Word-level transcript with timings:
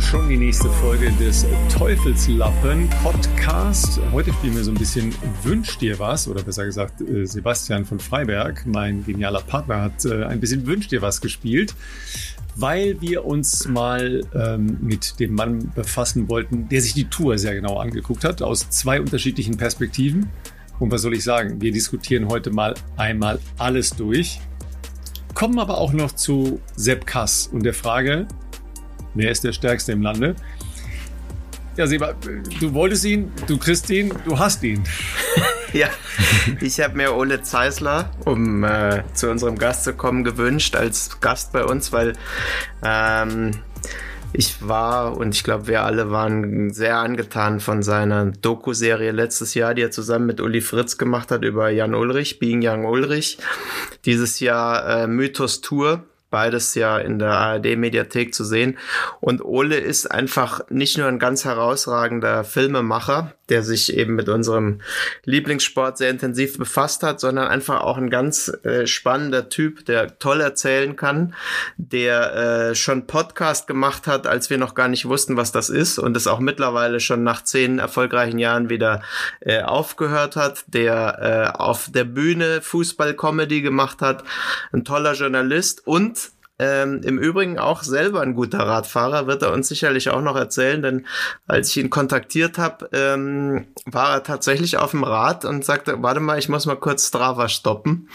schon 0.00 0.28
die 0.28 0.36
nächste 0.36 0.68
Folge 0.68 1.12
des 1.12 1.46
Teufelslappen 1.76 2.88
Podcast. 3.02 4.00
Heute 4.12 4.32
spielen 4.32 4.56
wir 4.56 4.64
so 4.64 4.70
ein 4.70 4.76
bisschen 4.76 5.14
Wünsch 5.42 5.78
dir 5.78 5.98
was, 5.98 6.26
oder 6.26 6.42
besser 6.42 6.64
gesagt, 6.64 7.00
äh, 7.00 7.26
Sebastian 7.26 7.84
von 7.84 8.00
Freiberg, 8.00 8.66
mein 8.66 9.04
genialer 9.04 9.40
Partner, 9.40 9.82
hat 9.82 10.04
äh, 10.04 10.24
ein 10.24 10.40
bisschen 10.40 10.66
Wünsch 10.66 10.88
dir 10.88 11.02
was 11.02 11.20
gespielt, 11.20 11.74
weil 12.56 13.00
wir 13.00 13.24
uns 13.24 13.68
mal 13.68 14.22
ähm, 14.34 14.78
mit 14.80 15.20
dem 15.20 15.34
Mann 15.34 15.70
befassen 15.74 16.28
wollten, 16.28 16.68
der 16.68 16.80
sich 16.80 16.94
die 16.94 17.04
Tour 17.04 17.38
sehr 17.38 17.54
genau 17.54 17.78
angeguckt 17.78 18.24
hat, 18.24 18.42
aus 18.42 18.70
zwei 18.70 19.00
unterschiedlichen 19.00 19.56
Perspektiven. 19.56 20.28
Und 20.78 20.90
was 20.90 21.02
soll 21.02 21.14
ich 21.14 21.24
sagen? 21.24 21.60
Wir 21.60 21.72
diskutieren 21.72 22.28
heute 22.28 22.50
mal 22.50 22.74
einmal 22.96 23.38
alles 23.58 23.90
durch 23.90 24.40
kommen 25.34 25.58
aber 25.58 25.78
auch 25.78 25.92
noch 25.92 26.12
zu 26.12 26.60
Sepp 26.76 27.06
Kass 27.06 27.48
und 27.48 27.64
der 27.64 27.74
Frage, 27.74 28.26
wer 29.14 29.30
ist 29.30 29.44
der 29.44 29.52
Stärkste 29.52 29.92
im 29.92 30.02
Lande? 30.02 30.34
Ja, 31.76 31.88
Seba, 31.88 32.14
du 32.60 32.72
wolltest 32.72 33.04
ihn, 33.04 33.32
du 33.48 33.58
kriegst 33.58 33.90
ihn, 33.90 34.12
du 34.24 34.38
hast 34.38 34.62
ihn. 34.62 34.84
ja, 35.72 35.88
ich 36.60 36.80
habe 36.80 36.96
mir 36.96 37.14
Ole 37.14 37.42
Zeisler, 37.42 38.12
um 38.24 38.62
äh, 38.62 39.02
zu 39.14 39.28
unserem 39.28 39.58
Gast 39.58 39.82
zu 39.82 39.94
kommen, 39.94 40.22
gewünscht 40.22 40.76
als 40.76 41.20
Gast 41.20 41.52
bei 41.52 41.64
uns, 41.64 41.90
weil 41.90 42.12
ähm, 42.84 43.50
ich 44.32 44.66
war 44.66 45.16
und 45.16 45.34
ich 45.34 45.42
glaube, 45.42 45.66
wir 45.66 45.82
alle 45.84 46.12
waren 46.12 46.72
sehr 46.72 46.98
angetan 46.98 47.58
von 47.58 47.82
seiner 47.82 48.26
Doku-Serie 48.26 49.10
letztes 49.10 49.54
Jahr, 49.54 49.74
die 49.74 49.82
er 49.82 49.90
zusammen 49.90 50.26
mit 50.26 50.40
Uli 50.40 50.60
Fritz 50.60 50.96
gemacht 50.96 51.32
hat 51.32 51.42
über 51.42 51.70
Jan 51.70 51.94
Ulrich, 51.94 52.38
Being 52.38 52.62
Jan 52.62 52.84
Ulrich. 52.84 53.38
Dieses 54.04 54.38
Jahr 54.38 55.02
äh, 55.02 55.06
Mythos 55.08 55.60
Tour 55.60 56.04
beides 56.34 56.74
ja 56.74 56.98
in 56.98 57.20
der 57.20 57.30
ARD-Mediathek 57.30 58.34
zu 58.34 58.42
sehen. 58.42 58.76
Und 59.20 59.40
Ole 59.44 59.76
ist 59.76 60.10
einfach 60.10 60.68
nicht 60.68 60.98
nur 60.98 61.06
ein 61.06 61.20
ganz 61.20 61.44
herausragender 61.44 62.42
Filmemacher, 62.42 63.34
der 63.48 63.62
sich 63.62 63.96
eben 63.96 64.14
mit 64.14 64.28
unserem 64.28 64.80
Lieblingssport 65.24 65.98
sehr 65.98 66.10
intensiv 66.10 66.58
befasst 66.58 67.02
hat, 67.02 67.20
sondern 67.20 67.48
einfach 67.48 67.82
auch 67.82 67.96
ein 67.98 68.10
ganz 68.10 68.48
äh, 68.64 68.86
spannender 68.86 69.48
Typ, 69.48 69.84
der 69.86 70.18
toll 70.18 70.40
erzählen 70.40 70.96
kann, 70.96 71.34
der 71.76 72.34
äh, 72.70 72.74
schon 72.74 73.06
Podcast 73.06 73.66
gemacht 73.66 74.06
hat, 74.06 74.26
als 74.26 74.50
wir 74.50 74.58
noch 74.58 74.74
gar 74.74 74.88
nicht 74.88 75.06
wussten, 75.06 75.36
was 75.36 75.52
das 75.52 75.70
ist 75.70 75.98
und 75.98 76.16
es 76.16 76.26
auch 76.26 76.40
mittlerweile 76.40 77.00
schon 77.00 77.22
nach 77.22 77.44
zehn 77.44 77.78
erfolgreichen 77.78 78.38
Jahren 78.38 78.70
wieder 78.70 79.02
äh, 79.40 79.62
aufgehört 79.62 80.36
hat, 80.36 80.64
der 80.68 81.52
äh, 81.54 81.58
auf 81.58 81.90
der 81.90 82.04
Bühne 82.04 82.60
Fußball-Comedy 82.62 83.62
gemacht 83.62 84.00
hat, 84.00 84.24
ein 84.72 84.84
toller 84.84 85.14
Journalist 85.14 85.86
und 85.86 86.33
ähm, 86.58 87.00
Im 87.02 87.18
Übrigen 87.18 87.58
auch 87.58 87.82
selber 87.82 88.20
ein 88.20 88.34
guter 88.34 88.60
Radfahrer, 88.60 89.26
wird 89.26 89.42
er 89.42 89.52
uns 89.52 89.66
sicherlich 89.66 90.10
auch 90.10 90.20
noch 90.20 90.36
erzählen, 90.36 90.82
denn 90.82 91.06
als 91.48 91.70
ich 91.70 91.78
ihn 91.78 91.90
kontaktiert 91.90 92.58
habe, 92.58 92.88
ähm, 92.92 93.66
war 93.86 94.14
er 94.14 94.22
tatsächlich 94.22 94.78
auf 94.78 94.92
dem 94.92 95.02
Rad 95.02 95.44
und 95.44 95.64
sagte, 95.64 96.00
warte 96.00 96.20
mal, 96.20 96.38
ich 96.38 96.48
muss 96.48 96.66
mal 96.66 96.76
kurz 96.76 97.08
Strava 97.08 97.48
stoppen. 97.48 98.08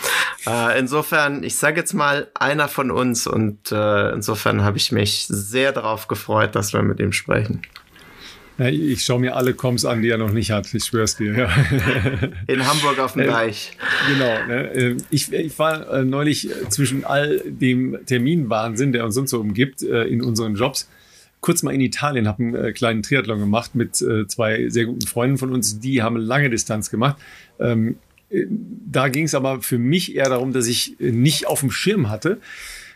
Äh, 0.48 0.80
insofern, 0.80 1.44
ich 1.44 1.58
sage 1.58 1.82
jetzt 1.82 1.94
mal, 1.94 2.32
einer 2.34 2.70
von 2.70 2.92
uns 2.92 3.28
und 3.28 3.74
äh, 3.74 4.12
insofern 4.12 4.64
habe 4.64 4.78
ich 4.78 4.94
mich 4.94 5.28
sehr 5.28 5.74
darauf 5.74 6.08
gefreut, 6.08 6.56
dass 6.56 6.72
wir 6.72 6.82
mit 6.82 7.02
ihm 7.02 7.12
sprechen. 7.12 7.62
Ja, 8.60 8.68
ich 8.68 9.06
schaue 9.06 9.22
mir 9.22 9.38
alle 9.38 9.54
Coms 9.54 9.86
an, 9.86 10.02
die 10.02 10.10
er 10.10 10.18
noch 10.18 10.32
nicht 10.32 10.52
hat. 10.52 10.74
Ich 10.74 10.84
schwör's 10.84 11.16
dir. 11.16 11.34
Ja. 11.34 11.50
In 12.48 12.68
Hamburg 12.68 13.00
auf 13.00 13.14
dem 13.14 13.26
Deich. 13.26 13.72
Genau. 14.12 14.48
Ne? 14.48 14.74
Äh, 14.74 14.98
ich, 15.10 15.32
ich 15.32 15.58
war 15.58 15.90
äh, 15.90 16.04
neulich 16.04 16.50
zwischen 16.70 17.06
all 17.06 17.42
dem 17.46 17.98
Terminwahnsinn, 18.06 18.92
der 18.92 19.06
uns 19.06 19.16
sonst 19.16 19.32
so 19.32 19.40
umgibt, 19.40 19.82
äh, 19.82 20.04
in 20.04 20.22
unseren 20.22 20.56
Jobs, 20.56 20.90
kurz 21.40 21.64
mal 21.64 21.74
in 21.74 21.80
Italien, 21.80 22.28
habe 22.28 22.44
einen 22.44 22.74
kleinen 22.74 23.02
Triathlon 23.02 23.40
gemacht 23.40 23.76
mit 23.76 23.96
zwei 23.96 24.68
sehr 24.68 24.86
guten 24.86 25.08
Freunden 25.08 25.38
von 25.38 25.54
uns. 25.54 25.80
Die 25.80 26.02
haben 26.02 26.18
lange 26.18 26.50
Distanz 26.50 26.90
gemacht. 26.90 27.16
Ähm, 27.60 27.96
da 28.30 29.08
ging 29.08 29.24
es 29.24 29.34
aber 29.34 29.62
für 29.62 29.78
mich 29.78 30.16
eher 30.16 30.28
darum, 30.28 30.52
dass 30.52 30.68
ich 30.68 30.98
nicht 31.00 31.48
auf 31.48 31.62
dem 31.62 31.72
Schirm 31.72 32.10
hatte, 32.10 32.40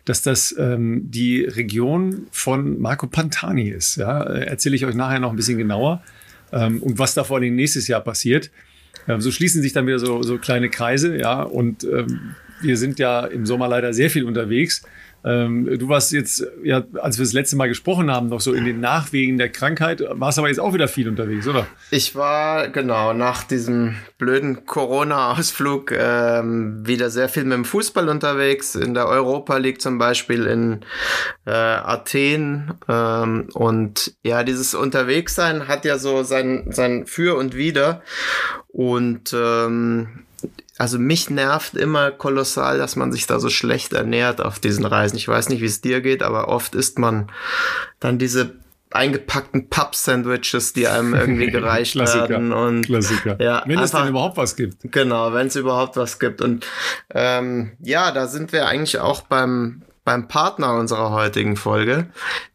dass 0.05 0.21
das 0.21 0.53
ähm, 0.57 1.09
die 1.09 1.43
Region 1.43 2.27
von 2.31 2.79
Marco 2.79 3.07
Pantani 3.07 3.69
ist. 3.69 3.97
Ja? 3.97 4.23
Äh, 4.23 4.45
erzähle 4.45 4.75
ich 4.75 4.85
euch 4.85 4.95
nachher 4.95 5.19
noch 5.19 5.29
ein 5.29 5.35
bisschen 5.35 5.57
genauer 5.57 6.03
ähm, 6.51 6.81
und 6.81 6.99
was 6.99 7.13
da 7.13 7.23
vor 7.23 7.37
allem 7.37 7.55
nächstes 7.55 7.87
Jahr 7.87 8.01
passiert. 8.01 8.51
Ähm, 9.07 9.21
so 9.21 9.31
schließen 9.31 9.61
sich 9.61 9.73
dann 9.73 9.87
wieder 9.87 9.99
so, 9.99 10.21
so 10.23 10.37
kleine 10.37 10.69
Kreise, 10.69 11.17
ja, 11.17 11.41
und 11.41 11.83
ähm, 11.83 12.35
wir 12.61 12.77
sind 12.77 12.99
ja 12.99 13.25
im 13.25 13.45
Sommer 13.45 13.67
leider 13.67 13.93
sehr 13.93 14.09
viel 14.09 14.23
unterwegs. 14.23 14.83
Ähm, 15.25 15.77
du 15.79 15.87
warst 15.89 16.11
jetzt, 16.11 16.45
ja, 16.63 16.83
als 17.01 17.17
wir 17.17 17.25
das 17.25 17.33
letzte 17.33 17.55
Mal 17.55 17.67
gesprochen 17.67 18.11
haben, 18.11 18.27
noch 18.27 18.41
so 18.41 18.53
in 18.53 18.65
den 18.65 18.79
Nachwegen 18.79 19.37
der 19.37 19.49
Krankheit, 19.49 20.03
warst 20.09 20.37
aber 20.37 20.49
jetzt 20.49 20.59
auch 20.59 20.73
wieder 20.73 20.87
viel 20.87 21.07
unterwegs, 21.07 21.47
oder? 21.47 21.65
Ich 21.91 22.15
war, 22.15 22.67
genau, 22.69 23.13
nach 23.13 23.43
diesem 23.43 23.95
blöden 24.17 24.65
Corona-Ausflug 24.65 25.91
ähm, 25.91 26.85
wieder 26.85 27.09
sehr 27.09 27.29
viel 27.29 27.43
mit 27.43 27.53
dem 27.53 27.65
Fußball 27.65 28.09
unterwegs. 28.09 28.75
In 28.75 28.93
der 28.93 29.07
Europa 29.07 29.57
League 29.57 29.81
zum 29.81 29.97
Beispiel 29.97 30.45
in 30.45 30.81
äh, 31.45 31.51
Athen. 31.51 32.73
Ähm, 32.89 33.47
und 33.53 34.15
ja, 34.23 34.43
dieses 34.43 34.75
Unterwegssein 34.75 35.67
hat 35.67 35.85
ja 35.85 35.97
so 35.97 36.23
sein, 36.23 36.65
sein 36.69 37.05
Für 37.05 37.37
und 37.37 37.55
Wider. 37.55 38.01
Und 38.67 39.33
ähm, 39.33 40.25
also 40.77 40.97
mich 40.97 41.29
nervt 41.29 41.75
immer 41.75 42.11
kolossal, 42.11 42.77
dass 42.77 42.95
man 42.95 43.11
sich 43.11 43.27
da 43.27 43.39
so 43.39 43.49
schlecht 43.49 43.93
ernährt 43.93 44.41
auf 44.41 44.59
diesen 44.59 44.85
Reisen. 44.85 45.17
Ich 45.17 45.27
weiß 45.27 45.49
nicht, 45.49 45.61
wie 45.61 45.67
es 45.67 45.81
dir 45.81 46.01
geht, 46.01 46.23
aber 46.23 46.47
oft 46.47 46.73
isst 46.75 46.97
man 46.97 47.31
dann 47.99 48.17
diese 48.17 48.55
eingepackten 48.91 49.69
Pub-Sandwiches, 49.69 50.73
die 50.73 50.87
einem 50.87 51.13
irgendwie 51.13 51.47
gereicht 51.51 51.95
werden. 51.95 52.53
Und, 52.53 52.83
Klassiker. 52.83 53.41
Ja, 53.41 53.63
wenn 53.65 53.77
einfach, 53.77 53.83
es 53.83 53.91
denn 53.91 54.07
überhaupt 54.07 54.37
was 54.37 54.55
gibt. 54.55 54.77
Genau, 54.91 55.33
wenn 55.33 55.47
es 55.47 55.55
überhaupt 55.55 55.97
was 55.97 56.19
gibt. 56.19 56.41
Und 56.41 56.65
ähm, 57.11 57.73
ja, 57.79 58.11
da 58.11 58.27
sind 58.27 58.51
wir 58.51 58.67
eigentlich 58.67 58.99
auch 58.99 59.21
beim 59.21 59.83
beim 60.05 60.27
Partner 60.27 60.73
unserer 60.73 61.11
heutigen 61.11 61.55
Folge, 61.55 62.07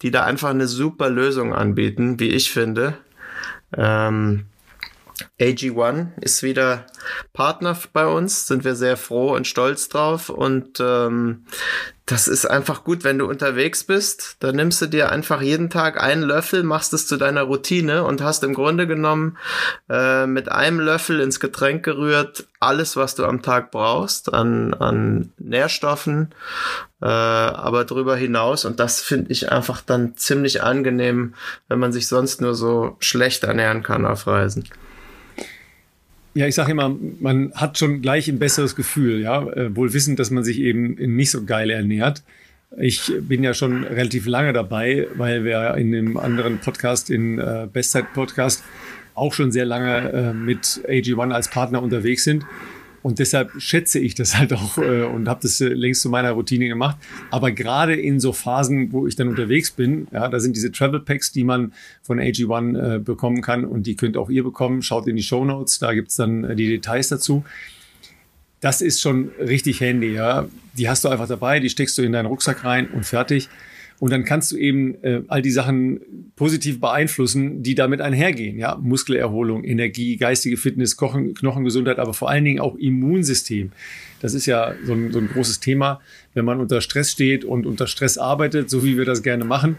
die 0.02 0.10
da 0.10 0.24
einfach 0.24 0.50
eine 0.50 0.66
super 0.66 1.08
Lösung 1.08 1.54
anbieten, 1.54 2.20
wie 2.20 2.28
ich 2.28 2.50
finde. 2.50 2.98
Ähm, 3.74 4.44
AG1 5.40 6.20
ist 6.20 6.42
wieder 6.42 6.86
Partner 7.32 7.76
bei 7.92 8.06
uns, 8.06 8.46
sind 8.46 8.64
wir 8.64 8.74
sehr 8.74 8.96
froh 8.96 9.34
und 9.34 9.46
stolz 9.46 9.88
drauf. 9.88 10.28
Und 10.30 10.80
ähm, 10.80 11.44
das 12.06 12.26
ist 12.26 12.46
einfach 12.46 12.84
gut, 12.84 13.04
wenn 13.04 13.18
du 13.18 13.26
unterwegs 13.26 13.84
bist. 13.84 14.36
Dann 14.40 14.56
nimmst 14.56 14.80
du 14.80 14.86
dir 14.86 15.12
einfach 15.12 15.42
jeden 15.42 15.68
Tag 15.70 16.02
einen 16.02 16.22
Löffel, 16.22 16.62
machst 16.62 16.92
es 16.94 17.06
zu 17.06 17.16
deiner 17.16 17.42
Routine 17.42 18.04
und 18.04 18.22
hast 18.22 18.44
im 18.44 18.54
Grunde 18.54 18.86
genommen 18.86 19.36
äh, 19.90 20.26
mit 20.26 20.50
einem 20.50 20.80
Löffel 20.80 21.20
ins 21.20 21.38
Getränk 21.38 21.84
gerührt 21.84 22.46
alles, 22.60 22.96
was 22.96 23.14
du 23.14 23.24
am 23.24 23.42
Tag 23.42 23.70
brauchst 23.70 24.32
an, 24.32 24.74
an 24.74 25.32
Nährstoffen, 25.38 26.34
äh, 27.02 27.06
aber 27.06 27.84
darüber 27.84 28.16
hinaus. 28.16 28.64
Und 28.64 28.80
das 28.80 29.00
finde 29.00 29.30
ich 29.30 29.52
einfach 29.52 29.80
dann 29.82 30.16
ziemlich 30.16 30.62
angenehm, 30.62 31.34
wenn 31.68 31.78
man 31.78 31.92
sich 31.92 32.08
sonst 32.08 32.40
nur 32.40 32.54
so 32.54 32.96
schlecht 33.00 33.44
ernähren 33.44 33.82
kann 33.82 34.06
auf 34.06 34.26
Reisen. 34.26 34.64
Ja, 36.38 36.46
ich 36.46 36.54
sage 36.54 36.70
immer, 36.70 36.96
man 37.18 37.52
hat 37.54 37.78
schon 37.78 38.00
gleich 38.00 38.28
ein 38.28 38.38
besseres 38.38 38.76
Gefühl, 38.76 39.20
ja, 39.20 39.42
äh, 39.42 39.74
wohl 39.74 39.92
wissend, 39.92 40.20
dass 40.20 40.30
man 40.30 40.44
sich 40.44 40.60
eben 40.60 40.94
nicht 41.16 41.32
so 41.32 41.44
geil 41.44 41.68
ernährt. 41.68 42.22
Ich 42.78 43.10
bin 43.22 43.42
ja 43.42 43.54
schon 43.54 43.82
relativ 43.82 44.24
lange 44.28 44.52
dabei, 44.52 45.08
weil 45.16 45.42
wir 45.42 45.74
in 45.74 45.90
dem 45.90 46.16
anderen 46.16 46.60
Podcast, 46.60 47.10
in 47.10 47.40
äh, 47.40 47.66
Bestzeit 47.72 48.12
Podcast, 48.14 48.62
auch 49.14 49.32
schon 49.32 49.50
sehr 49.50 49.64
lange 49.64 50.12
äh, 50.12 50.32
mit 50.32 50.80
AG1 50.86 51.32
als 51.32 51.50
Partner 51.50 51.82
unterwegs 51.82 52.22
sind. 52.22 52.46
Und 53.02 53.18
deshalb 53.18 53.52
schätze 53.58 53.98
ich 53.98 54.14
das 54.14 54.36
halt 54.36 54.52
auch 54.52 54.78
äh, 54.78 55.04
und 55.04 55.28
habe 55.28 55.40
das 55.42 55.60
äh, 55.60 55.68
längst 55.68 56.02
zu 56.02 56.08
meiner 56.08 56.32
Routine 56.32 56.68
gemacht. 56.68 56.96
Aber 57.30 57.52
gerade 57.52 57.94
in 57.94 58.20
so 58.20 58.32
Phasen, 58.32 58.92
wo 58.92 59.06
ich 59.06 59.16
dann 59.16 59.28
unterwegs 59.28 59.70
bin, 59.70 60.08
ja, 60.12 60.28
da 60.28 60.40
sind 60.40 60.56
diese 60.56 60.72
Travel 60.72 61.00
Packs, 61.00 61.32
die 61.32 61.44
man 61.44 61.72
von 62.02 62.18
AG1 62.18 62.96
äh, 62.96 62.98
bekommen 62.98 63.40
kann 63.40 63.64
und 63.64 63.86
die 63.86 63.96
könnt 63.96 64.16
auch 64.16 64.30
ihr 64.30 64.42
bekommen. 64.42 64.82
Schaut 64.82 65.06
in 65.06 65.16
die 65.16 65.22
Show 65.22 65.44
Notes, 65.44 65.78
da 65.78 65.94
gibt's 65.94 66.16
dann 66.16 66.44
äh, 66.44 66.56
die 66.56 66.68
Details 66.68 67.08
dazu. 67.08 67.44
Das 68.60 68.80
ist 68.80 69.00
schon 69.00 69.30
richtig 69.38 69.80
handy, 69.80 70.14
ja. 70.14 70.48
Die 70.76 70.88
hast 70.88 71.04
du 71.04 71.08
einfach 71.08 71.28
dabei, 71.28 71.60
die 71.60 71.70
steckst 71.70 71.96
du 71.98 72.02
in 72.02 72.12
deinen 72.12 72.26
Rucksack 72.26 72.64
rein 72.64 72.88
und 72.88 73.06
fertig. 73.06 73.48
Und 74.00 74.12
dann 74.12 74.24
kannst 74.24 74.52
du 74.52 74.56
eben 74.56 74.94
äh, 75.02 75.22
all 75.26 75.42
die 75.42 75.50
Sachen 75.50 76.32
positiv 76.36 76.80
beeinflussen, 76.80 77.64
die 77.64 77.74
damit 77.74 78.00
einhergehen. 78.00 78.56
Ja, 78.56 78.76
Muskelerholung, 78.80 79.64
Energie, 79.64 80.16
geistige 80.16 80.56
Fitness, 80.56 80.96
Kochen, 80.96 81.34
Knochengesundheit, 81.34 81.98
aber 81.98 82.14
vor 82.14 82.30
allen 82.30 82.44
Dingen 82.44 82.60
auch 82.60 82.76
Immunsystem. 82.76 83.72
Das 84.20 84.34
ist 84.34 84.46
ja 84.46 84.74
so 84.84 84.92
ein, 84.92 85.12
so 85.12 85.18
ein 85.18 85.28
großes 85.28 85.58
Thema, 85.58 86.00
wenn 86.34 86.44
man 86.44 86.60
unter 86.60 86.80
Stress 86.80 87.10
steht 87.10 87.44
und 87.44 87.66
unter 87.66 87.88
Stress 87.88 88.18
arbeitet, 88.18 88.70
so 88.70 88.84
wie 88.84 88.96
wir 88.96 89.04
das 89.04 89.24
gerne 89.24 89.44
machen. 89.44 89.76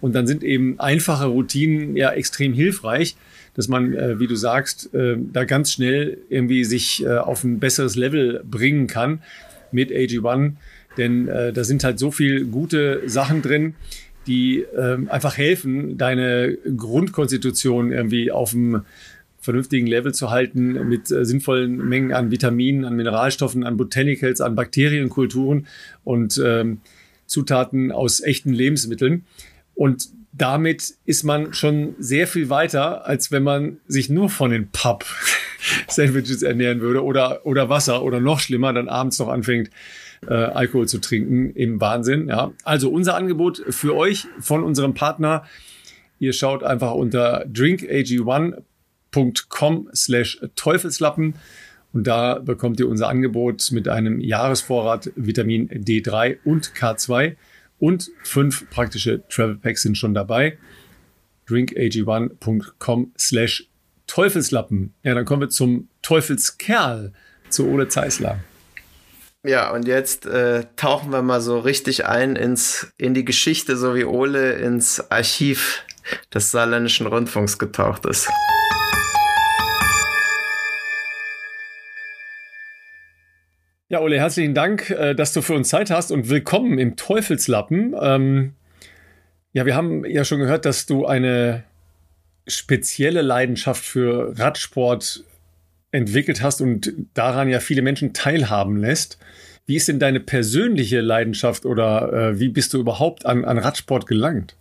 Und 0.00 0.14
dann 0.14 0.26
sind 0.26 0.44
eben 0.44 0.78
einfache 0.80 1.26
Routinen 1.26 1.96
ja 1.96 2.10
extrem 2.12 2.54
hilfreich, 2.54 3.16
dass 3.54 3.68
man, 3.68 3.92
äh, 3.92 4.18
wie 4.18 4.28
du 4.28 4.36
sagst, 4.36 4.94
äh, 4.94 5.16
da 5.32 5.44
ganz 5.44 5.72
schnell 5.72 6.18
irgendwie 6.30 6.64
sich 6.64 7.04
äh, 7.04 7.18
auf 7.18 7.44
ein 7.44 7.58
besseres 7.58 7.96
Level 7.96 8.42
bringen 8.48 8.86
kann 8.86 9.20
mit 9.72 9.90
AG1 9.90 10.52
denn 10.98 11.28
äh, 11.28 11.52
da 11.52 11.64
sind 11.64 11.84
halt 11.84 11.98
so 11.98 12.10
viel 12.10 12.44
gute 12.46 13.02
Sachen 13.08 13.42
drin, 13.42 13.74
die 14.26 14.64
ähm, 14.76 15.08
einfach 15.08 15.38
helfen, 15.38 15.96
deine 15.96 16.58
Grundkonstitution 16.76 17.92
irgendwie 17.92 18.30
auf 18.30 18.50
dem 18.50 18.82
vernünftigen 19.40 19.86
Level 19.86 20.12
zu 20.12 20.30
halten 20.30 20.88
mit 20.88 21.10
äh, 21.10 21.24
sinnvollen 21.24 21.88
Mengen 21.88 22.12
an 22.12 22.30
Vitaminen, 22.30 22.84
an 22.84 22.94
Mineralstoffen, 22.96 23.64
an 23.64 23.78
Botanicals, 23.78 24.40
an 24.40 24.54
Bakterienkulturen 24.54 25.66
und 26.04 26.40
ähm, 26.44 26.80
Zutaten 27.26 27.90
aus 27.92 28.20
echten 28.20 28.52
Lebensmitteln. 28.52 29.24
Und 29.74 30.08
damit 30.32 30.94
ist 31.04 31.24
man 31.24 31.54
schon 31.54 31.94
sehr 31.98 32.26
viel 32.26 32.50
weiter, 32.50 33.06
als 33.06 33.32
wenn 33.32 33.42
man 33.42 33.78
sich 33.86 34.10
nur 34.10 34.28
von 34.28 34.50
den 34.50 34.68
Pub-Sandwiches 34.70 36.42
ernähren 36.42 36.80
würde 36.80 37.02
oder, 37.02 37.46
oder 37.46 37.68
Wasser 37.68 38.02
oder 38.02 38.20
noch 38.20 38.40
schlimmer, 38.40 38.72
dann 38.72 38.88
abends 38.88 39.18
noch 39.18 39.28
anfängt, 39.28 39.70
äh, 40.26 40.34
Alkohol 40.34 40.88
zu 40.88 40.98
trinken. 40.98 41.50
Im 41.50 41.80
Wahnsinn. 41.80 42.26
Ja. 42.28 42.50
Also 42.64 42.90
unser 42.90 43.14
Angebot 43.16 43.62
für 43.68 43.94
euch 43.94 44.26
von 44.40 44.64
unserem 44.64 44.94
Partner. 44.94 45.44
Ihr 46.18 46.32
schaut 46.32 46.64
einfach 46.64 46.94
unter 46.94 47.46
drinkag1.com 47.46 49.90
slash 49.94 50.40
Teufelslappen 50.56 51.34
und 51.92 52.06
da 52.06 52.38
bekommt 52.38 52.80
ihr 52.80 52.88
unser 52.88 53.08
Angebot 53.08 53.70
mit 53.72 53.88
einem 53.88 54.20
Jahresvorrat 54.20 55.10
Vitamin 55.16 55.68
D3 55.68 56.38
und 56.44 56.72
K2 56.74 57.36
und 57.78 58.10
fünf 58.22 58.68
praktische 58.70 59.22
Travel 59.28 59.56
Packs 59.56 59.82
sind 59.82 59.96
schon 59.96 60.14
dabei. 60.14 60.58
drinkag1.com 61.48 63.12
slash 63.16 63.68
Teufelslappen. 64.06 64.94
Ja, 65.02 65.14
dann 65.14 65.24
kommen 65.24 65.42
wir 65.42 65.50
zum 65.50 65.88
Teufelskerl, 66.02 67.12
zu 67.48 67.68
Ole 67.68 67.88
Zeisler. 67.88 68.40
Ja, 69.48 69.70
und 69.70 69.88
jetzt 69.88 70.26
äh, 70.26 70.66
tauchen 70.76 71.10
wir 71.10 71.22
mal 71.22 71.40
so 71.40 71.58
richtig 71.58 72.04
ein 72.04 72.36
ins, 72.36 72.92
in 72.98 73.14
die 73.14 73.24
Geschichte, 73.24 73.78
so 73.78 73.94
wie 73.94 74.04
Ole 74.04 74.52
ins 74.52 75.10
Archiv 75.10 75.86
des 76.34 76.50
Saarländischen 76.50 77.06
Rundfunks 77.06 77.58
getaucht 77.58 78.04
ist. 78.04 78.28
Ja, 83.88 84.00
Ole, 84.00 84.18
herzlichen 84.18 84.52
Dank, 84.52 84.90
äh, 84.90 85.14
dass 85.14 85.32
du 85.32 85.40
für 85.40 85.54
uns 85.54 85.70
Zeit 85.70 85.90
hast 85.90 86.12
und 86.12 86.28
willkommen 86.28 86.78
im 86.78 86.96
Teufelslappen. 86.96 87.96
Ähm, 87.98 88.52
ja, 89.54 89.64
wir 89.64 89.74
haben 89.74 90.04
ja 90.04 90.26
schon 90.26 90.40
gehört, 90.40 90.66
dass 90.66 90.84
du 90.84 91.06
eine 91.06 91.64
spezielle 92.46 93.22
Leidenschaft 93.22 93.82
für 93.82 94.38
Radsport 94.38 95.24
entwickelt 95.90 96.42
hast 96.42 96.60
und 96.60 96.92
daran 97.14 97.48
ja 97.48 97.60
viele 97.60 97.82
Menschen 97.82 98.12
teilhaben 98.12 98.76
lässt. 98.76 99.18
Wie 99.66 99.76
ist 99.76 99.88
denn 99.88 99.98
deine 99.98 100.20
persönliche 100.20 101.00
Leidenschaft 101.00 101.66
oder 101.66 102.12
äh, 102.12 102.40
wie 102.40 102.48
bist 102.48 102.72
du 102.72 102.78
überhaupt 102.78 103.26
an, 103.26 103.44
an 103.44 103.58
Radsport 103.58 104.06
gelangt? 104.06 104.56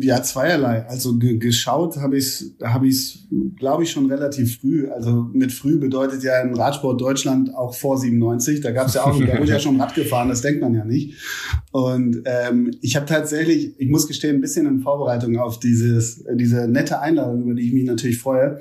Ja, 0.00 0.22
zweierlei. 0.22 0.84
Also 0.86 1.16
geschaut 1.18 1.96
habe 1.96 2.18
ich 2.18 2.24
es, 2.24 2.54
hab 2.62 2.82
ich's, 2.82 3.26
glaube 3.56 3.84
ich, 3.84 3.90
schon 3.90 4.04
relativ 4.10 4.60
früh. 4.60 4.90
Also 4.90 5.30
mit 5.32 5.50
früh 5.50 5.78
bedeutet 5.78 6.22
ja 6.22 6.42
in 6.42 6.54
Radsport 6.54 7.00
Deutschland 7.00 7.54
auch 7.54 7.74
vor 7.74 7.96
97. 7.96 8.60
Da 8.60 8.70
gab 8.70 8.88
es 8.88 8.94
ja 8.94 9.04
auch, 9.04 9.18
da 9.18 9.38
wurde 9.38 9.50
ja 9.50 9.58
schon 9.58 9.80
Rad 9.80 9.94
gefahren, 9.94 10.28
das 10.28 10.42
denkt 10.42 10.60
man 10.60 10.74
ja 10.74 10.84
nicht. 10.84 11.14
Und 11.70 12.22
ähm, 12.26 12.70
ich 12.82 12.96
habe 12.96 13.06
tatsächlich, 13.06 13.72
ich 13.78 13.88
muss 13.88 14.06
gestehen, 14.06 14.36
ein 14.36 14.40
bisschen 14.42 14.66
in 14.66 14.80
Vorbereitung 14.80 15.38
auf 15.38 15.58
dieses, 15.58 16.22
diese 16.34 16.68
nette 16.68 17.00
Einladung, 17.00 17.42
über 17.42 17.54
die 17.54 17.66
ich 17.66 17.72
mich 17.72 17.84
natürlich 17.84 18.18
freue, 18.18 18.60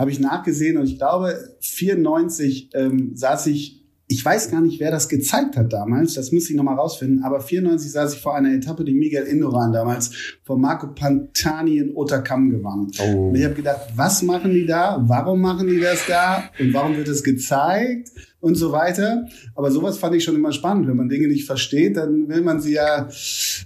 habe 0.00 0.10
ich 0.10 0.18
nachgesehen 0.18 0.78
und 0.78 0.86
ich 0.86 0.96
glaube, 0.96 1.36
94 1.60 2.70
ähm, 2.72 3.10
saß 3.14 3.46
ich 3.48 3.80
ich 4.12 4.24
weiß 4.24 4.50
gar 4.50 4.60
nicht, 4.60 4.80
wer 4.80 4.90
das 4.90 5.08
gezeigt 5.08 5.56
hat 5.56 5.72
damals, 5.72 6.14
das 6.14 6.32
muss 6.32 6.50
ich 6.50 6.56
nochmal 6.56 6.74
rausfinden, 6.74 7.22
aber 7.22 7.40
94 7.40 7.92
saß 7.92 8.14
ich 8.14 8.20
vor 8.20 8.34
einer 8.34 8.52
Etappe, 8.52 8.82
die 8.82 8.92
Miguel 8.92 9.22
Indoran 9.22 9.72
damals 9.72 10.10
von 10.42 10.60
Marco 10.60 10.88
Pantani 10.88 11.78
in 11.78 11.94
Otakam 11.94 12.50
gewann. 12.50 12.90
Oh. 12.98 13.28
Und 13.28 13.36
ich 13.36 13.44
habe 13.44 13.54
gedacht, 13.54 13.82
was 13.94 14.22
machen 14.22 14.50
die 14.50 14.66
da? 14.66 15.00
Warum 15.06 15.40
machen 15.40 15.68
die 15.68 15.78
das 15.78 16.06
da? 16.08 16.42
Und 16.58 16.74
warum 16.74 16.96
wird 16.96 17.06
es 17.06 17.22
gezeigt? 17.22 18.10
Und 18.40 18.54
so 18.54 18.72
weiter. 18.72 19.26
Aber 19.54 19.70
sowas 19.70 19.98
fand 19.98 20.14
ich 20.16 20.24
schon 20.24 20.34
immer 20.34 20.52
spannend. 20.52 20.88
Wenn 20.88 20.96
man 20.96 21.10
Dinge 21.10 21.28
nicht 21.28 21.44
versteht, 21.44 21.98
dann 21.98 22.28
will 22.28 22.40
man 22.40 22.60
sie 22.60 22.72
ja, 22.72 23.06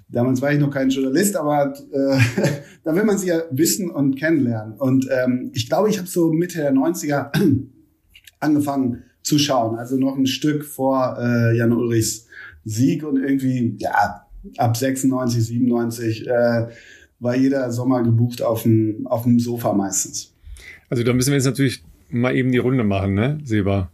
damals 0.09 0.43
war 0.43 0.53
ich 0.53 0.59
noch 0.59 0.71
kein 0.71 0.91
Journalist, 0.91 1.37
aber 1.37 1.75
äh, 1.93 2.19
dann 2.85 2.97
will 2.97 3.05
man 3.05 3.17
sie 3.17 3.29
ja 3.29 3.43
wissen 3.53 3.91
und 3.91 4.17
kennenlernen. 4.17 4.75
Und 4.75 5.09
ähm, 5.11 5.51
ich 5.55 5.69
glaube, 5.69 5.91
ich 5.91 5.99
habe 5.99 6.09
so 6.09 6.33
Mitte 6.33 6.59
der 6.59 6.73
90er 6.73 7.31
angefangen, 8.41 9.05
zu 9.25 9.39
schauen. 9.39 9.77
Also 9.77 9.97
noch 9.97 10.17
ein 10.17 10.27
Stück 10.27 10.65
vor 10.65 11.17
äh, 11.19 11.57
Jan 11.57 11.73
Ulrichs 11.73 12.27
Sieg 12.65 13.05
und 13.05 13.23
irgendwie, 13.23 13.77
ja, 13.79 14.27
ab 14.57 14.77
96, 14.77 15.45
97 15.45 16.27
äh, 16.27 16.67
war 17.21 17.37
jeder 17.37 17.71
Sommer 17.73 18.03
gebucht 18.03 18.43
auf 18.43 18.63
dem, 18.63 19.07
auf 19.07 19.25
dem 19.25 19.39
Sofa 19.39 19.73
meistens. 19.73 20.35
Also 20.89 21.03
da 21.03 21.13
müssen 21.13 21.31
wir 21.31 21.37
jetzt 21.37 21.47
natürlich 21.47 21.83
mal 22.11 22.35
eben 22.37 22.53
die 22.53 22.59
Runde 22.59 22.85
machen, 22.85 23.15
ne, 23.15 23.39
Seba? 23.45 23.91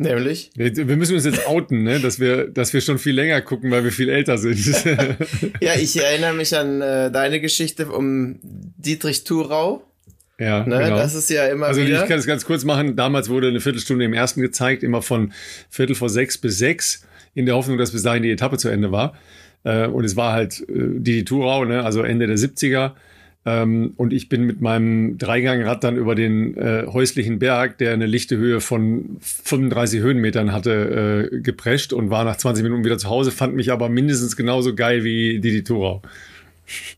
Nämlich? 0.00 0.50
Wir 0.54 0.96
müssen 0.96 1.14
uns 1.14 1.26
jetzt 1.26 1.46
outen, 1.46 1.82
ne? 1.82 2.00
dass, 2.00 2.18
wir, 2.18 2.48
dass 2.48 2.72
wir 2.72 2.80
schon 2.80 2.98
viel 2.98 3.14
länger 3.14 3.42
gucken, 3.42 3.70
weil 3.70 3.84
wir 3.84 3.92
viel 3.92 4.08
älter 4.08 4.38
sind. 4.38 4.58
ja, 5.60 5.74
ich 5.78 6.02
erinnere 6.02 6.32
mich 6.32 6.56
an 6.56 6.80
äh, 6.80 7.10
deine 7.10 7.38
Geschichte 7.38 7.86
um 7.86 8.38
Dietrich 8.42 9.24
Thurau. 9.24 9.84
Ja, 10.38 10.64
ne, 10.64 10.78
genau. 10.78 10.96
das 10.96 11.14
ist 11.14 11.28
ja 11.28 11.44
immer 11.48 11.66
Also 11.66 11.82
wieder. 11.82 12.02
ich 12.02 12.08
kann 12.08 12.18
es 12.18 12.26
ganz 12.26 12.46
kurz 12.46 12.64
machen. 12.64 12.96
Damals 12.96 13.28
wurde 13.28 13.48
eine 13.48 13.60
Viertelstunde 13.60 14.06
im 14.06 14.14
ersten 14.14 14.40
gezeigt, 14.40 14.82
immer 14.82 15.02
von 15.02 15.34
Viertel 15.68 15.94
vor 15.94 16.08
sechs 16.08 16.38
bis 16.38 16.56
sechs, 16.56 17.04
in 17.34 17.44
der 17.44 17.54
Hoffnung, 17.54 17.76
dass 17.76 17.92
bis 17.92 18.02
dahin 18.02 18.22
die 18.22 18.30
Etappe 18.30 18.56
zu 18.56 18.70
Ende 18.70 18.90
war. 18.90 19.12
Äh, 19.64 19.86
und 19.86 20.06
es 20.06 20.16
war 20.16 20.32
halt 20.32 20.60
äh, 20.60 20.94
die 20.96 21.26
Tourau, 21.26 21.66
ne? 21.66 21.84
also 21.84 22.00
Ende 22.00 22.26
der 22.26 22.38
70er. 22.38 22.92
Ähm, 23.46 23.94
und 23.96 24.12
ich 24.12 24.28
bin 24.28 24.44
mit 24.44 24.60
meinem 24.60 25.16
Dreigangrad 25.16 25.82
dann 25.82 25.96
über 25.96 26.14
den 26.14 26.56
äh, 26.58 26.86
häuslichen 26.86 27.38
Berg, 27.38 27.78
der 27.78 27.94
eine 27.94 28.06
lichte 28.06 28.36
Höhe 28.36 28.60
von 28.60 29.16
35 29.20 30.00
Höhenmetern 30.00 30.52
hatte, 30.52 31.30
äh, 31.32 31.40
geprescht 31.40 31.94
und 31.94 32.10
war 32.10 32.24
nach 32.24 32.36
20 32.36 32.62
Minuten 32.62 32.84
wieder 32.84 32.98
zu 32.98 33.08
Hause, 33.08 33.30
fand 33.30 33.54
mich 33.54 33.72
aber 33.72 33.88
mindestens 33.88 34.36
genauso 34.36 34.74
geil 34.74 35.04
wie 35.04 35.40
die 35.40 35.64
Tourau. 35.64 36.02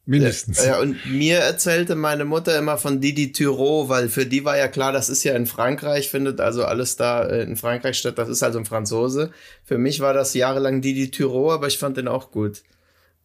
Mindestens. 0.04 0.64
Ja, 0.64 0.80
und 0.80 0.96
mir 1.06 1.38
erzählte 1.38 1.94
meine 1.94 2.24
Mutter 2.24 2.58
immer 2.58 2.76
von 2.76 3.00
Didi 3.00 3.32
Tyrol, 3.32 3.88
weil 3.88 4.08
für 4.08 4.26
die 4.26 4.44
war 4.44 4.58
ja 4.58 4.68
klar, 4.68 4.92
das 4.92 5.08
ist 5.08 5.24
ja 5.24 5.34
in 5.34 5.46
Frankreich, 5.46 6.10
findet 6.10 6.40
also 6.40 6.64
alles 6.64 6.96
da 6.96 7.24
äh, 7.24 7.42
in 7.42 7.56
Frankreich 7.56 7.96
statt, 7.96 8.18
das 8.18 8.28
ist 8.28 8.42
also 8.42 8.58
ein 8.58 8.64
Franzose. 8.64 9.30
Für 9.64 9.78
mich 9.78 10.00
war 10.00 10.12
das 10.12 10.34
jahrelang 10.34 10.82
Didi 10.82 11.10
Tyrol, 11.10 11.52
aber 11.54 11.68
ich 11.68 11.78
fand 11.78 11.96
den 11.96 12.08
auch 12.08 12.30
gut. 12.30 12.62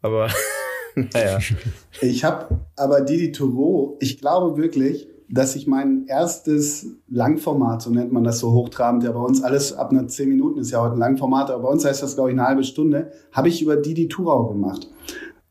Aber 0.02 0.30
naja. 1.14 1.40
Ich 2.02 2.24
habe 2.24 2.60
aber 2.76 3.02
Didi 3.02 3.32
Tyrol, 3.32 3.96
ich 4.00 4.20
glaube 4.20 4.62
wirklich, 4.62 5.08
dass 5.30 5.56
ich 5.56 5.68
mein 5.68 6.06
erstes 6.08 6.88
Langformat, 7.10 7.82
so 7.82 7.90
nennt 7.90 8.12
man 8.12 8.24
das 8.24 8.40
so 8.40 8.52
hochtrabend, 8.54 9.04
ja 9.04 9.12
bei 9.12 9.20
uns 9.20 9.44
alles 9.44 9.74
ab 9.74 9.92
einer 9.92 10.08
10 10.08 10.30
Minuten 10.30 10.60
ist 10.60 10.72
ja 10.72 10.82
heute 10.82 10.94
ein 10.94 11.00
Langformat, 11.00 11.52
aber 11.52 11.64
bei 11.64 11.70
uns 11.70 11.86
heißt 11.86 12.02
das 12.02 12.16
glaube 12.16 12.30
ich 12.30 12.36
eine 12.36 12.48
halbe 12.48 12.64
Stunde, 12.64 13.12
habe 13.32 13.50
ich 13.50 13.62
über 13.62 13.76
Didi 13.76 14.08
Thurau 14.08 14.48
gemacht. 14.48 14.90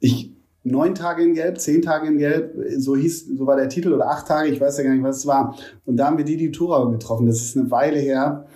Ich 0.01 0.33
neun 0.67 0.95
Tage 0.95 1.23
in 1.23 1.35
Gelb, 1.35 1.61
zehn 1.61 1.81
Tage 1.81 2.09
in 2.09 2.19
Gelb, 2.19 2.55
so 2.79 2.97
hieß, 2.97 3.29
so 3.37 3.47
war 3.47 3.57
der 3.57 3.69
Titel 3.69 3.93
oder 3.93 4.11
acht 4.11 4.27
Tage, 4.27 4.49
ich 4.49 4.61
weiß 4.61 4.79
ja 4.79 4.85
gar 4.85 4.93
nicht, 4.93 5.03
was 5.03 5.19
es 5.19 5.27
war. 5.27 5.57
Und 5.85 5.97
da 5.97 6.07
haben 6.07 6.19
wir 6.19 6.25
die 6.25 6.51
Thurau 6.51 6.91
getroffen. 6.91 7.27
Das 7.27 7.41
ist 7.41 7.57
eine 7.57 7.71
Weile 7.71 7.99
her. 7.99 8.47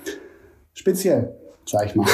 Speziell, 0.72 1.36
sag 1.66 1.86
ich 1.86 1.94
mal. 1.94 2.06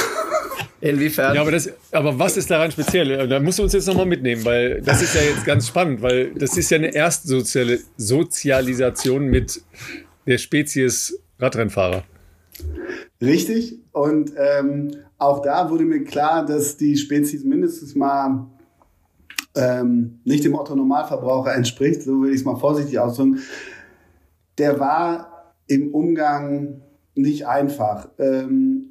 Inwiefern? 0.79 1.35
Ja, 1.35 1.41
aber, 1.41 1.51
das, 1.51 1.71
aber 1.91 2.19
was 2.19 2.37
ist 2.37 2.51
daran 2.51 2.71
speziell? 2.71 3.27
Da 3.27 3.39
musst 3.39 3.57
du 3.57 3.63
uns 3.63 3.73
jetzt 3.73 3.87
nochmal 3.87 4.05
mitnehmen, 4.05 4.45
weil 4.45 4.81
das 4.81 5.01
ist 5.01 5.15
ja 5.15 5.21
jetzt 5.21 5.43
ganz 5.43 5.67
spannend, 5.67 6.01
weil 6.01 6.33
das 6.35 6.55
ist 6.55 6.69
ja 6.69 6.77
eine 6.77 6.93
erste 6.93 7.27
Sozialisation 7.97 9.25
mit 9.27 9.61
der 10.27 10.37
Spezies 10.37 11.19
Radrennfahrer. 11.39 12.03
Richtig. 13.21 13.79
Und 13.91 14.33
ähm, 14.37 14.91
auch 15.17 15.41
da 15.41 15.69
wurde 15.69 15.85
mir 15.85 16.03
klar, 16.03 16.45
dass 16.45 16.77
die 16.77 16.95
Spezies 16.95 17.43
mindestens 17.43 17.95
mal 17.95 18.45
ähm, 19.55 20.19
nicht 20.23 20.43
dem 20.43 20.53
Otto 20.53 20.75
Normalverbraucher 20.75 21.55
entspricht, 21.55 22.03
so 22.03 22.21
will 22.21 22.29
ich 22.29 22.41
es 22.41 22.45
mal 22.45 22.57
vorsichtig 22.57 22.99
ausdrücken, 22.99 23.39
der 24.57 24.79
war 24.79 25.55
im 25.67 25.93
Umgang 25.93 26.81
nicht 27.15 27.47
einfach. 27.47 28.09
Ähm, 28.19 28.86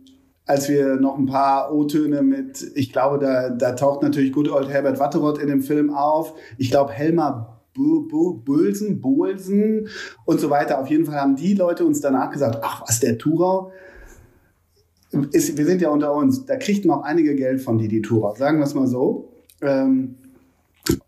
als 0.47 0.69
wir 0.69 0.97
noch 0.97 1.19
ein 1.19 1.27
paar 1.27 1.75
O-Töne 1.75 2.23
mit, 2.23 2.65
ich 2.75 2.93
glaube, 2.93 3.19
da, 3.19 3.51
da 3.51 3.73
taucht 3.73 4.03
natürlich 4.03 4.33
Good 4.33 4.49
Old 4.49 4.69
Herbert 4.69 5.01
Watteroth 5.01 5.39
in 5.39 5.49
dem 5.49 5.61
Film 5.61 5.93
auf. 5.93 6.35
Ich 6.57 6.71
glaube, 6.71 6.93
Helmer 6.93 7.61
Bulsen, 7.75 9.01
Bolsen 9.01 9.89
und 10.25 10.41
so 10.41 10.49
weiter. 10.49 10.79
Auf 10.81 10.89
jeden 10.89 11.05
Fall 11.05 11.21
haben 11.21 11.37
die 11.37 11.55
Leute 11.55 11.85
uns 11.85 12.01
danach 12.01 12.31
gesagt, 12.31 12.61
ach 12.63 12.83
was, 12.87 13.01
der 13.01 13.19
Thurau, 13.19 13.73
ist, 15.33 15.57
wir 15.59 15.67
sind 15.67 15.83
ja 15.83 15.91
unter 15.91 16.15
uns, 16.15 16.47
da 16.47 16.57
kriegt 16.57 16.85
noch 16.85 17.03
einige 17.03 17.35
Geld 17.35 17.61
von 17.61 17.79
Didi 17.79 18.01
Thurau, 18.01 18.35
sagen 18.35 18.59
wir 18.59 18.65
es 18.65 18.75
mal 18.75 18.87
so. 18.87 19.33
Ähm, 19.61 20.15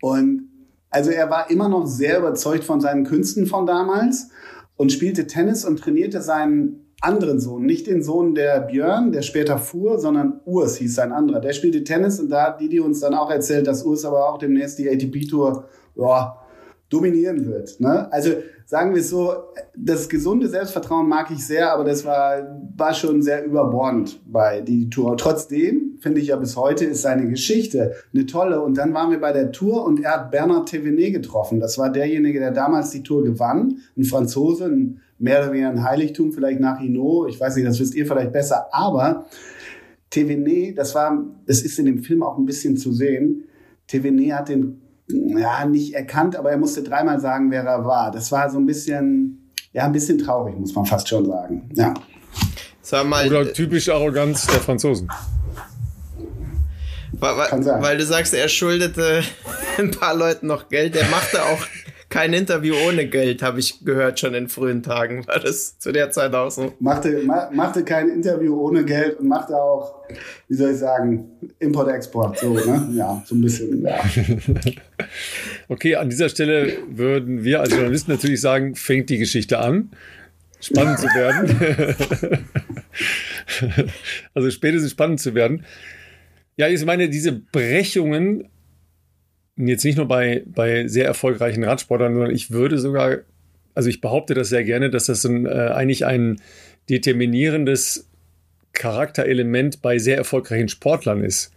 und 0.00 0.48
also 0.90 1.10
er 1.10 1.30
war 1.30 1.50
immer 1.50 1.68
noch 1.68 1.86
sehr 1.86 2.18
überzeugt 2.18 2.64
von 2.64 2.80
seinen 2.80 3.04
Künsten 3.04 3.46
von 3.46 3.66
damals 3.66 4.30
und 4.76 4.92
spielte 4.92 5.26
Tennis 5.26 5.64
und 5.64 5.78
trainierte 5.78 6.22
seinen 6.22 6.87
anderen 7.00 7.38
Sohn, 7.38 7.64
nicht 7.64 7.86
den 7.86 8.02
Sohn 8.02 8.34
der 8.34 8.60
Björn, 8.60 9.12
der 9.12 9.22
später 9.22 9.58
fuhr, 9.58 9.98
sondern 9.98 10.40
Urs 10.44 10.76
hieß 10.76 10.96
sein 10.96 11.12
anderer. 11.12 11.40
Der 11.40 11.52
spielte 11.52 11.84
Tennis 11.84 12.18
und 12.18 12.28
da 12.28 12.46
hat 12.46 12.60
Didi 12.60 12.80
uns 12.80 13.00
dann 13.00 13.14
auch 13.14 13.30
erzählt, 13.30 13.66
dass 13.66 13.84
Urs 13.84 14.04
aber 14.04 14.28
auch 14.28 14.38
demnächst 14.38 14.78
die 14.78 14.88
ATP-Tour 14.88 15.68
dominieren 16.88 17.46
wird. 17.46 17.78
Ne? 17.80 18.10
Also 18.12 18.30
sagen 18.64 18.94
wir 18.94 19.00
es 19.00 19.10
so, 19.10 19.34
das 19.76 20.08
gesunde 20.08 20.48
Selbstvertrauen 20.48 21.08
mag 21.08 21.30
ich 21.30 21.46
sehr, 21.46 21.72
aber 21.72 21.84
das 21.84 22.04
war, 22.04 22.60
war 22.76 22.94
schon 22.94 23.22
sehr 23.22 23.44
überbordend 23.44 24.20
bei 24.26 24.60
die 24.60 24.88
Tour. 24.88 25.16
Trotzdem 25.16 25.98
finde 26.00 26.20
ich 26.20 26.28
ja 26.28 26.36
bis 26.36 26.56
heute 26.56 26.86
ist 26.86 27.02
seine 27.02 27.28
Geschichte 27.28 27.94
eine 28.14 28.26
tolle. 28.26 28.60
Und 28.62 28.78
dann 28.78 28.94
waren 28.94 29.10
wir 29.10 29.20
bei 29.20 29.32
der 29.32 29.52
Tour 29.52 29.84
und 29.84 30.02
er 30.02 30.12
hat 30.12 30.30
Bernard 30.30 30.70
Thévenet 30.70 31.12
getroffen. 31.12 31.60
Das 31.60 31.78
war 31.78 31.90
derjenige, 31.90 32.40
der 32.40 32.52
damals 32.52 32.90
die 32.90 33.02
Tour 33.02 33.22
gewann. 33.22 33.78
Ein 33.96 34.04
Franzose, 34.04 34.64
ein, 34.66 35.00
mehr 35.18 35.40
oder 35.40 35.52
weniger 35.52 35.70
ein 35.70 35.82
Heiligtum, 35.82 36.32
vielleicht 36.32 36.60
nach 36.60 36.80
Hinault. 36.80 37.30
Ich 37.30 37.40
weiß 37.40 37.56
nicht, 37.56 37.66
das 37.66 37.78
wisst 37.80 37.94
ihr 37.94 38.06
vielleicht 38.06 38.32
besser. 38.32 38.68
Aber 38.72 39.26
Thévenet, 40.12 40.74
das 40.76 40.94
war, 40.94 41.24
das 41.46 41.62
ist 41.62 41.78
in 41.78 41.86
dem 41.86 41.98
Film 42.02 42.22
auch 42.22 42.38
ein 42.38 42.46
bisschen 42.46 42.76
zu 42.76 42.92
sehen. 42.92 43.44
Thévenet 43.88 44.32
hat 44.32 44.48
den 44.48 44.80
ja, 45.08 45.64
nicht 45.64 45.94
erkannt, 45.94 46.36
aber 46.36 46.50
er 46.50 46.58
musste 46.58 46.82
dreimal 46.82 47.20
sagen, 47.20 47.50
wer 47.50 47.64
er 47.64 47.84
war. 47.84 48.10
Das 48.10 48.30
war 48.30 48.50
so 48.50 48.58
ein 48.58 48.66
bisschen, 48.66 49.50
ja, 49.72 49.84
ein 49.84 49.92
bisschen 49.92 50.18
traurig, 50.18 50.58
muss 50.58 50.74
man 50.74 50.84
fast 50.84 51.08
schon 51.08 51.26
sagen. 51.26 51.68
Ja. 51.74 51.94
Sag 52.82 53.06
mal, 53.06 53.26
Oder 53.26 53.52
typisch 53.52 53.88
Arroganz 53.88 54.46
der 54.46 54.60
Franzosen. 54.60 55.08
Weil, 57.12 57.36
weil, 57.36 57.82
weil, 57.82 57.98
du 57.98 58.04
sagst, 58.04 58.34
er 58.34 58.48
schuldete 58.48 59.22
ein 59.78 59.90
paar 59.90 60.14
Leuten 60.14 60.46
noch 60.46 60.68
Geld. 60.68 60.94
Er 60.94 61.08
machte 61.08 61.42
auch 61.42 61.66
kein 62.08 62.32
Interview 62.32 62.74
ohne 62.86 63.06
Geld, 63.06 63.42
habe 63.42 63.60
ich 63.60 63.84
gehört 63.84 64.18
schon 64.18 64.34
in 64.34 64.48
frühen 64.48 64.82
Tagen. 64.82 65.26
War 65.26 65.40
das 65.40 65.78
zu 65.78 65.92
der 65.92 66.10
Zeit 66.10 66.34
auch 66.34 66.50
so? 66.50 66.72
Machte, 66.80 67.22
ma, 67.24 67.50
machte 67.52 67.84
kein 67.84 68.08
Interview 68.08 68.58
ohne 68.60 68.84
Geld 68.84 69.18
und 69.18 69.28
machte 69.28 69.56
auch, 69.56 70.06
wie 70.48 70.54
soll 70.54 70.72
ich 70.72 70.78
sagen, 70.78 71.30
Import-Export. 71.58 72.38
So, 72.38 72.54
ne? 72.54 72.88
Ja, 72.92 73.22
so 73.26 73.34
ein 73.34 73.40
bisschen, 73.40 73.82
ja. 73.82 74.00
Okay, 75.68 75.96
an 75.96 76.08
dieser 76.08 76.28
Stelle 76.30 76.78
würden 76.88 77.44
wir 77.44 77.60
als 77.60 77.72
Journalisten 77.72 78.10
natürlich 78.10 78.40
sagen, 78.40 78.74
fängt 78.74 79.10
die 79.10 79.18
Geschichte 79.18 79.58
an 79.58 79.90
spannend 80.60 80.98
zu 80.98 81.06
werden. 81.06 82.44
also 84.34 84.50
spätestens 84.50 84.90
spannend 84.90 85.20
zu 85.20 85.34
werden. 85.34 85.64
Ja, 86.56 86.68
ich 86.68 86.84
meine, 86.84 87.08
diese 87.08 87.32
Brechungen 87.32 88.48
jetzt 89.66 89.84
nicht 89.84 89.96
nur 89.96 90.06
bei, 90.06 90.44
bei 90.46 90.86
sehr 90.86 91.06
erfolgreichen 91.06 91.64
Radsportern, 91.64 92.14
sondern 92.14 92.30
ich 92.30 92.50
würde 92.50 92.78
sogar, 92.78 93.18
also 93.74 93.88
ich 93.88 94.00
behaupte 94.00 94.34
das 94.34 94.48
sehr 94.48 94.64
gerne, 94.64 94.90
dass 94.90 95.06
das 95.06 95.24
ein, 95.24 95.46
äh, 95.46 95.48
eigentlich 95.48 96.06
ein 96.06 96.40
determinierendes 96.88 98.08
Charakterelement 98.72 99.82
bei 99.82 99.98
sehr 99.98 100.16
erfolgreichen 100.16 100.68
Sportlern 100.68 101.24
ist. 101.24 101.52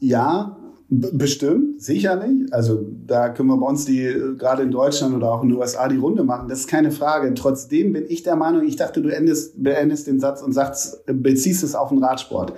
Ja, 0.00 0.56
bestimmt, 0.88 1.82
sicherlich. 1.82 2.52
Also 2.52 2.84
da 3.06 3.28
können 3.30 3.48
wir 3.48 3.56
bei 3.56 3.66
uns 3.66 3.84
die, 3.84 4.12
gerade 4.36 4.62
in 4.62 4.70
Deutschland 4.70 5.14
oder 5.14 5.32
auch 5.32 5.42
in 5.42 5.48
den 5.48 5.58
USA 5.58 5.88
die 5.88 5.96
Runde 5.96 6.22
machen. 6.22 6.48
Das 6.48 6.60
ist 6.60 6.68
keine 6.68 6.90
Frage. 6.90 7.32
Trotzdem 7.34 7.92
bin 7.92 8.04
ich 8.08 8.22
der 8.22 8.36
Meinung, 8.36 8.66
ich 8.66 8.76
dachte, 8.76 9.00
du 9.00 9.08
endest, 9.08 9.62
beendest 9.62 10.06
den 10.06 10.20
Satz 10.20 10.42
und 10.42 10.52
sagst, 10.52 11.04
beziehst 11.06 11.62
es 11.62 11.74
auf 11.74 11.88
den 11.88 12.02
Radsport. 12.02 12.52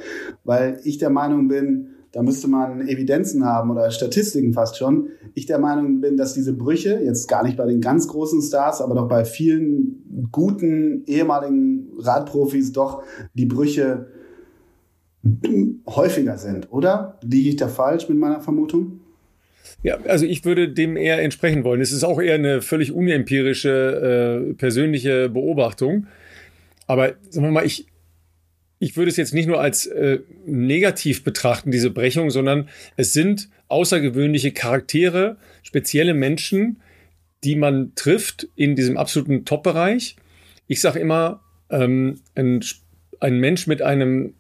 Weil 0.45 0.81
ich 0.85 0.99
der 0.99 1.11
Meinung 1.11 1.49
bin, 1.49 1.95
da 2.13 2.23
müsste 2.23 2.49
man 2.49 2.89
Evidenzen 2.89 3.45
haben 3.45 3.71
oder 3.71 3.91
Statistiken 3.91 4.53
fast 4.53 4.77
schon. 4.77 5.09
Ich 5.35 5.47
der 5.47 5.59
Meinung 5.59 6.01
bin, 6.01 6.17
dass 6.17 6.35
diese 6.35 6.55
Brüche, 6.55 7.01
jetzt 7.05 7.29
gar 7.29 7.45
nicht 7.45 7.57
bei 7.57 7.67
den 7.67 7.81
ganz 7.81 8.09
großen 8.09 8.41
Stars, 8.43 8.81
aber 8.81 8.95
doch 8.95 9.09
bei 9.09 9.25
vielen 9.25 10.29
guten 10.33 11.05
ehemaligen 11.07 11.89
Radprofis 11.99 12.73
doch 12.73 13.03
die 13.35 13.47
Brüche 13.47 14.07
häufiger 15.87 16.39
sind, 16.39 16.73
oder? 16.73 17.19
Liege 17.23 17.51
ich 17.51 17.57
da 17.57 17.69
falsch 17.69 18.09
mit 18.09 18.19
meiner 18.19 18.41
Vermutung? 18.41 19.01
Ja, 19.83 19.99
also 20.07 20.25
ich 20.25 20.45
würde 20.45 20.69
dem 20.69 20.97
eher 20.97 21.21
entsprechen 21.21 21.65
wollen. 21.65 21.81
Es 21.81 21.93
ist 21.93 22.05
auch 22.05 22.21
eher 22.21 22.35
eine 22.35 22.63
völlig 22.63 22.93
unempirische 22.93 24.49
äh, 24.51 24.55
persönliche 24.55 25.29
Beobachtung. 25.29 26.07
Aber 26.87 27.13
sagen 27.29 27.47
wir 27.47 27.53
mal, 27.53 27.67
ich, 27.67 27.87
ich 28.79 28.97
würde 28.97 29.11
es 29.11 29.17
jetzt 29.17 29.35
nicht 29.35 29.47
nur 29.47 29.61
als 29.61 29.87
äh, 29.87 30.21
negativ 30.47 31.25
betrachten, 31.25 31.71
diese 31.71 31.91
Brechung, 31.91 32.31
sondern 32.31 32.69
es 32.97 33.13
sind 33.13 33.49
außergewöhnliche 33.69 34.53
Charaktere, 34.53 35.37
spezielle 35.63 36.15
Menschen, 36.15 36.81
die 37.45 37.57
man 37.57 37.93
trifft 37.95 38.49
in 38.57 38.77
diesem 38.77 38.97
absoluten 38.97 39.45
Top-Bereich. 39.45 40.17
Ich 40.67 40.81
sage 40.81 40.99
immer, 40.99 41.41
ähm, 41.71 42.21
ein, 42.35 42.65
ein 43.21 43.39
Mensch 43.39 43.67
mit 43.67 43.83
einem 43.83 44.35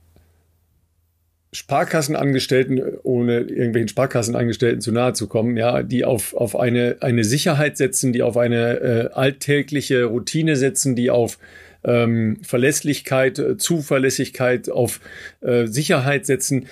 Sparkassenangestellten, 1.53 2.99
ohne 3.03 3.41
irgendwelchen 3.41 3.89
Sparkassenangestellten 3.89 4.83
zu 4.83 4.93
nahe 4.93 5.15
zu 5.15 5.29
kommen, 5.29 5.57
ja, 5.57 5.83
die 5.83 6.05
auf, 6.05 6.35
auf 6.35 6.55
eine, 6.57 6.99
eine 7.01 7.25
Sicherheit 7.25 7.79
setzen, 7.79 8.13
die 8.13 8.23
auf 8.23 8.37
eine 8.37 8.81
äh, 8.81 9.09
alltägliche 9.13 10.05
Routine 10.05 10.57
setzen, 10.57 10.95
die 10.95 11.11
auf 11.11 11.39
ähm, 11.85 12.39
Verlässlichkeit, 12.43 13.39
äh, 13.39 13.57
Zuverlässigkeit, 13.57 14.71
auf 14.71 15.01
äh, 15.41 15.67
Sicherheit 15.67 16.27
setzen. 16.27 16.67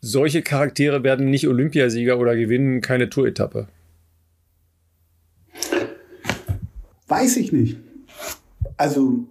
Solche 0.00 0.42
Charaktere 0.42 1.02
werden 1.02 1.30
nicht 1.30 1.46
Olympiasieger 1.46 2.18
oder 2.18 2.36
gewinnen 2.36 2.80
keine 2.80 3.10
Tour-Etappe. 3.10 3.68
Weiß 7.08 7.36
ich 7.36 7.52
nicht. 7.52 7.78
Also 8.76 9.26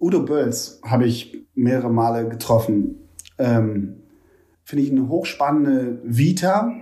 Udo 0.00 0.24
Bölz 0.24 0.80
habe 0.82 1.06
ich 1.06 1.36
mehrere 1.54 1.90
Male 1.90 2.28
getroffen. 2.28 2.96
Ähm, 3.38 3.96
Finde 4.64 4.84
ich 4.84 4.90
eine 4.90 5.08
hochspannende 5.08 5.98
Vita. 6.04 6.72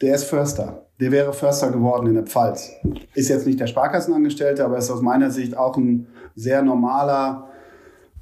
Der 0.00 0.14
ist 0.14 0.24
Förster 0.24 0.90
der 1.00 1.10
wäre 1.10 1.32
Förster 1.32 1.70
geworden 1.70 2.06
in 2.06 2.14
der 2.14 2.24
Pfalz. 2.24 2.72
Ist 3.14 3.30
jetzt 3.30 3.46
nicht 3.46 3.58
der 3.58 3.66
Sparkassenangestellte, 3.66 4.64
aber 4.64 4.76
ist 4.76 4.90
aus 4.90 5.00
meiner 5.00 5.30
Sicht 5.30 5.56
auch 5.56 5.76
ein 5.76 6.06
sehr 6.34 6.62
normaler, 6.62 7.48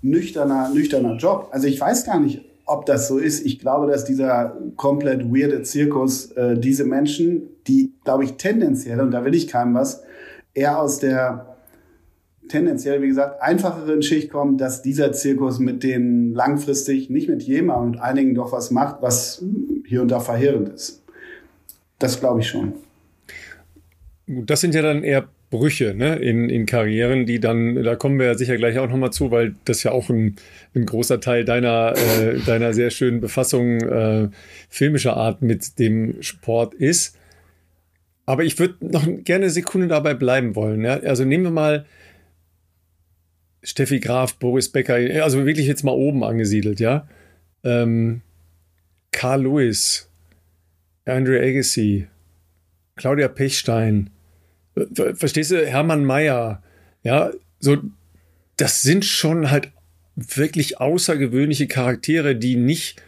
nüchterner, 0.03 0.71
nüchterner 0.71 1.17
Job. 1.17 1.49
Also 1.50 1.67
ich 1.67 1.81
weiß 1.81 2.05
gar 2.05 2.21
nicht, 2.21 2.45
ob 2.67 2.87
das 2.87 3.09
so 3.09 3.19
ist. 3.19 3.45
Ich 3.45 3.59
glaube, 3.59 3.91
dass 3.91 4.05
dieser 4.05 4.57
komplett 4.77 5.25
weirde 5.33 5.62
Zirkus 5.62 6.33
äh, 6.33 6.59
diese 6.59 6.85
Menschen, 6.85 7.43
die, 7.67 7.93
glaube 8.05 8.25
ich, 8.25 8.35
tendenziell, 8.35 9.00
und 9.00 9.11
da 9.11 9.25
will 9.25 9.35
ich 9.35 9.49
keinem 9.49 9.75
was, 9.75 10.03
eher 10.55 10.81
aus 10.81 10.99
der 10.99 11.57
tendenziell, 12.49 13.03
wie 13.03 13.09
gesagt, 13.09 13.43
einfacheren 13.43 14.03
Schicht 14.03 14.31
kommen, 14.31 14.59
dass 14.59 14.83
dieser 14.83 15.12
Zirkus 15.12 15.59
mit 15.59 15.83
denen 15.83 16.33
langfristig, 16.33 17.11
nicht 17.11 17.29
mit 17.29 17.43
jedem, 17.43 17.71
aber 17.71 17.87
mit 17.87 18.00
einigen 18.00 18.35
doch 18.35 18.53
was 18.53 18.71
macht, 18.71 19.03
was 19.03 19.45
hier 19.87 20.03
und 20.03 20.11
da 20.11 20.21
verheerend 20.21 20.71
ist. 20.71 21.03
Das 21.99 22.19
glaube 22.21 22.41
ich 22.41 22.49
schon. 22.49 22.75
Das 24.27 24.61
sind 24.61 24.75
ja 24.75 24.83
dann 24.83 25.05
eher 25.05 25.29
Brüche 25.50 25.95
ne, 25.95 26.17
in, 26.17 26.50
in 26.50 26.67
Karrieren, 26.67 27.25
die 27.25 27.40
dann, 27.40 27.83
da 27.83 27.97
kommen 27.97 28.19
wir 28.19 28.26
ja 28.26 28.35
sicher 28.35 28.57
gleich 28.57 28.78
auch 28.78 28.88
nochmal 28.88 29.12
zu, 29.12 29.31
weil 29.31 29.55
das 29.64 29.83
ja 29.83 29.93
auch 29.93 30.11
ein, 30.11 30.37
ein 30.75 30.85
großer 30.85 31.21
Teil 31.21 31.45
deiner, 31.45 31.95
äh, 31.97 32.38
deiner 32.40 32.75
sehr 32.75 32.90
schönen 32.90 33.21
Befassung 33.21 33.81
äh, 33.81 34.28
filmischer 34.69 35.17
Art 35.17 35.40
mit 35.40 35.78
dem 35.78 36.21
Sport 36.23 36.75
ist. 36.75 37.17
Aber 38.26 38.45
ich 38.45 38.59
würde 38.59 38.75
noch 38.81 39.07
gerne 39.25 39.45
eine 39.45 39.50
Sekunde 39.50 39.88
dabei 39.88 40.12
bleiben 40.12 40.55
wollen. 40.55 40.85
Ja? 40.85 41.00
Also 41.00 41.25
nehmen 41.25 41.45
wir 41.45 41.50
mal 41.50 41.87
Steffi 43.62 44.00
Graf, 44.00 44.35
Boris 44.35 44.69
Becker, 44.71 44.97
also 45.23 45.47
wirklich 45.47 45.67
jetzt 45.67 45.83
mal 45.83 45.93
oben 45.93 46.25
angesiedelt, 46.25 46.78
ja. 46.78 47.09
Ähm, 47.64 48.21
Carl 49.12 49.43
Lewis, 49.43 50.11
Andrew 51.07 51.38
Agassi, 51.38 52.07
Claudia 52.97 53.28
Pechstein, 53.28 54.11
verstehst 55.15 55.51
du, 55.51 55.67
Hermann 55.67 56.05
Mayer, 56.05 56.63
ja, 57.03 57.31
so, 57.61 57.79
das 58.57 58.83
sind 58.83 59.05
schon 59.05 59.51
halt 59.51 59.71
wirklich 60.17 60.81
außergewöhnliche 60.81 61.69
Charaktere, 61.69 62.37
die 62.37 62.57
nicht 62.57 63.01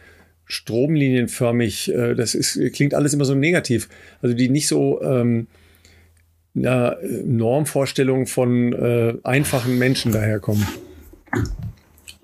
stromlinienförmig, 0.45 1.93
äh, 1.93 2.15
das 2.15 2.35
ist, 2.35 2.59
klingt 2.73 2.93
alles 2.93 3.13
immer 3.13 3.25
so 3.25 3.35
negativ, 3.35 3.89
also 4.21 4.35
die 4.35 4.49
nicht 4.49 4.67
so 4.67 5.01
ähm, 5.01 5.47
ja, 6.53 6.97
Normvorstellungen 7.23 8.27
von 8.27 8.73
äh, 8.73 9.13
einfachen 9.23 9.77
Menschen 9.77 10.11
daherkommen. 10.11 10.65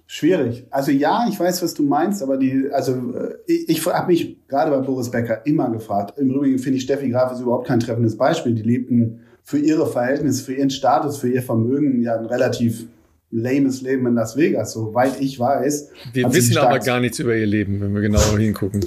Schwierig. 0.06 0.65
Also 0.72 0.91
ja, 0.91 1.25
ich 1.29 1.39
weiß, 1.39 1.62
was 1.62 1.74
du 1.74 1.84
meinst, 1.84 2.24
aber 2.24 2.38
die, 2.38 2.70
also 2.72 3.13
ich, 3.46 3.70
ich 3.70 3.86
habe 3.86 4.08
mich 4.12 4.38
gerade 4.48 4.72
bei 4.72 4.79
Boris 4.79 5.12
Becker 5.12 5.46
immer 5.46 5.70
gefragt. 5.70 6.17
Im 6.17 6.29
Übrigen 6.32 6.60
finde 6.60 6.77
ich 6.77 6.84
Steffi 6.84 7.10
Graf 7.10 7.34
ist 7.34 7.41
überhaupt 7.41 7.67
kein 7.67 7.79
treffendes 7.79 8.17
Beispiel. 8.17 8.56
Die 8.56 8.63
lebten 8.63 9.22
für 9.48 9.60
ihre 9.60 9.88
Verhältnisse, 9.88 10.44
für 10.44 10.56
ihren 10.56 10.70
Status, 10.70 11.20
für 11.20 11.30
ihr 11.30 11.42
Vermögen 11.42 12.01
ja 12.01 12.20
ein 12.20 12.25
relativ 12.25 12.86
lames 13.32 13.82
Leben 13.82 14.06
in 14.06 14.16
Las 14.16 14.36
Vegas, 14.36 14.74
soweit 14.74 15.22
ich 15.22 15.39
weiß. 15.39 15.89
Wir 16.12 16.34
wissen 16.34 16.58
aber 16.58 16.80
gar 16.80 17.00
nichts 17.00 17.18
über 17.20 17.34
ihr 17.34 17.46
Leben, 17.46 17.80
wenn 17.80 17.94
wir 17.94 18.01
genauer 18.01 18.38
hingucken. 18.38 18.86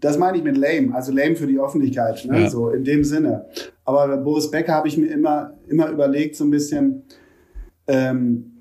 das 0.00 0.16
meine 0.16 0.38
ich 0.38 0.44
mit 0.44 0.56
lame, 0.56 0.94
also 0.94 1.10
lame 1.10 1.34
für 1.34 1.48
die 1.48 1.58
Öffentlichkeit, 1.58 2.24
ne? 2.24 2.42
Ja. 2.42 2.50
so 2.50 2.70
in 2.70 2.84
dem 2.84 3.02
Sinne. 3.02 3.46
Aber 3.84 4.06
bei 4.06 4.16
Boris 4.16 4.48
Becker 4.48 4.74
habe 4.74 4.86
ich 4.86 4.96
mir 4.96 5.08
immer, 5.08 5.54
immer 5.66 5.90
überlegt, 5.90 6.36
so 6.36 6.44
ein 6.44 6.50
bisschen, 6.50 7.02
ähm, 7.88 8.52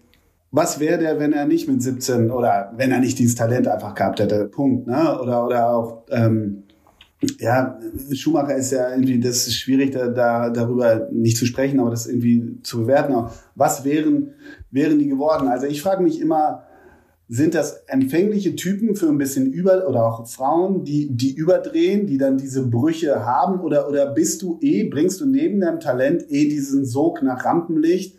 was 0.50 0.80
wäre 0.80 0.98
der, 0.98 1.20
wenn 1.20 1.32
er 1.32 1.46
nicht 1.46 1.68
mit 1.68 1.84
17 1.84 2.32
oder 2.32 2.74
wenn 2.76 2.92
er 2.92 3.00
nicht 3.00 3.20
dieses 3.20 3.36
Talent 3.36 3.68
einfach 3.68 3.94
gehabt 3.94 4.20
hätte, 4.20 4.46
Punkt, 4.46 4.88
ne? 4.88 5.20
Oder, 5.22 5.46
oder 5.46 5.70
auch, 5.70 6.06
ähm, 6.10 6.64
ja, 7.40 7.80
Schumacher 8.14 8.56
ist 8.56 8.72
ja 8.72 8.90
irgendwie, 8.92 9.20
das 9.20 9.48
ist 9.48 9.56
schwierig, 9.56 9.92
da, 9.92 10.08
da 10.08 10.50
darüber 10.50 11.08
nicht 11.12 11.38
zu 11.38 11.46
sprechen, 11.46 11.80
aber 11.80 11.90
das 11.90 12.08
irgendwie 12.08 12.60
zu 12.64 12.82
bewerten. 12.82 13.16
Was 13.56 13.84
wären, 13.84 14.34
wären 14.72 15.00
die 15.00 15.08
geworden? 15.08 15.48
Also 15.48 15.68
ich 15.68 15.82
frage 15.82 16.04
mich 16.04 16.20
immer, 16.20 16.64
sind 17.30 17.56
das 17.56 17.84
empfängliche 17.88 18.56
Typen 18.56 18.96
für 18.96 19.08
ein 19.08 19.18
bisschen 19.18 19.52
über 19.52 19.88
oder 19.88 20.06
auch 20.06 20.28
Frauen, 20.28 20.84
die, 20.84 21.10
die 21.10 21.34
überdrehen, 21.34 22.06
die 22.06 22.18
dann 22.18 22.38
diese 22.38 22.68
Brüche 22.68 23.26
haben? 23.26 23.62
Oder, 23.62 23.90
oder 23.90 24.08
bist 24.14 24.42
du 24.42 24.60
eh, 24.62 24.84
bringst 24.84 25.22
du 25.22 25.26
neben 25.26 25.60
deinem 25.62 25.80
Talent 25.80 26.30
eh 26.30 26.48
diesen 26.48 26.86
Sog 26.86 27.24
nach 27.24 27.46
Rampenlicht, 27.46 28.18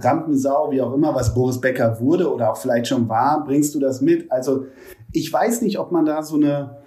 Rampensau, 0.00 0.72
wie 0.72 0.80
auch 0.80 0.94
immer, 0.94 1.14
was 1.14 1.34
Boris 1.34 1.60
Becker 1.60 2.00
wurde 2.00 2.32
oder 2.32 2.50
auch 2.50 2.56
vielleicht 2.56 2.88
schon 2.88 3.08
war, 3.08 3.44
bringst 3.44 3.74
du 3.74 3.80
das 3.80 4.00
mit? 4.00 4.30
Also 4.32 4.66
ich 5.12 5.32
weiß 5.32 5.62
nicht, 5.62 5.78
ob 5.78 5.92
man 5.92 6.04
da 6.04 6.22
so 6.22 6.36
eine, 6.36 6.78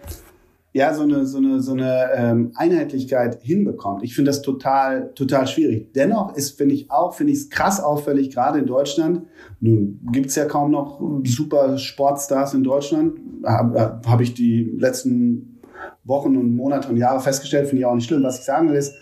ja, 0.73 0.93
so 0.93 1.03
eine, 1.03 1.25
so 1.25 1.37
eine, 1.37 1.61
so 1.61 1.73
eine 1.73 2.09
ähm, 2.15 2.51
Einheitlichkeit 2.55 3.39
hinbekommt. 3.41 4.03
Ich 4.03 4.15
finde 4.15 4.29
das 4.29 4.41
total, 4.41 5.11
total 5.15 5.45
schwierig. 5.47 5.91
Dennoch 5.93 6.35
ist, 6.35 6.57
finde 6.57 6.75
ich 6.75 6.89
auch, 6.89 7.13
finde 7.13 7.33
ich 7.33 7.39
es 7.39 7.49
krass 7.49 7.81
auffällig, 7.81 8.33
gerade 8.33 8.59
in 8.59 8.65
Deutschland. 8.65 9.23
Nun 9.59 9.99
gibt's 10.13 10.35
ja 10.35 10.45
kaum 10.45 10.71
noch 10.71 11.01
super 11.25 11.77
Sportstars 11.77 12.53
in 12.53 12.63
Deutschland. 12.63 13.19
Habe 13.43 14.01
hab 14.05 14.21
ich 14.21 14.33
die 14.33 14.63
letzten 14.77 15.59
Wochen 16.05 16.37
und 16.37 16.55
Monate 16.55 16.87
und 16.89 16.97
Jahre 16.97 17.19
festgestellt, 17.19 17.67
finde 17.67 17.81
ich 17.81 17.85
auch 17.85 17.95
nicht 17.95 18.07
schlimm. 18.07 18.23
Was 18.23 18.39
ich 18.39 18.45
sagen 18.45 18.69
will 18.69 18.77
ist, 18.77 18.95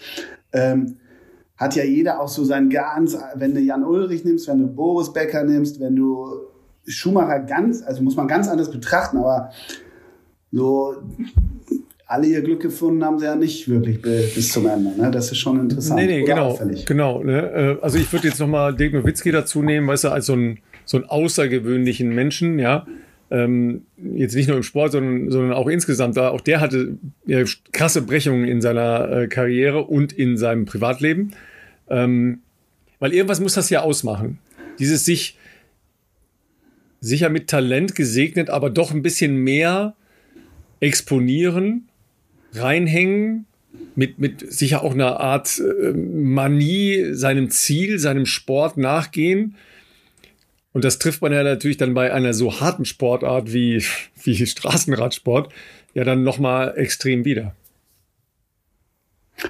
ähm, 0.54 0.98
hat 1.56 1.76
ja 1.76 1.84
jeder 1.84 2.20
auch 2.20 2.30
so 2.30 2.44
sein 2.46 2.70
ganz, 2.70 3.16
wenn 3.36 3.54
du 3.54 3.60
Jan 3.60 3.84
Ulrich 3.84 4.26
nimmst, 4.26 4.48
wenn 4.48 4.60
du 4.60 4.68
Boris 4.68 5.14
Becker 5.14 5.44
nimmst, 5.44 5.80
wenn 5.80 5.96
du 5.96 6.26
Schumacher 6.88 7.42
ganz, 7.42 7.84
also 7.84 8.02
muss 8.02 8.16
man 8.16 8.28
ganz 8.28 8.48
anders 8.48 8.72
betrachten, 8.72 9.18
aber 9.18 9.52
so 10.52 10.96
alle 12.10 12.26
ihr 12.26 12.42
Glück 12.42 12.62
gefunden 12.62 13.06
haben 13.06 13.20
sie 13.20 13.26
ja 13.26 13.36
nicht 13.36 13.70
wirklich 13.70 14.02
bis 14.02 14.52
zum 14.52 14.66
Ende. 14.66 15.00
Ne? 15.00 15.12
Das 15.12 15.32
ist 15.32 15.38
schon 15.38 15.60
interessant. 15.60 16.00
Nee, 16.02 16.08
nee, 16.08 16.24
genau. 16.24 16.48
Auffällig. 16.48 16.86
genau 16.88 17.24
ne? 17.24 17.78
Äh, 17.80 17.84
also 17.84 18.00
ich 18.00 18.12
würde 18.12 18.28
jetzt 18.28 18.40
nochmal 18.40 18.76
Dirk 18.76 18.94
Nowitzki 18.94 19.32
dazu 19.32 19.62
nehmen, 19.62 19.88
weißt 19.88 20.06
du, 20.06 20.10
als 20.10 20.26
so, 20.26 20.34
ein, 20.34 20.60
so 20.86 20.98
einen 20.98 21.06
außergewöhnlichen 21.06 22.10
Menschen, 22.10 22.58
ja. 22.58 22.88
Ähm, 23.32 23.84
jetzt 24.16 24.34
nicht 24.34 24.48
nur 24.48 24.58
im 24.58 24.64
Sport, 24.64 24.94
sondern, 24.94 25.30
sondern 25.30 25.54
auch 25.54 25.68
insgesamt. 25.68 26.18
Da, 26.18 26.30
auch 26.30 26.42
der 26.42 26.62
hatte 26.62 26.98
ja, 27.28 27.44
krasse 27.72 28.02
Brechungen 28.02 28.46
in 28.46 28.60
seiner 28.60 29.12
äh, 29.12 29.28
Karriere 29.28 29.84
und 29.84 30.12
in 30.12 30.36
seinem 30.36 30.66
Privatleben. 30.66 31.34
Ähm, 31.92 32.40
weil 32.98 33.14
irgendwas 33.14 33.40
muss 33.40 33.54
das 33.54 33.70
ja 33.70 33.82
ausmachen. 33.82 34.40
Dieses 34.80 35.06
sich 35.06 35.38
sicher 37.02 37.30
mit 37.30 37.48
Talent 37.48 37.94
gesegnet, 37.94 38.50
aber 38.50 38.72
doch 38.72 38.92
ein 38.92 39.04
bisschen 39.04 39.36
mehr 39.36 39.94
exponieren 40.80 41.90
reinhängen, 42.54 43.46
mit, 43.96 44.20
mit 44.20 44.52
sicher 44.52 44.84
auch 44.84 44.94
einer 44.94 45.20
Art 45.20 45.60
äh, 45.60 45.92
Manie 45.92 47.14
seinem 47.14 47.50
Ziel, 47.50 48.00
seinem 48.00 48.26
Sport 48.26 48.78
nachgehen. 48.78 49.56
Und 50.74 50.86
das 50.86 51.00
trifft 51.00 51.22
man 51.22 51.34
ja 51.34 51.44
natürlich 51.44 51.78
dann 51.78 51.94
bei 51.94 52.14
einer 52.14 52.34
so 52.34 52.62
harten 52.62 52.86
Sportart 52.86 53.54
wie, 53.54 53.84
wie 54.24 54.46
Straßenradsport 54.46 55.52
ja 55.94 56.04
dann 56.04 56.24
nochmal 56.24 56.74
extrem 56.78 57.26
wieder. 57.26 57.56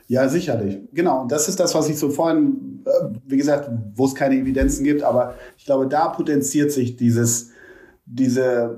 Ja, 0.08 0.30
sicherlich. 0.30 0.78
Genau. 0.94 1.22
Und 1.22 1.32
das 1.32 1.50
ist 1.50 1.60
das, 1.60 1.74
was 1.74 1.90
ich 1.90 1.98
so 1.98 2.10
vorhin, 2.10 2.84
äh, 2.86 2.90
wie 3.26 3.38
gesagt, 3.38 3.70
wo 3.96 4.06
es 4.06 4.16
keine 4.16 4.36
Evidenzen 4.36 4.84
gibt, 4.84 5.02
aber 5.02 5.36
ich 5.58 5.66
glaube, 5.66 5.88
da 5.88 6.10
potenziert 6.10 6.72
sich 6.72 6.96
dieses, 6.96 7.52
diese 8.06 8.78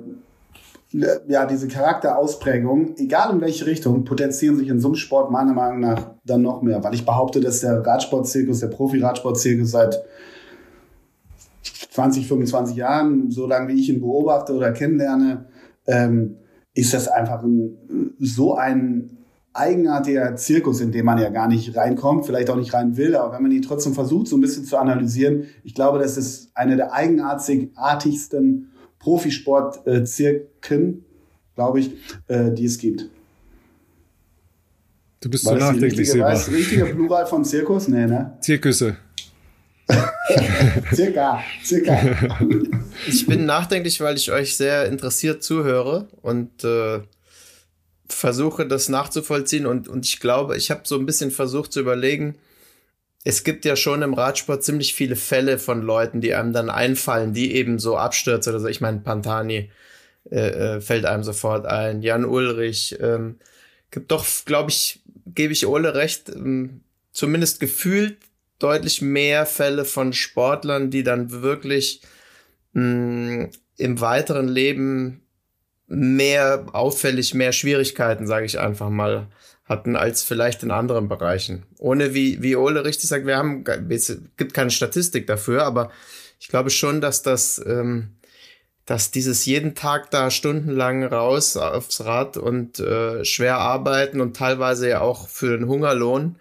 ja, 0.93 1.45
diese 1.45 1.67
Charakterausprägung, 1.67 2.95
egal 2.97 3.33
in 3.33 3.41
welche 3.41 3.65
Richtung, 3.65 4.03
potenzieren 4.03 4.57
sich 4.57 4.67
in 4.67 4.79
so 4.79 4.89
einem 4.89 4.95
Sport 4.95 5.31
meiner 5.31 5.53
Meinung 5.53 5.79
nach 5.79 6.15
dann 6.25 6.41
noch 6.41 6.61
mehr. 6.61 6.83
Weil 6.83 6.93
ich 6.93 7.05
behaupte, 7.05 7.39
dass 7.39 7.61
der 7.61 7.85
Radsportzirkus, 7.85 8.59
der 8.59 8.67
Profi-Radsportzirkus 8.67 9.71
seit 9.71 10.01
20, 11.91 12.27
25 12.27 12.75
Jahren, 12.75 13.31
so 13.31 13.47
lange 13.47 13.69
wie 13.69 13.79
ich 13.79 13.89
ihn 13.89 14.01
beobachte 14.01 14.53
oder 14.53 14.71
kennenlerne, 14.71 15.45
ähm, 15.87 16.37
ist 16.73 16.93
das 16.93 17.07
einfach 17.07 17.43
ein, 17.43 18.15
so 18.19 18.55
ein 18.55 19.17
eigenartiger 19.53 20.35
Zirkus, 20.37 20.79
in 20.79 20.91
dem 20.91 21.05
man 21.05 21.19
ja 21.19 21.29
gar 21.29 21.47
nicht 21.47 21.75
reinkommt, 21.75 22.25
vielleicht 22.25 22.49
auch 22.49 22.55
nicht 22.55 22.73
rein 22.73 22.95
will, 22.95 23.15
aber 23.15 23.33
wenn 23.33 23.43
man 23.43 23.51
ihn 23.51 23.61
trotzdem 23.61 23.93
versucht, 23.93 24.27
so 24.27 24.37
ein 24.37 24.41
bisschen 24.41 24.63
zu 24.63 24.77
analysieren, 24.77 25.47
ich 25.63 25.75
glaube, 25.75 25.99
das 25.99 26.17
ist 26.17 26.51
eine 26.55 26.77
der 26.77 26.93
eigenartigsten 26.93 28.70
Profisportzirken, 29.01 31.03
glaube 31.55 31.79
ich, 31.79 31.91
äh, 32.27 32.51
die 32.51 32.65
es 32.65 32.77
gibt. 32.77 33.05
Du 35.19 35.29
bist 35.29 35.43
so 35.43 35.55
nachdenklich, 35.55 36.09
Silber. 36.09 36.25
War 36.25 36.33
das 36.33 36.51
richtige 36.51 36.85
Plural 36.85 37.27
von 37.27 37.45
Zirkus? 37.45 37.87
Nee, 37.87 38.07
ne? 38.07 38.37
Zirkusse. 38.41 38.97
circa, 40.93 41.43
circa. 41.63 41.99
Ich 43.07 43.25
bin 43.25 43.45
nachdenklich, 43.45 43.99
weil 44.01 44.15
ich 44.15 44.31
euch 44.31 44.55
sehr 44.55 44.85
interessiert 44.85 45.43
zuhöre 45.43 46.07
und 46.21 46.63
äh, 46.63 47.01
versuche 48.07 48.65
das 48.65 48.89
nachzuvollziehen 48.89 49.65
und, 49.65 49.87
und 49.87 50.05
ich 50.05 50.19
glaube, 50.19 50.57
ich 50.57 50.71
habe 50.71 50.81
so 50.85 50.97
ein 50.97 51.05
bisschen 51.05 51.31
versucht 51.31 51.73
zu 51.73 51.81
überlegen, 51.81 52.35
es 53.23 53.43
gibt 53.43 53.65
ja 53.65 53.75
schon 53.75 54.01
im 54.01 54.13
Radsport 54.13 54.63
ziemlich 54.63 54.95
viele 54.95 55.15
Fälle 55.15 55.59
von 55.59 55.81
Leuten, 55.81 56.21
die 56.21 56.33
einem 56.33 56.53
dann 56.53 56.69
einfallen, 56.69 57.33
die 57.33 57.55
eben 57.55 57.77
so 57.77 57.97
abstürzen 57.97 58.51
oder 58.53 58.59
so. 58.59 58.67
Ich 58.67 58.81
meine, 58.81 58.99
Pantani 58.99 59.69
äh, 60.29 60.75
äh, 60.75 60.81
fällt 60.81 61.05
einem 61.05 61.23
sofort 61.23 61.65
ein, 61.65 62.01
Jan 62.01 62.25
Ulrich. 62.25 62.97
Ähm, 62.99 63.37
gibt 63.91 64.11
doch, 64.11 64.25
glaube 64.45 64.71
ich, 64.71 65.01
gebe 65.27 65.53
ich 65.53 65.67
Ole 65.67 65.93
recht, 65.93 66.29
ähm, 66.29 66.81
zumindest 67.11 67.59
gefühlt 67.59 68.17
deutlich 68.57 69.01
mehr 69.01 69.45
Fälle 69.45 69.85
von 69.85 70.13
Sportlern, 70.13 70.89
die 70.89 71.03
dann 71.03 71.31
wirklich 71.31 72.01
mh, 72.73 72.83
mm, 72.83 73.51
im 73.77 74.01
weiteren 74.01 74.47
Leben 74.47 75.21
mehr 75.87 76.67
auffällig, 76.73 77.33
mehr 77.33 77.51
Schwierigkeiten, 77.51 78.27
sage 78.27 78.45
ich 78.45 78.59
einfach 78.59 78.89
mal, 78.89 79.27
hatten 79.71 79.95
als 79.95 80.21
vielleicht 80.21 80.63
in 80.63 80.69
anderen 80.69 81.07
Bereichen. 81.07 81.63
Ohne, 81.79 82.13
wie, 82.13 82.43
wie 82.43 82.57
Ole 82.57 82.83
richtig 82.83 83.09
sagt, 83.09 83.25
wir 83.25 83.37
haben, 83.37 83.63
es 83.89 84.19
gibt 84.35 84.53
keine 84.53 84.69
Statistik 84.69 85.25
dafür, 85.27 85.63
aber 85.63 85.91
ich 86.39 86.49
glaube 86.49 86.69
schon, 86.69 86.99
dass 86.99 87.23
das, 87.23 87.59
ähm, 87.65 88.17
dass 88.85 89.11
dieses 89.11 89.45
jeden 89.45 89.73
Tag 89.73 90.11
da 90.11 90.29
stundenlang 90.29 91.05
raus 91.05 91.55
aufs 91.55 92.03
Rad 92.03 92.35
und 92.35 92.79
äh, 92.79 93.23
schwer 93.23 93.59
arbeiten 93.59 94.19
und 94.19 94.35
teilweise 94.35 94.89
ja 94.89 94.99
auch 94.99 95.29
für 95.29 95.57
den 95.57 95.67
Hungerlohn 95.67 96.35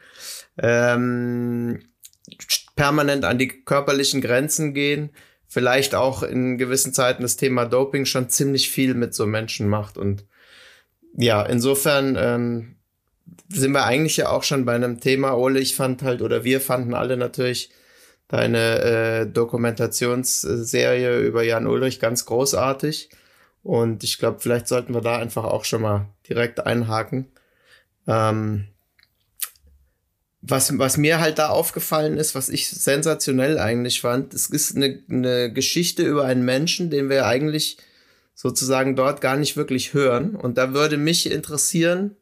ähm, 0.59 1.85
permanent 2.75 3.25
an 3.25 3.39
die 3.39 3.49
körperlichen 3.49 4.21
Grenzen 4.21 4.75
gehen, 4.75 5.11
vielleicht 5.47 5.95
auch 5.95 6.25
in 6.25 6.59
gewissen 6.59 6.93
Zeiten 6.93 7.23
das 7.23 7.37
Thema 7.37 7.65
Doping 7.65 8.07
schon 8.07 8.29
ziemlich 8.29 8.71
viel 8.71 8.95
mit 8.95 9.15
so 9.15 9.25
Menschen 9.25 9.69
macht 9.69 9.99
und 9.99 10.25
ja, 11.17 11.43
insofern 11.43 12.17
ähm, 12.19 12.77
sind 13.49 13.73
wir 13.73 13.85
eigentlich 13.85 14.17
ja 14.17 14.29
auch 14.29 14.43
schon 14.43 14.65
bei 14.65 14.75
einem 14.75 15.01
Thema, 15.01 15.37
Ole, 15.37 15.61
ich 15.61 15.75
fand 15.77 16.03
halt, 16.03 16.23
oder 16.23 16.45
wir 16.45 16.61
fanden 16.61 16.95
alle 16.95 17.17
natürlich 17.17 17.71
deine 18.29 18.81
äh, 18.81 19.27
Dokumentationsserie 19.27 21.19
über 21.19 21.43
Jan 21.43 21.67
Ulrich 21.67 21.99
ganz 21.99 22.25
großartig. 22.27 23.11
Und 23.63 24.05
ich 24.05 24.19
glaube, 24.19 24.39
vielleicht 24.41 24.69
sollten 24.69 24.95
wir 24.95 25.01
da 25.01 25.19
einfach 25.19 25.45
auch 25.45 25.65
schon 25.65 25.83
mal 25.83 26.07
direkt 26.29 26.65
einhaken. 26.65 27.27
Ähm, 28.07 28.69
was, 30.43 30.79
was 30.79 30.97
mir 30.97 31.21
halt 31.21 31.39
da 31.39 31.49
aufgefallen 31.49 32.17
ist, 32.17 32.35
was 32.35 32.49
ich 32.49 32.69
sensationell 32.69 33.59
eigentlich 33.59 34.01
fand, 34.01 34.33
es 34.33 34.47
ist 34.47 34.75
eine, 34.75 35.03
eine 35.11 35.53
Geschichte 35.53 36.03
über 36.03 36.25
einen 36.25 36.45
Menschen, 36.45 36.89
den 36.89 37.11
wir 37.11 37.27
eigentlich 37.27 37.77
sozusagen 38.35 38.97
dort 38.97 39.21
gar 39.21 39.37
nicht 39.37 39.57
wirklich 39.57 39.93
hören. 39.93 40.35
Und 40.35 40.57
da 40.57 40.73
würde 40.73 40.97
mich 40.97 41.31
interessieren, 41.31 42.17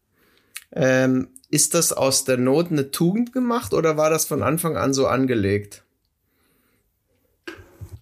ähm, 0.72 1.28
ist 1.50 1.74
das 1.74 1.92
aus 1.92 2.24
der 2.24 2.36
Not 2.36 2.70
eine 2.70 2.90
Tugend 2.90 3.32
gemacht 3.32 3.72
oder 3.72 3.96
war 3.96 4.10
das 4.10 4.26
von 4.26 4.42
Anfang 4.42 4.76
an 4.76 4.92
so 4.92 5.06
angelegt? 5.06 5.82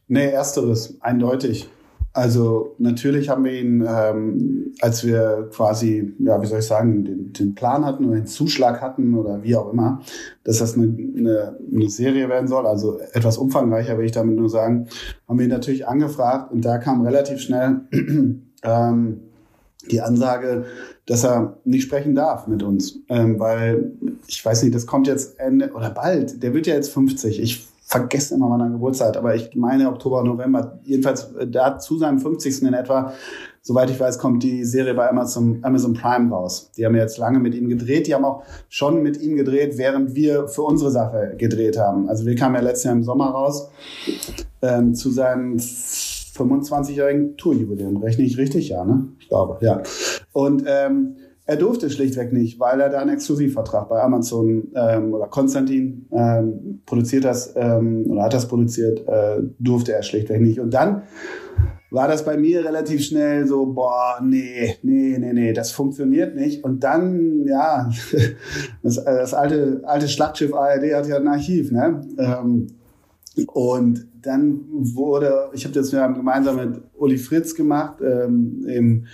Nee, 0.09 0.31
ersteres, 0.31 0.97
eindeutig. 1.01 1.69
Also 2.17 2.75
natürlich 2.79 3.29
haben 3.29 3.45
wir 3.45 3.53
ihn, 3.53 3.87
ähm, 3.87 4.73
als 4.81 5.05
wir 5.05 5.51
quasi, 5.53 6.15
ja, 6.19 6.41
wie 6.41 6.47
soll 6.47 6.61
ich 6.61 6.65
sagen, 6.65 7.05
den, 7.05 7.33
den, 7.35 7.55
Plan 7.55 7.85
hatten 7.85 8.07
oder 8.07 8.17
den 8.17 8.27
Zuschlag 8.27 8.81
hatten 8.81 9.15
oder 9.15 9.43
wie 9.43 9.55
auch 9.55 9.71
immer, 9.71 10.01
dass 10.43 10.61
das 10.61 10.77
eine, 10.77 10.85
eine, 10.87 11.59
eine 11.71 11.91
Serie 11.91 12.31
werden 12.31 12.49
soll, 12.49 12.67
also 12.67 12.99
etwas 13.13 13.37
umfangreicher 13.37 13.99
will 13.99 14.07
ich 14.07 14.13
damit 14.13 14.37
nur 14.37 14.49
sagen, 14.49 14.89
haben 15.29 15.39
wir 15.39 15.45
ihn 15.45 15.51
natürlich 15.51 15.87
angefragt 15.87 16.53
und 16.53 16.65
da 16.65 16.79
kam 16.79 17.05
relativ 17.05 17.39
schnell 17.39 17.83
ähm, 18.63 19.21
die 19.91 20.01
Ansage, 20.01 20.65
dass 21.07 21.25
er 21.25 21.57
nicht 21.65 21.85
sprechen 21.85 22.15
darf 22.15 22.47
mit 22.47 22.63
uns, 22.63 22.99
ähm, 23.09 23.39
weil 23.39 23.93
ich 24.27 24.45
weiß 24.45 24.63
nicht, 24.65 24.75
das 24.75 24.87
kommt 24.87 25.07
jetzt 25.07 25.39
Ende 25.39 25.73
oder 25.73 25.91
bald. 25.91 26.43
Der 26.43 26.53
wird 26.53 26.67
ja 26.67 26.75
jetzt 26.75 26.91
50. 26.91 27.41
Ich 27.41 27.67
vergesse 27.87 28.35
immer, 28.35 28.51
wann 28.51 28.61
er 28.61 28.71
Geburtstag 28.71 29.17
aber 29.17 29.37
ich 29.37 29.55
meine 29.55 29.89
Oktober, 29.89 30.25
November. 30.25 30.81
Jedenfalls 30.83 31.33
äh, 31.35 31.47
da 31.47 31.79
zu 31.79 31.99
seinem 31.99 32.19
50. 32.19 32.63
in 32.63 32.75
etwa, 32.75 33.13
soweit 33.63 33.89
ich 33.91 34.01
weiß, 34.01 34.19
kommt 34.19 34.43
die 34.43 34.65
Serie 34.65 34.95
bei 34.95 35.09
Amazon, 35.09 35.61
Amazon 35.63 35.95
Prime 35.95 36.29
raus. 36.35 36.73
Die 36.77 36.85
haben 36.85 36.97
jetzt 36.97 37.19
lange 37.19 37.39
mit 37.39 37.55
ihm 37.55 37.69
gedreht. 37.69 38.09
Die 38.09 38.15
haben 38.15 38.25
auch 38.25 38.43
schon 38.69 39.03
mit 39.03 39.21
ihm 39.23 39.37
gedreht, 39.37 39.79
während 39.79 40.17
wir 40.17 40.49
für 40.49 40.63
unsere 40.63 40.91
Sache 40.91 41.35
gedreht 41.39 41.79
haben. 41.79 42.09
Also 42.09 42.27
wir 42.27 42.35
kamen 42.35 42.57
ja 42.57 42.61
letztes 42.61 42.85
Jahr 42.85 42.95
im 42.95 43.05
Sommer 43.05 43.31
raus 43.31 43.71
ähm, 44.63 44.97
zu 44.97 45.11
seinem 45.11 45.59
25-jährigen 45.59 47.37
Tourjubiläum. 47.37 47.99
Rechne 47.99 48.25
ich 48.25 48.37
richtig? 48.37 48.69
Ja, 48.69 48.85
ne? 48.85 49.07
Ich 49.21 49.29
glaube, 49.29 49.65
ja. 49.65 49.83
Und 50.37 50.65
ähm, 50.67 51.17
er 51.47 51.57
durfte 51.57 51.89
schlichtweg 51.89 52.31
nicht, 52.31 52.61
weil 52.61 52.79
er 52.79 52.91
da 52.91 52.99
einen 52.99 53.15
Exklusivvertrag 53.15 53.89
bei 53.89 54.03
Amazon 54.03 54.69
ähm, 54.75 55.15
oder 55.15 55.29
Konstantin 55.29 56.05
ähm, 56.13 56.83
produziert 56.85 57.25
das 57.25 57.55
ähm, 57.57 58.05
oder 58.11 58.25
hat 58.25 58.35
das 58.35 58.47
produziert, 58.47 59.09
äh, 59.09 59.39
durfte 59.59 59.95
er 59.95 60.03
schlichtweg 60.03 60.43
nicht. 60.43 60.61
Und 60.61 60.75
dann 60.75 61.05
war 61.91 62.07
das 62.07 62.23
bei 62.23 62.37
mir 62.37 62.67
relativ 62.67 63.03
schnell 63.03 63.47
so, 63.47 63.65
boah, 63.65 64.21
nee, 64.23 64.77
nee, 64.83 65.17
nee, 65.19 65.33
nee, 65.33 65.55
das 65.55 65.71
funktioniert 65.71 66.37
nicht. 66.37 66.65
Und 66.65 66.85
dann, 66.85 67.47
ja, 67.47 67.89
das, 68.83 69.03
das 69.03 69.33
alte, 69.33 69.81
alte 69.85 70.07
Schlachtschiff 70.07 70.53
ARD 70.53 70.93
hat 70.93 71.09
ja 71.09 71.17
ein 71.17 71.29
Archiv, 71.29 71.73
ne? 71.73 72.03
Ähm, 72.19 72.67
und 73.55 74.07
dann 74.21 74.67
wurde, 74.71 75.49
ich 75.55 75.65
habe 75.65 75.75
das 75.75 75.93
ja 75.93 76.07
gemeinsam 76.09 76.57
mit 76.57 76.83
Uli 76.99 77.17
Fritz 77.17 77.55
gemacht, 77.55 78.03
ähm, 78.03 78.67
im, 78.69 79.07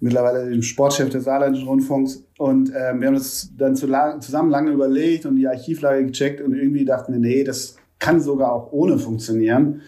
mittlerweile 0.00 0.50
dem 0.50 0.62
Sportchef 0.62 1.10
des 1.10 1.24
Saarländischen 1.24 1.68
Rundfunks. 1.68 2.24
Und 2.38 2.70
ähm, 2.70 3.00
wir 3.00 3.08
haben 3.08 3.14
das 3.14 3.50
dann 3.56 3.76
zu 3.76 3.86
lang, 3.86 4.20
zusammen 4.20 4.50
lange 4.50 4.72
überlegt 4.72 5.26
und 5.26 5.36
die 5.36 5.46
Archivlage 5.46 6.06
gecheckt 6.06 6.40
und 6.40 6.54
irgendwie 6.54 6.84
dachten 6.84 7.12
wir, 7.12 7.20
nee, 7.20 7.44
das 7.44 7.76
kann 7.98 8.20
sogar 8.20 8.52
auch 8.52 8.72
ohne 8.72 8.98
funktionieren. 8.98 9.82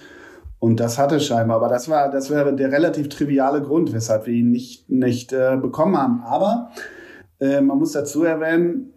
Und 0.59 0.79
das 0.79 0.97
hatte 0.97 1.19
scheinbar, 1.19 1.57
aber 1.57 1.69
das 1.69 1.89
war, 1.89 2.09
das 2.09 2.31
wäre 2.31 2.55
der 2.55 2.71
relativ 2.71 3.09
triviale 3.09 3.63
Grund, 3.63 3.93
weshalb 3.93 4.27
wir 4.27 4.35
ihn 4.35 4.53
nicht, 4.53 4.89
nicht 4.89 5.33
äh, 5.33 5.57
bekommen 5.61 5.97
haben. 5.97 6.23
Aber 6.23 6.71
äh, 7.41 7.61
man 7.61 7.79
muss 7.79 7.93
dazu 7.93 8.23
erwähnen, 8.23 8.93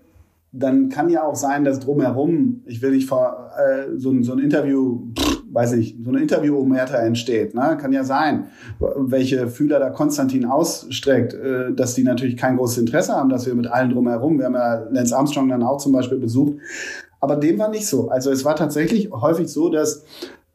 dann 0.51 0.89
kann 0.89 1.10
ja 1.10 1.23
auch 1.23 1.36
sein, 1.36 1.63
dass 1.63 1.80
drumherum, 1.80 2.62
ich 2.65 2.82
will 2.82 2.91
nicht 2.91 3.10
vor, 3.10 3.51
äh, 3.58 3.97
so, 3.97 4.12
ein, 4.12 4.23
so 4.23 4.34
ein 4.34 4.39
Interview, 4.39 5.08
weiß 5.56 5.72
ich, 5.74 5.96
so 6.04 6.12
ein 6.12 6.18
Interview 6.18 6.58
um 6.58 6.74
Hertha 6.74 6.98
entsteht. 6.98 7.56
Ne? 7.56 7.78
Kann 7.80 7.94
ja 7.94 8.04
sein, 8.04 8.48
welche 8.80 9.48
Fühler 9.48 9.80
da 9.80 9.89
Konstantin 9.89 10.44
ausstreckt, 10.46 11.34
äh, 11.34 11.74
dass 11.74 11.96
die 11.96 12.04
natürlich 12.04 12.36
kein 12.36 12.58
großes 12.58 12.80
Interesse 12.80 13.13
haben, 13.13 13.30
dass 13.30 13.46
wir 13.46 13.56
mit 13.56 13.68
allen 13.68 13.89
drumherum, 13.89 14.38
wir 14.38 14.46
haben 14.46 14.56
ja 14.56 14.86
Lance 14.91 15.15
Armstrong 15.15 15.48
dann 15.48 15.63
auch 15.63 15.78
zum 15.78 15.94
Beispiel 15.94 16.18
besucht, 16.18 16.56
aber 17.22 17.38
dem 17.38 17.58
war 17.58 17.70
nicht 17.70 17.88
so. 17.88 18.10
Also 18.10 18.32
es 18.32 18.44
war 18.44 18.58
tatsächlich 18.58 19.10
häufig 19.12 19.48
so, 19.48 19.70
dass 19.70 20.04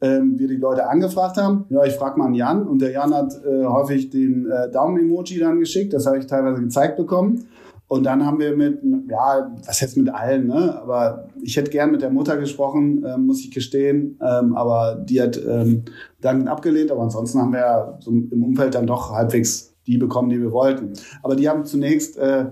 ähm, 0.01 0.37
wir 0.37 0.47
die 0.47 0.57
Leute 0.57 0.87
angefragt 0.87 1.37
haben. 1.37 1.65
Ja, 1.69 1.83
ich 1.83 1.95
frage 1.95 2.19
mal 2.19 2.27
an 2.27 2.35
Jan 2.35 2.67
und 2.67 2.79
der 2.79 2.91
Jan 2.91 3.11
hat 3.13 3.33
äh, 3.43 3.65
häufig 3.65 4.11
den 4.11 4.49
äh, 4.51 4.69
Daumen-Emoji 4.69 5.39
dann 5.39 5.59
geschickt. 5.59 5.93
Das 5.93 6.05
habe 6.05 6.19
ich 6.19 6.27
teilweise 6.27 6.61
gezeigt 6.61 6.97
bekommen. 6.97 7.47
Und 7.91 8.05
dann 8.05 8.25
haben 8.25 8.39
wir 8.39 8.55
mit, 8.55 8.79
ja, 9.09 9.51
was 9.65 9.81
jetzt 9.81 9.97
mit 9.97 10.07
allen, 10.07 10.47
ne? 10.47 10.79
Aber 10.81 11.27
ich 11.43 11.57
hätte 11.57 11.69
gern 11.69 11.91
mit 11.91 12.01
der 12.01 12.09
Mutter 12.09 12.37
gesprochen, 12.37 13.03
äh, 13.03 13.17
muss 13.17 13.41
ich 13.41 13.51
gestehen. 13.51 14.17
Ähm, 14.25 14.55
aber 14.55 14.95
die 14.95 15.21
hat 15.21 15.37
ähm, 15.45 15.83
dann 16.21 16.47
abgelehnt. 16.47 16.89
Aber 16.89 17.01
ansonsten 17.01 17.39
haben 17.39 17.51
wir 17.51 17.59
ja 17.59 17.97
so 17.99 18.11
im 18.11 18.43
Umfeld 18.45 18.75
dann 18.75 18.87
doch 18.87 19.11
halbwegs 19.11 19.73
die 19.87 19.97
bekommen, 19.97 20.29
die 20.29 20.39
wir 20.39 20.53
wollten. 20.53 20.93
Aber 21.21 21.35
die 21.35 21.49
haben 21.49 21.65
zunächst, 21.65 22.17
äh, 22.17 22.45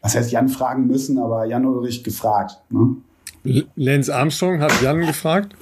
was 0.00 0.16
heißt 0.16 0.32
Jan 0.32 0.48
fragen 0.48 0.86
müssen, 0.86 1.18
aber 1.18 1.44
Jan 1.44 1.66
Ulrich 1.66 2.02
gefragt. 2.02 2.52
Ne? 2.70 2.96
Lance 3.76 4.14
Armstrong 4.14 4.62
hat 4.62 4.72
Jan 4.80 5.00
gefragt? 5.00 5.56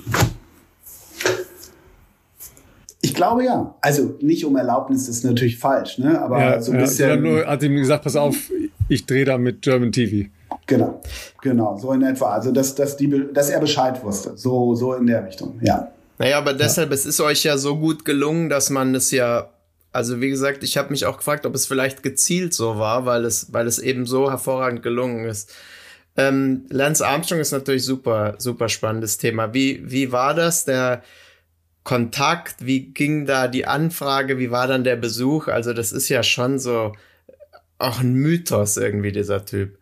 Ich 3.00 3.14
glaube 3.14 3.44
ja. 3.44 3.74
Also 3.81 4.14
nicht 4.20 4.44
um 4.44 4.54
Erlaubnis, 4.54 5.07
das 5.07 5.16
ist 5.16 5.24
natürlich 5.24 5.59
falsch, 5.59 5.98
ne? 5.98 6.22
Aber 6.22 6.38
ja, 6.38 6.61
so 6.61 6.70
ein 6.70 6.78
bisschen. 6.78 7.09
Ja, 7.09 7.16
nur 7.16 7.46
hat 7.46 7.64
ihm 7.64 7.74
gesagt, 7.74 8.04
pass 8.04 8.14
auf, 8.14 8.37
ich 8.88 9.07
drehe 9.07 9.24
da 9.24 9.38
mit 9.38 9.62
German 9.62 9.92
TV. 9.92 10.29
Genau, 10.66 11.01
genau, 11.42 11.79
so 11.79 11.92
in 11.92 12.03
etwa. 12.03 12.33
Also 12.33 12.53
dass, 12.53 12.74
dass, 12.74 12.96
die, 12.96 13.27
dass 13.33 13.51
er 13.51 13.61
Bescheid 13.61 14.03
wusste. 14.03 14.37
So, 14.37 14.74
so 14.74 14.94
in 14.94 15.07
der 15.07 15.27
Richtung, 15.27 15.59
ja. 15.62 15.90
Naja, 16.18 16.38
aber 16.38 16.53
deshalb, 16.53 16.90
ja. 16.90 16.94
es 16.94 17.07
ist 17.07 17.20
euch 17.20 17.44
ja 17.44 17.57
so 17.59 17.79
gut 17.79 18.05
gelungen, 18.05 18.48
dass 18.48 18.70
man 18.70 18.94
es 18.94 19.11
ja, 19.11 19.51
also 19.92 20.20
wie 20.20 20.31
gesagt, 20.31 20.64
ich 20.64 20.77
habe 20.77 20.90
mich 20.90 21.07
auch 21.07 21.18
gefragt, 21.18 21.46
ob 21.46 21.55
es 21.55 21.66
vielleicht 21.66 22.03
gezielt 22.03 22.55
so 22.55 22.79
war, 22.79 23.07
weil 23.07 23.24
es, 23.24 23.53
weil 23.53 23.66
es 23.66 23.79
eben 23.79 24.05
so 24.05 24.31
hervorragend 24.31 24.83
gelungen 24.83 25.24
ist. 25.27 25.53
Ähm, 26.16 26.66
Lance 26.70 27.07
Armstrong 27.07 27.40
ist 27.40 27.53
natürlich 27.53 27.85
super, 27.85 28.35
super 28.38 28.68
spannendes 28.68 29.18
Thema. 29.18 29.55
Wie, 29.55 29.81
wie 29.85 30.11
war 30.11 30.35
das? 30.35 30.64
Der, 30.64 31.03
Kontakt? 31.88 32.66
Wie 32.66 32.92
ging 32.92 33.24
da 33.24 33.48
die 33.48 33.64
Anfrage? 33.64 34.38
Wie 34.38 34.51
war 34.51 34.66
dann 34.66 34.85
der 34.85 34.96
Besuch? 34.96 35.48
Also 35.48 35.72
das 35.72 35.90
ist 35.90 36.11
ja 36.11 36.22
schon 36.22 36.59
so 36.59 36.92
auch 37.79 38.01
ein 38.01 38.14
Mythos 38.14 38.77
irgendwie, 38.77 39.12
dieser 39.12 39.45
Typ. 39.45 39.79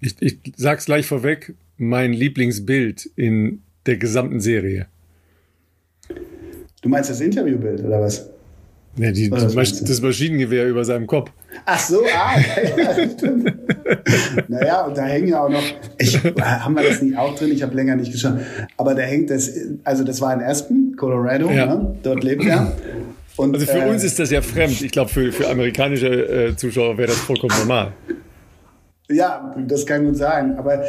Ich, 0.00 0.16
ich 0.20 0.38
sag's 0.56 0.86
gleich 0.86 1.06
vorweg, 1.06 1.54
mein 1.76 2.12
Lieblingsbild 2.12 3.10
in 3.16 3.62
der 3.86 3.96
gesamten 3.96 4.40
Serie. 4.40 4.86
Du 6.82 6.88
meinst 6.88 7.10
das 7.10 7.20
Interviewbild 7.20 7.82
oder 7.84 8.00
was? 8.00 8.28
Ja, 8.96 9.10
die, 9.10 9.28
das, 9.28 9.54
Masch 9.54 9.72
das, 9.80 10.00
Maschinengewehr 10.00 10.68
über 10.68 10.84
seinem 10.84 11.08
Kopf. 11.08 11.32
Ach 11.66 11.78
so, 11.80 12.02
ah, 12.04 12.38
ja, 12.76 13.10
stimmt. 13.10 13.52
naja, 14.48 14.84
und 14.84 14.96
da 14.96 15.04
hängen 15.04 15.28
ja 15.28 15.42
auch 15.42 15.48
noch, 15.48 15.62
ich, 15.98 16.16
haben 16.40 16.74
wir 16.76 16.84
das 16.84 17.02
nicht 17.02 17.16
auch 17.16 17.34
drin? 17.34 17.50
Ich 17.50 17.62
habe 17.62 17.74
länger 17.74 17.96
nicht 17.96 18.12
geschaut. 18.12 18.38
Aber 18.76 18.94
da 18.94 19.02
hängt 19.02 19.30
das, 19.30 19.50
also 19.82 20.04
das 20.04 20.20
war 20.20 20.32
in 20.34 20.42
Aspen, 20.42 20.94
Colorado, 20.96 21.50
ja. 21.50 21.74
ne? 21.74 21.96
dort 22.04 22.22
lebt 22.22 22.44
er. 22.44 22.76
Und, 23.36 23.54
also 23.54 23.66
für 23.66 23.78
äh, 23.78 23.90
uns 23.90 24.04
ist 24.04 24.18
das 24.18 24.30
ja 24.30 24.40
fremd. 24.40 24.80
Ich 24.82 24.92
glaube, 24.92 25.10
für, 25.10 25.32
für 25.32 25.48
amerikanische 25.48 26.08
äh, 26.08 26.56
Zuschauer 26.56 26.96
wäre 26.96 27.08
das 27.08 27.18
vollkommen 27.18 27.54
normal. 27.58 27.92
Ja, 29.10 29.54
das 29.68 29.84
kann 29.84 30.06
gut 30.06 30.16
sein. 30.16 30.56
Aber 30.56 30.82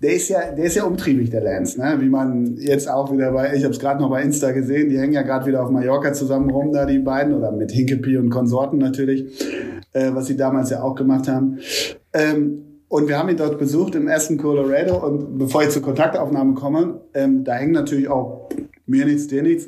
der 0.00 0.12
ist 0.12 0.28
ja, 0.28 0.52
der 0.52 0.66
ist 0.66 0.76
ja 0.76 0.84
umtriebig, 0.84 1.30
der 1.30 1.40
Lance, 1.40 1.80
ne? 1.80 1.96
Wie 1.98 2.08
man 2.08 2.56
jetzt 2.58 2.88
auch 2.88 3.12
wieder 3.12 3.32
bei, 3.32 3.54
ich 3.54 3.64
habe 3.64 3.74
es 3.74 3.80
gerade 3.80 4.00
noch 4.00 4.10
bei 4.10 4.22
Insta 4.22 4.52
gesehen, 4.52 4.88
die 4.88 4.98
hängen 4.98 5.14
ja 5.14 5.22
gerade 5.22 5.46
wieder 5.46 5.64
auf 5.64 5.70
Mallorca 5.70 6.12
zusammen 6.12 6.50
rum, 6.50 6.72
da 6.72 6.86
die 6.86 7.00
beiden, 7.00 7.34
oder 7.34 7.50
mit 7.50 7.72
Hinkepie 7.72 8.18
und 8.18 8.30
Konsorten 8.30 8.78
natürlich, 8.78 9.44
äh, 9.94 10.10
was 10.12 10.26
sie 10.26 10.36
damals 10.36 10.70
ja 10.70 10.82
auch 10.82 10.94
gemacht 10.94 11.26
haben. 11.26 11.58
Ähm, 12.12 12.62
und 12.88 13.08
wir 13.08 13.18
haben 13.18 13.28
ihn 13.30 13.36
dort 13.36 13.58
besucht 13.58 13.96
im 13.96 14.06
ersten 14.06 14.38
Colorado 14.38 15.04
und 15.04 15.36
bevor 15.36 15.64
ich 15.64 15.70
zur 15.70 15.82
Kontaktaufnahme 15.82 16.54
komme, 16.54 17.00
ähm, 17.14 17.42
da 17.42 17.54
hängen 17.54 17.72
natürlich 17.72 18.08
auch 18.08 18.48
mir 18.86 19.04
nichts, 19.04 19.26
dir 19.26 19.42
nichts. 19.42 19.66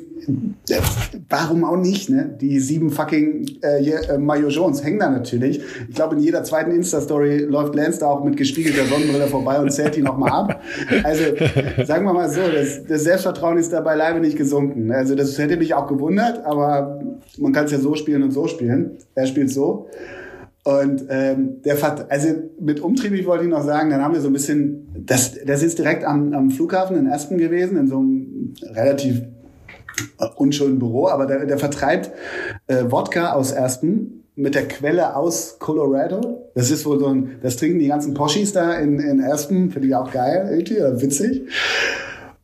Warum 1.27 1.65
auch 1.65 1.75
nicht, 1.75 2.09
ne? 2.09 2.37
Die 2.39 2.59
sieben 2.59 2.89
fucking 2.89 3.45
äh, 3.61 3.89
äh, 3.89 4.17
Mayo 4.17 4.47
Jones 4.47 4.83
hängen 4.83 4.99
da 4.99 5.09
natürlich. 5.09 5.61
Ich 5.89 5.95
glaube, 5.95 6.15
in 6.15 6.21
jeder 6.21 6.43
zweiten 6.43 6.71
Insta-Story 6.71 7.39
läuft 7.39 7.75
Lance 7.75 7.99
da 7.99 8.07
auch 8.07 8.23
mit 8.23 8.37
gespiegelter 8.37 8.85
Sonnenbrille 8.85 9.27
vorbei 9.27 9.59
und 9.59 9.71
zählt 9.71 9.97
die 9.97 10.01
nochmal 10.01 10.31
ab. 10.31 10.61
Also, 11.03 11.23
sagen 11.85 12.05
wir 12.05 12.13
mal 12.13 12.29
so, 12.29 12.41
das, 12.53 12.85
das 12.85 13.03
Selbstvertrauen 13.03 13.57
ist 13.57 13.73
da 13.73 13.81
beileibe 13.81 14.21
nicht 14.21 14.37
gesunken. 14.37 14.91
Also, 14.91 15.15
das 15.15 15.37
hätte 15.37 15.57
mich 15.57 15.73
auch 15.73 15.87
gewundert, 15.87 16.45
aber 16.45 17.01
man 17.37 17.51
kann 17.51 17.65
es 17.65 17.71
ja 17.71 17.79
so 17.79 17.95
spielen 17.95 18.23
und 18.23 18.31
so 18.31 18.47
spielen. 18.47 18.91
Er 19.15 19.25
spielt 19.25 19.51
so. 19.51 19.89
Und 20.63 21.05
ähm, 21.09 21.61
der 21.63 21.77
Vert 21.77 22.11
also 22.11 22.27
mit 22.59 22.81
umtriebig 22.81 23.25
wollte 23.25 23.45
ich 23.45 23.49
noch 23.49 23.63
sagen, 23.63 23.89
dann 23.89 24.01
haben 24.01 24.13
wir 24.13 24.21
so 24.21 24.27
ein 24.27 24.33
bisschen, 24.33 24.87
das, 25.05 25.35
das 25.45 25.63
ist 25.63 25.79
direkt 25.79 26.03
am, 26.03 26.33
am 26.33 26.51
Flughafen 26.51 26.97
in 26.97 27.07
Aspen 27.07 27.37
gewesen, 27.37 27.77
in 27.77 27.87
so 27.87 27.97
einem 27.97 28.38
relativ 28.61 29.21
äh, 30.19 30.25
unschönen 30.35 30.79
Büro, 30.79 31.07
aber 31.07 31.25
der, 31.25 31.45
der 31.45 31.57
vertreibt 31.57 32.11
äh, 32.67 32.85
Wodka 32.89 33.33
aus 33.33 33.55
Aspen 33.55 34.23
mit 34.35 34.55
der 34.55 34.67
Quelle 34.67 35.15
aus 35.15 35.57
Colorado. 35.59 36.49
Das 36.55 36.71
ist 36.71 36.85
wohl 36.85 36.99
so 36.99 37.07
ein, 37.07 37.39
das 37.41 37.57
trinken 37.57 37.79
die 37.79 37.87
ganzen 37.87 38.13
Poschis 38.13 38.53
da 38.53 38.73
in, 38.75 38.99
in 38.99 39.21
Aspen, 39.21 39.69
finde 39.71 39.89
ich 39.89 39.95
auch 39.95 40.11
geil, 40.11 40.47
irgendwie, 40.49 40.79
oder 40.79 41.01
witzig. 41.01 41.41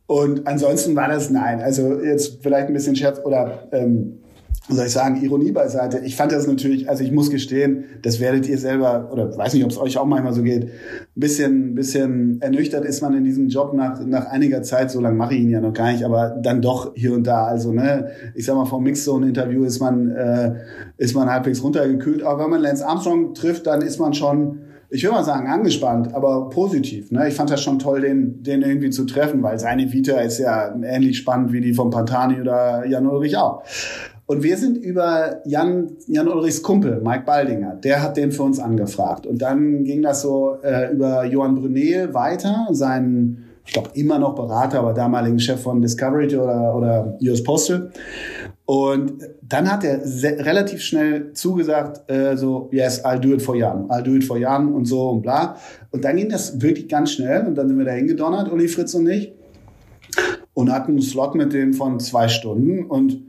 Und 0.06 0.46
ansonsten 0.46 0.94
war 0.94 1.08
das 1.08 1.30
nein. 1.30 1.60
Also 1.60 2.00
jetzt 2.00 2.42
vielleicht 2.42 2.68
ein 2.68 2.74
bisschen 2.74 2.96
Scherz 2.96 3.18
oder 3.24 3.68
ähm, 3.72 4.18
soll 4.68 4.86
ich 4.86 4.92
sagen, 4.92 5.22
Ironie 5.22 5.52
beiseite. 5.52 6.00
Ich 6.04 6.16
fand 6.16 6.32
das 6.32 6.46
natürlich, 6.46 6.88
also 6.88 7.04
ich 7.04 7.12
muss 7.12 7.30
gestehen, 7.30 7.84
das 8.02 8.18
werdet 8.18 8.48
ihr 8.48 8.58
selber, 8.58 9.10
oder 9.12 9.36
weiß 9.36 9.54
nicht, 9.54 9.64
ob 9.64 9.70
es 9.70 9.78
euch 9.78 9.96
auch 9.96 10.06
manchmal 10.06 10.32
so 10.32 10.42
geht, 10.42 10.64
ein 10.64 10.70
bisschen, 11.14 11.74
bisschen 11.74 12.40
ernüchtert 12.40 12.84
ist 12.84 13.00
man 13.00 13.14
in 13.14 13.22
diesem 13.22 13.48
Job 13.48 13.74
nach, 13.74 14.04
nach 14.04 14.26
einiger 14.26 14.62
Zeit, 14.62 14.90
so 14.90 15.00
lange 15.00 15.16
mache 15.16 15.34
ich 15.34 15.42
ihn 15.42 15.50
ja 15.50 15.60
noch 15.60 15.72
gar 15.72 15.92
nicht, 15.92 16.04
aber 16.04 16.30
dann 16.42 16.62
doch 16.62 16.94
hier 16.94 17.14
und 17.14 17.26
da. 17.26 17.44
Also, 17.44 17.72
ne, 17.72 18.10
ich 18.34 18.44
sag 18.44 18.56
mal, 18.56 18.66
vom 18.66 18.82
Mixzone-Interview 18.82 19.64
ist 19.64 19.78
man, 19.78 20.10
äh, 20.10 20.54
ist 20.96 21.14
man 21.14 21.30
halbwegs 21.30 21.62
runtergekühlt. 21.62 22.24
Aber 22.24 22.44
wenn 22.44 22.50
man 22.50 22.62
Lance 22.62 22.86
Armstrong 22.86 23.34
trifft, 23.34 23.68
dann 23.68 23.82
ist 23.82 24.00
man 24.00 24.14
schon, 24.14 24.58
ich 24.90 25.04
will 25.04 25.12
mal 25.12 25.24
sagen, 25.24 25.48
angespannt, 25.48 26.12
aber 26.12 26.50
positiv. 26.50 27.12
Ne? 27.12 27.28
Ich 27.28 27.34
fand 27.34 27.50
das 27.50 27.62
schon 27.62 27.78
toll, 27.78 28.00
den, 28.00 28.42
den 28.42 28.62
irgendwie 28.62 28.90
zu 28.90 29.04
treffen, 29.04 29.42
weil 29.44 29.60
seine 29.60 29.92
Vita 29.92 30.18
ist 30.20 30.38
ja 30.38 30.74
ähnlich 30.82 31.18
spannend 31.18 31.52
wie 31.52 31.60
die 31.60 31.74
von 31.74 31.90
Pantani 31.90 32.40
oder 32.40 32.84
Jan 32.86 33.06
Ulrich 33.06 33.36
auch. 33.36 33.62
Und 34.26 34.42
wir 34.42 34.56
sind 34.56 34.76
über 34.76 35.40
Jan, 35.44 35.92
Jan 36.08 36.26
Ulrichs 36.26 36.62
Kumpel, 36.62 37.00
Mike 37.00 37.24
Baldinger, 37.24 37.76
der 37.76 38.02
hat 38.02 38.16
den 38.16 38.32
für 38.32 38.42
uns 38.42 38.58
angefragt. 38.58 39.24
Und 39.24 39.40
dann 39.40 39.84
ging 39.84 40.02
das 40.02 40.22
so 40.22 40.56
äh, 40.62 40.92
über 40.92 41.24
Johann 41.24 41.54
Brunel 41.54 42.12
weiter, 42.12 42.66
seinen, 42.72 43.44
ich 43.64 43.72
glaube, 43.72 43.90
immer 43.94 44.18
noch 44.18 44.34
Berater, 44.34 44.80
aber 44.80 44.92
damaligen 44.92 45.38
Chef 45.38 45.62
von 45.62 45.80
Discovery 45.80 46.36
oder, 46.36 46.74
oder 46.74 47.18
US 47.22 47.42
Postal. 47.44 47.92
Und 48.64 49.12
dann 49.42 49.70
hat 49.70 49.84
er 49.84 50.00
relativ 50.44 50.80
schnell 50.80 51.32
zugesagt, 51.32 52.10
äh, 52.10 52.36
so, 52.36 52.68
yes, 52.72 53.04
I'll 53.04 53.20
do 53.20 53.32
it 53.32 53.40
for 53.40 53.54
Jan, 53.54 53.88
I'll 53.88 54.02
do 54.02 54.16
it 54.16 54.24
for 54.24 54.38
Jan 54.38 54.74
und 54.74 54.86
so 54.86 55.10
und 55.10 55.22
bla. 55.22 55.56
Und 55.92 56.04
dann 56.04 56.16
ging 56.16 56.28
das 56.28 56.60
wirklich 56.60 56.88
ganz 56.88 57.12
schnell 57.12 57.46
und 57.46 57.54
dann 57.54 57.68
sind 57.68 57.78
wir 57.78 57.84
da 57.84 57.92
hingedonnert, 57.92 58.50
Uli 58.50 58.66
Fritz 58.66 58.92
und 58.94 59.08
ich, 59.08 59.32
und 60.52 60.72
hatten 60.72 60.92
einen 60.92 61.02
Slot 61.02 61.36
mit 61.36 61.52
dem 61.52 61.74
von 61.74 62.00
zwei 62.00 62.26
Stunden 62.26 62.86
und 62.86 63.25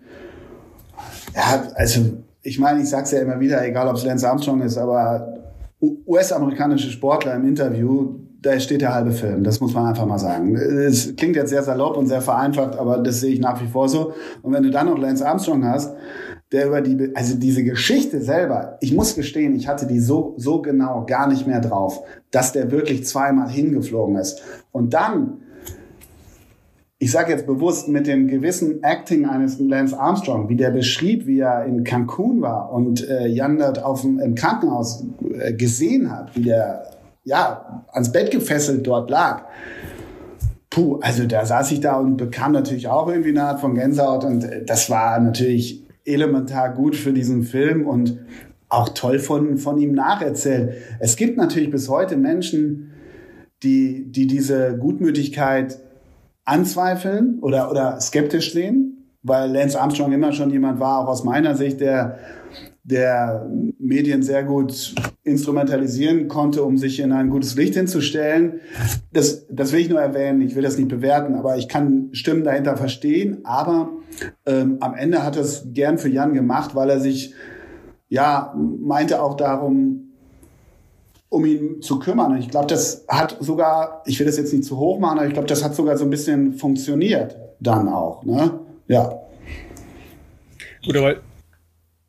ja, 1.37 1.67
also 1.75 2.01
ich 2.41 2.57
meine, 2.57 2.81
ich 2.81 2.89
sag's 2.89 3.11
ja 3.11 3.19
immer 3.19 3.39
wieder, 3.39 3.63
egal 3.65 3.87
ob 3.87 3.95
es 3.95 4.03
Lance 4.03 4.27
Armstrong 4.27 4.61
ist, 4.61 4.77
aber 4.77 5.35
US-amerikanische 5.79 6.89
Sportler 6.89 7.35
im 7.35 7.47
Interview, 7.47 8.15
da 8.41 8.59
steht 8.59 8.81
der 8.81 8.95
halbe 8.95 9.11
Film. 9.11 9.43
Das 9.43 9.59
muss 9.59 9.73
man 9.73 9.85
einfach 9.85 10.07
mal 10.07 10.17
sagen. 10.17 10.55
Es 10.55 11.15
klingt 11.15 11.35
jetzt 11.35 11.49
sehr 11.49 11.61
salopp 11.61 11.95
und 11.95 12.07
sehr 12.07 12.21
vereinfacht, 12.21 12.75
aber 12.77 12.97
das 12.97 13.19
sehe 13.19 13.33
ich 13.33 13.39
nach 13.39 13.61
wie 13.61 13.67
vor 13.67 13.87
so. 13.87 14.13
Und 14.41 14.53
wenn 14.53 14.63
du 14.63 14.71
dann 14.71 14.87
noch 14.87 14.97
Lance 14.97 15.27
Armstrong 15.27 15.63
hast, 15.65 15.95
der 16.51 16.67
über 16.67 16.81
die, 16.81 17.11
also 17.13 17.35
diese 17.35 17.63
Geschichte 17.63 18.21
selber, 18.21 18.77
ich 18.81 18.93
muss 18.93 19.15
gestehen, 19.15 19.55
ich 19.55 19.67
hatte 19.67 19.85
die 19.85 19.99
so, 19.99 20.33
so 20.37 20.61
genau 20.61 21.05
gar 21.05 21.27
nicht 21.27 21.45
mehr 21.45 21.59
drauf, 21.59 22.01
dass 22.31 22.53
der 22.53 22.71
wirklich 22.71 23.05
zweimal 23.05 23.49
hingeflogen 23.49 24.15
ist. 24.15 24.41
Und 24.71 24.93
dann 24.93 25.41
ich 26.99 27.11
sage 27.11 27.31
jetzt 27.31 27.45
bewusst 27.45 27.87
mit 27.87 28.07
dem 28.07 28.27
gewissen 28.27 28.83
Acting 28.83 29.27
eines 29.27 29.59
Lance 29.59 29.97
Armstrong, 29.97 30.49
wie 30.49 30.55
der 30.55 30.71
beschrieb, 30.71 31.27
wie 31.27 31.39
er 31.39 31.65
in 31.65 31.83
Cancun 31.83 32.41
war 32.41 32.71
und 32.71 33.07
äh, 33.07 33.27
Jan 33.27 33.59
dort 33.59 33.83
auf 33.83 34.01
dem, 34.01 34.19
im 34.19 34.33
Krankenhaus 34.33 35.05
äh, 35.39 35.53
gesehen 35.53 36.11
hat, 36.11 36.35
wie 36.35 36.43
der 36.43 36.89
ja 37.23 37.83
ans 37.91 38.11
Bett 38.11 38.31
gefesselt 38.31 38.87
dort 38.87 39.09
lag. 39.11 39.43
Puh, 40.71 40.99
also 41.01 41.25
da 41.25 41.45
saß 41.45 41.71
ich 41.71 41.81
da 41.81 41.97
und 41.97 42.17
bekam 42.17 42.51
natürlich 42.51 42.87
auch 42.87 43.07
irgendwie 43.07 43.29
eine 43.29 43.43
Art 43.43 43.59
von 43.59 43.75
Gänsehaut 43.75 44.23
und 44.23 44.43
äh, 44.43 44.65
das 44.65 44.89
war 44.89 45.19
natürlich 45.19 45.85
elementar 46.03 46.73
gut 46.73 46.95
für 46.95 47.13
diesen 47.13 47.43
Film 47.43 47.85
und 47.85 48.17
auch 48.69 48.89
toll 48.89 49.19
von, 49.19 49.57
von 49.57 49.77
ihm 49.77 49.93
nacherzählt. 49.93 50.73
Es 50.99 51.15
gibt 51.15 51.37
natürlich 51.37 51.69
bis 51.69 51.89
heute 51.89 52.17
Menschen, 52.17 52.91
die, 53.61 54.11
die 54.11 54.25
diese 54.25 54.77
Gutmütigkeit 54.77 55.79
anzweifeln 56.47 57.39
oder, 57.41 57.69
oder 57.69 57.99
skeptisch 57.99 58.53
sehen, 58.53 59.11
weil 59.21 59.51
Lance 59.51 59.79
Armstrong 59.79 60.13
immer 60.13 60.31
schon 60.31 60.49
jemand 60.49 60.79
war, 60.79 60.99
auch 60.99 61.09
aus 61.09 61.23
meiner 61.23 61.55
Sicht, 61.55 61.81
der, 61.81 62.17
der 62.83 63.49
Medien 63.77 64.23
sehr 64.23 64.43
gut 64.43 64.95
instrumentalisieren 65.23 66.29
konnte, 66.29 66.63
um 66.63 66.77
sich 66.77 67.01
in 67.01 67.11
ein 67.11 67.29
gutes 67.29 67.55
Licht 67.55 67.73
hinzustellen. 67.73 68.61
Das, 69.11 69.45
das 69.49 69.73
will 69.73 69.81
ich 69.81 69.89
nur 69.89 69.99
erwähnen, 69.99 70.41
ich 70.41 70.55
will 70.55 70.63
das 70.63 70.77
nicht 70.77 70.87
bewerten, 70.87 71.35
aber 71.35 71.57
ich 71.57 71.67
kann 71.67 72.09
Stimmen 72.13 72.45
dahinter 72.45 72.77
verstehen. 72.77 73.39
Aber 73.43 73.89
ähm, 74.45 74.77
am 74.79 74.95
Ende 74.95 75.25
hat 75.25 75.35
er 75.35 75.41
es 75.41 75.67
gern 75.73 75.97
für 75.97 76.09
Jan 76.09 76.33
gemacht, 76.33 76.75
weil 76.75 76.89
er 76.89 77.01
sich, 77.01 77.33
ja, 78.07 78.55
meinte 78.55 79.21
auch 79.21 79.35
darum, 79.35 80.06
um 81.29 81.45
ihn 81.45 81.81
zu 81.81 81.99
kümmern. 81.99 82.31
Und 82.31 82.39
ich 82.39 82.49
glaube, 82.49 82.67
das 82.67 83.05
hat 83.07 83.37
sogar, 83.39 84.03
ich 84.05 84.19
will 84.19 84.25
das 84.25 84.37
jetzt 84.37 84.53
nicht 84.53 84.63
zu 84.65 84.77
hoch 84.77 84.99
machen, 84.99 85.19
aber 85.19 85.27
ich 85.27 85.33
glaube, 85.33 85.47
das 85.47 85.63
hat 85.63 85.75
sogar 85.75 85.97
so 85.97 86.05
ein 86.05 86.09
bisschen 86.09 86.53
funktioniert 86.53 87.37
dann 87.59 87.87
auch. 87.87 88.23
Ne? 88.23 88.59
Ja. 88.87 89.21
Gut, 90.85 90.95
aber 90.95 91.15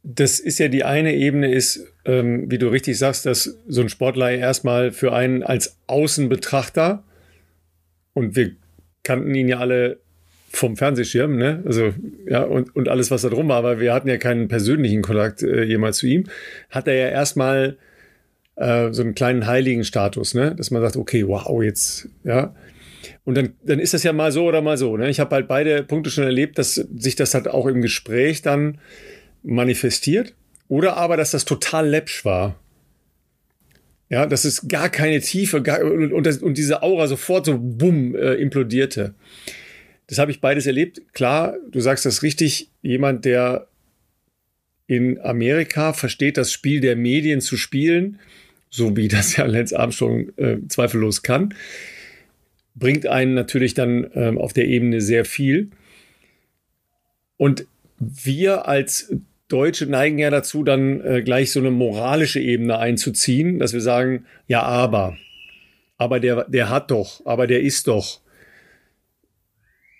das 0.02 0.38
ist 0.38 0.58
ja 0.58 0.68
die 0.68 0.84
eine 0.84 1.14
Ebene, 1.14 1.52
ist, 1.52 1.84
ähm, 2.04 2.50
wie 2.50 2.58
du 2.58 2.68
richtig 2.68 2.98
sagst, 2.98 3.26
dass 3.26 3.58
so 3.66 3.80
ein 3.80 3.88
Sportler 3.88 4.30
erstmal 4.30 4.92
für 4.92 5.12
einen 5.12 5.42
als 5.42 5.76
Außenbetrachter 5.86 7.02
und 8.14 8.36
wir 8.36 8.52
kannten 9.02 9.34
ihn 9.34 9.48
ja 9.48 9.58
alle 9.58 9.98
vom 10.50 10.76
Fernsehschirm, 10.76 11.36
ne? 11.36 11.62
Also, 11.66 11.92
ja, 12.26 12.42
und, 12.42 12.74
und 12.74 12.88
alles, 12.88 13.10
was 13.10 13.22
da 13.22 13.28
drum 13.28 13.48
war, 13.48 13.58
aber 13.58 13.80
wir 13.80 13.92
hatten 13.92 14.08
ja 14.08 14.16
keinen 14.16 14.48
persönlichen 14.48 15.02
Kontakt 15.02 15.42
äh, 15.42 15.62
jemals 15.64 15.98
zu 15.98 16.06
ihm, 16.06 16.24
hat 16.70 16.88
er 16.88 16.94
ja 16.94 17.08
erstmal 17.08 17.76
äh, 18.58 18.92
so 18.92 19.02
einen 19.02 19.14
kleinen 19.14 19.46
heiligen 19.46 19.84
Status, 19.84 20.34
ne? 20.34 20.54
dass 20.54 20.70
man 20.70 20.82
sagt, 20.82 20.96
okay, 20.96 21.26
wow, 21.26 21.62
jetzt, 21.62 22.08
ja. 22.24 22.54
Und 23.24 23.36
dann, 23.36 23.52
dann 23.62 23.78
ist 23.78 23.94
das 23.94 24.02
ja 24.02 24.12
mal 24.12 24.32
so 24.32 24.46
oder 24.46 24.62
mal 24.62 24.76
so. 24.76 24.96
Ne? 24.96 25.08
Ich 25.10 25.20
habe 25.20 25.34
halt 25.34 25.48
beide 25.48 25.82
Punkte 25.82 26.10
schon 26.10 26.24
erlebt, 26.24 26.58
dass 26.58 26.74
sich 26.74 27.14
das 27.14 27.34
halt 27.34 27.46
auch 27.46 27.66
im 27.66 27.82
Gespräch 27.82 28.42
dann 28.42 28.78
manifestiert 29.42 30.34
oder 30.66 30.96
aber, 30.96 31.16
dass 31.16 31.30
das 31.30 31.44
total 31.44 31.88
läppsch 31.88 32.24
war. 32.24 32.58
Ja, 34.10 34.24
dass 34.24 34.44
es 34.44 34.66
gar 34.66 34.88
keine 34.88 35.20
Tiefe 35.20 35.62
gar, 35.62 35.84
und, 35.84 36.12
und, 36.12 36.26
das, 36.26 36.38
und 36.38 36.56
diese 36.56 36.82
Aura 36.82 37.06
sofort 37.06 37.44
so 37.44 37.58
bumm 37.58 38.14
äh, 38.14 38.34
implodierte. 38.34 39.14
Das 40.06 40.18
habe 40.18 40.30
ich 40.30 40.40
beides 40.40 40.66
erlebt. 40.66 41.02
Klar, 41.12 41.56
du 41.70 41.80
sagst 41.80 42.06
das 42.06 42.22
richtig. 42.22 42.70
Jemand, 42.80 43.26
der 43.26 43.68
in 44.86 45.20
Amerika 45.20 45.92
versteht, 45.92 46.38
das 46.38 46.50
Spiel 46.50 46.80
der 46.80 46.96
Medien 46.96 47.42
zu 47.42 47.58
spielen, 47.58 48.18
so 48.70 48.96
wie 48.96 49.08
das 49.08 49.36
ja 49.36 49.46
Lance 49.46 49.78
Armstrong 49.78 50.30
äh, 50.36 50.58
zweifellos 50.68 51.22
kann, 51.22 51.54
bringt 52.74 53.06
einen 53.06 53.34
natürlich 53.34 53.74
dann 53.74 54.10
ähm, 54.14 54.38
auf 54.38 54.52
der 54.52 54.66
Ebene 54.66 55.00
sehr 55.00 55.24
viel. 55.24 55.70
Und 57.36 57.66
wir 57.98 58.66
als 58.68 59.12
Deutsche 59.48 59.86
neigen 59.86 60.18
ja 60.18 60.30
dazu, 60.30 60.62
dann 60.62 61.00
äh, 61.00 61.22
gleich 61.22 61.52
so 61.52 61.60
eine 61.60 61.70
moralische 61.70 62.40
Ebene 62.40 62.78
einzuziehen, 62.78 63.58
dass 63.58 63.72
wir 63.72 63.80
sagen, 63.80 64.26
ja, 64.46 64.62
aber, 64.62 65.16
aber 65.96 66.20
der, 66.20 66.44
der 66.44 66.68
hat 66.68 66.90
doch, 66.90 67.24
aber 67.24 67.46
der 67.46 67.62
ist 67.62 67.88
doch. 67.88 68.20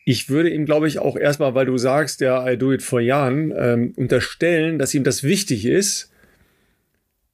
Ich 0.05 0.29
würde 0.29 0.51
ihm, 0.51 0.65
glaube 0.65 0.89
ich, 0.89 0.99
auch 0.99 1.17
erstmal, 1.17 1.55
weil 1.55 1.67
du 1.67 1.77
sagst, 1.79 2.21
ja, 2.21 2.47
I 2.51 2.57
do 2.57 2.73
it 2.73 2.83
for 2.83 3.01
Jan, 3.01 3.53
ähm, 3.57 3.93
unterstellen, 3.97 4.79
dass 4.79 4.95
ihm 4.95 5.05
das 5.05 5.23
wichtig 5.23 5.65
ist, 5.65 6.13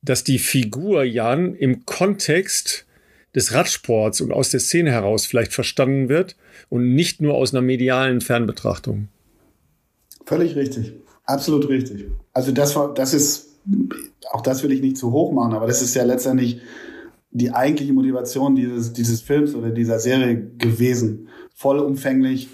dass 0.05 0.25
die 0.25 0.39
Figur 0.39 1.05
Jan 1.05 1.55
im 1.55 1.87
Kontext 1.87 2.87
des 3.35 3.53
Radsports 3.53 4.21
und 4.21 4.33
aus 4.33 4.51
der 4.51 4.61
Szene 4.61 4.93
heraus 4.93 5.27
vielleicht 5.27 5.53
verstanden 5.53 6.09
wird 6.09 6.37
und 6.69 6.95
nicht 6.95 7.21
nur 7.21 7.35
aus 7.35 7.53
einer 7.53 7.63
medialen 7.63 8.21
Fernbetrachtung. 8.21 9.09
Völlig 10.25 10.55
richtig. 10.57 10.93
Absolut 11.25 11.69
richtig. 11.69 12.07
Also 12.33 12.53
das 12.53 12.77
war, 12.77 12.95
das 12.95 13.15
ist, 13.15 13.49
auch 14.31 14.43
das 14.43 14.63
will 14.63 14.73
ich 14.73 14.81
nicht 14.81 14.97
zu 14.97 15.11
hoch 15.11 15.33
machen, 15.33 15.55
aber 15.55 15.67
das 15.67 15.83
ist 15.83 15.95
ja 15.95 16.05
letztendlich 16.05 16.61
die 17.31 17.51
eigentliche 17.51 17.93
Motivation 17.93 18.55
dieses, 18.55 18.93
dieses 18.93 19.21
Films 19.21 19.55
oder 19.55 19.71
dieser 19.71 19.99
Serie 19.99 20.51
gewesen. 20.59 21.29
Vollumfänglich 21.55 22.49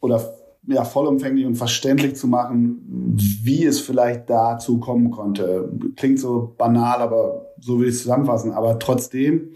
oder 0.00 0.39
ja, 0.66 0.84
vollumfänglich 0.84 1.46
und 1.46 1.56
verständlich 1.56 2.16
zu 2.16 2.28
machen, 2.28 3.16
wie 3.42 3.64
es 3.64 3.80
vielleicht 3.80 4.28
dazu 4.28 4.78
kommen 4.78 5.10
konnte. 5.10 5.70
Klingt 5.96 6.20
so 6.20 6.54
banal, 6.56 7.00
aber 7.00 7.46
so 7.60 7.80
will 7.80 7.88
ich 7.88 7.94
es 7.94 8.02
zusammenfassen. 8.02 8.52
Aber 8.52 8.78
trotzdem, 8.78 9.50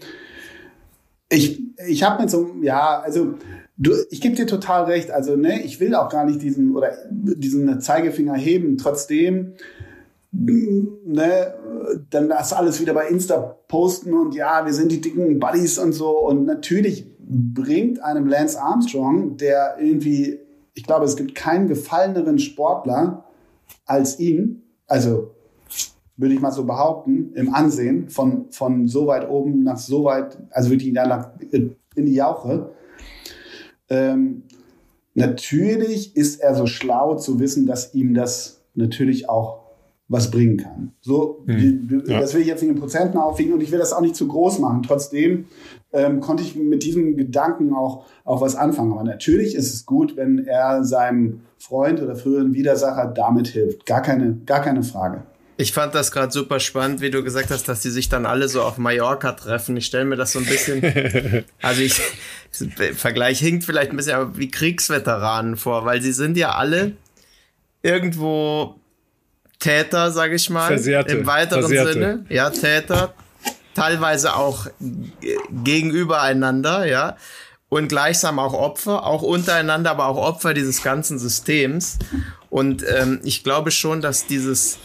ich, 1.29 1.61
ich 1.87 2.03
habe 2.03 2.21
mit 2.21 2.31
so, 2.31 2.51
ja, 2.61 2.99
also 2.99 3.35
du, 3.77 3.91
ich 4.09 4.21
gebe 4.21 4.35
dir 4.35 4.47
total 4.47 4.85
recht. 4.85 5.11
Also, 5.11 5.35
ne, 5.35 5.61
ich 5.63 5.79
will 5.79 5.95
auch 5.95 6.09
gar 6.09 6.25
nicht 6.25 6.41
diesen 6.41 6.75
oder 6.75 6.91
diesen 7.11 7.79
Zeigefinger 7.81 8.35
heben. 8.35 8.77
Trotzdem, 8.77 9.53
ne, 10.31 11.53
dann 12.09 12.29
das 12.29 12.51
alles 12.51 12.81
wieder 12.81 12.93
bei 12.93 13.07
Insta 13.07 13.37
posten 13.67 14.13
und 14.13 14.35
ja, 14.35 14.65
wir 14.65 14.73
sind 14.73 14.91
die 14.91 15.01
dicken 15.01 15.39
Buddies 15.39 15.77
und 15.77 15.93
so. 15.93 16.19
Und 16.19 16.45
natürlich 16.45 17.05
bringt 17.19 18.03
einem 18.03 18.27
Lance 18.27 18.59
Armstrong, 18.61 19.37
der 19.37 19.77
irgendwie 19.79 20.39
ich 20.75 20.83
glaube, 20.83 21.05
es 21.05 21.15
gibt 21.15 21.33
keinen 21.33 21.67
gefalleneren 21.67 22.37
Sportler 22.37 23.25
als 23.85 24.19
ihn. 24.19 24.61
Also 24.87 25.31
würde 26.17 26.35
ich 26.35 26.41
mal 26.41 26.51
so 26.51 26.65
behaupten, 26.65 27.33
im 27.33 27.53
Ansehen 27.53 28.09
von, 28.09 28.51
von 28.51 28.87
so 28.87 29.07
weit 29.07 29.27
oben 29.29 29.63
nach 29.63 29.77
so 29.77 30.03
weit, 30.03 30.37
also 30.51 30.69
wirklich 30.69 30.93
nach, 30.93 31.31
in 31.51 31.75
die 31.95 32.13
Jauche. 32.13 32.71
Ähm, 33.89 34.43
natürlich 35.13 36.15
ist 36.15 36.41
er 36.41 36.55
so 36.55 36.67
schlau 36.67 37.15
zu 37.15 37.39
wissen, 37.39 37.65
dass 37.65 37.93
ihm 37.93 38.13
das 38.13 38.61
natürlich 38.75 39.29
auch 39.29 39.64
was 40.07 40.29
bringen 40.29 40.57
kann. 40.57 40.91
So, 41.01 41.43
hm, 41.47 42.03
ja. 42.05 42.19
das 42.19 42.33
will 42.33 42.41
ich 42.41 42.47
jetzt 42.47 42.61
nicht 42.61 42.71
in 42.71 42.79
Prozenten 42.79 43.17
aufwiegen 43.17 43.53
und 43.53 43.61
ich 43.61 43.71
will 43.71 43.79
das 43.79 43.91
auch 43.91 44.01
nicht 44.01 44.15
zu 44.15 44.27
groß 44.27 44.59
machen. 44.59 44.83
Trotzdem 44.83 45.45
ähm, 45.93 46.19
konnte 46.19 46.43
ich 46.43 46.55
mit 46.55 46.83
diesem 46.83 47.17
Gedanken 47.17 47.73
auch, 47.73 48.05
auch 48.23 48.41
was 48.41 48.55
anfangen. 48.55 48.91
Aber 48.91 49.03
natürlich 49.03 49.55
ist 49.55 49.73
es 49.73 49.85
gut, 49.85 50.15
wenn 50.15 50.45
er 50.45 50.83
seinem 50.83 51.41
Freund 51.57 52.01
oder 52.01 52.15
früheren 52.15 52.53
Widersacher 52.53 53.11
damit 53.15 53.47
hilft. 53.47 53.85
Gar 53.87 54.01
keine, 54.01 54.37
gar 54.45 54.61
keine 54.61 54.83
Frage. 54.83 55.23
Ich 55.57 55.71
fand 55.71 55.95
das 55.95 56.11
gerade 56.11 56.33
super 56.33 56.59
spannend, 56.59 56.99
wie 56.99 57.09
du 57.09 57.23
gesagt 57.23 57.49
hast, 57.49 57.67
dass 57.69 57.79
die 57.79 57.89
sich 57.89 58.09
dann 58.09 58.25
alle 58.25 58.49
so 58.49 58.61
auf 58.61 58.77
Mallorca 58.77 59.31
treffen. 59.31 59.77
Ich 59.77 59.85
stelle 59.85 60.03
mir 60.03 60.17
das 60.17 60.33
so 60.33 60.39
ein 60.39 60.45
bisschen, 60.45 61.45
also 61.61 61.81
ich, 61.81 62.01
Vergleich 62.93 63.39
hinkt 63.39 63.63
vielleicht 63.63 63.91
ein 63.91 63.97
bisschen 63.97 64.15
aber 64.15 64.37
wie 64.37 64.49
Kriegsveteranen 64.49 65.55
vor, 65.55 65.85
weil 65.85 66.01
sie 66.01 66.11
sind 66.11 66.37
ja 66.37 66.55
alle 66.55 66.93
irgendwo 67.81 68.75
Täter, 69.59 70.11
sage 70.11 70.35
ich 70.35 70.49
mal, 70.49 70.67
Versehrte. 70.67 71.15
im 71.15 71.25
weiteren 71.25 71.61
Versehrte. 71.61 71.93
Sinne, 71.93 72.25
ja, 72.29 72.49
Täter, 72.49 73.13
teilweise 73.73 74.35
auch 74.35 74.67
g- 74.79 75.37
gegenüber 75.63 76.21
einander, 76.21 76.85
ja, 76.85 77.17
und 77.69 77.87
gleichsam 77.87 78.39
auch 78.39 78.53
Opfer, 78.53 79.05
auch 79.05 79.21
untereinander, 79.21 79.91
aber 79.91 80.05
auch 80.05 80.17
Opfer 80.17 80.53
dieses 80.53 80.83
ganzen 80.83 81.19
Systems. 81.19 81.97
Und 82.49 82.85
ähm, 82.87 83.19
ich 83.23 83.43
glaube 83.43 83.71
schon, 83.71 84.01
dass 84.01 84.27
dieses 84.27 84.77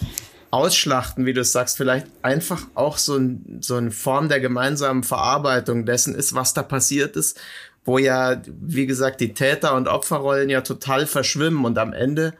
Ausschlachten, 0.50 1.26
wie 1.26 1.32
du 1.32 1.42
es 1.42 1.52
sagst, 1.52 1.76
vielleicht 1.76 2.06
einfach 2.22 2.62
auch 2.74 2.98
so, 2.98 3.16
ein, 3.16 3.58
so 3.60 3.76
eine 3.76 3.92
Form 3.92 4.28
der 4.28 4.40
gemeinsamen 4.40 5.04
Verarbeitung 5.04 5.86
dessen 5.86 6.14
ist, 6.14 6.34
was 6.34 6.54
da 6.54 6.62
passiert 6.64 7.14
ist, 7.16 7.38
wo 7.84 7.98
ja, 7.98 8.42
wie 8.60 8.86
gesagt, 8.86 9.20
die 9.20 9.34
Täter- 9.34 9.74
und 9.74 9.86
Opferrollen 9.86 10.50
ja 10.50 10.62
total 10.62 11.06
verschwimmen 11.06 11.64
und 11.64 11.78
am 11.78 11.92
Ende 11.92 12.34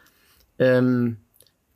ähm, 0.58 1.18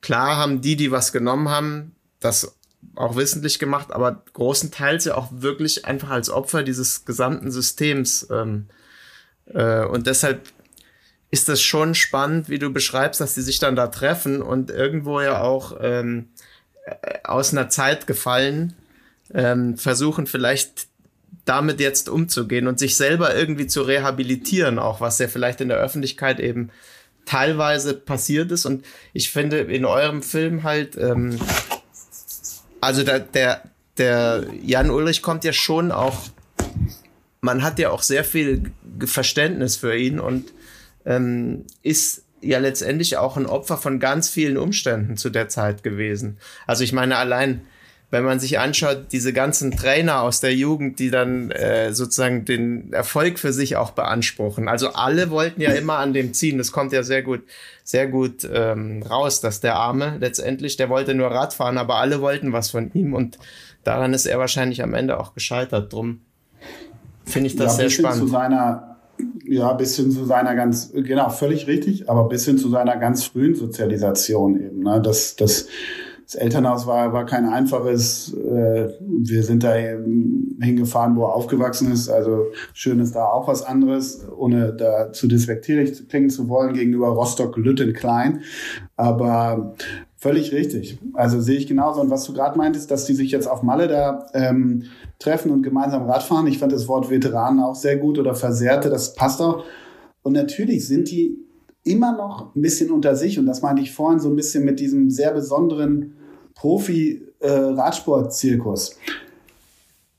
klar 0.04 0.36
haben 0.36 0.60
die, 0.60 0.76
die 0.76 0.90
was 0.90 1.12
genommen 1.12 1.48
haben, 1.48 1.96
das 2.20 2.54
auch 2.94 3.16
wissentlich 3.16 3.58
gemacht, 3.58 3.90
aber 3.90 4.22
großenteils 4.34 5.06
ja 5.06 5.14
auch 5.14 5.28
wirklich 5.30 5.86
einfach 5.86 6.10
als 6.10 6.28
Opfer 6.28 6.62
dieses 6.62 7.06
gesamten 7.06 7.50
Systems. 7.50 8.28
Ähm, 8.30 8.66
äh, 9.46 9.86
und 9.86 10.06
deshalb 10.06 10.42
ist 11.30 11.48
das 11.48 11.62
schon 11.62 11.94
spannend, 11.94 12.50
wie 12.50 12.58
du 12.58 12.70
beschreibst, 12.70 13.22
dass 13.22 13.34
die 13.34 13.40
sich 13.40 13.58
dann 13.58 13.76
da 13.76 13.86
treffen 13.86 14.42
und 14.42 14.70
irgendwo 14.70 15.22
ja 15.22 15.40
auch 15.40 15.78
ähm, 15.80 16.28
äh, 16.84 17.18
aus 17.24 17.52
einer 17.52 17.70
Zeit 17.70 18.06
gefallen, 18.06 18.74
ähm, 19.32 19.78
versuchen 19.78 20.26
vielleicht 20.26 20.86
damit 21.46 21.80
jetzt 21.80 22.10
umzugehen 22.10 22.66
und 22.66 22.78
sich 22.78 22.98
selber 22.98 23.34
irgendwie 23.34 23.66
zu 23.66 23.80
rehabilitieren, 23.80 24.78
auch 24.78 25.00
was 25.00 25.18
ja 25.18 25.28
vielleicht 25.28 25.62
in 25.62 25.68
der 25.68 25.78
Öffentlichkeit 25.78 26.40
eben 26.40 26.70
teilweise 27.26 27.94
passiert 27.94 28.52
ist. 28.52 28.66
Und 28.66 28.84
ich 29.12 29.30
finde 29.30 29.60
in 29.60 29.84
eurem 29.84 30.22
Film 30.22 30.62
halt, 30.62 30.96
ähm, 30.96 31.38
also 32.80 33.02
der, 33.02 33.20
der, 33.20 33.62
der 33.98 34.46
Jan 34.62 34.90
Ulrich 34.90 35.22
kommt 35.22 35.44
ja 35.44 35.52
schon 35.52 35.92
auch, 35.92 36.18
man 37.40 37.62
hat 37.62 37.78
ja 37.78 37.90
auch 37.90 38.02
sehr 38.02 38.24
viel 38.24 38.72
Verständnis 39.04 39.76
für 39.76 39.96
ihn 39.96 40.18
und 40.18 40.52
ähm, 41.04 41.64
ist 41.82 42.24
ja 42.40 42.58
letztendlich 42.58 43.16
auch 43.16 43.36
ein 43.36 43.46
Opfer 43.46 43.78
von 43.78 44.00
ganz 44.00 44.28
vielen 44.28 44.56
Umständen 44.56 45.16
zu 45.16 45.30
der 45.30 45.48
Zeit 45.48 45.82
gewesen. 45.82 46.38
Also 46.66 46.84
ich 46.84 46.92
meine, 46.92 47.16
allein 47.16 47.62
wenn 48.14 48.22
man 48.22 48.38
sich 48.38 48.60
anschaut, 48.60 49.06
diese 49.10 49.32
ganzen 49.32 49.72
Trainer 49.72 50.22
aus 50.22 50.38
der 50.38 50.54
Jugend, 50.54 51.00
die 51.00 51.10
dann 51.10 51.50
äh, 51.50 51.92
sozusagen 51.92 52.44
den 52.44 52.92
Erfolg 52.92 53.40
für 53.40 53.52
sich 53.52 53.74
auch 53.74 53.90
beanspruchen. 53.90 54.68
Also 54.68 54.90
alle 54.90 55.30
wollten 55.30 55.60
ja 55.60 55.72
immer 55.72 55.94
an 55.94 56.12
dem 56.12 56.32
ziehen. 56.32 56.56
Das 56.56 56.70
kommt 56.70 56.92
ja 56.92 57.02
sehr 57.02 57.24
gut, 57.24 57.42
sehr 57.82 58.06
gut 58.06 58.48
ähm, 58.48 59.02
raus, 59.02 59.40
dass 59.40 59.60
der 59.60 59.74
Arme 59.74 60.16
letztendlich, 60.20 60.76
der 60.76 60.88
wollte 60.90 61.12
nur 61.12 61.26
Radfahren, 61.26 61.76
aber 61.76 61.96
alle 61.96 62.20
wollten 62.20 62.52
was 62.52 62.70
von 62.70 62.92
ihm 62.94 63.14
und 63.14 63.36
daran 63.82 64.14
ist 64.14 64.26
er 64.26 64.38
wahrscheinlich 64.38 64.80
am 64.84 64.94
Ende 64.94 65.18
auch 65.18 65.34
gescheitert. 65.34 65.92
Drum 65.92 66.20
finde 67.24 67.48
ich 67.48 67.56
das 67.56 67.78
ja, 67.78 67.88
sehr 67.88 67.88
hin 67.88 67.90
zu 67.90 68.28
spannend. 68.28 68.30
seiner, 68.30 68.96
ja, 69.44 69.72
bis 69.72 69.96
hin 69.96 70.12
zu 70.12 70.24
seiner 70.24 70.54
ganz, 70.54 70.92
genau, 70.94 71.30
völlig 71.30 71.66
richtig, 71.66 72.08
aber 72.08 72.28
bis 72.28 72.44
hin 72.44 72.58
zu 72.58 72.70
seiner 72.70 72.96
ganz 72.96 73.24
frühen 73.24 73.56
Sozialisation 73.56 74.54
eben. 74.64 74.84
Ne? 74.84 75.02
Das, 75.02 75.34
das, 75.34 75.66
das 76.24 76.34
Elternhaus 76.36 76.86
war, 76.86 77.12
war 77.12 77.26
kein 77.26 77.46
einfaches. 77.46 78.32
Äh, 78.34 78.88
wir 79.00 79.42
sind 79.42 79.62
da 79.62 79.74
hingefahren, 79.74 81.16
wo 81.16 81.24
er 81.24 81.34
aufgewachsen 81.34 81.92
ist. 81.92 82.08
Also 82.08 82.46
schön 82.72 82.98
ist 83.00 83.14
da 83.14 83.26
auch 83.26 83.46
was 83.46 83.62
anderes, 83.62 84.26
ohne 84.36 84.72
da 84.72 85.12
zu 85.12 85.28
despektierlich 85.28 86.08
klingen 86.08 86.30
zu 86.30 86.48
wollen 86.48 86.72
gegenüber 86.74 87.08
Rostock-Lütten-Klein. 87.08 88.40
Aber 88.96 89.74
völlig 90.16 90.52
richtig. 90.52 90.98
Also 91.12 91.40
sehe 91.40 91.58
ich 91.58 91.66
genauso. 91.66 92.00
Und 92.00 92.10
was 92.10 92.24
du 92.24 92.32
gerade 92.32 92.56
meintest, 92.56 92.90
dass 92.90 93.04
die 93.04 93.14
sich 93.14 93.30
jetzt 93.30 93.46
auf 93.46 93.62
Malle 93.62 93.88
da 93.88 94.26
ähm, 94.32 94.84
treffen 95.18 95.50
und 95.50 95.62
gemeinsam 95.62 96.08
Radfahren. 96.08 96.46
Ich 96.46 96.58
fand 96.58 96.72
das 96.72 96.88
Wort 96.88 97.10
Veteranen 97.10 97.60
auch 97.60 97.74
sehr 97.74 97.98
gut 97.98 98.18
oder 98.18 98.34
Versehrte, 98.34 98.88
das 98.88 99.14
passt 99.14 99.42
auch. 99.42 99.64
Und 100.22 100.32
natürlich 100.32 100.88
sind 100.88 101.10
die 101.10 101.44
immer 101.84 102.16
noch 102.16 102.54
ein 102.54 102.62
bisschen 102.62 102.90
unter 102.90 103.14
sich. 103.14 103.38
Und 103.38 103.46
das 103.46 103.62
meinte 103.62 103.82
ich 103.82 103.92
vorhin 103.92 104.18
so 104.18 104.28
ein 104.28 104.36
bisschen 104.36 104.64
mit 104.64 104.80
diesem 104.80 105.10
sehr 105.10 105.32
besonderen 105.32 106.13
Profi-Radsport-Zirkus. 106.54 108.96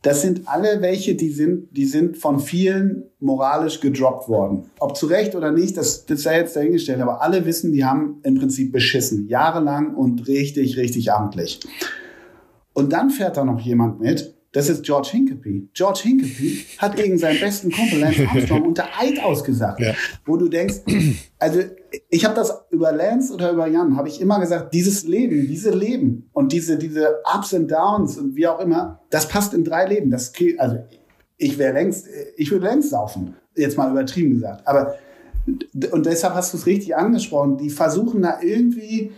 Das 0.02 0.21
sind 0.21 0.48
alle 0.48 0.82
welche, 0.82 1.15
die 1.15 1.32
sind, 1.32 1.76
die 1.76 1.86
sind 1.86 2.17
von 2.17 2.39
vielen 2.39 3.06
moralisch 3.19 3.80
gedroppt 3.80 4.30
worden. 4.30 4.65
Ob 4.80 4.95
zu 4.95 5.08
Recht 5.08 5.34
oder 5.34 5.52
nicht, 5.52 5.78
das, 5.78 6.06
das 6.06 6.21
sei 6.21 6.38
jetzt 6.41 6.56
dahingestellt. 6.56 7.02
Aber 7.02 7.24
alle 7.24 7.43
wissen, 7.45 7.71
die 7.71 7.84
haben 7.84 8.19
im 8.24 8.36
Prinzip 8.36 8.71
beschissen. 8.71 9.28
Jahrelang 9.28 9.95
und 9.95 10.28
richtig, 10.28 10.78
richtig 10.78 11.12
amtlich. 11.12 11.60
Und 12.74 12.93
dann 12.93 13.10
fährt 13.10 13.38
da 13.38 13.45
noch 13.45 13.60
jemand 13.62 14.00
mit, 14.00 14.36
das 14.52 14.69
ist 14.69 14.84
George 14.84 15.10
Hincapie. 15.12 15.69
George 15.74 16.02
Hincapie 16.04 16.60
hat 16.78 16.95
gegen 16.95 17.17
seinen 17.17 17.39
besten 17.39 17.71
Kumpel 17.71 18.00
Lance 18.00 18.28
Armstrong 18.30 18.62
unter 18.67 18.86
Eid 19.00 19.21
ausgesagt, 19.24 19.80
Ja. 19.82 19.93
wo 20.26 20.38
du 20.38 20.48
denkst, 20.48 20.76
also 21.39 21.62
ich 22.10 22.25
habe 22.25 22.36
das 22.36 22.65
über 22.71 22.91
Lance 22.91 23.34
oder 23.34 23.51
über 23.51 23.67
Jan, 23.67 23.97
habe 23.97 24.08
ich 24.08 24.21
immer 24.21 24.39
gesagt, 24.39 24.73
dieses 24.73 25.05
Leben, 25.05 25.47
diese 25.47 25.71
Leben 25.71 26.29
und 26.34 26.51
diese, 26.51 26.77
diese 26.77 27.21
Ups 27.36 27.53
und 27.53 27.69
Downs 27.69 28.17
und 28.17 28.36
wie 28.36 28.47
auch 28.47 28.60
immer, 28.60 29.01
das 29.10 29.27
passt 29.27 29.53
in 29.53 29.63
drei 29.63 29.88
Leben. 29.88 30.12
Das, 30.12 30.31
also 30.58 30.77
ich 31.38 31.58
wäre 31.58 31.73
längst, 31.73 32.08
ich 32.38 32.51
würde 32.51 32.67
längst 32.67 32.89
saufen, 32.89 33.36
jetzt 33.55 33.77
mal 33.77 33.91
übertrieben 33.91 34.36
gesagt. 34.36 34.67
Aber 34.67 34.95
und 35.91 36.05
deshalb 36.05 36.34
hast 36.34 36.53
du 36.53 36.58
es 36.58 36.65
richtig 36.65 36.95
angesprochen, 36.95 37.58
die 37.58 37.69
versuchen 37.69 38.21
da 38.21 38.39
irgendwie, 38.41 39.12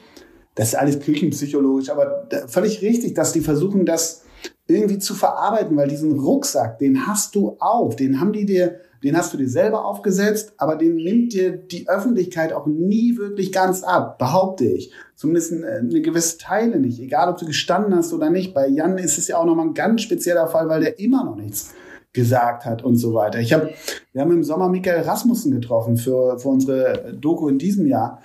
das 0.56 0.70
ist 0.70 0.76
alles 0.76 1.00
küchenpsychologisch, 1.00 1.90
aber 1.90 2.28
völlig 2.48 2.82
richtig, 2.82 3.13
dass 3.13 3.32
die 3.32 3.42
versuchen, 3.42 3.86
das 3.86 4.24
irgendwie 4.68 5.00
zu 5.00 5.16
verarbeiten, 5.16 5.78
weil 5.78 5.88
diesen 5.88 6.20
Rucksack, 6.20 6.80
den 6.80 7.08
hast 7.08 7.36
du 7.36 7.56
auf, 7.60 7.96
den 7.96 8.20
haben 8.20 8.34
die 8.34 8.46
dir, 8.46 8.80
den 9.04 9.18
hast 9.18 9.34
du 9.34 9.38
dir 9.38 9.50
selber 9.50 9.86
aufgesetzt, 9.86 10.54
aber 10.58 10.76
den 10.76 10.96
nimmt 10.96 11.34
dir 11.34 11.52
die 11.52 11.88
Öffentlichkeit 11.88 12.54
auch 12.54 12.66
nie 12.66 13.18
wirklich 13.18 13.52
ganz 13.52 13.84
ab, 13.84 14.18
behaupte 14.18 14.66
ich. 14.66 14.92
Zumindest 15.16 15.52
äh, 15.52 15.80
eine 15.80 16.02
gewisse 16.02 16.38
Teile 16.38 16.80
nicht, 16.80 17.00
egal 17.00 17.30
ob 17.30 17.38
du 17.38 17.46
gestanden 17.46 17.96
hast 17.96 18.14
oder 18.14 18.30
nicht. 18.30 18.54
Bei 18.54 18.68
Jan 18.68 18.98
ist 18.98 19.18
es 19.18 19.28
ja 19.28 19.38
auch 19.38 19.46
nochmal 19.46 19.68
ein 19.68 19.74
ganz 19.74 20.02
spezieller 20.02 20.48
Fall, 20.48 20.68
weil 20.70 20.82
der 20.82 21.00
immer 21.00 21.24
noch 21.24 21.36
nichts 21.36 21.74
gesagt 22.14 22.66
hat 22.66 22.84
und 22.84 22.96
so 22.96 23.14
weiter. 23.14 23.40
Ich 23.40 23.54
habe, 23.54 23.70
wir 24.12 24.22
haben 24.22 24.32
im 24.32 24.44
Sommer 24.44 24.70
Michael 24.70 25.02
Rasmussen 25.02 25.52
getroffen 25.52 25.98
für, 25.98 26.40
für 26.40 26.50
unsere 26.50 27.14
Doku 27.14 27.48
in 27.48 27.60
diesem 27.60 27.86
Jahr 27.86 28.22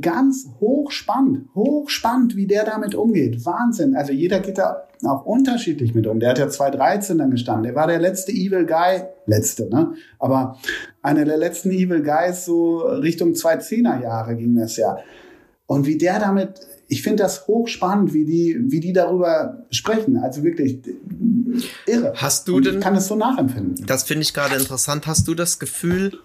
ganz 0.00 0.46
hochspannend, 0.60 1.48
hochspannend, 1.54 2.36
wie 2.36 2.46
der 2.46 2.64
damit 2.64 2.94
umgeht. 2.94 3.44
Wahnsinn. 3.46 3.96
Also 3.96 4.12
jeder 4.12 4.40
geht 4.40 4.58
da 4.58 4.82
auch 5.04 5.24
unterschiedlich 5.24 5.94
mit 5.94 6.06
um. 6.06 6.20
Der 6.20 6.30
hat 6.30 6.38
ja 6.38 6.48
2013 6.48 7.16
dann 7.18 7.30
gestanden. 7.30 7.62
Der 7.64 7.74
war 7.74 7.86
der 7.86 7.98
letzte 7.98 8.32
Evil 8.32 8.66
Guy, 8.66 9.02
letzte, 9.26 9.68
ne? 9.70 9.94
Aber 10.18 10.58
einer 11.02 11.24
der 11.24 11.38
letzten 11.38 11.70
Evil 11.70 12.02
Guys 12.02 12.44
so 12.44 12.78
Richtung 12.80 13.32
2010er 13.32 14.02
Jahre 14.02 14.36
ging 14.36 14.54
das 14.56 14.76
ja. 14.76 14.98
Und 15.66 15.86
wie 15.86 15.96
der 15.96 16.18
damit, 16.18 16.60
ich 16.88 17.02
finde 17.02 17.22
das 17.22 17.46
hochspannend, 17.46 18.12
wie 18.12 18.24
die, 18.24 18.56
wie 18.70 18.80
die 18.80 18.92
darüber 18.92 19.64
sprechen. 19.70 20.16
Also 20.18 20.42
wirklich 20.42 20.80
irre. 21.86 22.12
Hast 22.16 22.48
du 22.48 22.56
Und 22.56 22.66
denn- 22.66 22.74
Ich 22.76 22.80
kann 22.80 22.94
es 22.96 23.06
so 23.06 23.16
nachempfinden. 23.16 23.86
Das 23.86 24.02
finde 24.02 24.22
ich 24.22 24.34
gerade 24.34 24.56
interessant. 24.56 25.06
Hast 25.06 25.28
du 25.28 25.34
das 25.34 25.58
Gefühl, 25.58 26.18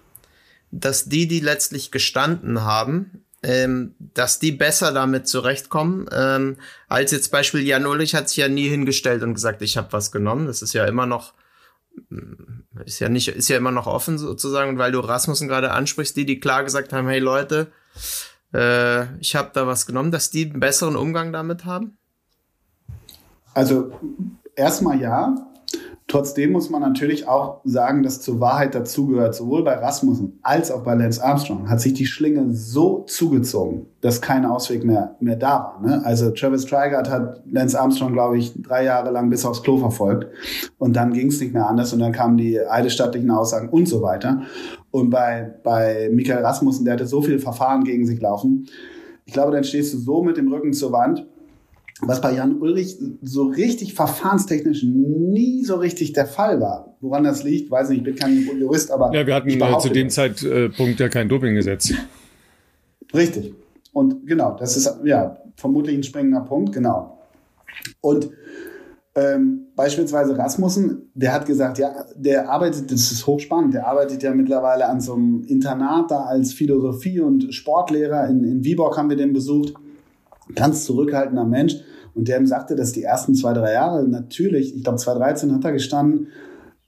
dass 0.70 1.04
die, 1.06 1.28
die 1.28 1.40
letztlich 1.40 1.90
gestanden 1.90 2.62
haben, 2.64 3.23
ähm, 3.44 3.94
dass 3.98 4.38
die 4.38 4.52
besser 4.52 4.90
damit 4.90 5.28
zurechtkommen, 5.28 6.08
ähm, 6.10 6.56
als 6.88 7.12
jetzt 7.12 7.30
Beispiel 7.30 7.60
Jan 7.60 7.84
Ulrich 7.84 8.14
hat 8.14 8.28
sich 8.30 8.38
ja 8.38 8.48
nie 8.48 8.68
hingestellt 8.68 9.22
und 9.22 9.34
gesagt, 9.34 9.60
ich 9.60 9.76
habe 9.76 9.92
was 9.92 10.10
genommen. 10.10 10.46
Das 10.46 10.62
ist 10.62 10.72
ja 10.72 10.86
immer 10.86 11.04
noch 11.04 11.34
mm, 12.08 12.62
ist 12.86 13.00
ja 13.00 13.10
nicht 13.10 13.28
ist 13.28 13.48
ja 13.48 13.58
immer 13.58 13.70
noch 13.70 13.86
offen 13.86 14.16
sozusagen. 14.16 14.70
Und 14.70 14.78
weil 14.78 14.92
du 14.92 15.00
Rasmussen 15.00 15.46
gerade 15.46 15.72
ansprichst, 15.72 16.16
die 16.16 16.24
die 16.24 16.40
klar 16.40 16.64
gesagt 16.64 16.94
haben, 16.94 17.06
hey 17.06 17.18
Leute, 17.18 17.70
äh, 18.54 19.14
ich 19.18 19.36
habe 19.36 19.50
da 19.52 19.66
was 19.66 19.84
genommen, 19.84 20.10
dass 20.10 20.30
die 20.30 20.50
einen 20.50 20.60
besseren 20.60 20.96
Umgang 20.96 21.30
damit 21.30 21.66
haben. 21.66 21.98
Also 23.52 24.00
erstmal 24.56 24.98
ja. 24.98 25.34
Trotzdem 26.14 26.52
muss 26.52 26.70
man 26.70 26.80
natürlich 26.80 27.26
auch 27.26 27.60
sagen, 27.64 28.04
dass 28.04 28.20
zur 28.20 28.38
Wahrheit 28.38 28.76
dazugehört, 28.76 29.34
sowohl 29.34 29.64
bei 29.64 29.74
Rasmussen 29.74 30.38
als 30.42 30.70
auch 30.70 30.84
bei 30.84 30.94
Lance 30.94 31.20
Armstrong 31.20 31.68
hat 31.68 31.80
sich 31.80 31.92
die 31.92 32.06
Schlinge 32.06 32.54
so 32.54 33.00
zugezogen, 33.08 33.86
dass 34.00 34.20
kein 34.20 34.46
Ausweg 34.46 34.84
mehr, 34.84 35.16
mehr 35.18 35.34
da 35.34 35.74
war. 35.74 35.80
Ne? 35.84 36.02
Also 36.04 36.30
Travis 36.30 36.66
Trigard 36.66 37.10
hat 37.10 37.42
Lance 37.50 37.80
Armstrong, 37.80 38.12
glaube 38.12 38.38
ich, 38.38 38.52
drei 38.62 38.84
Jahre 38.84 39.10
lang 39.10 39.28
bis 39.28 39.44
aufs 39.44 39.64
Klo 39.64 39.76
verfolgt 39.76 40.28
und 40.78 40.94
dann 40.94 41.12
ging 41.12 41.26
es 41.30 41.40
nicht 41.40 41.52
mehr 41.52 41.66
anders 41.66 41.92
und 41.92 41.98
dann 41.98 42.12
kamen 42.12 42.36
die 42.36 42.60
eidesstattlichen 42.60 43.32
Aussagen 43.32 43.68
und 43.70 43.88
so 43.88 44.00
weiter. 44.00 44.42
Und 44.92 45.10
bei, 45.10 45.52
bei 45.64 46.10
Michael 46.12 46.44
Rasmussen, 46.44 46.84
der 46.84 46.94
hatte 46.94 47.08
so 47.08 47.22
viele 47.22 47.40
Verfahren 47.40 47.82
gegen 47.82 48.06
sich 48.06 48.20
laufen. 48.20 48.68
Ich 49.24 49.32
glaube, 49.32 49.50
dann 49.50 49.64
stehst 49.64 49.92
du 49.92 49.98
so 49.98 50.22
mit 50.22 50.36
dem 50.36 50.46
Rücken 50.46 50.74
zur 50.74 50.92
Wand 50.92 51.26
was 52.00 52.20
bei 52.20 52.34
Jan 52.34 52.60
Ulrich 52.60 52.98
so 53.22 53.44
richtig 53.44 53.94
verfahrenstechnisch 53.94 54.82
nie 54.82 55.64
so 55.64 55.76
richtig 55.76 56.12
der 56.12 56.26
Fall 56.26 56.60
war. 56.60 56.96
Woran 57.00 57.24
das 57.24 57.44
liegt, 57.44 57.70
weiß 57.70 57.90
nicht, 57.90 57.98
ich 57.98 58.04
bin 58.04 58.16
kein 58.16 58.46
Jurist, 58.58 58.90
aber 58.90 59.12
Ja, 59.14 59.26
wir 59.26 59.34
hatten 59.34 59.48
ich 59.48 59.60
äh, 59.60 59.78
zu 59.78 59.90
dem. 59.90 60.10
Zeitpunkt 60.10 61.00
ja 61.00 61.08
kein 61.08 61.28
Dopinggesetz. 61.28 61.92
Richtig. 63.14 63.54
Und 63.92 64.26
genau, 64.26 64.56
das 64.58 64.76
ist 64.76 64.92
ja 65.04 65.36
vermutlich 65.56 65.96
ein 65.96 66.02
springender 66.02 66.40
Punkt, 66.40 66.72
genau. 66.72 67.18
Und 68.00 68.30
ähm, 69.14 69.68
beispielsweise 69.76 70.36
Rasmussen, 70.36 71.10
der 71.14 71.32
hat 71.32 71.46
gesagt, 71.46 71.78
ja, 71.78 72.04
der 72.16 72.50
arbeitet, 72.50 72.90
das 72.90 73.12
ist 73.12 73.26
hochspannend, 73.26 73.72
der 73.72 73.86
arbeitet 73.86 74.24
ja 74.24 74.34
mittlerweile 74.34 74.88
an 74.88 75.00
so 75.00 75.14
einem 75.14 75.44
Internat 75.44 76.10
da 76.10 76.24
als 76.24 76.52
Philosophie- 76.52 77.20
und 77.20 77.54
Sportlehrer. 77.54 78.28
In, 78.28 78.42
in 78.42 78.64
Viborg 78.64 78.98
haben 78.98 79.08
wir 79.08 79.16
den 79.16 79.32
besucht. 79.32 79.74
Ganz 80.54 80.84
zurückhaltender 80.84 81.44
Mensch. 81.44 81.76
Und 82.14 82.28
der 82.28 82.38
ihm 82.38 82.46
sagte, 82.46 82.76
dass 82.76 82.92
die 82.92 83.02
ersten 83.02 83.34
zwei, 83.34 83.52
drei 83.52 83.72
Jahre 83.72 84.06
natürlich, 84.06 84.76
ich 84.76 84.84
glaube 84.84 84.98
2013 84.98 85.52
hat 85.52 85.64
er 85.64 85.72
gestanden, 85.72 86.28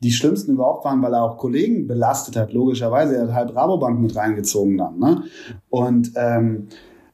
die 0.02 0.12
schlimmsten 0.12 0.52
überhaupt 0.52 0.84
waren, 0.84 1.02
weil 1.02 1.14
er 1.14 1.22
auch 1.22 1.38
Kollegen 1.38 1.86
belastet 1.86 2.36
hat, 2.36 2.52
logischerweise. 2.52 3.16
Er 3.16 3.22
hat 3.22 3.34
halb 3.34 3.56
Rabobank 3.56 4.00
mit 4.00 4.14
reingezogen 4.14 4.76
dann. 4.76 4.98
Ne? 4.98 5.24
Und 5.70 6.12
ähm, 6.16 6.68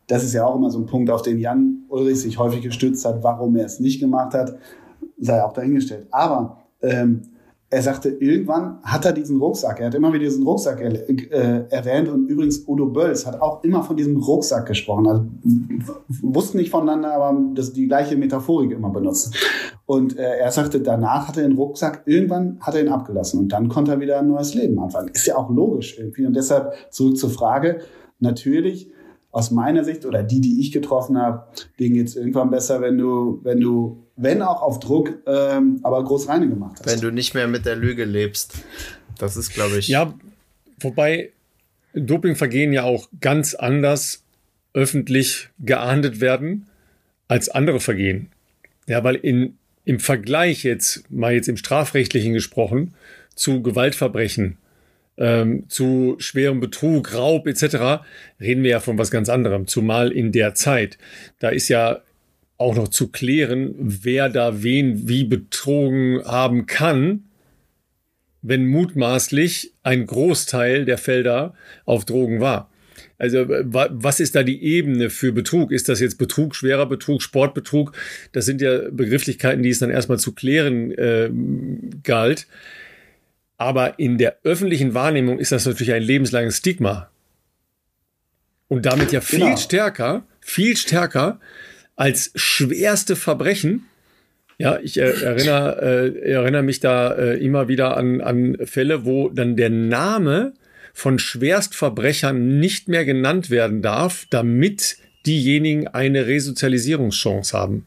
das 0.08 0.24
ist 0.24 0.34
ja 0.34 0.44
auch 0.44 0.56
immer 0.56 0.70
so 0.70 0.78
ein 0.78 0.86
Punkt, 0.86 1.10
auf 1.10 1.22
den 1.22 1.38
Jan 1.38 1.84
Ulrich 1.88 2.20
sich 2.20 2.38
häufig 2.38 2.62
gestützt 2.62 3.04
hat, 3.04 3.22
warum 3.22 3.56
er 3.56 3.66
es 3.66 3.80
nicht 3.80 4.00
gemacht 4.00 4.34
hat, 4.34 4.56
sei 5.18 5.42
auch 5.42 5.52
dahingestellt. 5.52 6.06
Aber 6.10 6.58
ähm, 6.82 7.22
er 7.72 7.80
sagte, 7.80 8.10
irgendwann 8.10 8.80
hat 8.82 9.06
er 9.06 9.12
diesen 9.12 9.40
Rucksack, 9.40 9.80
er 9.80 9.86
hat 9.86 9.94
immer 9.94 10.12
wieder 10.12 10.24
diesen 10.24 10.46
Rucksack 10.46 10.78
er, 10.82 10.92
äh, 10.92 11.64
erwähnt 11.70 12.06
und 12.10 12.28
übrigens 12.28 12.68
Udo 12.68 12.84
Bölls 12.84 13.26
hat 13.26 13.40
auch 13.40 13.64
immer 13.64 13.82
von 13.82 13.96
diesem 13.96 14.18
Rucksack 14.18 14.66
gesprochen. 14.66 15.06
Also 15.06 15.24
wussten 16.20 16.58
nicht 16.58 16.70
voneinander, 16.70 17.14
aber 17.14 17.34
das 17.54 17.72
die 17.72 17.88
gleiche 17.88 18.16
Metaphorik 18.16 18.72
immer 18.72 18.90
benutzt. 18.90 19.34
Und 19.86 20.18
äh, 20.18 20.36
er 20.36 20.50
sagte, 20.50 20.82
danach 20.82 21.28
hat 21.28 21.38
er 21.38 21.44
den 21.44 21.56
Rucksack, 21.56 22.02
irgendwann 22.04 22.58
hat 22.60 22.74
er 22.74 22.82
ihn 22.82 22.90
abgelassen 22.90 23.40
und 23.40 23.48
dann 23.48 23.70
konnte 23.70 23.92
er 23.92 24.00
wieder 24.00 24.18
ein 24.18 24.28
neues 24.28 24.52
Leben 24.52 24.78
anfangen. 24.78 25.08
Ist 25.08 25.26
ja 25.26 25.36
auch 25.36 25.48
logisch 25.48 25.98
irgendwie. 25.98 26.26
Und 26.26 26.36
deshalb 26.36 26.74
zurück 26.90 27.16
zur 27.16 27.30
Frage, 27.30 27.80
natürlich 28.18 28.91
aus 29.32 29.50
meiner 29.50 29.82
Sicht 29.82 30.04
oder 30.04 30.22
die, 30.22 30.40
die 30.40 30.60
ich 30.60 30.70
getroffen 30.72 31.18
habe, 31.18 31.46
denen 31.80 31.94
geht 31.94 32.08
es 32.08 32.16
irgendwann 32.16 32.50
besser, 32.50 32.80
wenn 32.82 32.98
du, 32.98 33.40
wenn 33.42 33.60
du, 33.60 34.04
wenn 34.16 34.42
auch 34.42 34.62
auf 34.62 34.78
Druck, 34.78 35.14
ähm, 35.26 35.80
aber 35.82 36.04
groß 36.04 36.28
reine 36.28 36.48
gemacht 36.48 36.76
hast. 36.78 36.86
Wenn 36.86 37.00
du 37.00 37.10
nicht 37.10 37.34
mehr 37.34 37.48
mit 37.48 37.64
der 37.64 37.74
Lüge 37.74 38.04
lebst. 38.04 38.62
Das 39.18 39.36
ist, 39.36 39.52
glaube 39.54 39.78
ich. 39.78 39.88
Ja, 39.88 40.14
wobei 40.80 41.32
Dopingvergehen 41.94 42.72
ja 42.72 42.84
auch 42.84 43.08
ganz 43.20 43.54
anders 43.54 44.22
öffentlich 44.74 45.48
geahndet 45.58 46.20
werden 46.20 46.66
als 47.26 47.48
andere 47.48 47.80
Vergehen. 47.80 48.28
Ja, 48.86 49.02
weil 49.02 49.14
in, 49.16 49.56
im 49.84 49.98
Vergleich 49.98 50.62
jetzt, 50.62 51.10
mal 51.10 51.32
jetzt 51.32 51.48
im 51.48 51.56
strafrechtlichen 51.56 52.34
gesprochen, 52.34 52.94
zu 53.34 53.62
Gewaltverbrechen 53.62 54.58
ähm, 55.16 55.64
zu 55.68 56.16
schwerem 56.18 56.60
Betrug, 56.60 57.14
Raub 57.14 57.46
etc., 57.46 58.04
reden 58.40 58.62
wir 58.62 58.70
ja 58.70 58.80
von 58.80 58.98
was 58.98 59.10
ganz 59.10 59.28
anderem, 59.28 59.66
zumal 59.66 60.10
in 60.10 60.32
der 60.32 60.54
Zeit. 60.54 60.98
Da 61.38 61.48
ist 61.50 61.68
ja 61.68 62.02
auch 62.56 62.76
noch 62.76 62.88
zu 62.88 63.08
klären, 63.08 63.74
wer 63.78 64.28
da 64.28 64.62
wen 64.62 65.08
wie 65.08 65.24
betrogen 65.24 66.22
haben 66.24 66.66
kann, 66.66 67.24
wenn 68.40 68.66
mutmaßlich 68.66 69.74
ein 69.82 70.06
Großteil 70.06 70.84
der 70.84 70.98
Felder 70.98 71.54
auf 71.84 72.04
Drogen 72.04 72.40
war. 72.40 72.70
Also 73.18 73.46
was 73.48 74.18
ist 74.18 74.34
da 74.34 74.42
die 74.42 74.62
Ebene 74.64 75.08
für 75.08 75.32
Betrug? 75.32 75.70
Ist 75.70 75.88
das 75.88 76.00
jetzt 76.00 76.18
Betrug, 76.18 76.56
schwerer 76.56 76.86
Betrug, 76.86 77.22
Sportbetrug? 77.22 77.92
Das 78.32 78.46
sind 78.46 78.60
ja 78.60 78.90
Begrifflichkeiten, 78.90 79.62
die 79.62 79.70
es 79.70 79.78
dann 79.78 79.90
erstmal 79.90 80.18
zu 80.18 80.32
klären 80.32 80.90
äh, 80.92 81.30
galt. 82.02 82.48
Aber 83.62 84.00
in 84.00 84.18
der 84.18 84.38
öffentlichen 84.42 84.92
Wahrnehmung 84.92 85.38
ist 85.38 85.52
das 85.52 85.66
natürlich 85.66 85.92
ein 85.92 86.02
lebenslanges 86.02 86.56
Stigma. 86.56 87.10
Und 88.66 88.86
damit 88.86 89.12
ja 89.12 89.20
viel 89.20 89.38
genau. 89.38 89.56
stärker, 89.56 90.26
viel 90.40 90.76
stärker 90.76 91.38
als 91.94 92.32
schwerste 92.34 93.14
Verbrechen. 93.14 93.86
Ja, 94.58 94.80
ich 94.82 94.98
äh, 94.98 95.02
erinnere, 95.02 95.80
äh, 95.80 96.30
erinnere 96.32 96.64
mich 96.64 96.80
da 96.80 97.12
äh, 97.12 97.36
immer 97.36 97.68
wieder 97.68 97.96
an, 97.96 98.20
an 98.20 98.56
Fälle, 98.64 99.04
wo 99.04 99.28
dann 99.28 99.56
der 99.56 99.70
Name 99.70 100.54
von 100.92 101.20
Schwerstverbrechern 101.20 102.58
nicht 102.58 102.88
mehr 102.88 103.04
genannt 103.04 103.48
werden 103.48 103.80
darf, 103.80 104.26
damit 104.28 104.96
diejenigen 105.24 105.86
eine 105.86 106.26
Resozialisierungschance 106.26 107.56
haben. 107.56 107.86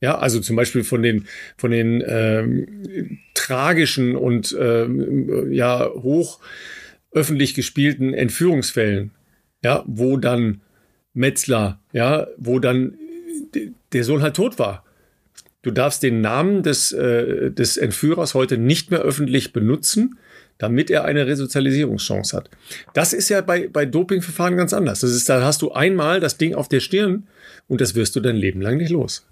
Ja, 0.00 0.18
also 0.18 0.40
zum 0.40 0.56
Beispiel 0.56 0.84
von 0.84 1.02
den, 1.02 1.26
von 1.56 1.70
den 1.70 2.02
ähm, 2.06 3.18
tragischen 3.34 4.16
und 4.16 4.54
ähm, 4.58 5.52
ja 5.52 5.88
hoch 5.94 6.40
öffentlich 7.12 7.54
gespielten 7.54 8.12
Entführungsfällen, 8.12 9.12
ja, 9.62 9.84
wo 9.86 10.16
dann 10.16 10.60
Metzler, 11.14 11.80
ja, 11.92 12.26
wo 12.36 12.58
dann 12.58 12.98
der 13.92 14.04
Sohn 14.04 14.20
halt 14.20 14.36
tot 14.36 14.58
war. 14.58 14.84
Du 15.62 15.70
darfst 15.70 16.02
den 16.02 16.20
Namen 16.20 16.62
des, 16.62 16.92
äh, 16.92 17.50
des 17.50 17.76
Entführers 17.76 18.34
heute 18.34 18.58
nicht 18.58 18.90
mehr 18.90 19.00
öffentlich 19.00 19.52
benutzen, 19.52 20.18
damit 20.58 20.90
er 20.90 21.04
eine 21.04 21.26
Resozialisierungschance 21.26 22.36
hat. 22.36 22.50
Das 22.92 23.12
ist 23.12 23.28
ja 23.28 23.40
bei, 23.40 23.68
bei 23.68 23.86
Dopingverfahren 23.86 24.56
ganz 24.56 24.72
anders. 24.72 25.00
Das 25.00 25.12
ist, 25.12 25.28
da 25.28 25.42
hast 25.42 25.62
du 25.62 25.72
einmal 25.72 26.20
das 26.20 26.36
Ding 26.36 26.54
auf 26.54 26.68
der 26.68 26.80
Stirn 26.80 27.26
und 27.66 27.80
das 27.80 27.94
wirst 27.94 28.14
du 28.14 28.20
dein 28.20 28.36
Leben 28.36 28.60
lang 28.60 28.76
nicht 28.76 28.90
los. 28.90 29.26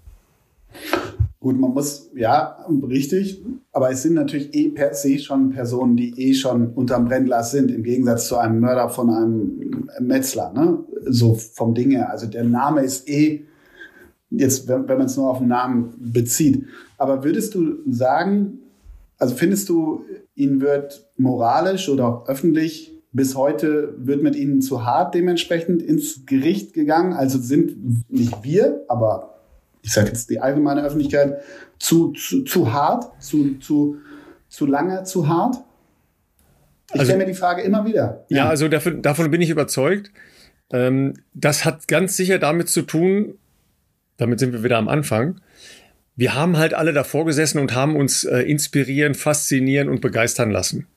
Gut, 1.43 1.59
man 1.59 1.71
muss, 1.71 2.09
ja, 2.15 2.65
richtig, 2.87 3.43
aber 3.73 3.91
es 3.91 4.01
sind 4.01 4.13
natürlich 4.13 4.53
eh 4.55 4.69
per 4.69 4.93
se 4.93 5.19
schon 5.19 5.49
Personen, 5.49 5.97
die 5.97 6.13
eh 6.17 6.33
schon 6.33 6.69
unterm 6.69 7.03
Brennglas 7.03 7.51
sind, 7.51 7.69
im 7.69 7.83
Gegensatz 7.83 8.29
zu 8.29 8.37
einem 8.37 8.61
Mörder 8.61 8.87
von 8.87 9.09
einem 9.09 9.89
Metzler, 9.99 10.53
ne? 10.53 10.79
So 11.05 11.33
vom 11.33 11.73
Ding 11.73 11.91
her. 11.91 12.09
Also 12.09 12.27
der 12.27 12.45
Name 12.45 12.81
ist 12.81 13.09
eh, 13.09 13.43
jetzt, 14.29 14.69
wenn, 14.69 14.87
wenn 14.87 14.97
man 14.97 15.07
es 15.07 15.17
nur 15.17 15.29
auf 15.29 15.39
den 15.39 15.49
Namen 15.49 15.93
bezieht. 15.99 16.65
Aber 16.97 17.25
würdest 17.25 17.55
du 17.55 17.75
sagen, 17.89 18.59
also 19.17 19.35
findest 19.35 19.67
du, 19.67 20.05
ihn 20.35 20.61
wird 20.61 21.09
moralisch 21.17 21.89
oder 21.89 22.07
auch 22.07 22.27
öffentlich 22.29 22.97
bis 23.11 23.35
heute 23.35 23.95
wird 23.97 24.23
mit 24.23 24.37
ihnen 24.37 24.61
zu 24.61 24.85
hart 24.85 25.13
dementsprechend 25.13 25.81
ins 25.81 26.25
Gericht 26.25 26.73
gegangen? 26.73 27.11
Also 27.11 27.37
sind 27.37 28.09
nicht 28.09 28.43
wir, 28.43 28.85
aber 28.87 29.32
ich 29.83 29.91
sage 29.91 30.07
jetzt 30.07 30.29
die 30.29 30.39
allgemeine 30.39 30.83
Öffentlichkeit, 30.83 31.41
zu, 31.77 32.13
zu, 32.13 32.43
zu 32.43 32.71
hart, 32.71 33.21
zu, 33.21 33.59
zu, 33.59 33.97
zu 34.47 34.65
lange, 34.65 35.03
zu 35.03 35.27
hart? 35.27 35.57
Ich 36.87 36.93
also, 36.99 37.05
stelle 37.05 37.25
mir 37.25 37.31
die 37.31 37.37
Frage 37.37 37.61
immer 37.61 37.85
wieder. 37.85 38.25
Ja, 38.29 38.37
ja 38.37 38.49
also 38.49 38.67
davon, 38.69 39.01
davon 39.01 39.29
bin 39.29 39.41
ich 39.41 39.49
überzeugt. 39.49 40.11
Ähm, 40.71 41.15
das 41.33 41.65
hat 41.65 41.87
ganz 41.87 42.15
sicher 42.15 42.39
damit 42.39 42.69
zu 42.69 42.83
tun, 42.83 43.37
damit 44.17 44.39
sind 44.39 44.53
wir 44.53 44.63
wieder 44.63 44.77
am 44.77 44.87
Anfang. 44.87 45.41
Wir 46.15 46.33
haben 46.33 46.57
halt 46.57 46.73
alle 46.73 46.93
davor 46.93 47.25
gesessen 47.25 47.59
und 47.59 47.75
haben 47.75 47.95
uns 47.95 48.23
äh, 48.23 48.39
inspirieren, 48.39 49.15
faszinieren 49.15 49.89
und 49.89 49.99
begeistern 49.99 50.49
lassen. 50.49 50.87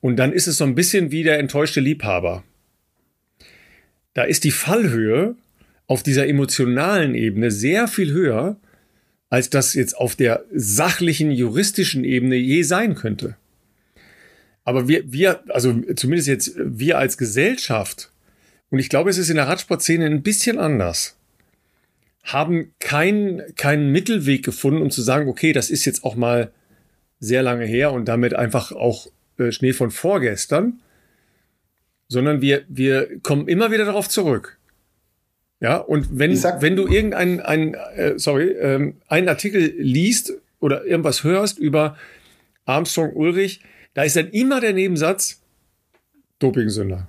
Und 0.00 0.16
dann 0.16 0.32
ist 0.32 0.48
es 0.48 0.56
so 0.56 0.64
ein 0.64 0.74
bisschen 0.74 1.12
wie 1.12 1.22
der 1.22 1.38
enttäuschte 1.38 1.80
Liebhaber. 1.80 2.42
Da 4.14 4.24
ist 4.24 4.44
die 4.44 4.50
Fallhöhe 4.50 5.36
auf 5.86 6.02
dieser 6.02 6.26
emotionalen 6.26 7.14
Ebene 7.14 7.50
sehr 7.50 7.88
viel 7.88 8.12
höher, 8.12 8.56
als 9.28 9.50
das 9.50 9.74
jetzt 9.74 9.96
auf 9.96 10.16
der 10.16 10.44
sachlichen, 10.52 11.30
juristischen 11.30 12.04
Ebene 12.04 12.36
je 12.36 12.62
sein 12.62 12.94
könnte. 12.94 13.36
Aber 14.64 14.88
wir, 14.88 15.12
wir, 15.12 15.44
also 15.48 15.80
zumindest 15.94 16.28
jetzt 16.28 16.52
wir 16.56 16.98
als 16.98 17.18
Gesellschaft, 17.18 18.10
und 18.70 18.80
ich 18.80 18.88
glaube, 18.88 19.10
es 19.10 19.18
ist 19.18 19.30
in 19.30 19.36
der 19.36 19.46
Radsportszene 19.46 20.06
ein 20.06 20.22
bisschen 20.22 20.58
anders, 20.58 21.16
haben 22.24 22.72
keinen 22.80 23.54
keinen 23.54 23.92
Mittelweg 23.92 24.44
gefunden, 24.44 24.82
um 24.82 24.90
zu 24.90 25.02
sagen, 25.02 25.28
okay, 25.28 25.52
das 25.52 25.70
ist 25.70 25.84
jetzt 25.84 26.02
auch 26.02 26.16
mal 26.16 26.50
sehr 27.20 27.42
lange 27.42 27.64
her 27.64 27.92
und 27.92 28.06
damit 28.06 28.34
einfach 28.34 28.72
auch 28.72 29.06
äh, 29.38 29.52
Schnee 29.52 29.72
von 29.72 29.92
vorgestern, 29.92 30.80
sondern 32.08 32.40
wir, 32.40 32.64
wir 32.68 33.20
kommen 33.20 33.46
immer 33.46 33.70
wieder 33.70 33.84
darauf 33.84 34.08
zurück. 34.08 34.58
Ja, 35.60 35.78
und 35.78 36.18
wenn, 36.18 36.36
sag, 36.36 36.60
wenn 36.60 36.76
du 36.76 36.86
irgendeinen, 36.86 37.40
ein, 37.40 37.74
äh, 37.74 38.18
sorry, 38.18 38.50
ähm, 38.50 38.96
einen 39.08 39.28
Artikel 39.28 39.72
liest 39.78 40.34
oder 40.60 40.84
irgendwas 40.84 41.24
hörst 41.24 41.58
über 41.58 41.96
Armstrong 42.66 43.14
Ulrich, 43.14 43.62
da 43.94 44.02
ist 44.02 44.16
dann 44.16 44.28
immer 44.28 44.60
der 44.60 44.74
Nebensatz 44.74 45.40
Dopingsünder. 46.38 47.08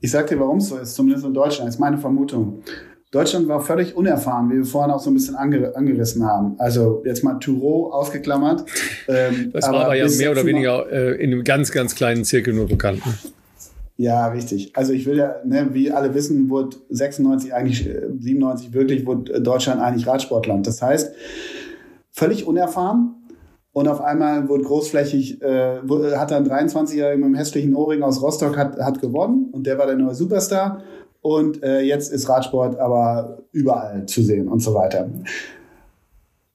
Ich 0.00 0.10
sag 0.10 0.26
dir, 0.26 0.38
warum 0.38 0.58
es 0.58 0.68
so 0.68 0.76
ist, 0.76 0.94
zumindest 0.94 1.24
in 1.24 1.32
Deutschland, 1.32 1.70
ist 1.70 1.78
meine 1.78 1.96
Vermutung. 1.96 2.62
Deutschland 3.10 3.48
war 3.48 3.62
völlig 3.62 3.96
unerfahren, 3.96 4.50
wie 4.50 4.56
wir 4.56 4.64
vorhin 4.66 4.90
auch 4.90 5.00
so 5.00 5.08
ein 5.08 5.14
bisschen 5.14 5.36
anger 5.36 5.74
angerissen 5.74 6.26
haben. 6.26 6.56
Also 6.58 7.02
jetzt 7.06 7.24
mal 7.24 7.38
Touro 7.38 7.90
ausgeklammert. 7.92 8.64
Ähm, 9.08 9.50
das 9.52 9.66
war 9.66 9.84
aber 9.84 9.94
ja 9.94 10.08
mehr 10.08 10.32
oder 10.32 10.44
weniger 10.44 10.90
äh, 10.90 11.14
in 11.22 11.32
einem 11.32 11.44
ganz, 11.44 11.70
ganz 11.70 11.94
kleinen 11.94 12.24
Zirkel 12.24 12.52
nur 12.52 12.66
bekannt. 12.66 13.02
Ja, 13.96 14.26
richtig. 14.28 14.76
Also 14.76 14.92
ich 14.92 15.06
will 15.06 15.16
ja, 15.16 15.36
ne, 15.44 15.68
wie 15.72 15.92
alle 15.92 16.14
wissen, 16.14 16.50
wurde 16.50 16.76
96 16.90 17.54
eigentlich, 17.54 17.88
97 18.18 18.68
äh, 18.68 18.74
wirklich, 18.74 19.06
wurde 19.06 19.40
Deutschland 19.40 19.80
eigentlich 19.80 20.06
Radsportland. 20.06 20.66
Das 20.66 20.82
heißt, 20.82 21.14
völlig 22.10 22.46
unerfahren. 22.46 23.14
Und 23.72 23.88
auf 23.88 24.00
einmal 24.00 24.48
wurde 24.48 24.62
großflächig, 24.62 25.42
äh, 25.42 25.80
hat 26.16 26.30
dann 26.30 26.48
23-Jähriger 26.48 27.16
mit 27.16 27.24
einem 27.24 27.34
hässlichen 27.34 27.74
Ohrring 27.74 28.02
aus 28.02 28.22
Rostock 28.22 28.56
hat, 28.56 28.78
hat 28.78 29.00
gewonnen 29.00 29.48
und 29.50 29.66
der 29.66 29.78
war 29.78 29.86
der 29.86 29.96
neue 29.96 30.14
Superstar. 30.14 30.82
Und 31.20 31.62
äh, 31.62 31.80
jetzt 31.80 32.12
ist 32.12 32.28
Radsport 32.28 32.78
aber 32.78 33.42
überall 33.50 34.06
zu 34.06 34.22
sehen 34.22 34.46
und 34.46 34.60
so 34.60 34.74
weiter. 34.74 35.08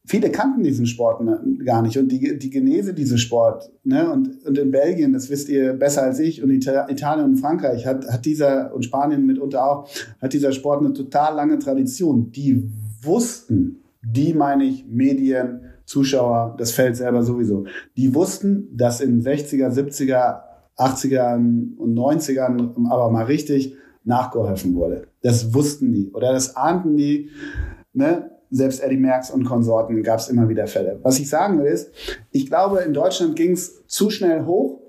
Viele 0.09 0.31
kannten 0.31 0.63
diesen 0.63 0.87
Sport 0.87 1.21
ne, 1.21 1.39
gar 1.63 1.83
nicht 1.83 1.95
und 1.99 2.11
die, 2.11 2.39
die 2.39 2.49
Genese 2.49 2.95
dieses 2.95 3.21
Sport. 3.21 3.71
Ne? 3.83 4.11
Und, 4.11 4.43
und 4.43 4.57
in 4.57 4.71
Belgien, 4.71 5.13
das 5.13 5.29
wisst 5.29 5.49
ihr 5.49 5.73
besser 5.73 6.01
als 6.01 6.17
ich, 6.17 6.41
und 6.41 6.49
Italien 6.49 7.25
und 7.25 7.37
Frankreich 7.37 7.85
hat, 7.85 8.07
hat 8.07 8.25
dieser, 8.25 8.73
und 8.73 8.83
Spanien 8.83 9.27
mitunter 9.27 9.63
auch, 9.63 9.87
hat 10.19 10.33
dieser 10.33 10.51
Sport 10.51 10.83
eine 10.83 10.93
total 10.93 11.35
lange 11.35 11.59
Tradition. 11.59 12.31
Die 12.31 12.71
wussten, 13.03 13.83
die 14.01 14.33
meine 14.33 14.63
ich 14.63 14.87
Medien, 14.87 15.61
Zuschauer, 15.85 16.55
das 16.57 16.71
Feld 16.71 16.95
selber 16.95 17.21
sowieso, 17.21 17.65
die 17.95 18.15
wussten, 18.15 18.75
dass 18.75 19.01
in 19.01 19.21
60er, 19.21 19.69
70er, 19.69 20.39
80ern 20.75 21.77
und 21.77 21.93
90ern 21.93 22.89
aber 22.89 23.11
mal 23.11 23.25
richtig 23.25 23.75
nachgeholfen 24.05 24.73
wurde. 24.73 25.05
Das 25.21 25.53
wussten 25.53 25.93
die 25.93 26.09
oder 26.13 26.33
das 26.33 26.55
ahnten 26.55 26.97
die. 26.97 27.29
Ne? 27.93 28.38
Selbst 28.51 28.83
Eddie 28.83 28.97
Merckx 28.97 29.31
und 29.31 29.43
Konsorten 29.43 30.01
gab 30.01 30.19
es 30.19 30.29
immer 30.29 30.49
wieder 30.49 30.67
Fälle. 30.67 30.99
Was 31.03 31.19
ich 31.19 31.29
sagen 31.29 31.59
will 31.59 31.67
ist, 31.67 31.91
ich 32.31 32.47
glaube, 32.47 32.79
in 32.79 32.93
Deutschland 32.93 33.35
ging 33.35 33.51
es 33.51 33.85
zu 33.87 34.09
schnell 34.09 34.45
hoch 34.45 34.79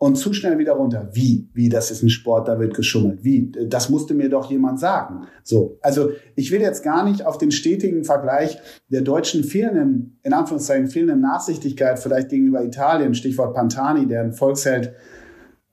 und 0.00 0.16
zu 0.16 0.32
schnell 0.32 0.58
wieder 0.58 0.72
runter. 0.72 1.10
Wie? 1.12 1.50
Wie, 1.52 1.68
das 1.68 1.90
ist 1.90 2.02
ein 2.02 2.08
Sport, 2.08 2.48
da 2.48 2.58
wird 2.58 2.74
geschummelt. 2.74 3.22
Wie? 3.22 3.52
Das 3.68 3.90
musste 3.90 4.14
mir 4.14 4.30
doch 4.30 4.50
jemand 4.50 4.80
sagen. 4.80 5.26
So. 5.42 5.78
Also, 5.82 6.10
ich 6.36 6.50
will 6.50 6.62
jetzt 6.62 6.82
gar 6.82 7.04
nicht 7.04 7.26
auf 7.26 7.36
den 7.36 7.50
stetigen 7.50 8.04
Vergleich 8.04 8.58
der 8.88 9.02
deutschen 9.02 9.44
fehlenden, 9.44 10.18
in 10.22 10.32
Anführungszeichen, 10.32 10.88
fehlenden 10.88 11.20
Nachsichtigkeit 11.20 11.98
vielleicht 11.98 12.30
gegenüber 12.30 12.64
Italien, 12.64 13.14
Stichwort 13.14 13.54
Pantani, 13.54 14.06
der 14.06 14.22
ein 14.22 14.32
Volksheld, 14.32 14.94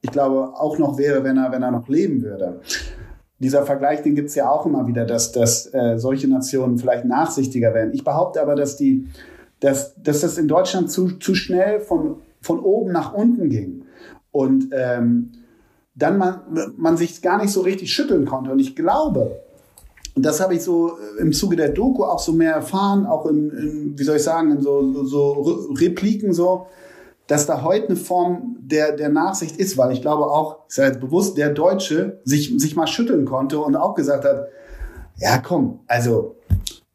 ich 0.02 0.12
glaube, 0.12 0.54
auch 0.56 0.78
noch 0.78 0.98
wäre, 0.98 1.24
wenn 1.24 1.38
er, 1.38 1.52
wenn 1.54 1.64
er 1.64 1.72
noch 1.72 1.88
leben 1.88 2.22
würde. 2.22 2.60
Dieser 3.40 3.66
Vergleich, 3.66 4.02
den 4.02 4.16
gibt's 4.16 4.36
ja 4.36 4.50
auch 4.50 4.66
immer 4.66 4.88
wieder, 4.88 5.06
dass, 5.06 5.32
dass 5.32 5.72
äh, 5.74 5.98
solche 5.98 6.28
Nationen 6.28 6.78
vielleicht 6.78 7.06
nachsichtiger 7.06 7.74
werden. 7.74 7.94
Ich 7.94 8.04
behaupte 8.04 8.42
aber, 8.42 8.56
dass 8.56 8.78
die, 8.78 9.08
dass, 9.60 9.96
dass 10.02 10.22
das 10.22 10.38
in 10.38 10.48
Deutschland 10.48 10.92
zu, 10.92 11.20
zu 11.20 11.36
schnell 11.36 11.80
von, 11.80 12.18
von 12.42 12.60
oben 12.60 12.92
nach 12.92 13.14
unten 13.14 13.50
ging 13.50 13.84
und 14.32 14.70
ähm, 14.72 15.32
dann 15.94 16.18
man, 16.18 16.42
man 16.78 16.98
sich 16.98 17.22
gar 17.22 17.42
nicht 17.42 17.52
so 17.52 17.62
richtig 17.62 17.94
schütteln 17.94 18.26
konnte. 18.26 18.52
Und 18.52 18.60
ich 18.60 18.76
glaube, 18.76 19.40
und 20.16 20.26
das 20.26 20.40
habe 20.40 20.56
ich 20.56 20.64
so 20.64 20.98
äh, 20.98 21.22
im 21.22 21.32
Zuge 21.32 21.56
der 21.56 21.70
Doku 21.70 22.04
auch 22.04 22.20
so 22.20 22.34
mehr 22.34 22.54
erfahren, 22.54 23.06
auch 23.06 23.28
in, 23.28 23.52
in 23.52 24.00
wie 24.00 24.04
soll 24.04 24.16
ich 24.16 24.24
sagen, 24.24 24.52
in 24.52 24.62
so, 24.62 25.04
so 25.06 25.32
Repliken 25.80 26.34
so, 26.34 26.66
dass 27.28 27.46
da 27.46 27.62
heute 27.62 27.88
eine 27.88 27.96
Form 27.96 28.58
der, 28.60 28.96
der 28.96 29.10
Nachsicht 29.10 29.58
ist, 29.58 29.78
weil 29.78 29.92
ich 29.92 30.02
glaube 30.02 30.26
auch, 30.26 30.66
ich 30.70 30.76
sage 30.76 30.98
bewusst, 30.98 31.38
der 31.38 31.50
Deutsche 31.50 32.22
sich, 32.24 32.54
sich 32.58 32.76
mal 32.76 32.88
schütteln 32.88 33.26
konnte 33.26 33.60
und 33.60 33.76
auch 33.76 33.96
gesagt 33.96 34.26
hat, 34.26 34.48
ja 35.18 35.38
komm, 35.38 35.82
also, 35.88 36.36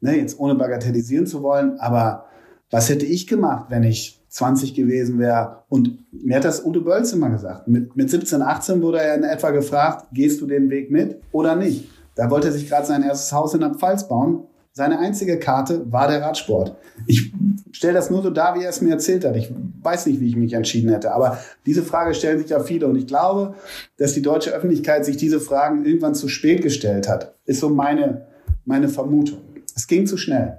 ne, 0.01 0.16
jetzt 0.16 0.39
ohne 0.39 0.55
bagatellisieren 0.55 1.26
zu 1.26 1.43
wollen, 1.43 1.78
aber 1.78 2.26
was 2.70 2.89
hätte 2.89 3.05
ich 3.05 3.26
gemacht, 3.26 3.66
wenn 3.68 3.83
ich 3.83 4.22
20 4.33 4.72
gewesen 4.72 5.18
wäre. 5.18 5.64
Und 5.68 5.99
mir 6.11 6.37
hat 6.37 6.45
das 6.45 6.64
Udo 6.64 6.80
Bölz 6.80 7.12
immer 7.12 7.28
gesagt. 7.28 7.68
Mit, 7.68 7.97
mit 7.97 8.09
17, 8.09 8.41
18 8.41 8.80
wurde 8.80 8.99
er 9.01 9.14
in 9.14 9.24
etwa 9.24 9.51
gefragt, 9.51 10.07
gehst 10.12 10.41
du 10.41 10.47
den 10.47 10.70
Weg 10.70 10.91
mit 10.91 11.20
oder 11.33 11.55
nicht? 11.55 11.91
Da 12.14 12.30
wollte 12.30 12.49
er 12.49 12.53
sich 12.55 12.68
gerade 12.68 12.87
sein 12.87 13.03
erstes 13.03 13.33
Haus 13.33 13.53
in 13.53 13.61
der 13.61 13.74
Pfalz 13.74 14.09
bauen. 14.09 14.45
Seine 14.75 14.99
einzige 14.99 15.39
Karte 15.39 15.93
war 15.93 16.09
der 16.09 16.23
Radsport. 16.23 16.77
Ich 17.07 17.33
stelle 17.73 17.93
das 17.93 18.11
nur 18.11 18.23
so 18.23 18.31
dar, 18.31 18.59
wie 18.59 18.64
er 18.64 18.70
es 18.70 18.81
mir 18.81 18.93
erzählt 18.93 19.23
hat. 19.25 19.37
Ich 19.37 19.53
weiß 19.83 20.07
nicht, 20.07 20.20
wie 20.20 20.29
ich 20.29 20.37
mich 20.37 20.55
entschieden 20.55 20.91
hätte. 20.91 21.12
Aber 21.12 21.39
diese 21.66 21.83
Frage 21.83 22.14
stellen 22.14 22.39
sich 22.39 22.49
ja 22.49 22.61
viele. 22.61 22.87
Und 22.87 22.97
ich 22.97 23.07
glaube, 23.07 23.55
dass 23.99 24.14
die 24.14 24.23
deutsche 24.23 24.51
Öffentlichkeit 24.51 25.05
sich 25.05 25.18
diese 25.18 25.41
Fragen 25.41 25.85
irgendwann 25.85 26.14
zu 26.14 26.29
spät 26.29 26.62
gestellt 26.62 27.07
hat. 27.07 27.35
Ist 27.45 27.61
so 27.61 27.68
meine, 27.68 28.27
meine 28.64 28.89
Vermutung. 28.89 29.43
Es 29.77 29.87
ging 29.87 30.07
zu 30.07 30.16
schnell. 30.16 30.57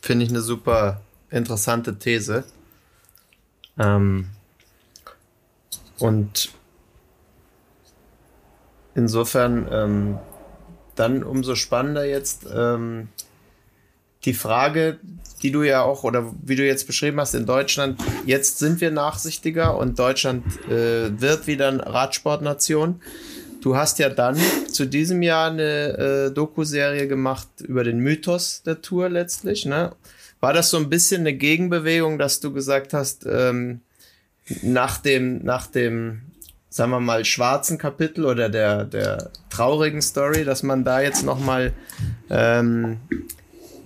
Finde 0.00 0.24
ich 0.24 0.30
eine 0.30 0.42
super 0.42 1.00
interessante 1.30 1.98
These. 1.98 2.44
Ähm, 3.76 4.26
und 5.98 6.52
insofern 8.94 9.66
ähm, 9.72 10.18
dann 10.96 11.22
umso 11.22 11.54
spannender 11.54 12.04
jetzt 12.04 12.46
ähm, 12.54 13.08
die 14.24 14.34
Frage, 14.34 14.98
die 15.42 15.50
du 15.50 15.62
ja 15.62 15.82
auch 15.82 16.04
oder 16.04 16.32
wie 16.42 16.56
du 16.56 16.66
jetzt 16.66 16.86
beschrieben 16.86 17.20
hast 17.20 17.34
in 17.34 17.46
Deutschland, 17.46 18.00
jetzt 18.24 18.58
sind 18.58 18.80
wir 18.80 18.90
nachsichtiger 18.90 19.76
und 19.76 19.98
Deutschland 19.98 20.44
äh, 20.68 21.20
wird 21.20 21.46
wieder 21.46 21.68
eine 21.68 21.84
Radsportnation. 21.84 23.00
Du 23.60 23.76
hast 23.76 23.98
ja 23.98 24.08
dann 24.08 24.38
zu 24.70 24.86
diesem 24.86 25.22
Jahr 25.22 25.50
eine 25.50 26.28
äh, 26.28 26.30
Doku-Serie 26.30 27.08
gemacht 27.08 27.48
über 27.60 27.84
den 27.84 27.98
Mythos 27.98 28.62
der 28.62 28.82
Tour 28.82 29.08
letztlich. 29.08 29.64
Ne? 29.66 29.92
War 30.40 30.52
das 30.52 30.70
so 30.70 30.76
ein 30.76 30.90
bisschen 30.90 31.20
eine 31.20 31.34
Gegenbewegung, 31.34 32.18
dass 32.18 32.40
du 32.40 32.52
gesagt 32.52 32.92
hast, 32.92 33.26
ähm, 33.26 33.80
nach 34.62 34.98
dem, 34.98 35.42
nach 35.44 35.66
dem, 35.66 36.22
sagen 36.74 36.90
wir 36.90 36.98
mal, 36.98 37.24
schwarzen 37.24 37.78
Kapitel 37.78 38.24
oder 38.24 38.48
der, 38.48 38.82
der 38.82 39.30
traurigen 39.48 40.02
Story, 40.02 40.44
dass 40.44 40.64
man 40.64 40.82
da 40.82 41.00
jetzt 41.00 41.22
nochmal 41.22 41.72
ähm, 42.30 42.96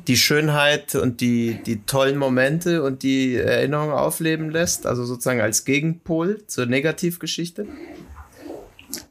die 0.07 0.17
Schönheit 0.17 0.95
und 0.95 1.21
die, 1.21 1.63
die 1.67 1.83
tollen 1.83 2.17
Momente 2.17 2.83
und 2.83 3.03
die 3.03 3.37
Erinnerungen 3.37 3.93
aufleben 3.93 4.49
lässt, 4.49 4.87
also 4.87 5.05
sozusagen 5.05 5.43
als 5.43 5.67
Gegenpol 5.67 6.47
zur 6.47 6.65
Negativgeschichte? 6.65 7.67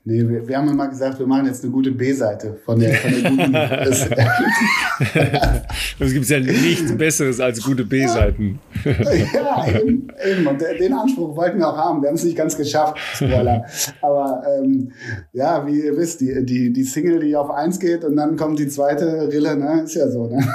Nee, 0.09 0.25
wir, 0.25 0.47
wir 0.47 0.57
haben 0.57 0.69
immer 0.69 0.87
gesagt, 0.87 1.19
wir 1.19 1.27
machen 1.27 1.47
jetzt 1.47 1.65
eine 1.65 1.73
gute 1.73 1.91
B-Seite 1.91 2.57
von 2.63 2.79
der, 2.79 2.93
von 2.93 3.11
der 3.11 3.29
guten. 3.29 3.53
es 5.99 6.13
gibt 6.13 6.29
ja 6.29 6.39
nichts 6.39 6.95
Besseres 6.95 7.41
als 7.41 7.61
gute 7.61 7.83
B-Seiten. 7.83 8.57
ja, 8.85 9.67
eben, 9.67 10.07
eben. 10.25 10.47
Und 10.47 10.61
den 10.61 10.93
Anspruch 10.93 11.35
wollten 11.35 11.59
wir 11.59 11.67
auch 11.67 11.75
haben. 11.75 12.01
Wir 12.01 12.07
haben 12.07 12.15
es 12.15 12.23
nicht 12.23 12.37
ganz 12.37 12.55
geschafft, 12.55 12.97
Spoiler. 13.15 13.65
Aber 14.01 14.43
ähm, 14.57 14.93
ja, 15.33 15.67
wie 15.67 15.81
ihr 15.81 15.97
wisst, 15.97 16.21
die, 16.21 16.45
die, 16.45 16.71
die 16.71 16.83
Single, 16.85 17.19
die 17.19 17.35
auf 17.35 17.51
eins 17.51 17.77
geht 17.77 18.05
und 18.05 18.15
dann 18.15 18.37
kommt 18.37 18.59
die 18.59 18.69
zweite 18.69 19.27
Rille, 19.29 19.57
ne? 19.57 19.81
Ist 19.83 19.95
ja 19.95 20.09
so, 20.09 20.27
ne? 20.27 20.39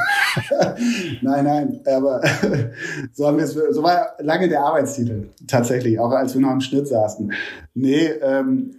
nein, 1.21 1.45
nein. 1.45 1.81
Aber 1.85 2.23
so 3.13 3.27
haben 3.27 3.37
wir 3.37 3.45
es, 3.45 3.53
so 3.53 3.83
war 3.83 4.15
lange 4.19 4.49
der 4.49 4.61
Arbeitstitel. 4.61 5.29
Tatsächlich, 5.47 6.01
auch 6.01 6.13
als 6.13 6.33
wir 6.33 6.41
noch 6.41 6.53
im 6.53 6.63
Schnitt 6.63 6.89
saßen. 6.89 7.31
Nee, 7.75 8.07
ähm, 8.23 8.71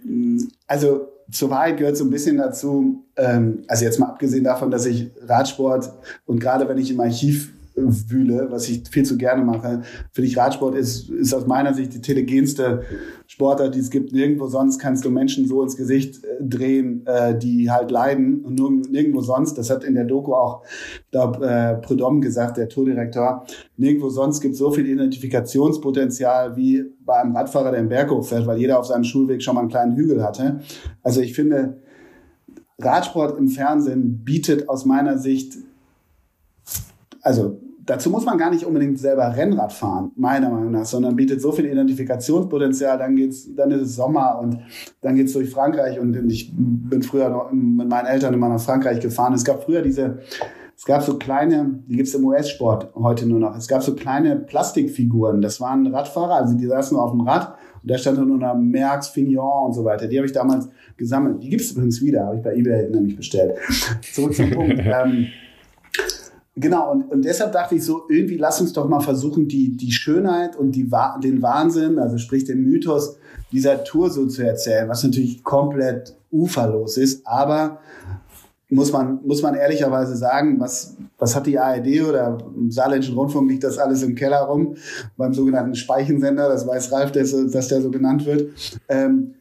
also 0.66 1.08
zur 1.30 1.50
Wahrheit 1.50 1.78
gehört 1.78 1.96
so 1.96 2.04
ein 2.04 2.10
bisschen 2.10 2.36
dazu, 2.36 3.04
ähm, 3.16 3.64
also 3.68 3.84
jetzt 3.84 3.98
mal 3.98 4.06
abgesehen 4.06 4.44
davon, 4.44 4.70
dass 4.70 4.86
ich 4.86 5.10
Radsport 5.22 5.90
und 6.26 6.40
gerade 6.40 6.68
wenn 6.68 6.78
ich 6.78 6.90
im 6.90 7.00
Archiv 7.00 7.52
wühle, 7.76 8.48
was 8.50 8.68
ich 8.68 8.88
viel 8.88 9.04
zu 9.04 9.16
gerne 9.16 9.42
mache, 9.44 9.82
finde 10.12 10.28
ich 10.28 10.36
Radsport 10.36 10.76
ist, 10.76 11.10
ist 11.10 11.34
aus 11.34 11.46
meiner 11.46 11.74
Sicht 11.74 11.92
die 11.94 12.00
telegenste 12.00 12.82
Sportart, 13.26 13.74
die 13.74 13.80
es 13.80 13.90
gibt. 13.90 14.12
Nirgendwo 14.12 14.46
sonst 14.46 14.78
kannst 14.78 15.04
du 15.04 15.10
Menschen 15.10 15.48
so 15.48 15.62
ins 15.62 15.76
Gesicht 15.76 16.22
äh, 16.24 16.42
drehen, 16.42 17.04
äh, 17.06 17.36
die 17.36 17.70
halt 17.70 17.90
leiden 17.90 18.44
und 18.44 18.58
nur, 18.58 18.70
nirgendwo 18.70 19.20
sonst, 19.22 19.58
das 19.58 19.70
hat 19.70 19.82
in 19.82 19.94
der 19.94 20.04
Doku 20.04 20.34
auch, 20.34 20.62
ich 21.10 21.18
äh, 21.18 21.74
Prudhomme 21.76 22.20
gesagt, 22.20 22.56
der 22.56 22.68
Tourdirektor, 22.68 23.44
nirgendwo 23.76 24.08
sonst 24.08 24.40
gibt 24.40 24.56
so 24.56 24.70
viel 24.70 24.86
Identifikationspotenzial 24.86 26.56
wie 26.56 26.84
bei 27.04 27.16
einem 27.16 27.34
Radfahrer, 27.34 27.72
der 27.72 27.80
im 27.80 27.88
Berg 27.88 28.10
hochfährt, 28.10 28.46
weil 28.46 28.58
jeder 28.58 28.78
auf 28.78 28.86
seinem 28.86 29.04
Schulweg 29.04 29.42
schon 29.42 29.56
mal 29.56 29.62
einen 29.62 29.70
kleinen 29.70 29.96
Hügel 29.96 30.22
hatte. 30.22 30.60
Also 31.02 31.20
ich 31.20 31.34
finde, 31.34 31.82
Radsport 32.78 33.38
im 33.38 33.48
Fernsehen 33.48 34.24
bietet 34.24 34.68
aus 34.68 34.84
meiner 34.84 35.18
Sicht 35.18 35.56
also 37.24 37.58
dazu 37.86 38.10
muss 38.10 38.24
man 38.24 38.38
gar 38.38 38.50
nicht 38.50 38.64
unbedingt 38.64 38.98
selber 38.98 39.36
Rennrad 39.36 39.72
fahren, 39.72 40.12
meiner 40.16 40.50
Meinung 40.50 40.70
nach, 40.70 40.84
sondern 40.84 41.16
bietet 41.16 41.40
so 41.40 41.52
viel 41.52 41.66
Identifikationspotenzial. 41.66 42.98
Dann 42.98 43.16
geht's, 43.16 43.54
dann 43.54 43.70
ist 43.70 43.82
es 43.82 43.96
Sommer 43.96 44.38
und 44.40 44.58
dann 45.00 45.16
geht's 45.16 45.32
durch 45.32 45.50
Frankreich 45.50 45.98
und 45.98 46.14
ich 46.30 46.52
bin 46.54 47.02
früher 47.02 47.28
noch 47.28 47.52
mit 47.52 47.88
meinen 47.88 48.06
Eltern 48.06 48.34
immer 48.34 48.48
nach 48.48 48.60
Frankreich 48.60 49.00
gefahren. 49.00 49.34
Es 49.34 49.44
gab 49.44 49.64
früher 49.64 49.82
diese, 49.82 50.18
es 50.76 50.84
gab 50.84 51.02
so 51.02 51.18
kleine, 51.18 51.82
die 51.86 51.96
gibt's 51.96 52.14
im 52.14 52.24
US-Sport 52.24 52.94
heute 52.94 53.26
nur 53.26 53.38
noch. 53.38 53.56
Es 53.56 53.68
gab 53.68 53.82
so 53.82 53.94
kleine 53.94 54.36
Plastikfiguren. 54.36 55.40
Das 55.40 55.60
waren 55.60 55.86
Radfahrer, 55.86 56.36
also 56.36 56.56
die 56.56 56.66
saßen 56.66 56.96
nur 56.96 57.04
auf 57.04 57.12
dem 57.12 57.20
Rad 57.20 57.54
und 57.82 57.90
da 57.90 57.98
stand 57.98 58.18
nur 58.18 58.38
noch 58.38 58.54
Merckx, 58.54 59.08
Fignon 59.08 59.66
und 59.66 59.72
so 59.74 59.84
weiter. 59.84 60.08
Die 60.08 60.16
habe 60.16 60.26
ich 60.26 60.32
damals 60.32 60.68
gesammelt. 60.96 61.42
Die 61.42 61.50
gibt's 61.50 61.72
übrigens 61.72 62.00
wieder, 62.00 62.26
habe 62.26 62.36
ich 62.36 62.42
bei 62.42 62.54
eBay 62.54 62.90
nämlich 62.90 63.16
bestellt. 63.16 63.56
Zurück 64.12 64.34
zum 64.34 64.50
Punkt. 64.50 64.74
Ähm, 64.84 65.26
Genau, 66.56 66.92
und, 66.92 67.10
und 67.10 67.24
deshalb 67.24 67.52
dachte 67.52 67.74
ich 67.74 67.84
so, 67.84 68.02
irgendwie 68.08 68.36
lass 68.36 68.60
uns 68.60 68.72
doch 68.72 68.88
mal 68.88 69.00
versuchen, 69.00 69.48
die, 69.48 69.76
die 69.76 69.90
Schönheit 69.90 70.54
und 70.54 70.72
die, 70.72 70.88
den 71.22 71.42
Wahnsinn, 71.42 71.98
also 71.98 72.16
sprich 72.16 72.44
den 72.44 72.62
Mythos 72.62 73.16
dieser 73.50 73.82
Tour 73.82 74.10
so 74.10 74.26
zu 74.26 74.46
erzählen, 74.46 74.88
was 74.88 75.02
natürlich 75.02 75.42
komplett 75.42 76.16
uferlos 76.30 76.96
ist, 76.96 77.26
aber 77.26 77.80
muss 78.70 78.92
man, 78.92 79.20
muss 79.24 79.42
man 79.42 79.54
ehrlicherweise 79.54 80.16
sagen, 80.16 80.58
was, 80.60 80.96
was 81.18 81.34
hat 81.34 81.46
die 81.46 81.58
ARD 81.58 82.02
oder 82.08 82.38
im 82.56 82.70
Saarländischen 82.70 83.16
Rundfunk 83.16 83.50
liegt 83.50 83.64
das 83.64 83.78
alles 83.78 84.02
im 84.02 84.14
Keller 84.14 84.42
rum, 84.42 84.76
beim 85.16 85.34
sogenannten 85.34 85.74
Speichensender, 85.74 86.48
das 86.48 86.66
weiß 86.66 86.92
Ralf, 86.92 87.12
dass, 87.12 87.34
dass 87.50 87.68
der 87.68 87.82
so 87.82 87.90
genannt 87.90 88.26
wird, 88.26 88.50
ähm, 88.88 89.34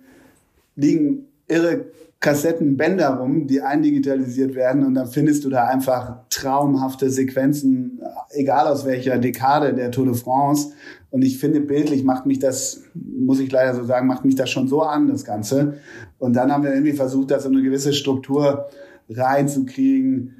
liegen 0.75 1.27
irre 1.47 1.85
Kassettenbänder 2.23 3.17
rum, 3.17 3.47
die 3.47 3.61
eindigitalisiert 3.61 4.55
werden 4.55 4.85
und 4.85 4.93
dann 4.93 5.07
findest 5.07 5.43
du 5.43 5.49
da 5.49 5.67
einfach 5.67 6.19
traumhafte 6.29 7.09
Sequenzen, 7.09 8.01
egal 8.29 8.65
aus 8.67 8.85
welcher 8.85 9.17
Dekade 9.17 9.73
der 9.73 9.91
Tour 9.91 10.05
de 10.05 10.13
France. 10.15 10.71
Und 11.11 11.21
ich 11.21 11.37
finde, 11.37 11.59
bildlich 11.59 12.05
macht 12.05 12.25
mich 12.25 12.39
das, 12.39 12.81
muss 12.93 13.41
ich 13.41 13.51
leider 13.51 13.75
so 13.75 13.83
sagen, 13.83 14.07
macht 14.07 14.23
mich 14.23 14.35
das 14.35 14.49
schon 14.49 14.69
so 14.69 14.83
an, 14.83 15.07
das 15.07 15.25
Ganze. 15.25 15.79
Und 16.17 16.37
dann 16.37 16.49
haben 16.49 16.63
wir 16.63 16.71
irgendwie 16.71 16.93
versucht, 16.93 17.29
da 17.29 17.41
so 17.41 17.49
eine 17.49 17.61
gewisse 17.61 17.91
Struktur 17.91 18.69
reinzukriegen. 19.09 20.37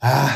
Ah, 0.00 0.28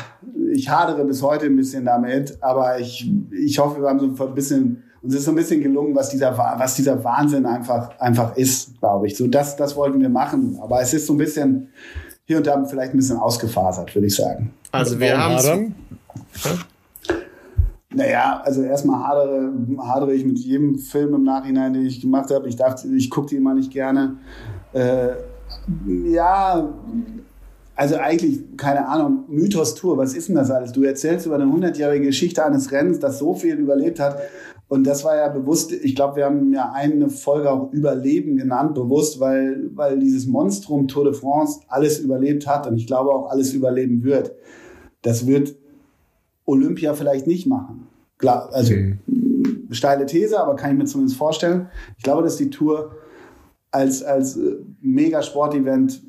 ich 0.50 0.70
hadere 0.70 1.04
bis 1.04 1.20
heute 1.20 1.44
ein 1.44 1.56
bisschen 1.56 1.84
damit, 1.84 2.38
aber 2.40 2.80
ich, 2.80 3.12
ich 3.32 3.58
hoffe, 3.58 3.82
wir 3.82 3.88
haben 3.90 4.00
so 4.00 4.26
ein 4.26 4.34
bisschen, 4.34 4.82
uns 5.02 5.14
ist 5.14 5.24
so 5.24 5.32
ein 5.32 5.36
bisschen 5.36 5.62
gelungen, 5.62 5.94
was 5.94 6.10
dieser, 6.10 6.36
was 6.36 6.74
dieser 6.74 7.02
Wahnsinn 7.02 7.46
einfach, 7.46 7.98
einfach 7.98 8.36
ist, 8.36 8.78
glaube 8.80 9.06
ich. 9.06 9.16
So, 9.16 9.26
das, 9.26 9.56
das 9.56 9.76
wollten 9.76 10.00
wir 10.00 10.08
machen. 10.08 10.58
Aber 10.60 10.80
es 10.80 10.92
ist 10.94 11.06
so 11.06 11.14
ein 11.14 11.18
bisschen, 11.18 11.68
hier 12.24 12.38
und 12.38 12.46
da 12.46 12.64
vielleicht 12.64 12.92
ein 12.92 12.96
bisschen 12.96 13.18
ausgefasert, 13.18 13.94
würde 13.94 14.06
ich 14.06 14.16
sagen. 14.16 14.52
Also 14.72 14.98
wir 14.98 15.16
haben 15.16 15.74
naja, 17.96 18.42
also 18.44 18.62
erstmal 18.62 19.02
hadere, 19.02 19.52
hadere 19.78 20.14
ich 20.14 20.24
mit 20.24 20.38
jedem 20.38 20.78
Film 20.78 21.14
im 21.14 21.24
Nachhinein, 21.24 21.72
den 21.72 21.86
ich 21.86 22.00
gemacht 22.00 22.30
habe. 22.30 22.46
Ich 22.46 22.56
dachte, 22.56 22.86
ich 22.88 23.08
gucke 23.08 23.28
die 23.28 23.36
immer 23.36 23.54
nicht 23.54 23.72
gerne. 23.72 24.18
Äh, 24.74 25.12
ja, 26.04 26.68
also 27.74 27.96
eigentlich, 27.96 28.56
keine 28.58 28.86
Ahnung, 28.86 29.24
Mythos 29.28 29.74
Tour, 29.74 29.96
was 29.96 30.12
ist 30.12 30.28
denn 30.28 30.34
das 30.34 30.50
alles? 30.50 30.72
Du 30.72 30.82
erzählst 30.82 31.24
über 31.24 31.36
eine 31.36 31.50
hundertjährige 31.50 32.06
Geschichte 32.06 32.44
eines 32.44 32.70
Rennens, 32.70 32.98
das 32.98 33.18
so 33.18 33.34
viel 33.34 33.54
überlebt 33.54 33.98
hat. 33.98 34.18
Und 34.68 34.84
das 34.84 35.04
war 35.04 35.16
ja 35.16 35.28
bewusst, 35.28 35.72
ich 35.72 35.94
glaube, 35.94 36.16
wir 36.16 36.24
haben 36.24 36.52
ja 36.52 36.72
eine 36.72 37.08
Folge 37.08 37.50
auch 37.50 37.72
Überleben 37.72 38.36
genannt, 38.36 38.74
bewusst, 38.74 39.20
weil, 39.20 39.70
weil 39.74 40.00
dieses 40.00 40.26
Monstrum 40.26 40.88
Tour 40.88 41.04
de 41.04 41.12
France 41.12 41.60
alles 41.68 42.00
überlebt 42.00 42.46
hat 42.48 42.66
und 42.66 42.76
ich 42.76 42.86
glaube 42.86 43.10
auch 43.10 43.30
alles 43.30 43.52
überleben 43.54 44.02
wird. 44.02 44.32
Das 45.02 45.26
wird 45.26 45.54
Olympia 46.46 46.94
vielleicht 46.94 47.28
nicht 47.28 47.46
machen. 47.46 47.86
Klar, 48.18 48.48
also 48.52 48.72
okay. 48.72 48.98
steile 49.70 50.06
These, 50.06 50.40
aber 50.40 50.56
kann 50.56 50.72
ich 50.72 50.78
mir 50.78 50.84
zumindest 50.86 51.16
vorstellen. 51.16 51.68
Ich 51.96 52.02
glaube, 52.02 52.22
dass 52.22 52.36
die 52.36 52.50
Tour 52.50 52.92
als, 53.70 54.02
als 54.02 54.36
äh, 54.36 54.56
Mega-Sport-Event 54.80 56.02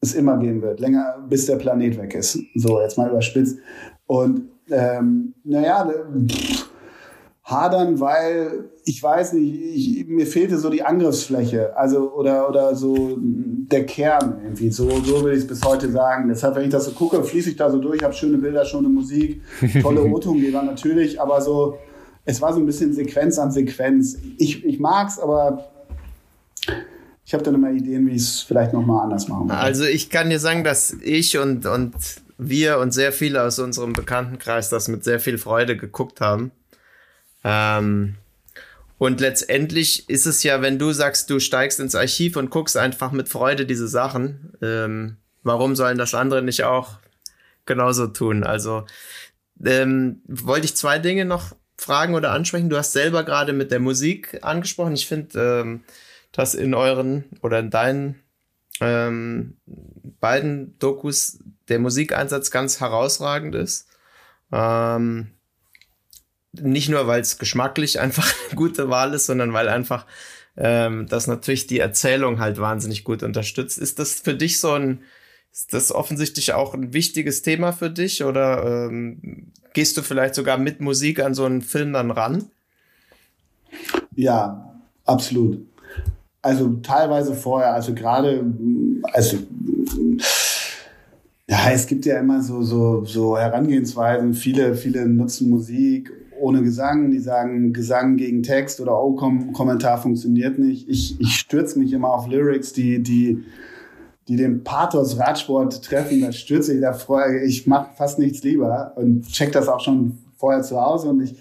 es 0.00 0.14
immer 0.14 0.36
gehen 0.38 0.60
wird, 0.62 0.80
länger 0.80 1.24
bis 1.28 1.46
der 1.46 1.56
Planet 1.56 1.98
weg 1.98 2.14
ist. 2.14 2.38
So, 2.54 2.80
jetzt 2.80 2.98
mal 2.98 3.08
überspitzt. 3.08 3.58
Und 4.06 4.42
ähm, 4.70 5.34
naja, 5.44 5.90
hadern, 7.48 7.98
weil 7.98 8.68
ich 8.84 9.02
weiß 9.02 9.32
nicht, 9.32 9.54
ich, 9.54 10.06
mir 10.06 10.26
fehlte 10.26 10.58
so 10.58 10.68
die 10.68 10.82
Angriffsfläche, 10.82 11.74
also 11.76 12.12
oder 12.12 12.48
oder 12.48 12.74
so 12.74 13.16
der 13.18 13.86
Kern 13.86 14.40
irgendwie. 14.42 14.70
So, 14.70 14.90
so 15.02 15.24
will 15.24 15.32
ich 15.32 15.40
es 15.40 15.46
bis 15.46 15.64
heute 15.64 15.90
sagen. 15.90 16.28
Deshalb, 16.28 16.56
wenn 16.56 16.64
ich 16.64 16.70
das 16.70 16.84
so 16.84 16.90
gucke, 16.90 17.24
fließe 17.24 17.50
ich 17.50 17.56
da 17.56 17.70
so 17.70 17.78
durch, 17.78 18.02
habe 18.02 18.12
schöne 18.12 18.36
Bilder, 18.36 18.66
schöne 18.66 18.88
Musik, 18.88 19.40
tolle 19.80 20.02
O-Tongeber 20.12 20.62
natürlich, 20.62 21.20
aber 21.20 21.40
so, 21.40 21.78
es 22.26 22.42
war 22.42 22.52
so 22.52 22.60
ein 22.60 22.66
bisschen 22.66 22.92
Sequenz 22.92 23.38
an 23.38 23.50
Sequenz. 23.50 24.18
Ich, 24.36 24.62
ich 24.64 24.78
mag's, 24.78 25.18
aber 25.18 25.70
ich 27.24 27.32
habe 27.32 27.42
dann 27.42 27.54
immer 27.54 27.70
Ideen, 27.70 28.06
wie 28.06 28.12
ich 28.12 28.22
es 28.22 28.40
vielleicht 28.42 28.74
nochmal 28.74 29.04
anders 29.04 29.26
machen 29.26 29.48
würde. 29.48 29.58
Also 29.58 29.84
ich 29.84 30.10
kann 30.10 30.28
dir 30.28 30.38
sagen, 30.38 30.64
dass 30.64 30.94
ich 31.02 31.38
und, 31.38 31.64
und 31.64 31.94
wir 32.36 32.78
und 32.78 32.92
sehr 32.92 33.12
viele 33.12 33.42
aus 33.42 33.58
unserem 33.58 33.94
Bekanntenkreis 33.94 34.68
das 34.68 34.88
mit 34.88 35.02
sehr 35.02 35.18
viel 35.18 35.38
Freude 35.38 35.78
geguckt 35.78 36.20
haben. 36.20 36.52
Ähm, 37.44 38.16
und 38.98 39.20
letztendlich 39.20 40.08
ist 40.08 40.26
es 40.26 40.42
ja, 40.42 40.60
wenn 40.60 40.78
du 40.78 40.92
sagst, 40.92 41.30
du 41.30 41.38
steigst 41.38 41.78
ins 41.78 41.94
Archiv 41.94 42.36
und 42.36 42.50
guckst 42.50 42.76
einfach 42.76 43.12
mit 43.12 43.28
Freude 43.28 43.64
diese 43.64 43.86
Sachen, 43.86 44.52
ähm, 44.60 45.16
warum 45.42 45.76
sollen 45.76 45.98
das 45.98 46.14
andere 46.14 46.42
nicht 46.42 46.64
auch 46.64 46.98
genauso 47.64 48.08
tun? 48.08 48.42
Also 48.42 48.86
ähm, 49.64 50.20
wollte 50.26 50.66
ich 50.66 50.76
zwei 50.76 50.98
Dinge 50.98 51.24
noch 51.24 51.54
fragen 51.76 52.14
oder 52.14 52.32
ansprechen. 52.32 52.70
Du 52.70 52.76
hast 52.76 52.92
selber 52.92 53.22
gerade 53.22 53.52
mit 53.52 53.70
der 53.70 53.80
Musik 53.80 54.38
angesprochen. 54.42 54.94
Ich 54.94 55.06
finde, 55.06 55.60
ähm, 55.62 55.84
dass 56.32 56.54
in 56.54 56.74
euren 56.74 57.24
oder 57.40 57.60
in 57.60 57.70
deinen 57.70 58.20
ähm, 58.80 59.56
beiden 60.20 60.78
Dokus 60.78 61.38
der 61.68 61.78
Musikeinsatz 61.78 62.50
ganz 62.50 62.80
herausragend 62.80 63.54
ist. 63.54 63.88
Ähm, 64.52 65.32
nicht 66.52 66.88
nur, 66.88 67.06
weil 67.06 67.20
es 67.20 67.38
geschmacklich 67.38 68.00
einfach 68.00 68.32
eine 68.48 68.56
gute 68.56 68.88
Wahl 68.90 69.14
ist, 69.14 69.26
sondern 69.26 69.52
weil 69.52 69.68
einfach 69.68 70.06
ähm, 70.56 71.06
das 71.08 71.26
natürlich 71.26 71.66
die 71.66 71.78
Erzählung 71.78 72.40
halt 72.40 72.58
wahnsinnig 72.58 73.04
gut 73.04 73.22
unterstützt. 73.22 73.78
Ist 73.78 73.98
das 73.98 74.14
für 74.14 74.34
dich 74.34 74.58
so 74.60 74.72
ein, 74.72 75.00
ist 75.52 75.72
das 75.72 75.92
offensichtlich 75.92 76.52
auch 76.52 76.74
ein 76.74 76.92
wichtiges 76.92 77.42
Thema 77.42 77.72
für 77.72 77.90
dich 77.90 78.24
oder 78.24 78.86
ähm, 78.88 79.52
gehst 79.72 79.96
du 79.96 80.02
vielleicht 80.02 80.34
sogar 80.34 80.58
mit 80.58 80.80
Musik 80.80 81.20
an 81.20 81.34
so 81.34 81.44
einen 81.44 81.62
Film 81.62 81.92
dann 81.92 82.10
ran? 82.10 82.50
Ja, 84.16 84.74
absolut. 85.04 85.64
Also 86.42 86.74
teilweise 86.82 87.34
vorher, 87.34 87.74
also 87.74 87.94
gerade, 87.94 88.44
also 89.12 89.38
ja, 91.48 91.70
es 91.70 91.86
gibt 91.86 92.04
ja 92.04 92.18
immer 92.18 92.42
so, 92.42 92.62
so, 92.62 93.04
so 93.04 93.38
Herangehensweisen. 93.38 94.34
Viele, 94.34 94.74
viele 94.74 95.08
nutzen 95.08 95.50
Musik 95.50 96.12
ohne 96.40 96.62
Gesang. 96.62 97.10
Die 97.10 97.18
sagen 97.18 97.72
Gesang 97.72 98.16
gegen 98.16 98.42
Text 98.42 98.80
oder 98.80 99.02
oh, 99.02 99.14
Kom 99.14 99.52
Kommentar 99.52 99.98
funktioniert 99.98 100.58
nicht. 100.58 100.88
Ich, 100.88 101.20
ich 101.20 101.34
stürze 101.34 101.78
mich 101.78 101.92
immer 101.92 102.12
auf 102.12 102.28
Lyrics, 102.28 102.72
die, 102.72 103.02
die, 103.02 103.44
die 104.28 104.36
den 104.36 104.64
Pathos 104.64 105.18
Radsport 105.18 105.84
treffen. 105.84 106.20
Da 106.20 106.32
stürze 106.32 106.74
ich 106.74 106.80
da 106.80 106.92
vorher. 106.92 107.42
Ich 107.44 107.66
mache 107.66 107.90
fast 107.96 108.18
nichts 108.18 108.42
lieber 108.42 108.92
und 108.96 109.26
check 109.28 109.52
das 109.52 109.68
auch 109.68 109.80
schon 109.80 110.18
vorher 110.36 110.62
zu 110.62 110.80
Hause. 110.80 111.08
Und 111.08 111.22
ich, 111.22 111.34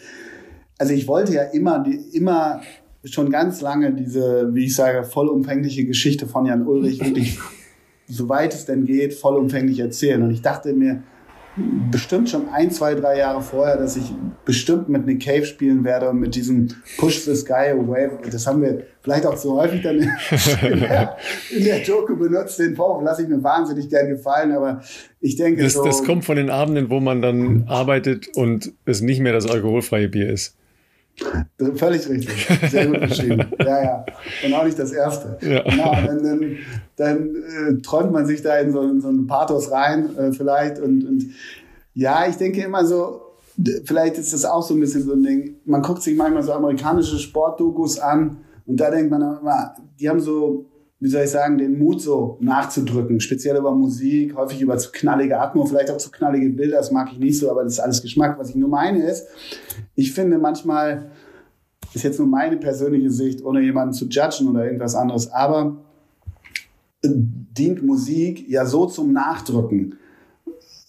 also 0.78 0.94
ich 0.94 1.08
wollte 1.08 1.34
ja 1.34 1.44
immer, 1.44 1.80
die, 1.80 1.96
immer 2.16 2.62
schon 3.04 3.30
ganz 3.30 3.62
lange 3.62 3.94
diese, 3.94 4.54
wie 4.54 4.66
ich 4.66 4.76
sage, 4.76 5.04
vollumfängliche 5.04 5.86
Geschichte 5.86 6.28
von 6.28 6.46
Jan 6.46 6.68
Ulrich 6.68 7.00
wirklich, 7.00 7.40
soweit 8.08 8.54
es 8.54 8.66
denn 8.66 8.86
geht, 8.86 9.14
vollumfänglich 9.14 9.80
erzählen. 9.80 10.22
Und 10.24 10.32
ich 10.32 10.42
dachte 10.42 10.74
mir, 10.74 11.04
bestimmt 11.92 12.30
schon 12.30 12.50
ein, 12.50 12.72
zwei, 12.72 12.94
drei 12.94 13.18
Jahre 13.18 13.42
vorher, 13.42 13.78
dass 13.78 13.98
ich 13.98 14.12
bestimmt 14.46 14.90
mit 14.90 15.06
Nick 15.06 15.24
Cave 15.24 15.46
spielen 15.46 15.84
werde 15.84 16.10
und 16.10 16.20
mit 16.20 16.36
diesem 16.36 16.68
Push 16.98 17.26
the 17.26 17.36
Sky 17.36 17.72
Away. 17.72 18.10
Das 18.32 18.46
haben 18.46 18.62
wir 18.62 18.84
vielleicht 19.02 19.26
auch 19.26 19.36
zu 19.36 19.56
häufig 19.56 19.82
dann 19.82 20.00
in 20.00 20.80
der, 20.80 21.18
in 21.56 21.64
der 21.64 21.80
Doku 21.80 22.16
benutzt. 22.16 22.60
Den 22.60 22.76
Vorwurf 22.76 23.04
lasse 23.04 23.24
ich 23.24 23.30
mir 23.30 23.42
wahnsinnig 23.44 23.90
gern 23.90 24.08
gefallen, 24.08 24.52
aber 24.52 24.82
ich 25.20 25.36
denke 25.36 25.64
das, 25.64 25.74
so. 25.74 25.84
Das 25.84 26.04
kommt 26.04 26.26
von 26.26 26.38
den 26.38 26.50
Abenden, 26.50 26.90
wo 26.90 27.00
man 27.00 27.22
dann 27.22 27.66
arbeitet 27.68 28.28
und 28.36 28.74
es 28.86 29.02
nicht 29.02 29.20
mehr 29.20 29.34
das 29.34 29.50
alkoholfreie 29.50 30.10
Bier 30.10 30.32
ist. 30.32 30.56
Völlig 31.76 32.08
richtig. 32.08 32.48
Sehr 32.70 32.88
gut 32.88 33.02
beschrieben. 33.02 33.46
ja, 33.60 33.84
ja. 33.84 34.06
Und 34.46 34.54
auch 34.54 34.66
nicht 34.66 34.78
das 34.78 34.92
erste. 34.92 35.38
Ja. 35.42 35.64
Genau, 35.64 35.92
dann, 36.06 36.24
dann, 36.24 36.58
dann 36.98 37.36
äh, 37.36 37.82
träumt 37.82 38.12
man 38.12 38.26
sich 38.26 38.42
da 38.42 38.58
in 38.58 38.74
so, 38.74 38.82
in 38.82 39.00
so 39.00 39.08
einen 39.08 39.28
Pathos 39.28 39.72
rein, 39.72 40.16
äh, 40.18 40.34
vielleicht. 40.34 40.80
Und, 40.80 41.06
und 41.06 41.26
ja, 41.94 42.28
ich 42.28 42.36
denke 42.36 42.62
immer 42.62 42.86
so, 42.86 43.22
vielleicht 43.86 44.18
ist 44.18 44.34
das 44.34 44.44
auch 44.44 44.62
so 44.62 44.74
ein 44.74 44.80
bisschen 44.82 45.04
so 45.04 45.14
ein 45.14 45.24
Ding. 45.24 45.56
Man 45.66 45.82
guckt 45.82 46.04
sich 46.04 46.18
manchmal 46.18 46.44
so 46.44 46.52
amerikanische 46.52 47.18
Sportdokus 47.18 48.00
an 48.00 48.38
und 48.66 48.80
da 48.80 48.92
denkt 48.92 49.10
man 49.10 49.22
immer, 49.22 49.76
die 50.00 50.10
haben 50.10 50.20
so 50.20 50.66
wie 51.00 51.10
soll 51.10 51.24
ich 51.24 51.30
sagen, 51.30 51.58
den 51.58 51.78
Mut 51.78 52.02
so 52.02 52.38
nachzudrücken, 52.42 53.20
speziell 53.20 53.58
über 53.58 53.74
Musik, 53.74 54.36
häufig 54.36 54.62
über 54.62 54.78
zu 54.78 54.92
knallige 54.92 55.40
Atmo, 55.40 55.66
vielleicht 55.66 55.92
auch 55.92 55.98
zu 55.98 56.10
knallige 56.10 56.50
Bilder, 56.50 56.78
das 56.78 56.92
mag 56.92 57.10
ich 57.12 57.20
nicht 57.20 57.38
so, 57.38 57.52
aber 57.52 57.64
das 57.64 57.74
ist 57.74 57.80
alles 57.80 58.02
Geschmack. 58.02 58.40
Was 58.40 58.50
ich 58.50 58.56
nur 58.56 58.70
meine 58.70 59.04
ist, 59.04 59.28
ich 59.96 60.12
finde 60.12 60.40
manchmal, 60.40 61.12
ist 61.94 62.04
jetzt 62.04 62.18
nur 62.18 62.28
meine 62.28 62.58
persönliche 62.58 63.12
Sicht, 63.12 63.44
ohne 63.44 63.62
jemanden 63.62 63.94
zu 63.94 64.06
judgen 64.06 64.48
oder 64.48 64.66
irgendwas 64.66 64.96
anderes, 64.96 65.32
aber 65.32 65.78
dient 67.14 67.84
Musik 67.84 68.48
ja 68.48 68.66
so 68.66 68.86
zum 68.86 69.14
Nachdrücken 69.14 69.98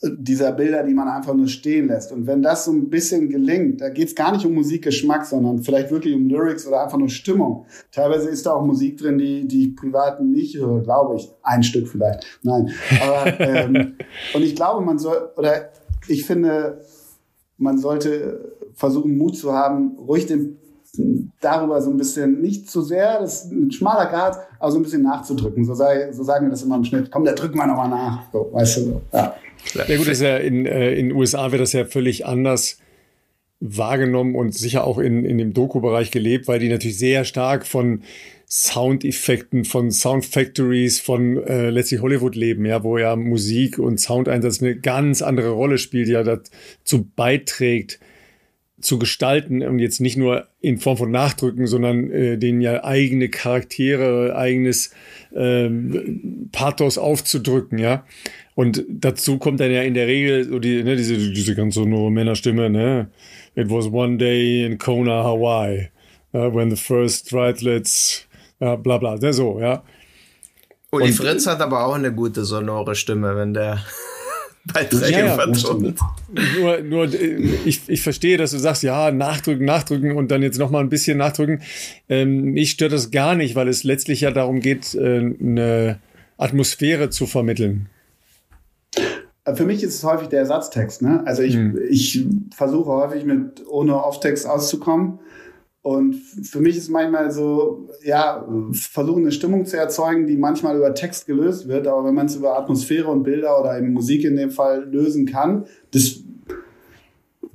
dieser 0.00 0.52
Bilder, 0.52 0.84
die 0.84 0.94
man 0.94 1.08
einfach 1.08 1.34
nur 1.34 1.48
stehen 1.48 1.88
lässt. 1.88 2.12
Und 2.12 2.26
wenn 2.26 2.40
das 2.40 2.64
so 2.64 2.70
ein 2.70 2.88
bisschen 2.88 3.28
gelingt, 3.28 3.80
da 3.80 3.88
geht 3.88 4.08
es 4.08 4.14
gar 4.14 4.32
nicht 4.32 4.46
um 4.46 4.54
Musikgeschmack, 4.54 5.26
sondern 5.26 5.62
vielleicht 5.62 5.90
wirklich 5.90 6.14
um 6.14 6.28
Lyrics 6.28 6.68
oder 6.68 6.84
einfach 6.84 6.98
nur 6.98 7.08
Stimmung. 7.08 7.66
Teilweise 7.90 8.28
ist 8.28 8.46
da 8.46 8.52
auch 8.52 8.64
Musik 8.64 8.98
drin, 8.98 9.18
die, 9.18 9.48
die 9.48 9.68
ich 9.68 9.76
privat 9.76 10.22
nicht 10.22 10.56
höre, 10.56 10.82
glaube 10.82 11.16
ich. 11.16 11.28
Ein 11.42 11.64
Stück 11.64 11.88
vielleicht. 11.88 12.24
Nein. 12.42 12.70
Aber, 13.02 13.40
ähm, 13.40 13.94
und 14.34 14.42
ich 14.42 14.54
glaube, 14.54 14.84
man 14.84 15.00
soll, 15.00 15.30
oder 15.36 15.70
ich 16.06 16.24
finde, 16.24 16.80
man 17.56 17.78
sollte 17.78 18.54
versuchen, 18.74 19.18
Mut 19.18 19.36
zu 19.36 19.52
haben, 19.52 19.96
ruhig 19.98 20.26
den 20.26 20.58
darüber 21.40 21.80
so 21.80 21.90
ein 21.90 21.96
bisschen, 21.96 22.40
nicht 22.40 22.70
zu 22.70 22.82
sehr, 22.82 23.20
das 23.20 23.44
ist 23.44 23.52
ein 23.52 23.70
schmaler 23.70 24.06
Grad, 24.06 24.38
aber 24.58 24.72
so 24.72 24.78
ein 24.78 24.82
bisschen 24.82 25.02
nachzudrücken. 25.02 25.64
So, 25.64 25.74
sei, 25.74 26.12
so 26.12 26.24
sagen 26.24 26.46
wir 26.46 26.50
das 26.50 26.62
immer 26.62 26.76
im 26.76 26.84
Schnitt. 26.84 27.10
Komm, 27.10 27.24
da 27.24 27.32
drücken 27.32 27.56
wir 27.56 27.66
nochmal 27.66 27.88
nach. 27.88 28.22
So, 28.32 28.50
weißt 28.52 28.76
du 28.78 28.80
so. 28.80 29.02
Ja, 29.12 29.34
ja 29.86 29.96
gut, 29.96 30.08
ist 30.08 30.22
ja 30.22 30.36
in, 30.36 30.66
äh, 30.66 30.94
den 30.96 31.12
USA 31.12 31.50
wird 31.52 31.62
das 31.62 31.72
ja 31.72 31.84
völlig 31.84 32.26
anders 32.26 32.78
wahrgenommen 33.60 34.36
und 34.36 34.54
sicher 34.54 34.84
auch 34.84 34.98
in, 34.98 35.24
in 35.24 35.38
dem 35.38 35.52
Doku-Bereich 35.52 36.10
gelebt, 36.10 36.46
weil 36.48 36.60
die 36.60 36.68
natürlich 36.68 36.98
sehr 36.98 37.24
stark 37.24 37.66
von 37.66 38.02
Soundeffekten, 38.48 39.64
von 39.64 39.90
Sound 39.90 40.24
Factories, 40.24 41.00
von 41.00 41.36
äh, 41.44 41.70
letztlich 41.70 42.00
Hollywood 42.00 42.34
leben, 42.34 42.64
ja, 42.64 42.82
wo 42.82 42.96
ja 42.96 43.14
Musik 43.14 43.78
und 43.78 44.00
Soundeinsatz 44.00 44.62
eine 44.62 44.76
ganz 44.76 45.20
andere 45.20 45.50
Rolle 45.50 45.76
spielt, 45.76 46.08
ja, 46.08 46.22
dazu 46.22 47.06
beiträgt, 47.14 48.00
zu 48.80 48.98
gestalten 48.98 49.62
und 49.62 49.78
jetzt 49.78 50.00
nicht 50.00 50.16
nur 50.16 50.46
in 50.60 50.78
Form 50.78 50.96
von 50.96 51.10
Nachdrücken, 51.10 51.66
sondern 51.66 52.10
äh, 52.10 52.38
denen 52.38 52.60
ja 52.60 52.84
eigene 52.84 53.28
Charaktere, 53.28 54.36
eigenes 54.36 54.92
ähm, 55.34 56.48
Pathos 56.52 56.98
aufzudrücken, 56.98 57.78
ja. 57.78 58.04
Und 58.54 58.84
dazu 58.88 59.38
kommt 59.38 59.60
dann 59.60 59.70
ja 59.70 59.82
in 59.82 59.94
der 59.94 60.06
Regel 60.06 60.44
so 60.44 60.58
die, 60.58 60.82
ne, 60.82 60.96
diese, 60.96 61.16
diese 61.16 61.54
ganz 61.54 61.74
so 61.74 61.84
nur 61.84 62.10
Männerstimme, 62.10 62.70
ne? 62.70 63.10
It 63.54 63.70
was 63.70 63.86
one 63.86 64.16
day 64.16 64.64
in 64.64 64.78
Kona, 64.78 65.24
Hawaii, 65.24 65.88
uh, 66.32 66.52
when 66.54 66.70
the 66.70 66.76
first 66.76 67.28
Triathletes 67.30 68.28
ja, 68.60 68.76
bla 68.76 68.98
bla, 68.98 69.16
der 69.16 69.32
so, 69.32 69.60
ja. 69.60 69.82
Uli 70.90 71.06
und, 71.06 71.12
Fritz 71.12 71.46
hat 71.46 71.60
aber 71.60 71.84
auch 71.84 71.94
eine 71.94 72.12
gute 72.12 72.44
sonore 72.44 72.94
Stimme, 72.94 73.36
wenn 73.36 73.54
der 73.54 73.84
Beiträge 74.64 75.12
ja, 75.12 75.26
ja, 75.26 75.34
vertont. 75.34 75.98
Nur, 76.58 76.80
nur 76.80 77.08
ich, 77.64 77.88
ich 77.88 78.02
verstehe, 78.02 78.36
dass 78.36 78.50
du 78.50 78.58
sagst, 78.58 78.82
ja, 78.82 79.10
nachdrücken, 79.10 79.64
nachdrücken 79.64 80.12
und 80.16 80.30
dann 80.30 80.42
jetzt 80.42 80.58
nochmal 80.58 80.82
ein 80.82 80.88
bisschen 80.88 81.18
nachdrücken. 81.18 81.62
Ähm, 82.08 82.52
mich 82.52 82.70
stört 82.70 82.92
das 82.92 83.10
gar 83.10 83.34
nicht, 83.34 83.54
weil 83.54 83.68
es 83.68 83.84
letztlich 83.84 84.20
ja 84.20 84.30
darum 84.30 84.60
geht, 84.60 84.94
äh, 84.94 85.18
eine 85.18 85.98
Atmosphäre 86.36 87.10
zu 87.10 87.26
vermitteln. 87.26 87.88
Für 89.54 89.64
mich 89.64 89.82
ist 89.82 89.94
es 89.94 90.04
häufig 90.04 90.28
der 90.28 90.40
Ersatztext. 90.40 91.02
Ne? 91.02 91.22
Also 91.24 91.42
ich, 91.42 91.54
hm. 91.54 91.78
ich 91.88 92.26
versuche 92.54 92.90
häufig 92.90 93.24
mit 93.24 93.66
ohne 93.68 94.02
Off-Text 94.02 94.46
auszukommen. 94.46 95.20
Und 95.88 96.16
für 96.16 96.60
mich 96.60 96.76
ist 96.76 96.90
manchmal 96.90 97.30
so, 97.30 97.88
ja, 98.04 98.46
versuchen 98.72 99.22
eine 99.22 99.32
Stimmung 99.32 99.64
zu 99.64 99.78
erzeugen, 99.78 100.26
die 100.26 100.36
manchmal 100.36 100.76
über 100.76 100.92
Text 100.94 101.24
gelöst 101.24 101.66
wird, 101.66 101.86
aber 101.86 102.04
wenn 102.04 102.14
man 102.14 102.26
es 102.26 102.36
über 102.36 102.58
Atmosphäre 102.58 103.08
und 103.08 103.22
Bilder 103.22 103.58
oder 103.58 103.78
eben 103.78 103.94
Musik 103.94 104.22
in 104.24 104.36
dem 104.36 104.50
Fall 104.50 104.84
lösen 104.84 105.24
kann, 105.24 105.64
das 105.90 106.20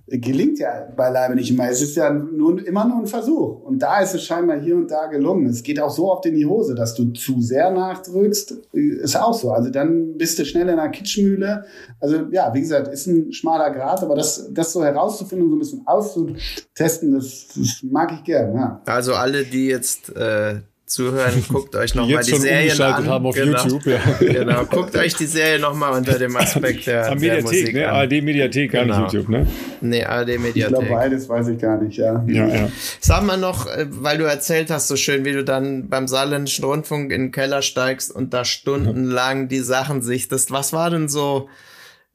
gelingt 0.07 0.59
ja 0.59 0.87
beileibe 0.95 1.35
nicht 1.35 1.51
immer. 1.51 1.69
Es 1.69 1.81
ist 1.81 1.95
ja 1.95 2.11
nur, 2.11 2.65
immer 2.65 2.85
nur 2.85 2.99
ein 2.99 3.07
Versuch. 3.07 3.61
Und 3.61 3.79
da 3.79 4.01
ist 4.01 4.13
es 4.13 4.23
scheinbar 4.23 4.59
hier 4.59 4.75
und 4.75 4.91
da 4.91 5.07
gelungen. 5.07 5.45
Es 5.45 5.63
geht 5.63 5.79
auch 5.79 5.89
so 5.89 6.11
oft 6.11 6.25
in 6.25 6.35
die 6.35 6.45
Hose, 6.45 6.75
dass 6.75 6.93
du 6.93 7.11
zu 7.13 7.41
sehr 7.41 7.71
nachdrückst. 7.71 8.51
Ist 8.73 9.15
auch 9.15 9.33
so. 9.33 9.51
Also 9.51 9.69
dann 9.69 10.17
bist 10.17 10.37
du 10.39 10.45
schnell 10.45 10.63
in 10.63 10.77
einer 10.77 10.89
Kitschmühle. 10.89 11.65
Also 12.01 12.27
ja, 12.31 12.53
wie 12.53 12.61
gesagt, 12.61 12.89
ist 12.89 13.07
ein 13.07 13.31
schmaler 13.31 13.71
Grad, 13.71 14.03
aber 14.03 14.15
das, 14.15 14.49
das 14.51 14.73
so 14.73 14.83
herauszufinden 14.83 15.45
und 15.45 15.51
so 15.51 15.55
ein 15.55 15.59
bisschen 15.59 15.87
auszutesten, 15.87 17.13
das, 17.13 17.47
das 17.55 17.83
mag 17.83 18.11
ich 18.11 18.23
gern. 18.25 18.53
Ja. 18.55 18.81
Also 18.85 19.13
alle, 19.13 19.45
die 19.45 19.67
jetzt 19.67 20.13
äh, 20.15 20.55
zuhören, 20.85 21.43
guckt 21.49 21.75
euch 21.75 21.95
nochmal 21.95 22.23
die, 22.23 22.31
die 22.31 22.37
Serien 22.37 22.81
an. 22.81 23.07
haben 23.07 23.25
auf 23.25 23.35
genau. 23.35 23.63
YouTube, 23.63 23.85
ja. 23.85 23.99
genau, 24.19 24.65
guckt 24.69 24.95
euch 24.95 25.15
die 25.15 25.25
Serie 25.25 25.59
nochmal 25.59 25.93
unter 25.93 26.19
dem 26.19 26.35
Aspekt 26.35 26.87
der, 26.87 27.11
Am 27.11 27.19
der 27.19 27.35
Mediathek, 27.35 27.61
Musik 27.61 27.73
ne? 27.75 27.91
ARD 27.91 28.11
Mediathek, 28.23 28.71
gar 28.71 28.83
genau. 28.83 29.03
nicht 29.03 29.13
YouTube, 29.13 29.29
ne? 29.29 29.47
Nee, 29.81 30.03
ARD 30.03 30.27
Mediathek. 30.39 30.55
Ich 30.55 30.67
glaube, 30.67 30.85
beides 30.89 31.29
weiß 31.29 31.47
ich 31.47 31.59
gar 31.59 31.81
nicht, 31.81 31.97
ja. 31.97 32.23
ja, 32.27 32.47
ja. 32.47 32.69
Sag 32.99 33.23
mal 33.23 33.37
noch, 33.37 33.67
äh, 33.67 33.85
weil 33.89 34.17
du 34.17 34.25
erzählt 34.25 34.69
hast 34.69 34.87
so 34.87 34.95
schön, 34.95 35.25
wie 35.25 35.33
du 35.33 35.43
dann 35.43 35.89
beim 35.89 36.07
Saarländischen 36.07 36.65
Rundfunk 36.65 37.11
in 37.11 37.21
den 37.21 37.31
Keller 37.31 37.61
steigst 37.61 38.13
und 38.13 38.33
da 38.33 38.45
stundenlang 38.45 39.47
die 39.47 39.59
Sachen 39.59 40.01
sichtest. 40.01 40.51
Was 40.51 40.73
war 40.73 40.89
denn 40.89 41.09
so 41.09 41.49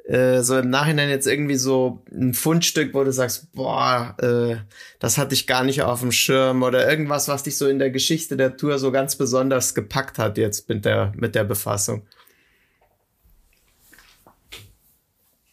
äh, 0.09 0.43
so 0.43 0.57
im 0.57 0.71
Nachhinein 0.71 1.11
jetzt 1.11 1.27
irgendwie 1.27 1.57
so 1.57 2.01
ein 2.11 2.33
Fundstück, 2.33 2.95
wo 2.95 3.05
du 3.05 3.13
sagst, 3.13 3.53
boah, 3.53 4.17
äh, 4.23 4.57
das 4.99 5.19
hatte 5.19 5.35
ich 5.35 5.47
gar 5.47 5.65
nicht 5.65 5.83
auf 5.83 6.01
dem 6.01 6.13
Schirm 6.13 6.63
oder 6.63 6.89
irgendwas, 6.89 7.29
was 7.29 7.43
dich 7.43 7.59
so 7.59 7.69
in 7.69 7.79
der 7.79 7.91
Geschichte 7.91 8.39
der 8.39 8.57
Tour 8.57 8.79
so 8.79 8.91
ganz 8.91 9.17
besonders 9.17 9.75
gepackt 9.75 10.19
hat 10.19 10.39
jetzt 10.39 10.67
mit 10.71 10.87
der, 10.87 11.13
mit 11.15 11.35
der 11.35 11.45
Befassung? 11.45 12.03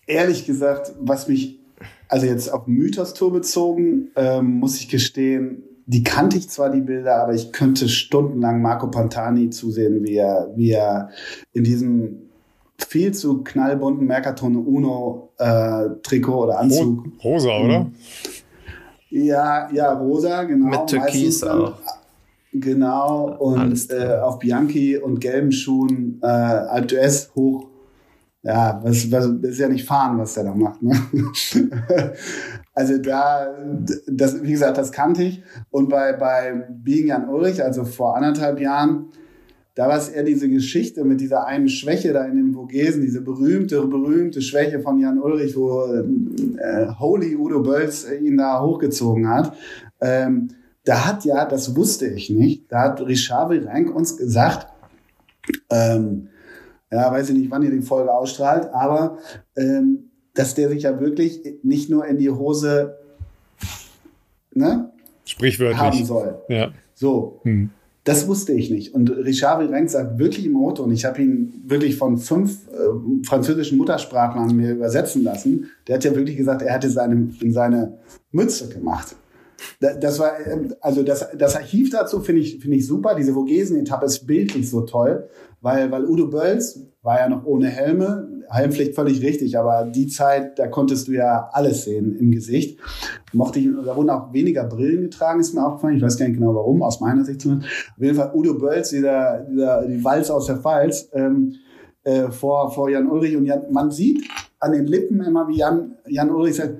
Ehrlich 0.07 0.45
gesagt, 0.45 0.93
was 1.01 1.27
mich, 1.27 1.59
also 2.07 2.25
jetzt 2.25 2.47
auf 2.47 2.65
Mythos-Tour 2.65 3.33
bezogen, 3.33 4.11
ähm, 4.15 4.59
muss 4.59 4.79
ich 4.79 4.87
gestehen, 4.87 5.63
die 5.85 6.03
kannte 6.03 6.37
ich 6.37 6.49
zwar 6.49 6.71
die 6.71 6.81
Bilder, 6.81 7.21
aber 7.21 7.33
ich 7.33 7.51
könnte 7.51 7.89
stundenlang 7.89 8.61
Marco 8.61 8.87
Pantani 8.87 9.49
zusehen, 9.49 10.01
wie 10.05 10.15
er, 10.15 10.53
wie 10.55 10.71
er 10.71 11.09
in 11.51 11.65
diesem 11.65 12.24
viel 12.77 13.13
zu 13.13 13.43
knallbunten 13.43 14.05
Mercatone 14.05 14.59
Uno 14.59 15.33
äh, 15.37 15.89
Trikot 16.03 16.43
oder 16.45 16.59
Anzug. 16.59 17.05
Rosa, 17.23 17.57
oder? 17.57 17.91
Ja, 19.09 19.69
ja, 19.71 19.93
rosa, 19.93 20.43
genau. 20.43 20.67
Mit 20.67 20.87
Türkis 20.87 21.43
auch. 21.43 21.75
Genau, 22.51 23.35
und 23.37 23.91
äh, 23.91 24.15
auf 24.21 24.39
Bianchi 24.39 24.97
und 24.97 25.19
gelben 25.19 25.51
Schuhen 25.51 26.19
äh, 26.21 26.27
Alp 26.27 26.87
d'Huez 26.87 27.35
hoch. 27.35 27.67
Ja, 28.43 28.79
was, 28.83 29.11
was, 29.11 29.29
das 29.41 29.51
ist 29.51 29.59
ja 29.59 29.67
nicht 29.67 29.85
fahren, 29.85 30.19
was 30.19 30.35
der 30.35 30.45
da 30.45 30.53
macht. 30.53 30.81
Ne? 30.81 30.95
also 32.73 32.97
da, 32.99 33.55
das, 34.07 34.41
wie 34.43 34.51
gesagt, 34.51 34.77
das 34.77 34.91
kannte 34.91 35.23
ich. 35.23 35.43
Und 35.71 35.89
bei, 35.89 36.13
bei 36.13 36.65
Biegen 36.69 37.07
Jan 37.07 37.27
Ulrich, 37.27 37.63
also 37.63 37.83
vor 37.85 38.15
anderthalb 38.15 38.59
Jahren, 38.59 39.07
da 39.75 39.89
war 39.89 39.97
es 39.97 40.07
eher 40.07 40.23
diese 40.23 40.49
Geschichte 40.49 41.03
mit 41.03 41.19
dieser 41.19 41.45
einen 41.45 41.67
Schwäche 41.67 42.13
da 42.13 42.25
in 42.25 42.37
den 42.37 42.53
Vogesen, 42.53 43.01
diese 43.01 43.21
berühmte, 43.21 43.85
berühmte 43.85 44.41
Schwäche 44.41 44.79
von 44.79 44.99
Jan 44.99 45.19
Ulrich, 45.19 45.55
wo 45.57 45.83
äh, 45.83 46.87
Holy 46.97 47.35
Udo 47.35 47.61
Bölz 47.61 48.07
ihn 48.09 48.37
da 48.37 48.61
hochgezogen 48.61 49.27
hat. 49.27 49.53
Ähm, 49.99 50.49
da 50.85 51.05
hat 51.05 51.25
ja, 51.25 51.45
das 51.45 51.75
wusste 51.75 52.07
ich 52.07 52.29
nicht, 52.29 52.71
da 52.71 52.83
hat 52.83 53.01
Richard 53.01 53.49
Virenk 53.49 53.93
uns 53.93 54.15
gesagt, 54.15 54.67
ähm, 55.69 56.29
ja, 56.89 57.11
weiß 57.11 57.29
ich 57.29 57.37
nicht, 57.37 57.51
wann 57.51 57.63
ihr 57.63 57.71
die 57.71 57.81
Folge 57.81 58.13
ausstrahlt, 58.13 58.69
aber 58.71 59.17
ähm, 59.57 60.11
dass 60.33 60.55
der 60.55 60.69
sich 60.69 60.83
ja 60.83 60.99
wirklich 61.01 61.41
nicht 61.63 61.89
nur 61.89 62.05
in 62.05 62.17
die 62.17 62.29
Hose 62.29 62.97
ne, 64.53 64.91
Sprichwörtlich. 65.25 65.79
haben 65.79 66.05
soll. 66.05 66.41
Ja. 66.47 66.71
So. 66.93 67.41
Hm. 67.43 67.71
Das 68.05 68.27
wusste 68.27 68.53
ich 68.53 68.69
nicht. 68.69 68.93
Und 68.93 69.09
Richard 69.09 69.59
Virenk 69.59 69.89
sagt 69.89 70.19
wirklich 70.19 70.45
im 70.45 70.55
Auto, 70.57 70.83
und 70.83 70.91
ich 70.91 71.05
habe 71.05 71.21
ihn 71.23 71.63
wirklich 71.65 71.97
von 71.97 72.19
fünf 72.19 72.67
äh, 72.67 73.25
französischen 73.25 73.79
Muttersprachlern 73.79 74.55
mir 74.55 74.73
übersetzen 74.73 75.23
lassen, 75.23 75.71
der 75.87 75.95
hat 75.95 76.03
ja 76.03 76.15
wirklich 76.15 76.37
gesagt, 76.37 76.61
er 76.61 76.73
hätte 76.73 76.89
seine, 76.89 77.31
in 77.41 77.51
seine 77.51 77.97
Mütze 78.31 78.69
gemacht. 78.69 79.15
Das 79.79 80.19
war, 80.19 80.33
also 80.81 81.01
das, 81.01 81.25
das 81.35 81.55
Archiv 81.55 81.89
dazu 81.89 82.19
finde 82.19 82.41
ich, 82.41 82.59
finde 82.59 82.77
ich 82.77 82.85
super. 82.85 83.15
Diese 83.15 83.33
Vogesen-Etappe 83.33 84.05
ist 84.05 84.27
bildlich 84.27 84.69
so 84.69 84.81
toll, 84.81 85.27
weil, 85.65 85.91
weil 85.91 86.05
Udo 86.05 86.27
Bölz 86.27 86.79
war 87.01 87.17
ja 87.17 87.27
noch 87.27 87.43
ohne 87.43 87.69
Helme. 87.69 88.29
Helmpflicht 88.47 88.93
völlig 88.93 89.23
richtig, 89.23 89.57
aber 89.57 89.89
die 89.89 90.05
Zeit, 90.05 90.59
da 90.59 90.67
konntest 90.67 91.07
du 91.07 91.13
ja 91.13 91.49
alles 91.53 91.85
sehen 91.85 92.15
im 92.19 92.29
Gesicht. 92.29 92.79
Mochte 93.33 93.57
ich, 93.57 93.69
da 93.83 93.95
wurden 93.95 94.11
auch 94.11 94.31
weniger 94.31 94.63
Brillen 94.65 95.01
getragen, 95.01 95.39
ist 95.39 95.55
mir 95.55 95.65
aufgefallen. 95.65 95.97
Ich 95.97 96.03
weiß 96.03 96.19
gar 96.19 96.27
nicht 96.27 96.37
genau 96.37 96.53
warum, 96.53 96.83
aus 96.83 97.01
meiner 97.01 97.25
Sicht 97.25 97.41
zumindest. 97.41 97.71
Auf 97.97 98.03
jeden 98.03 98.15
Fall 98.15 98.31
Udo 98.35 98.53
Bölz, 98.53 98.91
dieser, 98.91 99.39
dieser, 99.39 99.87
die 99.87 100.03
Walz 100.03 100.29
aus 100.29 100.45
der 100.45 100.57
Pfalz, 100.57 101.09
ähm, 101.13 101.55
äh, 102.03 102.29
vor, 102.29 102.71
vor 102.71 102.87
Jan 102.91 103.09
Ulrich 103.09 103.35
und 103.35 103.47
Jan, 103.47 103.63
man 103.71 103.89
sieht 103.89 104.23
an 104.59 104.71
den 104.71 104.85
Lippen 104.85 105.19
immer, 105.23 105.47
wie 105.47 105.57
Jan, 105.57 105.95
Jan 106.05 106.29
Ulrich 106.29 106.57
sagt, 106.57 106.75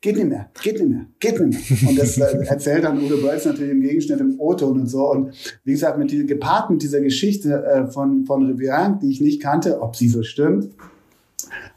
geht 0.00 0.16
nicht 0.16 0.28
mehr, 0.28 0.50
geht 0.62 0.78
nicht 0.78 0.88
mehr, 0.88 1.06
geht 1.18 1.40
nicht 1.40 1.70
mehr. 1.70 1.90
Und 1.90 1.98
das 1.98 2.18
äh, 2.18 2.44
erzählt 2.46 2.84
dann 2.84 3.02
Udo 3.02 3.16
Bölz 3.16 3.44
natürlich 3.44 3.72
im 3.72 3.80
Gegenschnitt 3.80 4.20
im 4.20 4.38
O-Ton 4.38 4.80
und 4.80 4.86
so. 4.86 5.10
Und 5.10 5.34
wie 5.64 5.72
gesagt, 5.72 5.98
mit 5.98 6.10
dieser, 6.10 6.24
gepaart 6.24 6.70
mit 6.70 6.82
dieser 6.82 7.00
Geschichte 7.00 7.64
äh, 7.64 7.86
von, 7.90 8.24
von 8.24 8.50
Rivière, 8.50 8.98
die 8.98 9.10
ich 9.10 9.20
nicht 9.20 9.42
kannte, 9.42 9.80
ob 9.80 9.96
sie 9.96 10.08
so 10.08 10.22
stimmt. 10.22 10.68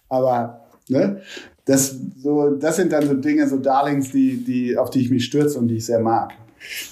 Aber, 0.09 0.65
ne, 0.89 1.21
das, 1.65 1.97
so, 2.21 2.49
das 2.49 2.75
sind 2.75 2.91
dann 2.91 3.07
so 3.07 3.13
Dinge, 3.13 3.47
so 3.47 3.57
Darlings, 3.57 4.11
die, 4.11 4.43
die, 4.43 4.77
auf 4.77 4.89
die 4.89 5.01
ich 5.01 5.09
mich 5.09 5.25
stürze 5.25 5.57
und 5.57 5.67
die 5.67 5.75
ich 5.75 5.85
sehr 5.85 5.99
mag. 5.99 6.33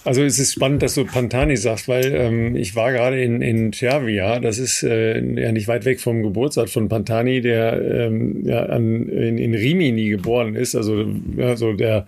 Also 0.03 0.23
es 0.23 0.39
ist 0.39 0.53
spannend, 0.53 0.81
dass 0.81 0.95
du 0.95 1.05
Pantani 1.05 1.55
sagst, 1.55 1.87
weil 1.87 2.13
ähm, 2.13 2.55
ich 2.55 2.75
war 2.75 2.91
gerade 2.91 3.21
in, 3.21 3.41
in 3.41 3.71
Cervia, 3.71 4.39
das 4.39 4.57
ist 4.57 4.83
äh, 4.83 5.19
ja 5.19 5.51
nicht 5.51 5.67
weit 5.67 5.85
weg 5.85 5.99
vom 5.99 6.23
Geburtsort 6.23 6.69
von 6.69 6.89
Pantani, 6.89 7.41
der 7.41 7.81
ähm, 7.81 8.45
ja, 8.45 8.63
an, 8.63 9.07
in, 9.07 9.37
in 9.37 9.53
Rimini 9.53 10.09
geboren 10.09 10.55
ist, 10.55 10.75
also 10.75 11.05
ja, 11.37 11.55
so 11.55 11.73
der, 11.73 12.07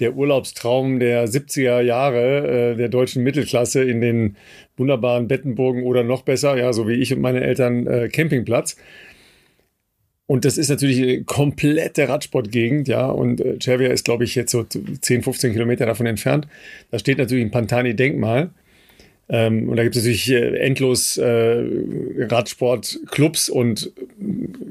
der 0.00 0.14
Urlaubstraum 0.16 0.98
der 0.98 1.26
70er 1.28 1.80
Jahre 1.80 2.72
äh, 2.72 2.76
der 2.76 2.88
deutschen 2.88 3.22
Mittelklasse 3.22 3.82
in 3.84 4.00
den 4.00 4.36
wunderbaren 4.76 5.28
Bettenburgen 5.28 5.84
oder 5.84 6.04
noch 6.04 6.22
besser, 6.22 6.56
ja, 6.56 6.72
so 6.72 6.88
wie 6.88 6.94
ich 6.94 7.12
und 7.12 7.20
meine 7.20 7.40
Eltern, 7.40 7.86
äh, 7.86 8.08
Campingplatz. 8.08 8.76
Und 10.32 10.46
das 10.46 10.56
ist 10.56 10.70
natürlich 10.70 11.02
eine 11.02 11.24
komplette 11.24 12.08
Radsportgegend, 12.08 12.88
ja. 12.88 13.04
Und 13.04 13.42
äh, 13.42 13.58
Cervia 13.60 13.90
ist, 13.90 14.06
glaube 14.06 14.24
ich, 14.24 14.34
jetzt 14.34 14.50
so 14.50 14.64
10, 14.64 15.22
15 15.22 15.52
Kilometer 15.52 15.84
davon 15.84 16.06
entfernt. 16.06 16.48
Da 16.90 16.98
steht 16.98 17.18
natürlich 17.18 17.44
ein 17.44 17.50
Pantani-Denkmal. 17.50 18.48
Ähm, 19.28 19.68
und 19.68 19.76
da 19.76 19.82
gibt 19.82 19.94
es 19.94 20.02
natürlich 20.02 20.30
äh, 20.30 20.56
endlos 20.56 21.18
äh, 21.18 21.62
Radsportclubs 22.16 23.50
und 23.50 23.92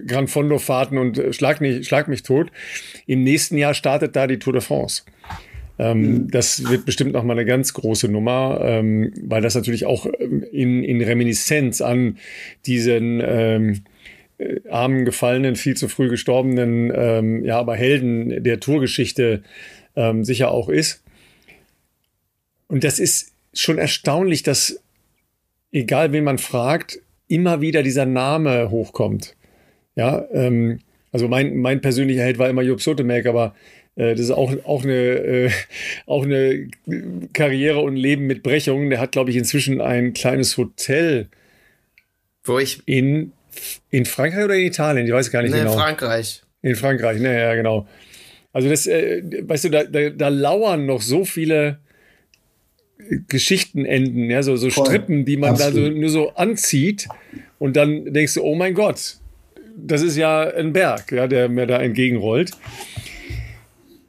Gran 0.07 0.28
Fondo-Fahrten 0.28 0.97
und 0.97 1.20
äh, 1.20 1.32
Schlag, 1.32 1.62
nicht, 1.62 1.86
Schlag 1.86 2.07
mich 2.07 2.24
tot. 2.24 2.51
Im 3.05 3.24
nächsten 3.24 3.55
Jahr 3.55 3.76
startet 3.76 4.16
da 4.16 4.26
die 4.26 4.39
Tour 4.39 4.53
de 4.53 4.64
France. 4.64 5.03
Ähm, 5.78 6.01
mhm. 6.01 6.32
Das 6.32 6.68
wird 6.72 6.88
bestimmt 6.88 7.14
noch 7.14 7.24
mal 7.24 7.34
eine 7.34 7.45
ganz 7.45 7.74
große 7.74 8.07
Nummer, 8.07 8.62
ähm, 8.64 9.14
weil 9.22 9.43
das 9.43 9.53
natürlich 9.53 9.86
auch 9.86 10.07
ähm, 10.18 10.43
in, 10.51 10.84
in 10.84 11.03
Reminiszenz 11.03 11.82
an 11.82 12.18
diesen 12.66 13.22
ähm, 13.24 13.74
äh, 13.74 13.90
armen, 14.69 15.05
gefallenen, 15.05 15.55
viel 15.55 15.75
zu 15.75 15.87
früh 15.87 16.09
gestorbenen, 16.09 16.91
ähm, 16.95 17.45
ja, 17.45 17.59
aber 17.59 17.75
Helden 17.75 18.43
der 18.43 18.59
Tourgeschichte 18.59 19.43
ähm, 19.95 20.23
sicher 20.23 20.51
auch 20.51 20.69
ist. 20.69 21.03
Und 22.67 22.83
das 22.83 22.99
ist 22.99 23.33
schon 23.53 23.77
erstaunlich, 23.77 24.43
dass 24.43 24.81
egal 25.71 26.11
wen 26.11 26.23
man 26.23 26.37
fragt, 26.37 26.99
immer 27.27 27.61
wieder 27.61 27.83
dieser 27.83 28.05
Name 28.05 28.71
hochkommt. 28.71 29.35
Ja, 29.95 30.25
ähm, 30.31 30.79
also 31.11 31.27
mein, 31.27 31.57
mein 31.57 31.81
persönlicher 31.81 32.23
Held 32.23 32.39
war 32.39 32.49
immer 32.49 32.61
Jupp 32.61 32.81
Sotemelk, 32.81 33.25
aber 33.25 33.55
äh, 33.95 34.11
das 34.11 34.21
ist 34.21 34.31
auch, 34.31 34.53
auch, 34.65 34.83
eine, 34.83 34.93
äh, 34.93 35.49
auch 36.05 36.23
eine 36.23 36.67
Karriere 37.33 37.79
und 37.81 37.95
Leben 37.95 38.27
mit 38.27 38.43
Brechungen. 38.43 38.89
Der 38.89 38.99
hat, 38.99 39.11
glaube 39.11 39.31
ich, 39.31 39.35
inzwischen 39.35 39.81
ein 39.81 40.13
kleines 40.13 40.57
Hotel 40.57 41.27
Wo 42.43 42.59
ich 42.59 42.81
in, 42.85 43.33
in 43.89 44.06
Frankreich 44.06 44.45
oder 44.45 44.56
in 44.56 44.66
Italien, 44.66 45.06
ich 45.06 45.14
weiß 45.14 45.32
gar 45.32 45.41
nicht 45.41 45.52
nee, 45.52 45.60
genau. 45.60 45.74
In 45.74 45.80
Frankreich. 45.80 46.41
In 46.62 46.76
Frankreich, 46.76 47.20
ne, 47.20 47.39
ja, 47.39 47.56
genau. 47.56 47.88
Also 48.54 48.70
das, 48.70 48.88
äh, 48.88 49.22
weißt 49.41 49.66
du, 49.66 49.70
da, 49.70 49.84
da, 49.84 50.10
da 50.10 50.28
lauern 50.28 50.86
noch 50.86 51.02
so 51.02 51.26
viele 51.26 51.80
Geschichten 53.28 53.86
enden, 53.86 54.30
ja, 54.30 54.43
so, 54.43 54.56
so 54.56 54.70
Strippen, 54.70 55.26
die 55.26 55.38
man 55.38 55.52
Absolut. 55.52 55.76
da 55.76 55.93
so, 55.93 55.99
nur 55.99 56.10
so 56.10 56.30
anzieht 56.36 57.08
und 57.60 57.76
dann 57.76 58.14
denkst 58.14 58.36
du, 58.36 58.43
oh 58.43 58.56
mein 58.56 58.74
Gott, 58.74 59.18
das 59.76 60.02
ist 60.02 60.18
ja 60.18 60.41
ein 60.41 60.74
Berg, 60.74 61.12
ja, 61.12 61.28
der 61.28 61.49
mir 61.49 61.66
da 61.66 61.80
entgegenrollt. 61.80 62.52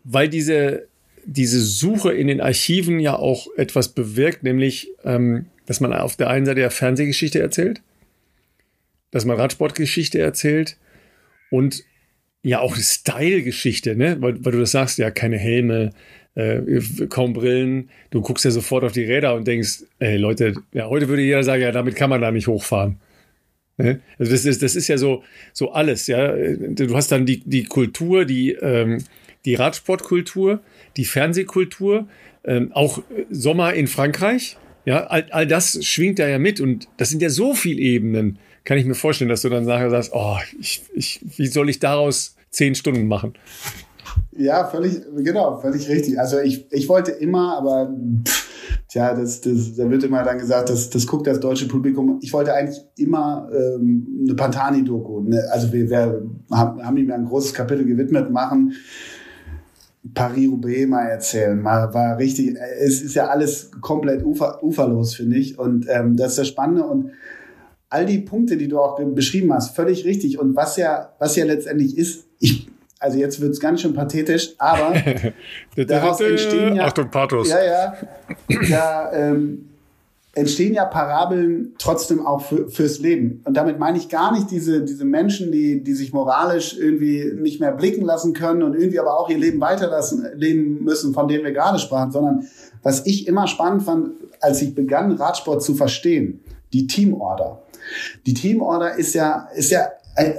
Weil 0.04 0.28
diese, 0.28 0.88
diese 1.24 1.60
Suche 1.60 2.12
in 2.12 2.26
den 2.26 2.40
Archiven 2.40 3.00
ja 3.00 3.16
auch 3.16 3.46
etwas 3.56 3.88
bewirkt, 3.88 4.42
nämlich, 4.42 4.90
ähm, 5.04 5.46
dass 5.66 5.80
man 5.80 5.92
auf 5.92 6.16
der 6.16 6.28
einen 6.28 6.44
Seite 6.44 6.60
ja 6.60 6.70
Fernsehgeschichte 6.70 7.40
erzählt, 7.40 7.80
dass 9.12 9.24
man 9.24 9.36
Radsportgeschichte 9.36 10.18
erzählt 10.18 10.76
und 11.50 11.84
ja 12.42 12.58
auch 12.58 12.74
Style-Geschichte, 12.74 13.94
ne? 13.94 14.16
Weil, 14.20 14.44
weil 14.44 14.52
du 14.52 14.58
das 14.58 14.72
sagst, 14.72 14.98
ja, 14.98 15.12
keine 15.12 15.38
Helme, 15.38 15.90
äh, 16.34 16.60
kaum 17.08 17.34
Brillen. 17.34 17.90
Du 18.10 18.20
guckst 18.20 18.44
ja 18.44 18.50
sofort 18.50 18.84
auf 18.84 18.92
die 18.92 19.04
Räder 19.04 19.34
und 19.34 19.46
denkst, 19.46 19.84
ey 20.00 20.16
Leute, 20.16 20.54
ja, 20.72 20.88
heute 20.88 21.08
würde 21.08 21.22
jeder 21.22 21.44
sagen, 21.44 21.62
ja, 21.62 21.72
damit 21.72 21.94
kann 21.94 22.10
man 22.10 22.20
da 22.20 22.32
nicht 22.32 22.48
hochfahren. 22.48 22.98
Ne? 23.76 24.00
Also 24.18 24.32
das 24.32 24.44
ist, 24.44 24.62
das 24.62 24.74
ist 24.74 24.88
ja 24.88 24.98
so, 24.98 25.22
so 25.52 25.72
alles, 25.72 26.06
ja. 26.06 26.34
Du 26.34 26.94
hast 26.96 27.12
dann 27.12 27.26
die, 27.26 27.40
die 27.40 27.64
Kultur, 27.64 28.24
die, 28.24 28.52
ähm, 28.52 28.98
die 29.44 29.54
Radsportkultur, 29.54 30.60
die 30.96 31.04
Fernsehkultur, 31.04 32.08
ähm, 32.44 32.72
auch 32.72 33.02
Sommer 33.30 33.74
in 33.74 33.86
Frankreich. 33.86 34.56
Ja, 34.84 35.04
all, 35.04 35.26
all 35.30 35.46
das 35.46 35.84
schwingt 35.84 36.18
da 36.18 36.26
ja 36.26 36.38
mit 36.38 36.60
und 36.60 36.88
das 36.96 37.10
sind 37.10 37.22
ja 37.22 37.30
so 37.30 37.54
viele 37.54 37.80
Ebenen. 37.80 38.38
Kann 38.64 38.78
ich 38.78 38.84
mir 38.84 38.94
vorstellen, 38.94 39.28
dass 39.28 39.42
du 39.42 39.48
dann 39.48 39.64
sagst, 39.64 40.12
oh, 40.14 40.36
ich, 40.58 40.84
ich, 40.94 41.20
wie 41.36 41.46
soll 41.48 41.68
ich 41.68 41.78
daraus 41.78 42.36
zehn 42.50 42.74
Stunden 42.74 43.08
machen? 43.08 43.34
Ja, 44.32 44.66
völlig, 44.66 45.02
genau, 45.16 45.58
völlig 45.60 45.88
richtig. 45.88 46.18
Also 46.18 46.38
ich, 46.38 46.70
ich 46.70 46.88
wollte 46.88 47.12
immer, 47.12 47.56
aber 47.56 47.92
pff, 48.26 48.48
tja, 48.88 49.14
das, 49.14 49.40
das, 49.40 49.74
da 49.76 49.88
wird 49.90 50.04
immer 50.04 50.22
dann 50.22 50.38
gesagt, 50.38 50.70
das, 50.70 50.90
das 50.90 51.06
guckt 51.06 51.26
das 51.26 51.40
deutsche 51.40 51.66
Publikum. 51.66 52.18
Ich 52.22 52.32
wollte 52.32 52.52
eigentlich 52.52 52.80
immer 52.96 53.48
ähm, 53.52 54.24
eine 54.24 54.34
Pantani-Doku. 54.34 55.20
Ne? 55.22 55.42
Also 55.50 55.72
wir, 55.72 55.88
wir 55.88 56.22
haben, 56.50 56.96
ihm 56.96 57.10
ein 57.10 57.24
großes 57.24 57.54
Kapitel 57.54 57.84
gewidmet, 57.84 58.30
machen 58.30 58.74
Paris-Roubaix 60.14 60.88
mal 60.88 61.06
erzählen. 61.06 61.60
Mal 61.60 61.92
war 61.94 62.18
richtig, 62.18 62.56
es 62.80 63.02
ist 63.02 63.14
ja 63.14 63.28
alles 63.28 63.70
komplett 63.80 64.24
ufer, 64.24 64.62
uferlos, 64.62 65.14
finde 65.14 65.36
ich. 65.36 65.58
Und 65.58 65.86
ähm, 65.88 66.16
das 66.16 66.32
ist 66.32 66.38
das 66.38 66.48
Spannende. 66.48 66.84
Und 66.84 67.12
all 67.92 68.06
die 68.06 68.20
Punkte, 68.20 68.56
die 68.56 68.68
du 68.68 68.78
auch 68.78 68.98
beschrieben 68.98 69.52
hast, 69.52 69.76
völlig 69.76 70.04
richtig. 70.04 70.38
Und 70.38 70.56
was 70.56 70.76
ja, 70.76 71.12
was 71.18 71.36
ja 71.36 71.44
letztendlich 71.44 71.98
ist, 71.98 72.26
ich 72.38 72.66
also 72.98 73.18
jetzt 73.18 73.40
wird's 73.40 73.58
ganz 73.58 73.80
schön 73.80 73.94
pathetisch, 73.94 74.54
aber 74.58 74.94
daraus 75.76 76.20
entstehen 76.20 76.76
ja, 76.76 76.84
Achtung, 76.84 77.10
Pathos. 77.10 77.48
Ja, 77.48 77.64
ja, 77.64 77.94
da 78.70 79.12
ähm, 79.12 79.70
entstehen 80.34 80.72
ja 80.72 80.84
Parabeln 80.84 81.74
trotzdem 81.78 82.24
auch 82.24 82.42
für, 82.42 82.68
fürs 82.68 83.00
Leben. 83.00 83.42
Und 83.44 83.56
damit 83.56 83.78
meine 83.80 83.98
ich 83.98 84.08
gar 84.08 84.32
nicht 84.32 84.50
diese, 84.50 84.82
diese 84.82 85.04
Menschen, 85.04 85.50
die, 85.50 85.82
die 85.82 85.94
sich 85.94 86.12
moralisch 86.12 86.78
irgendwie 86.78 87.32
nicht 87.34 87.60
mehr 87.60 87.72
blicken 87.72 88.04
lassen 88.04 88.32
können 88.32 88.62
und 88.62 88.74
irgendwie 88.74 89.00
aber 89.00 89.18
auch 89.18 89.28
ihr 89.28 89.38
Leben 89.38 89.60
weiterlassen, 89.60 90.24
leben 90.34 90.84
müssen, 90.84 91.12
von 91.12 91.26
denen 91.28 91.44
wir 91.44 91.52
gerade 91.52 91.80
sprachen, 91.80 92.12
sondern 92.12 92.46
was 92.82 93.04
ich 93.04 93.26
immer 93.26 93.48
spannend 93.48 93.82
fand, 93.82 94.12
als 94.40 94.62
ich 94.62 94.74
begann, 94.74 95.12
Radsport 95.12 95.62
zu 95.62 95.74
verstehen, 95.74 96.40
die 96.72 96.86
Teamorder. 96.86 97.62
Die 98.26 98.34
Teamorder 98.34 98.96
ist 98.96 99.14
ja, 99.14 99.48
ist 99.54 99.70
ja 99.70 99.88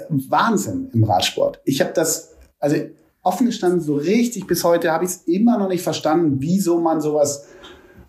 Wahnsinn 0.10 0.90
im 0.94 1.04
Radsport. 1.04 1.62
Ich 1.66 1.82
habe 1.82 1.92
das 1.94 2.36
also 2.60 2.78
offen 3.24 3.48
gestanden, 3.48 3.82
so 3.82 3.96
richtig 3.96 4.48
bis 4.48 4.64
heute 4.64 4.92
habe 4.92 5.06
ich 5.06 5.12
es 5.12 5.18
immer 5.24 5.58
noch 5.58 5.70
nicht 5.70 5.84
verstanden, 5.84 6.36
wieso 6.40 6.80
man 6.80 7.02
sowas, 7.02 7.48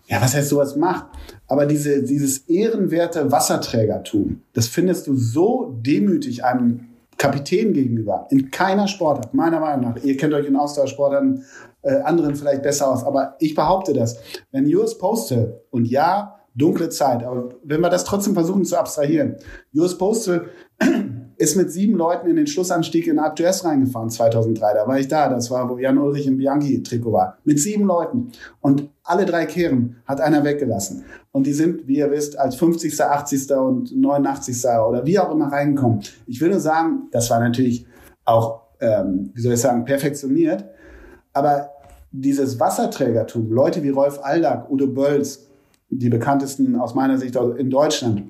ja, 0.07 0.21
was 0.21 0.35
heißt 0.35 0.49
sowas 0.49 0.75
macht. 0.75 1.07
Aber 1.47 1.65
diese, 1.65 2.03
dieses 2.03 2.39
ehrenwerte 2.49 3.31
Wasserträgertum, 3.31 4.41
das 4.53 4.67
findest 4.67 5.07
du 5.07 5.15
so 5.15 5.77
demütig 5.81 6.43
einem 6.43 6.89
Kapitän 7.17 7.73
gegenüber 7.73 8.27
in 8.29 8.51
keiner 8.51 8.87
Sportart, 8.87 9.33
meiner 9.33 9.59
Meinung 9.59 9.93
nach. 9.93 10.03
Ihr 10.03 10.17
kennt 10.17 10.33
euch 10.33 10.47
in 10.47 10.55
Ausdauersportarten 10.55 11.45
äh, 11.81 12.01
anderen 12.01 12.35
vielleicht 12.35 12.63
besser 12.63 12.91
aus, 12.91 13.03
aber 13.05 13.35
ich 13.39 13.55
behaupte 13.55 13.93
das. 13.93 14.17
Wenn 14.51 14.65
US 14.75 14.97
Postal 14.97 15.61
und 15.71 15.85
ja, 15.85 16.39
dunkle 16.55 16.89
Zeit, 16.89 17.23
aber 17.23 17.49
wenn 17.63 17.81
wir 17.81 17.89
das 17.89 18.05
trotzdem 18.05 18.33
versuchen 18.33 18.65
zu 18.65 18.77
abstrahieren, 18.77 19.35
US 19.75 19.97
Postal 19.97 20.49
ist 21.37 21.57
mit 21.57 21.71
sieben 21.71 21.95
Leuten 21.95 22.29
in 22.29 22.37
den 22.37 22.47
Schlussanstieg 22.47 23.07
in 23.07 23.19
d'Huez 23.19 23.65
reingefahren 23.65 24.09
2003. 24.09 24.73
Da 24.73 24.87
war 24.87 24.99
ich 24.99 25.07
da. 25.07 25.29
Das 25.29 25.51
war, 25.51 25.69
wo 25.69 25.77
Jan 25.77 25.97
Ulrich 25.97 26.27
im 26.27 26.37
Bianchi-Trikot 26.37 27.11
war. 27.11 27.37
Mit 27.43 27.59
sieben 27.59 27.85
Leuten. 27.85 28.31
Und 28.61 28.89
alle 29.03 29.25
drei 29.25 29.45
Kehren 29.45 29.97
hat 30.05 30.21
einer 30.21 30.43
weggelassen. 30.43 31.03
Und 31.31 31.45
die 31.45 31.53
sind, 31.53 31.87
wie 31.87 31.97
ihr 31.97 32.09
wisst, 32.11 32.39
als 32.39 32.55
50., 32.55 33.01
80. 33.01 33.51
und 33.51 33.95
89. 33.95 34.65
oder 34.87 35.05
wie 35.05 35.19
auch 35.19 35.31
immer 35.31 35.51
reingekommen. 35.51 35.99
Ich 36.25 36.39
will 36.39 36.49
nur 36.49 36.59
sagen, 36.61 37.09
das 37.11 37.29
war 37.29 37.39
natürlich 37.39 37.85
auch, 38.23 38.61
ähm, 38.79 39.31
wie 39.33 39.41
soll 39.41 39.53
ich 39.53 39.61
sagen, 39.61 39.83
perfektioniert. 39.83 40.63
Aber 41.33 41.71
dieses 42.11 42.59
Wasserträgertum, 42.59 43.51
Leute 43.51 43.83
wie 43.83 43.89
Rolf 43.89 44.19
Aldag, 44.23 44.69
Udo 44.69 44.87
Bölz, 44.87 45.44
die 45.97 46.09
bekanntesten 46.09 46.75
aus 46.75 46.95
meiner 46.95 47.17
Sicht 47.17 47.35
in 47.35 47.69
Deutschland, 47.69 48.23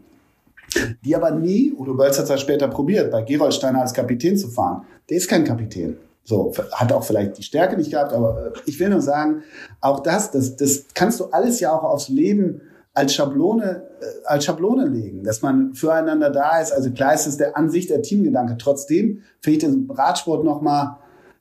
die 1.03 1.15
aber 1.15 1.31
nie, 1.31 1.73
Udo 1.77 1.93
Bölz 1.93 2.17
hat 2.17 2.25
es 2.25 2.29
ja 2.29 2.37
später 2.37 2.67
probiert, 2.67 3.11
bei 3.11 3.21
Gerold 3.21 3.53
Steiner 3.53 3.81
als 3.81 3.93
Kapitän 3.93 4.37
zu 4.37 4.49
fahren. 4.49 4.83
Der 5.09 5.17
ist 5.17 5.29
kein 5.29 5.43
Kapitän. 5.43 5.97
So, 6.23 6.51
hat 6.71 6.91
auch 6.91 7.03
vielleicht 7.03 7.37
die 7.37 7.43
Stärke 7.43 7.77
nicht 7.77 7.91
gehabt, 7.91 8.11
aber 8.11 8.47
äh, 8.47 8.59
ich 8.65 8.79
will 8.79 8.89
nur 8.89 9.01
sagen, 9.01 9.43
auch 9.79 9.99
das, 9.99 10.31
das, 10.31 10.55
das 10.55 10.85
kannst 10.95 11.19
du 11.19 11.25
alles 11.25 11.59
ja 11.59 11.71
auch 11.71 11.83
aufs 11.83 12.09
Leben 12.09 12.61
als 12.95 13.13
Schablone, 13.13 13.83
äh, 14.01 14.05
als 14.25 14.45
Schablone 14.45 14.87
legen, 14.87 15.23
dass 15.23 15.43
man 15.43 15.75
füreinander 15.75 16.31
da 16.31 16.59
ist. 16.59 16.71
Also 16.71 16.89
klar 16.89 17.13
ist 17.13 17.27
es 17.27 17.37
der 17.37 17.55
Ansicht 17.55 17.91
der 17.91 18.01
Teamgedanke. 18.01 18.57
Trotzdem 18.57 19.21
finde 19.39 19.57
ich 19.57 19.63
den 19.63 19.91
Radsport 19.91 20.43
nochmal 20.43 20.97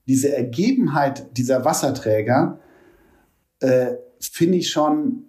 diese 0.06 0.36
Ergebenheit 0.36 1.34
dieser 1.38 1.64
Wasserträger, 1.64 2.58
äh, 3.60 3.94
finde 4.20 4.58
ich 4.58 4.70
schon, 4.70 5.24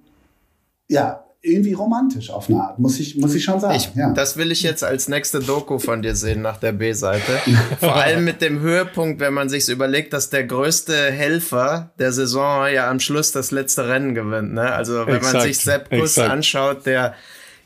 ja, 0.87 1.25
irgendwie 1.45 1.73
romantisch 1.73 2.31
auf 2.31 2.49
eine 2.49 2.59
Art, 2.59 2.79
muss 2.79 2.99
ich, 2.99 3.17
muss 3.17 3.35
ich 3.35 3.43
schon 3.43 3.59
sagen. 3.59 3.75
Ich, 3.75 3.93
ja. 3.95 4.11
Das 4.11 4.35
will 4.35 4.51
ich 4.51 4.63
jetzt 4.63 4.83
als 4.83 5.07
nächste 5.07 5.39
Doku 5.39 5.77
von 5.77 6.01
dir 6.01 6.15
sehen 6.15 6.41
nach 6.41 6.57
der 6.57 6.71
B-Seite. 6.71 7.39
Vor 7.79 7.95
allem 7.95 8.23
mit 8.23 8.41
dem 8.41 8.59
Höhepunkt, 8.59 9.19
wenn 9.19 9.33
man 9.33 9.47
sich 9.47 9.69
überlegt, 9.69 10.13
dass 10.13 10.31
der 10.31 10.43
größte 10.45 10.95
Helfer 10.95 11.91
der 11.99 12.11
Saison 12.11 12.67
ja 12.73 12.89
am 12.89 12.99
Schluss 12.99 13.31
das 13.31 13.51
letzte 13.51 13.87
Rennen 13.87 14.15
gewinnt. 14.15 14.53
Ne? 14.53 14.71
Also 14.71 15.05
wenn 15.05 15.17
exakt, 15.17 15.33
man 15.35 15.43
sich 15.43 15.59
Sepp 15.59 15.89
Kuss 15.91 16.17
anschaut, 16.17 16.85
der 16.87 17.13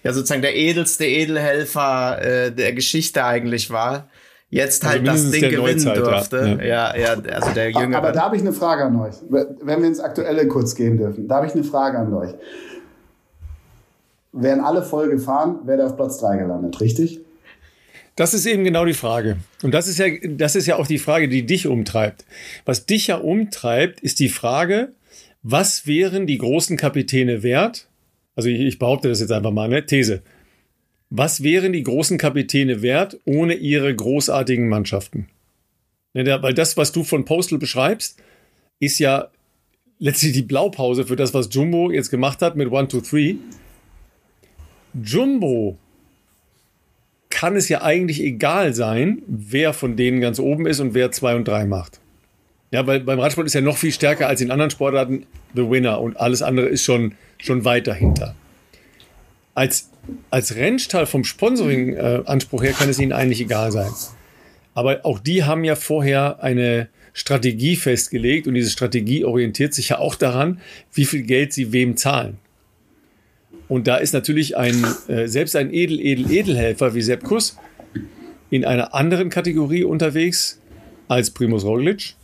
ja 0.04 0.14
sozusagen 0.14 0.42
der 0.42 0.56
edelste 0.56 1.06
Edelhelfer 1.06 2.22
äh, 2.22 2.52
der 2.52 2.74
Geschichte 2.74 3.24
eigentlich 3.24 3.70
war 3.70 4.10
jetzt 4.50 4.84
also 4.84 4.98
halt 4.98 5.08
das 5.08 5.32
Ding 5.32 5.42
gewinnen 5.42 5.84
Neuzeit, 5.84 5.98
durfte. 5.98 6.60
Ja. 6.62 6.96
ja, 6.96 6.98
ja, 6.98 7.34
also 7.34 7.52
der 7.52 7.70
Jüngere. 7.70 7.98
Aber 7.98 8.12
da 8.12 8.24
habe 8.24 8.36
ich 8.36 8.42
eine 8.42 8.54
Frage 8.54 8.86
an 8.86 9.00
euch. 9.00 9.16
Wenn 9.30 9.82
wir 9.82 9.88
ins 9.88 10.00
Aktuelle 10.00 10.48
kurz 10.48 10.76
gehen 10.76 10.98
dürfen, 10.98 11.28
da 11.28 11.36
habe 11.36 11.48
ich 11.48 11.54
eine 11.54 11.64
Frage 11.64 12.00
an 12.00 12.14
euch. 12.14 12.34
Wären 14.32 14.60
alle 14.60 14.84
voll 14.84 15.10
gefahren, 15.10 15.60
wäre 15.66 15.82
er 15.82 15.88
auf 15.88 15.96
Platz 15.96 16.20
3 16.20 16.38
gelandet, 16.38 16.80
richtig? 16.82 17.22
das 18.20 18.34
ist 18.34 18.46
eben 18.46 18.66
genau 18.66 18.84
die 18.84 18.94
Frage. 18.94 19.38
Und 19.64 19.74
das 19.74 19.88
ist 19.88 19.98
ja, 19.98 20.08
das 20.28 20.58
ist 20.58 20.66
ja 20.66 20.76
auch 20.76 20.88
die 20.88 20.98
Frage, 20.98 21.30
die 21.30 21.46
dich 21.46 21.68
umtreibt. 21.68 22.26
Was 22.66 22.86
dich 22.86 23.08
ja 23.08 23.16
umtreibt, 23.16 24.02
ist 24.02 24.20
die 24.20 24.28
Frage, 24.28 24.92
was 25.42 25.88
wären 25.88 26.28
die 26.28 26.38
großen 26.38 26.76
Kapitäne 26.76 27.44
wert? 27.44 27.88
Also 28.36 28.50
ich, 28.50 28.60
ich 28.60 28.78
behaupte 28.78 29.08
das 29.08 29.22
jetzt 29.22 29.32
einfach 29.32 29.52
mal, 29.52 29.70
ne? 29.70 29.86
These. 29.86 30.22
Was 31.10 31.44
wären 31.44 31.72
die 31.72 31.84
großen 31.84 32.18
Kapitäne 32.18 32.82
wert 32.82 33.18
ohne 33.24 33.54
ihre 33.54 33.96
großartigen 33.96 34.68
Mannschaften? 34.68 35.30
Ja, 36.14 36.44
weil 36.44 36.54
das, 36.54 36.76
was 36.76 36.92
du 36.92 37.06
von 37.06 37.24
Postal 37.24 37.58
beschreibst, 37.58 38.22
ist 38.82 39.00
ja 39.00 39.30
letztlich 39.98 40.34
die 40.34 40.42
Blaupause 40.42 41.06
für 41.06 41.16
das, 41.16 41.34
was 41.34 41.48
Jumbo 41.52 41.90
jetzt 41.90 42.10
gemacht 42.10 42.42
hat 42.42 42.58
mit 42.58 42.70
1, 42.70 42.92
2, 42.92 43.00
3. 43.00 43.36
Jumbo 44.94 45.78
kann 47.30 47.56
es 47.56 47.70
ja 47.70 47.84
eigentlich 47.84 48.22
egal 48.22 48.74
sein, 48.74 49.22
wer 49.28 49.74
von 49.74 49.96
denen 49.96 50.20
ganz 50.20 50.40
oben 50.40 50.66
ist 50.66 50.80
und 50.80 50.94
wer 50.94 51.12
2 51.12 51.36
und 51.36 51.48
3 51.48 51.66
macht. 51.66 52.00
Ja, 52.72 52.86
weil 52.86 53.00
beim 53.00 53.20
Radsport 53.20 53.48
ist 53.48 53.54
ja 53.54 53.62
noch 53.62 53.78
viel 53.78 53.92
stärker 53.92 54.28
als 54.28 54.42
in 54.42 54.52
anderen 54.52 54.72
Sportarten 54.72 55.26
the 55.56 55.70
winner 55.70 56.02
und 56.02 56.20
alles 56.20 56.42
andere 56.42 56.68
ist 56.68 56.84
schon, 56.84 57.14
schon 57.38 57.66
weit 57.66 57.88
dahinter. 57.88 58.36
Als, 59.56 59.90
als 60.30 60.56
Rennstall 60.56 61.06
vom 61.06 61.24
Sponsoring-Anspruch 61.24 62.64
her 62.64 62.74
kann 62.74 62.90
es 62.90 63.00
ihnen 63.00 63.12
eigentlich 63.12 63.42
egal 63.42 63.72
sein. 63.72 63.92
Aber 64.74 65.06
auch 65.06 65.20
die 65.20 65.44
haben 65.44 65.64
ja 65.64 65.76
vorher 65.76 66.44
eine 66.44 66.90
Strategie 67.14 67.76
festgelegt 67.76 68.48
und 68.48 68.54
diese 68.54 68.70
Strategie 68.70 69.26
orientiert 69.26 69.74
sich 69.74 69.90
ja 69.90 70.00
auch 70.00 70.16
daran, 70.16 70.62
wie 70.94 71.06
viel 71.06 71.24
Geld 71.24 71.54
sie 71.54 71.74
wem 71.74 71.98
zahlen. 71.98 72.38
Und 73.70 73.88
da 73.88 73.98
ist 73.98 74.14
natürlich 74.14 74.58
ein, 74.58 74.84
äh, 75.08 75.28
selbst 75.28 75.56
ein 75.56 75.72
Edel, 75.72 76.00
Edel, 76.02 76.30
Edelhelfer 76.30 76.96
wie 76.96 77.02
Sepp 77.02 77.24
Kuss 77.24 77.56
in 78.50 78.66
einer 78.66 78.96
anderen 78.96 79.30
Kategorie 79.30 79.84
unterwegs 79.84 80.60
als 81.08 81.30
Primus 81.30 81.64
Roglic 81.64 82.16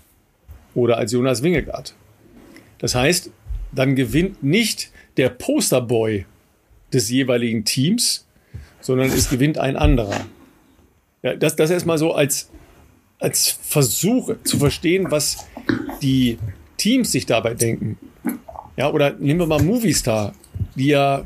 oder 0.73 0.97
als 0.97 1.11
Jonas 1.11 1.43
Wingegaard. 1.43 1.93
Das 2.79 2.95
heißt, 2.95 3.29
dann 3.71 3.95
gewinnt 3.95 4.43
nicht 4.43 4.89
der 5.17 5.29
Posterboy 5.29 6.25
des 6.91 7.09
jeweiligen 7.11 7.63
Teams, 7.63 8.25
sondern 8.81 9.07
es 9.11 9.29
gewinnt 9.29 9.59
ein 9.59 9.75
anderer. 9.75 10.25
Ja, 11.21 11.35
das, 11.35 11.55
das 11.55 11.69
erstmal 11.69 11.99
so 11.99 12.13
als, 12.13 12.49
als 13.19 13.49
Versuch 13.49 14.35
zu 14.43 14.57
verstehen, 14.57 15.11
was 15.11 15.45
die 16.01 16.39
Teams 16.77 17.11
sich 17.11 17.27
dabei 17.27 17.53
denken. 17.53 17.97
Ja, 18.77 18.91
oder 18.91 19.13
nehmen 19.13 19.39
wir 19.39 19.47
mal 19.47 19.61
Movistar, 19.61 20.33
die 20.75 20.87
ja 20.87 21.25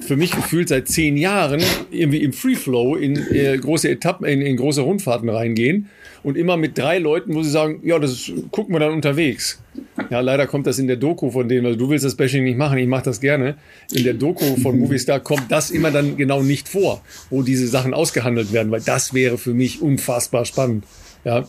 für 0.00 0.16
mich 0.16 0.32
gefühlt 0.32 0.68
seit 0.68 0.88
zehn 0.88 1.16
Jahren 1.16 1.62
irgendwie 1.90 2.22
im 2.22 2.32
Free 2.32 2.54
Flow 2.54 2.94
in 2.94 3.16
äh, 3.16 3.56
große 3.56 3.88
Etappen, 3.88 4.26
in, 4.26 4.40
in, 4.42 4.56
große 4.56 4.80
Rundfahrten 4.80 5.28
reingehen 5.28 5.88
und 6.22 6.36
immer 6.36 6.56
mit 6.56 6.76
drei 6.76 6.98
Leuten, 6.98 7.34
wo 7.34 7.42
sie 7.42 7.50
sagen, 7.50 7.80
ja, 7.84 7.98
das 7.98 8.30
gucken 8.50 8.74
wir 8.74 8.80
dann 8.80 8.92
unterwegs. 8.92 9.62
Ja, 10.10 10.20
leider 10.20 10.46
kommt 10.46 10.66
das 10.66 10.78
in 10.78 10.86
der 10.86 10.96
Doku 10.96 11.30
von 11.30 11.48
denen, 11.48 11.66
also 11.66 11.78
du 11.78 11.88
willst 11.88 12.04
das 12.04 12.16
Bashing 12.16 12.44
nicht 12.44 12.58
machen, 12.58 12.78
ich 12.78 12.86
mache 12.86 13.04
das 13.04 13.20
gerne. 13.20 13.56
In 13.92 14.04
der 14.04 14.14
Doku 14.14 14.56
von 14.56 14.78
Movistar 14.80 15.20
kommt 15.20 15.50
das 15.50 15.70
immer 15.70 15.90
dann 15.90 16.16
genau 16.16 16.42
nicht 16.42 16.68
vor, 16.68 17.02
wo 17.30 17.42
diese 17.42 17.66
Sachen 17.66 17.94
ausgehandelt 17.94 18.52
werden, 18.52 18.70
weil 18.70 18.80
das 18.80 19.14
wäre 19.14 19.38
für 19.38 19.54
mich 19.54 19.80
unfassbar 19.80 20.44
spannend. 20.44 20.84
Ja, 21.24 21.46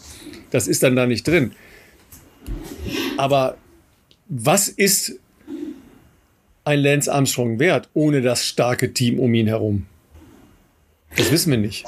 das 0.51 0.67
ist 0.67 0.83
dann 0.83 0.95
da 0.95 1.05
nicht 1.05 1.27
drin. 1.27 1.51
Aber 3.17 3.57
was 4.27 4.67
ist 4.67 5.19
ein 6.69 6.81
Lance 6.81 7.11
Armstrong 7.11 7.59
wert, 7.59 7.89
ohne 7.93 8.21
das 8.21 8.45
starke 8.45 8.93
Team 8.93 9.19
um 9.19 9.33
ihn 9.33 9.47
herum? 9.47 9.85
Das 11.17 11.31
wissen 11.31 11.51
wir 11.51 11.57
nicht. 11.57 11.85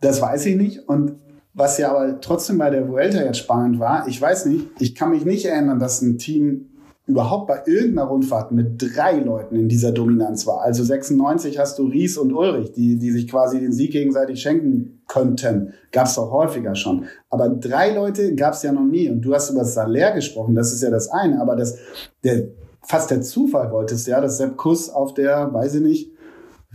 Das 0.00 0.20
weiß 0.20 0.46
ich 0.46 0.56
nicht. 0.56 0.88
Und 0.88 1.12
was 1.54 1.78
ja 1.78 1.90
aber 1.90 2.20
trotzdem 2.20 2.58
bei 2.58 2.70
der 2.70 2.88
Vuelta 2.88 3.22
jetzt 3.22 3.38
spannend 3.38 3.78
war, 3.78 4.08
ich 4.08 4.20
weiß 4.20 4.46
nicht, 4.46 4.66
ich 4.80 4.96
kann 4.96 5.10
mich 5.10 5.24
nicht 5.24 5.44
erinnern, 5.44 5.78
dass 5.78 6.02
ein 6.02 6.18
Team 6.18 6.66
überhaupt 7.06 7.46
bei 7.46 7.62
irgendeiner 7.66 8.08
Rundfahrt 8.08 8.50
mit 8.50 8.76
drei 8.78 9.18
Leuten 9.18 9.56
in 9.56 9.68
dieser 9.68 9.92
Dominanz 9.92 10.46
war. 10.46 10.62
Also 10.62 10.82
96 10.82 11.58
hast 11.58 11.78
du 11.78 11.86
Ries 11.86 12.16
und 12.16 12.32
Ulrich, 12.32 12.72
die, 12.72 12.98
die 12.98 13.10
sich 13.12 13.28
quasi 13.28 13.60
den 13.60 13.72
Sieg 13.72 13.92
gegenseitig 13.92 14.40
schenken 14.40 15.02
könnten. 15.06 15.74
Gab 15.92 16.06
es 16.06 16.14
doch 16.14 16.32
häufiger 16.32 16.74
schon. 16.74 17.04
Aber 17.28 17.50
drei 17.50 17.94
Leute 17.94 18.34
gab 18.34 18.54
es 18.54 18.62
ja 18.62 18.72
noch 18.72 18.86
nie. 18.86 19.08
Und 19.10 19.20
du 19.20 19.34
hast 19.34 19.50
über 19.50 19.60
das 19.60 19.74
Salär 19.74 20.12
gesprochen, 20.12 20.54
das 20.54 20.72
ist 20.72 20.82
ja 20.82 20.90
das 20.90 21.08
eine. 21.08 21.40
Aber 21.40 21.56
das, 21.56 21.78
der, 22.24 22.48
fast 22.86 23.10
der 23.10 23.22
Zufall 23.22 23.70
wollte 23.70 23.94
es 23.94 24.06
ja, 24.06 24.20
dass 24.20 24.38
Sepp 24.38 24.56
Kuss 24.56 24.90
auf 24.90 25.14
der, 25.14 25.52
weiß 25.52 25.74
ich 25.76 25.82
nicht, 25.82 26.14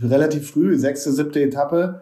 relativ 0.02 0.50
früh, 0.50 0.78
sechste, 0.78 1.12
siebte 1.12 1.42
Etappe, 1.42 2.00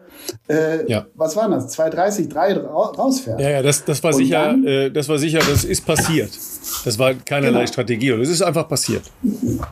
äh, 0.49 0.89
ja. 0.91 1.07
was 1.15 1.35
war 1.37 1.49
das? 1.49 1.77
2,30, 1.77 2.29
3 2.29 2.57
rausfährt. 2.59 3.41
Ja, 3.41 3.51
ja, 3.51 3.63
das, 3.63 3.85
das 3.85 4.03
war 4.05 4.13
und 4.13 4.19
sicher, 4.19 4.47
dann, 4.47 4.65
äh, 4.65 4.91
das 4.91 5.09
war 5.09 5.19
sicher, 5.19 5.39
das 5.39 5.65
ist 5.65 5.85
passiert. 5.85 6.31
Das 6.85 6.99
war 6.99 7.15
keinerlei 7.15 7.61
genau. 7.61 7.67
Strategie, 7.67 8.13
oder 8.13 8.23
es 8.23 8.29
ist 8.29 8.43
einfach 8.43 8.69
passiert. 8.69 9.03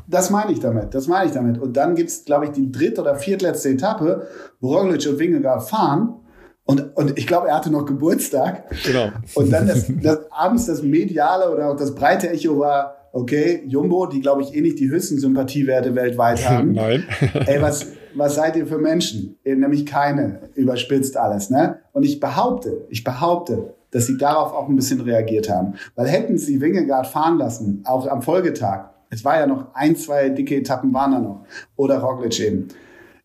Das 0.08 0.30
meine 0.30 0.52
ich 0.52 0.60
damit, 0.60 0.94
das 0.94 1.06
meine 1.06 1.26
ich 1.26 1.32
damit. 1.32 1.58
Und 1.58 1.76
dann 1.76 1.94
gibt's, 1.94 2.24
glaube 2.24 2.46
ich, 2.46 2.50
die 2.52 2.70
dritte 2.72 3.02
oder 3.02 3.14
viertletzte 3.16 3.70
Etappe, 3.70 4.26
wo 4.60 4.76
Roglic 4.76 5.06
und 5.08 5.18
Wingegaard 5.18 5.68
fahren. 5.68 6.16
Und, 6.64 6.96
und 6.96 7.16
ich 7.16 7.28
glaube, 7.28 7.48
er 7.48 7.54
hatte 7.54 7.70
noch 7.70 7.86
Geburtstag. 7.86 8.64
Genau. 8.84 9.10
Und 9.34 9.52
dann 9.52 9.68
das, 9.68 9.84
das, 10.02 10.18
abends 10.30 10.66
das 10.66 10.82
mediale 10.82 11.52
oder 11.52 11.70
auch 11.70 11.76
das 11.76 11.94
breite 11.94 12.28
Echo 12.28 12.58
war, 12.58 12.95
okay, 13.12 13.62
Jumbo, 13.66 14.06
die 14.06 14.20
glaube 14.20 14.42
ich 14.42 14.54
eh 14.54 14.60
nicht 14.60 14.78
die 14.78 14.88
höchsten 14.88 15.18
Sympathiewerte 15.18 15.94
weltweit 15.94 16.48
haben. 16.48 16.72
Nein. 16.72 17.04
Ey, 17.46 17.60
was, 17.60 17.86
was 18.14 18.34
seid 18.34 18.56
ihr 18.56 18.66
für 18.66 18.78
Menschen? 18.78 19.36
Nämlich 19.44 19.86
keine, 19.86 20.40
überspitzt 20.54 21.16
alles, 21.16 21.50
ne? 21.50 21.78
Und 21.92 22.04
ich 22.04 22.20
behaupte, 22.20 22.86
ich 22.90 23.04
behaupte, 23.04 23.74
dass 23.90 24.06
sie 24.06 24.18
darauf 24.18 24.52
auch 24.52 24.68
ein 24.68 24.76
bisschen 24.76 25.00
reagiert 25.00 25.48
haben. 25.48 25.74
Weil 25.94 26.08
hätten 26.08 26.36
sie 26.38 26.60
Wingegaard 26.60 27.06
fahren 27.06 27.38
lassen, 27.38 27.82
auch 27.86 28.06
am 28.06 28.22
Folgetag, 28.22 28.90
es 29.10 29.24
war 29.24 29.38
ja 29.38 29.46
noch 29.46 29.74
ein, 29.74 29.96
zwei 29.96 30.28
dicke 30.28 30.56
Etappen 30.56 30.92
waren 30.92 31.12
da 31.12 31.20
noch, 31.20 31.46
oder 31.76 31.98
Roglic 31.98 32.38
eben. 32.40 32.68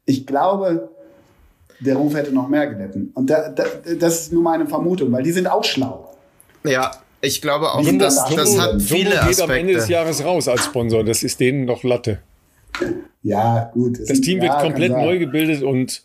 Ich 0.05 0.25
glaube, 0.25 0.89
der 1.79 1.95
Ruf 1.95 2.15
hätte 2.15 2.31
noch 2.31 2.47
mehr 2.47 2.67
gelitten. 2.67 3.11
Und 3.15 3.29
da, 3.29 3.49
da, 3.49 3.63
das 3.99 4.21
ist 4.21 4.33
nur 4.33 4.43
meine 4.43 4.67
Vermutung, 4.67 5.11
weil 5.11 5.23
die 5.23 5.31
sind 5.31 5.47
auch 5.47 5.63
schlau. 5.63 6.15
Ja, 6.63 6.91
ich 7.21 7.41
glaube 7.41 7.71
auch, 7.71 7.85
das, 7.97 8.15
das, 8.15 8.35
das 8.35 8.59
hat 8.59 8.81
viele 8.81 9.15
Jumbo 9.15 9.27
geht 9.27 9.41
am 9.41 9.51
Ende 9.51 9.73
des 9.73 9.87
Jahres 9.87 10.23
raus 10.23 10.47
als 10.47 10.65
Sponsor. 10.65 11.03
Das 11.03 11.23
ist 11.23 11.39
denen 11.39 11.65
noch 11.65 11.83
Latte. 11.83 12.19
Ja, 13.21 13.69
gut. 13.73 13.99
Das 14.07 14.21
Team 14.21 14.41
wird 14.41 14.57
komplett 14.59 14.91
neu 14.91 15.19
gebildet 15.19 15.63
und 15.63 16.01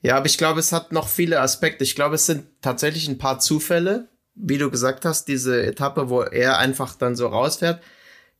ja, 0.00 0.16
aber 0.16 0.26
ich 0.26 0.38
glaube, 0.38 0.60
es 0.60 0.72
hat 0.72 0.92
noch 0.92 1.08
viele 1.08 1.40
Aspekte. 1.40 1.82
Ich 1.82 1.96
glaube, 1.96 2.14
es 2.14 2.26
sind 2.26 2.44
tatsächlich 2.62 3.08
ein 3.08 3.18
paar 3.18 3.40
Zufälle, 3.40 4.08
wie 4.34 4.58
du 4.58 4.70
gesagt 4.70 5.04
hast, 5.04 5.26
diese 5.26 5.60
Etappe, 5.60 6.08
wo 6.08 6.22
er 6.22 6.58
einfach 6.58 6.94
dann 6.94 7.16
so 7.16 7.26
rausfährt. 7.26 7.82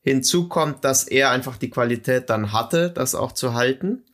Hinzu 0.00 0.48
kommt, 0.48 0.84
dass 0.84 1.02
er 1.04 1.30
einfach 1.30 1.56
die 1.56 1.70
Qualität 1.70 2.30
dann 2.30 2.52
hatte, 2.52 2.90
das 2.90 3.16
auch 3.16 3.32
zu 3.32 3.54
halten. 3.54 4.04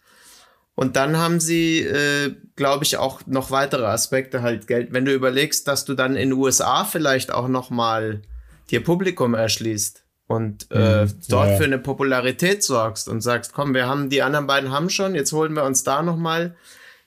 Und 0.74 0.96
dann 0.96 1.16
haben 1.16 1.38
sie, 1.38 1.80
äh, 1.80 2.34
glaube 2.56 2.84
ich, 2.84 2.96
auch 2.96 3.26
noch 3.26 3.50
weitere 3.50 3.86
Aspekte 3.86 4.42
halt 4.42 4.66
Geld. 4.66 4.92
Wenn 4.92 5.04
du 5.04 5.12
überlegst, 5.12 5.68
dass 5.68 5.84
du 5.84 5.94
dann 5.94 6.16
in 6.16 6.30
den 6.30 6.38
USA 6.38 6.84
vielleicht 6.84 7.32
auch 7.32 7.48
noch 7.48 7.70
mal 7.70 8.22
dir 8.70 8.82
Publikum 8.82 9.34
erschließt 9.34 10.04
und 10.26 10.66
äh, 10.70 11.04
mhm. 11.04 11.20
dort 11.28 11.50
ja. 11.50 11.56
für 11.56 11.64
eine 11.64 11.78
Popularität 11.78 12.64
sorgst 12.64 13.08
und 13.08 13.20
sagst, 13.20 13.52
komm, 13.52 13.74
wir 13.74 13.86
haben 13.86 14.10
die 14.10 14.22
anderen 14.22 14.46
beiden 14.46 14.72
haben 14.72 14.90
schon, 14.90 15.14
jetzt 15.14 15.32
holen 15.32 15.54
wir 15.54 15.64
uns 15.64 15.84
da 15.84 16.02
noch 16.02 16.16
mal. 16.16 16.56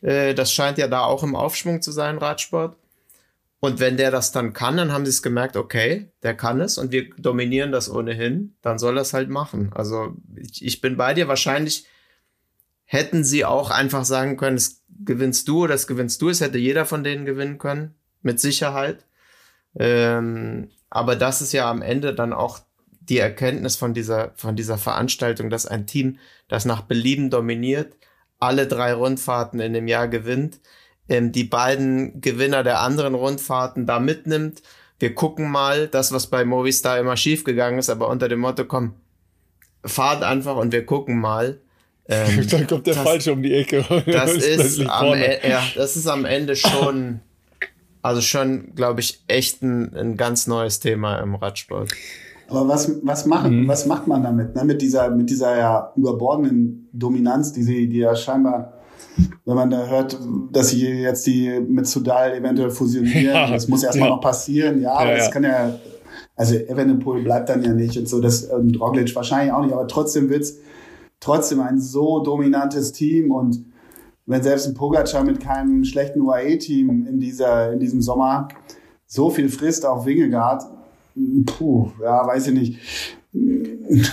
Äh, 0.02 0.34
das 0.34 0.54
scheint 0.54 0.78
ja 0.78 0.88
da 0.88 1.02
auch 1.02 1.24
im 1.24 1.36
Aufschwung 1.36 1.82
zu 1.82 1.92
sein, 1.92 2.18
Radsport. 2.18 2.78
Und 3.60 3.80
wenn 3.80 3.98
der 3.98 4.12
das 4.12 4.32
dann 4.32 4.54
kann, 4.54 4.78
dann 4.78 4.94
haben 4.94 5.06
sie 5.06 5.10
es 5.10 5.24
gemerkt, 5.24 5.58
okay, 5.58 6.12
der 6.22 6.36
kann 6.36 6.62
es 6.62 6.78
und 6.78 6.92
wir 6.92 7.10
dominieren 7.18 7.72
das 7.72 7.90
ohnehin, 7.90 8.56
dann 8.62 8.78
soll 8.78 8.98
er 8.98 9.02
es 9.02 9.14
halt 9.14 9.30
machen. 9.30 9.72
Also 9.74 10.14
ich, 10.36 10.64
ich 10.64 10.80
bin 10.80 10.96
bei 10.96 11.16
dir 11.16 11.28
wahrscheinlich 11.28 11.88
hätten 12.88 13.24
sie 13.24 13.46
auch 13.46 13.70
einfach 13.70 14.06
sagen 14.06 14.38
können, 14.38 14.58
es 14.58 14.82
gewinnst 15.06 15.48
du 15.48 15.66
es 15.66 15.86
gewinnst 15.86 16.22
du. 16.22 16.30
Es 16.30 16.42
hätte 16.42 16.58
jeder 16.58 16.86
von 16.86 17.04
denen 17.04 17.26
gewinnen 17.26 17.60
können, 17.60 17.94
mit 18.24 18.40
Sicherheit. 18.40 19.06
Ähm, 19.78 20.70
aber 20.90 21.16
das 21.16 21.42
ist 21.42 21.52
ja 21.54 21.70
am 21.70 21.82
Ende 21.84 22.16
dann 22.16 22.34
auch 22.34 22.60
die 23.02 23.20
Erkenntnis 23.20 23.76
von 23.76 23.94
dieser, 23.94 24.32
von 24.36 24.56
dieser 24.56 24.78
Veranstaltung, 24.78 25.50
dass 25.50 25.66
ein 25.66 25.86
Team, 25.86 26.18
das 26.48 26.66
nach 26.66 26.82
Belieben 26.82 27.30
dominiert, 27.30 27.94
alle 28.40 28.68
drei 28.68 28.94
Rundfahrten 28.94 29.60
in 29.60 29.74
dem 29.74 29.88
Jahr 29.88 30.08
gewinnt, 30.08 30.60
ähm, 31.10 31.32
die 31.32 31.44
beiden 31.44 32.22
Gewinner 32.22 32.64
der 32.64 32.82
anderen 32.82 33.16
Rundfahrten 33.16 33.86
da 33.86 34.00
mitnimmt. 34.00 34.62
Wir 35.00 35.14
gucken 35.14 35.50
mal, 35.52 35.88
das, 35.88 36.12
was 36.12 36.28
bei 36.28 36.44
Movistar 36.44 37.00
immer 37.00 37.18
schiefgegangen 37.18 37.80
ist, 37.80 37.90
aber 37.90 38.08
unter 38.08 38.28
dem 38.30 38.40
Motto, 38.40 38.66
komm, 38.66 38.96
fahrt 39.84 40.24
einfach 40.24 40.56
und 40.56 40.72
wir 40.72 40.86
gucken 40.86 41.20
mal. 41.20 41.60
Ähm, 42.10 42.48
Dann 42.52 42.68
kommt 42.68 42.88
der 42.88 42.96
das, 42.96 43.04
Falsche 43.04 43.34
um 43.34 43.44
die 43.44 43.54
Ecke. 43.54 43.84
Das 44.06 44.34
ist, 44.34 44.80
am, 44.88 45.14
e, 45.14 45.50
ja, 45.50 45.62
das 45.76 45.96
ist 45.96 46.08
am 46.08 46.26
Ende 46.26 46.56
schon, 46.56 47.20
also 48.02 48.22
schon, 48.22 48.74
glaube 48.76 49.02
ich, 49.02 49.24
echt 49.28 49.62
ein, 49.62 49.96
ein 49.96 50.18
ganz 50.18 50.48
neues 50.48 50.80
Thema 50.80 51.20
im 51.20 51.36
Radsport. 51.36 51.92
Aber 52.50 52.68
was, 52.68 52.92
was, 53.04 53.26
machen, 53.26 53.64
mhm. 53.64 53.68
was 53.68 53.86
macht 53.86 54.08
man 54.08 54.24
damit? 54.24 54.56
Ne? 54.56 54.64
Mit 54.64 54.82
dieser, 54.82 55.10
mit 55.10 55.30
dieser 55.30 55.58
ja 55.58 55.92
überbordenden 55.98 56.88
Dominanz, 56.94 57.52
die 57.52 57.64
sie, 57.64 57.90
die 57.90 57.98
ja 57.98 58.16
scheinbar 58.16 58.78
wenn 59.46 59.56
man 59.56 59.70
da 59.70 59.86
hört, 59.88 60.18
dass 60.52 60.70
sie 60.70 60.86
jetzt 60.88 61.26
die 61.26 61.60
mit 61.68 61.88
Sudal 61.88 62.34
eventuell 62.36 62.70
fusionieren, 62.70 63.26
ja, 63.34 63.50
das 63.50 63.68
muss 63.68 63.84
erstmal 63.84 64.10
ja. 64.10 64.16
noch 64.16 64.22
passieren. 64.22 64.82
Ja, 64.82 65.04
ja, 65.04 65.18
das 65.18 65.32
kann 65.32 65.44
ja, 65.44 65.80
also 66.36 66.56
Evenepoel 66.56 67.24
bleibt 67.24 67.50
dann 67.50 67.64
ja 67.64 67.74
nicht 67.74 67.98
und 67.98 68.08
so, 68.08 68.22
das 68.22 68.44
und 68.44 68.80
Roglic 68.80 69.16
wahrscheinlich 69.16 69.54
auch 69.54 69.64
nicht, 69.64 69.74
aber 69.74 69.88
trotzdem 69.88 70.30
wird's 70.30 70.58
trotzdem 71.20 71.60
ein 71.62 71.80
so 71.80 72.20
dominantes 72.24 72.92
Team 72.92 73.32
und 73.32 73.66
wenn 74.26 74.44
selbst 74.44 74.68
ein 74.68 74.74
Pogacar 74.74 75.24
mit 75.24 75.40
keinem 75.40 75.84
schlechten 75.86 76.22
UAE-Team 76.22 77.08
in 77.08 77.20
dieser 77.20 77.72
in 77.72 77.80
diesem 77.80 78.02
Sommer 78.02 78.50
so 79.06 79.30
viel 79.30 79.50
frisst 79.50 79.86
auf 79.86 80.06
Wingegaard, 80.06 80.64
puh, 81.46 81.92
ja, 82.02 82.28
weiß 82.28 82.48
ich 82.48 82.54
nicht. 82.54 82.80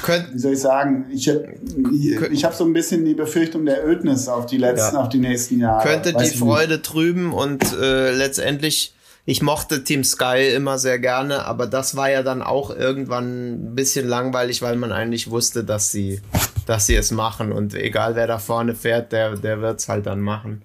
Könnt, 0.03 0.35
Wie 0.35 0.39
soll 0.39 0.53
ich 0.53 0.61
sagen? 0.61 1.07
Ich, 1.11 1.29
ich, 1.29 2.21
ich 2.31 2.45
habe 2.45 2.55
so 2.55 2.65
ein 2.65 2.73
bisschen 2.73 3.05
die 3.05 3.15
Befürchtung 3.15 3.65
der 3.65 3.87
Ödnis 3.87 4.29
auf 4.29 4.47
die 4.47 4.59
letzten, 4.59 4.97
ja. 4.97 5.03
auf 5.03 5.09
die 5.09 5.19
nächsten 5.19 5.59
Jahre. 5.59 5.87
Könnte 5.87 6.13
die 6.13 6.37
Freude 6.37 6.75
nicht. 6.75 6.85
trüben 6.85 7.33
und 7.33 7.63
äh, 7.73 8.13
letztendlich, 8.13 8.95
ich 9.25 9.43
mochte 9.43 9.83
Team 9.83 10.05
Sky 10.05 10.53
immer 10.55 10.79
sehr 10.79 10.99
gerne, 10.99 11.47
aber 11.47 11.67
das 11.67 11.97
war 11.97 12.11
ja 12.11 12.23
dann 12.23 12.43
auch 12.43 12.75
irgendwann 12.75 13.71
ein 13.71 13.75
bisschen 13.75 14.07
langweilig, 14.07 14.63
weil 14.63 14.77
man 14.77 14.93
eigentlich 14.93 15.31
wusste, 15.31 15.65
dass 15.65 15.91
sie, 15.91 16.21
dass 16.67 16.87
sie 16.87 16.97
es 16.97 17.11
machen 17.11 17.53
und 17.53 17.75
egal 17.75 18.17
wer 18.17 18.27
da 18.27 18.39
vorne 18.39 18.75
fährt, 18.75 19.13
der, 19.13 19.37
der 19.37 19.61
wird's 19.61 19.89
halt 19.89 20.07
dann 20.07 20.21
machen. 20.21 20.63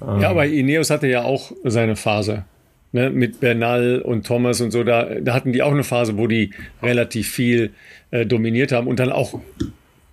Ja, 0.00 0.28
aber 0.28 0.46
Ineos 0.46 0.90
hatte 0.90 1.06
ja 1.06 1.22
auch 1.22 1.52
seine 1.64 1.96
Phase 1.96 2.44
ne, 2.92 3.10
mit 3.10 3.40
Bernal 3.40 4.02
und 4.02 4.26
Thomas 4.26 4.60
und 4.60 4.70
so, 4.70 4.84
da, 4.84 5.04
da 5.20 5.34
hatten 5.34 5.52
die 5.52 5.62
auch 5.62 5.72
eine 5.72 5.84
Phase, 5.84 6.16
wo 6.18 6.26
die 6.26 6.50
relativ 6.82 7.30
viel 7.30 7.72
äh, 8.10 8.26
dominiert 8.26 8.72
haben 8.72 8.88
und 8.88 8.98
dann 8.98 9.12
auch. 9.12 9.40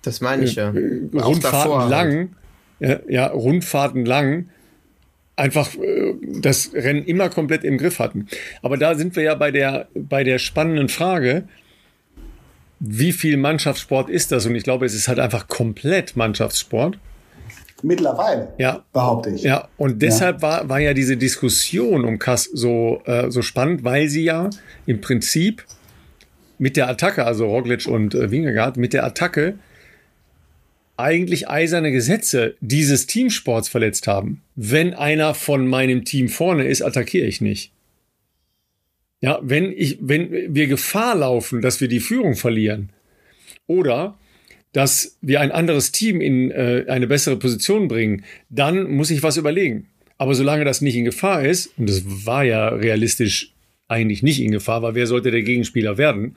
Das 0.04 0.22
meine 0.22 0.44
ich 0.44 0.56
ja. 0.56 0.72
Äh, 0.72 1.10
Rundfahrten 1.14 1.90
lang, 1.90 2.30
ja, 2.80 3.00
ja, 3.08 3.28
Rundfahrten 3.28 4.06
lang 4.06 4.50
einfach 5.36 5.74
äh, 5.76 6.14
das 6.42 6.72
Rennen 6.74 7.06
immer 7.06 7.30
komplett 7.30 7.64
im 7.64 7.78
Griff 7.78 8.00
hatten. 8.00 8.28
Aber 8.62 8.78
da 8.78 8.96
sind 8.96 9.16
wir 9.16 9.24
ja 9.24 9.36
bei 9.36 9.52
der, 9.52 9.88
bei 9.96 10.24
der 10.24 10.40
spannenden 10.40 10.90
Frage, 10.90 11.44
wie 12.86 13.14
viel 13.14 13.38
Mannschaftssport 13.38 14.10
ist 14.10 14.34
das? 14.34 14.46
Und 14.46 14.56
ich 14.56 14.64
glaube, 14.64 14.86
es 14.86 14.94
ist 14.94 15.08
halt 15.08 15.18
einfach 15.18 15.48
komplett 15.48 16.18
Mannschaftssport. 16.18 16.98
Mittlerweile, 17.82 18.54
ja. 18.58 18.84
behaupte 18.92 19.30
ich. 19.30 19.44
Ja, 19.44 19.70
und 19.78 20.02
deshalb 20.02 20.38
ja. 20.38 20.42
War, 20.42 20.70
war 20.70 20.80
ja 20.80 20.94
diese 20.94 21.16
Diskussion 21.16 22.04
um 22.04 22.20
Kass 22.20 22.44
so, 22.44 23.02
äh, 23.06 23.32
so 23.32 23.42
spannend, 23.42 23.86
weil 23.86 24.10
sie 24.10 24.26
ja 24.26 24.50
im 24.86 25.00
Prinzip 25.00 25.64
mit 26.58 26.76
der 26.76 26.90
Attacke, 26.90 27.26
also 27.26 27.46
Roglic 27.46 27.88
und 27.88 28.16
äh, 28.16 28.32
Wingegaard, 28.32 28.76
mit 28.76 28.92
der 28.92 29.06
Attacke 29.06 29.56
eigentlich 30.98 31.50
eiserne 31.50 31.92
Gesetze 31.92 32.56
dieses 32.60 33.08
Teamsports 33.08 33.70
verletzt 33.70 34.08
haben. 34.08 34.42
Wenn 34.56 34.94
einer 34.94 35.34
von 35.34 35.68
meinem 35.68 36.04
Team 36.04 36.28
vorne 36.28 36.66
ist, 36.66 36.82
attackiere 36.82 37.26
ich 37.28 37.40
nicht. 37.40 37.72
Ja, 39.24 39.40
wenn 39.42 39.72
ich, 39.72 40.00
wenn 40.02 40.54
wir 40.54 40.68
Gefahr 40.68 41.16
laufen, 41.16 41.62
dass 41.62 41.80
wir 41.80 41.88
die 41.88 42.02
Führung 42.02 42.36
verlieren 42.36 42.90
oder 43.68 44.20
dass 44.74 45.18
wir 45.22 45.40
ein 45.40 45.54
anderes 45.54 45.94
Team 45.94 46.20
in 46.20 46.52
äh, 46.52 46.84
eine 46.90 47.08
bessere 47.08 47.38
Position 47.38 47.88
bringen, 47.88 48.26
dann 48.50 48.92
muss 48.92 49.12
ich 49.12 49.24
was 49.24 49.38
überlegen. 49.38 49.88
Aber 50.18 50.36
solange 50.36 50.66
das 50.66 50.82
nicht 50.82 50.98
in 50.98 51.06
Gefahr 51.06 51.46
ist, 51.46 51.72
und 51.78 51.88
das 51.88 52.04
war 52.26 52.44
ja 52.44 52.68
realistisch 52.68 53.54
eigentlich 53.88 54.24
nicht 54.24 54.42
in 54.42 54.52
Gefahr, 54.52 54.82
weil 54.82 54.96
wer 54.96 55.08
sollte 55.08 55.32
der 55.32 55.44
Gegenspieler 55.44 55.98
werden? 55.98 56.36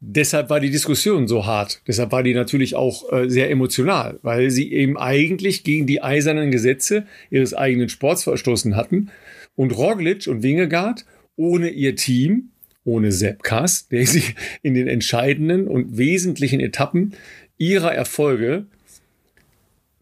Deshalb 0.00 0.50
war 0.50 0.58
die 0.58 0.70
Diskussion 0.70 1.28
so 1.28 1.46
hart. 1.46 1.82
Deshalb 1.86 2.10
war 2.10 2.24
die 2.24 2.34
natürlich 2.34 2.74
auch 2.74 3.12
äh, 3.12 3.30
sehr 3.30 3.48
emotional, 3.48 4.18
weil 4.22 4.50
sie 4.50 4.72
eben 4.72 4.98
eigentlich 4.98 5.62
gegen 5.62 5.86
die 5.86 6.02
eisernen 6.02 6.50
Gesetze 6.50 7.06
ihres 7.30 7.54
eigenen 7.54 7.88
Sports 7.88 8.24
verstoßen 8.24 8.74
hatten. 8.74 9.12
Und 9.54 9.72
Roglic 9.72 10.26
und 10.26 10.42
Wingegaard 10.42 11.04
ohne 11.36 11.70
ihr 11.70 11.96
Team 11.96 12.50
ohne 12.84 13.12
Sepp 13.12 13.42
Kass, 13.42 13.88
der 13.88 14.06
sich 14.06 14.34
in 14.62 14.74
den 14.74 14.88
entscheidenden 14.88 15.68
und 15.68 15.96
wesentlichen 15.96 16.60
Etappen 16.60 17.14
ihrer 17.58 17.94
Erfolge 17.94 18.66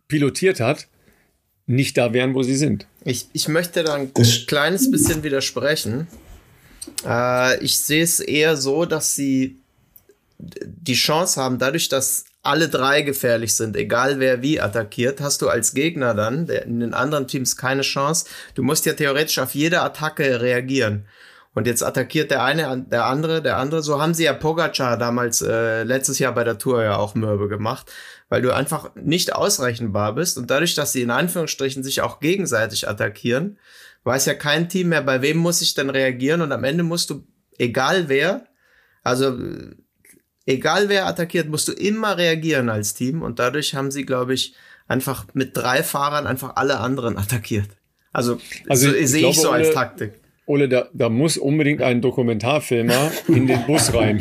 pilotiert 0.09 0.61
hat, 0.61 0.89
nicht 1.67 1.97
da 1.97 2.13
wären, 2.13 2.35
wo 2.35 2.43
sie 2.43 2.57
sind. 2.57 2.87
Ich, 3.05 3.29
ich 3.33 3.49
möchte 3.49 3.85
da 3.85 3.95
ein 3.95 4.13
kleines 4.13 4.91
bisschen 4.91 5.23
widersprechen. 5.23 6.09
Äh, 7.07 7.63
ich 7.63 7.79
sehe 7.79 8.03
es 8.03 8.19
eher 8.19 8.57
so, 8.57 8.87
dass 8.87 9.15
sie 9.15 9.57
die 10.39 10.95
Chance 10.95 11.41
haben, 11.41 11.59
dadurch, 11.59 11.89
dass 11.89 12.25
alle 12.43 12.68
drei 12.68 13.03
gefährlich 13.03 13.55
sind, 13.55 13.76
egal 13.76 14.18
wer 14.18 14.43
wie 14.43 14.61
attackiert, 14.61 15.20
hast 15.20 15.43
du 15.43 15.49
als 15.49 15.74
Gegner 15.74 16.14
dann 16.14 16.47
der, 16.47 16.64
in 16.64 16.80
den 16.80 16.95
anderen 16.95 17.26
Teams 17.26 17.57
keine 17.57 17.82
Chance. 17.82 18.26
Du 18.55 18.62
musst 18.62 18.86
ja 18.86 18.95
theoretisch 18.95 19.38
auf 19.38 19.55
jede 19.55 19.82
Attacke 19.82 20.41
reagieren. 20.41 21.07
Und 21.53 21.66
jetzt 21.66 21.82
attackiert 21.82 22.30
der 22.30 22.45
eine, 22.45 22.86
der 22.88 23.07
andere, 23.07 23.43
der 23.43 23.57
andere. 23.57 23.82
So 23.82 24.01
haben 24.01 24.14
sie 24.14 24.24
ja 24.24 24.32
Pogacar 24.32 24.97
damals 24.97 25.43
äh, 25.43 25.82
letztes 25.82 26.20
Jahr 26.20 26.32
bei 26.32 26.45
der 26.45 26.59
Tour 26.59 26.82
ja 26.82 26.97
auch 26.97 27.16
mürbe 27.16 27.49
gemacht, 27.49 27.91
weil 28.28 28.41
du 28.41 28.55
einfach 28.55 28.95
nicht 28.95 29.34
ausrechenbar 29.34 30.14
bist. 30.14 30.38
Und 30.38 30.51
dadurch, 30.51 30.76
dass 30.76 30.93
sie 30.93 31.03
in 31.03 31.11
Anführungsstrichen 31.11 31.82
sich 31.82 32.03
auch 32.03 32.20
gegenseitig 32.20 32.88
attackieren, 32.88 33.59
weiß 34.05 34.26
ja 34.26 34.34
kein 34.34 34.68
Team 34.68 34.91
mehr, 34.91 35.03
bei 35.03 35.22
wem 35.22 35.38
muss 35.38 35.61
ich 35.61 35.74
denn 35.74 35.91
reagieren. 35.91 36.41
Und 36.41 36.53
am 36.53 36.62
Ende 36.62 36.84
musst 36.84 37.11
du, 37.11 37.26
egal 37.59 38.09
wer, 38.09 38.47
also 39.03 39.36
egal 40.47 40.88
wer 40.88 41.07
attackiert, 41.07 41.49
musst 41.49 41.68
du 41.68 41.72
immer 41.72 42.16
reagieren 42.16 42.68
als 42.68 42.95
Team. 42.95 43.22
Und 43.22 43.38
dadurch 43.38 43.74
haben 43.74 43.91
sie, 43.91 44.05
glaube 44.05 44.34
ich, 44.34 44.55
einfach 44.88 45.26
mit 45.34 45.57
drei 45.57 45.82
Fahrern 45.82 46.26
einfach 46.26 46.57
alle 46.57 46.80
anderen 46.80 47.16
attackiert. 47.18 47.68
Also, 48.12 48.38
also 48.68 48.91
so, 48.91 49.07
sehe 49.07 49.28
ich 49.28 49.41
so 49.41 49.51
als 49.51 49.72
Taktik. 49.72 50.20
Ole, 50.51 50.68
da, 50.68 50.88
da 50.93 51.09
muss 51.09 51.38
unbedingt 51.38 51.80
ein 51.80 52.01
Dokumentarfilmer 52.01 53.12
in 53.28 53.47
den 53.47 53.64
Bus 53.66 53.95
rein. 53.95 54.20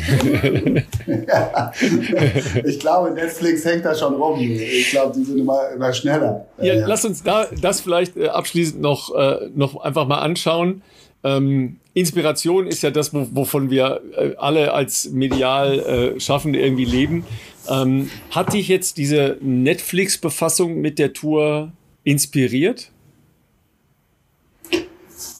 ja, 1.26 1.72
ich 2.64 2.78
glaube, 2.78 3.10
Netflix 3.10 3.64
hängt 3.64 3.84
da 3.84 3.96
schon 3.96 4.14
rum. 4.14 4.38
Ich 4.38 4.90
glaube, 4.90 5.12
die 5.18 5.24
sind 5.24 5.38
immer, 5.38 5.70
immer 5.74 5.92
schneller. 5.92 6.46
Ja, 6.58 6.74
ja, 6.74 6.86
Lass 6.86 7.04
uns 7.04 7.24
da 7.24 7.48
das 7.60 7.80
vielleicht 7.80 8.16
äh, 8.16 8.28
abschließend 8.28 8.80
noch, 8.80 9.12
äh, 9.12 9.48
noch 9.56 9.80
einfach 9.80 10.06
mal 10.06 10.20
anschauen. 10.20 10.82
Ähm, 11.22 11.76
Inspiration 11.92 12.66
ist 12.66 12.82
ja 12.82 12.90
das, 12.90 13.12
wovon 13.12 13.70
wir 13.70 14.00
äh, 14.16 14.34
alle 14.36 14.72
als 14.72 15.10
medial 15.10 15.78
äh, 15.80 16.20
Schaffende 16.20 16.60
irgendwie 16.60 16.84
leben. 16.84 17.24
Ähm, 17.68 18.10
hat 18.30 18.52
dich 18.52 18.68
jetzt 18.68 18.96
diese 18.96 19.36
Netflix-Befassung 19.40 20.80
mit 20.80 20.98
der 20.98 21.12
Tour 21.12 21.72
inspiriert? 22.04 22.90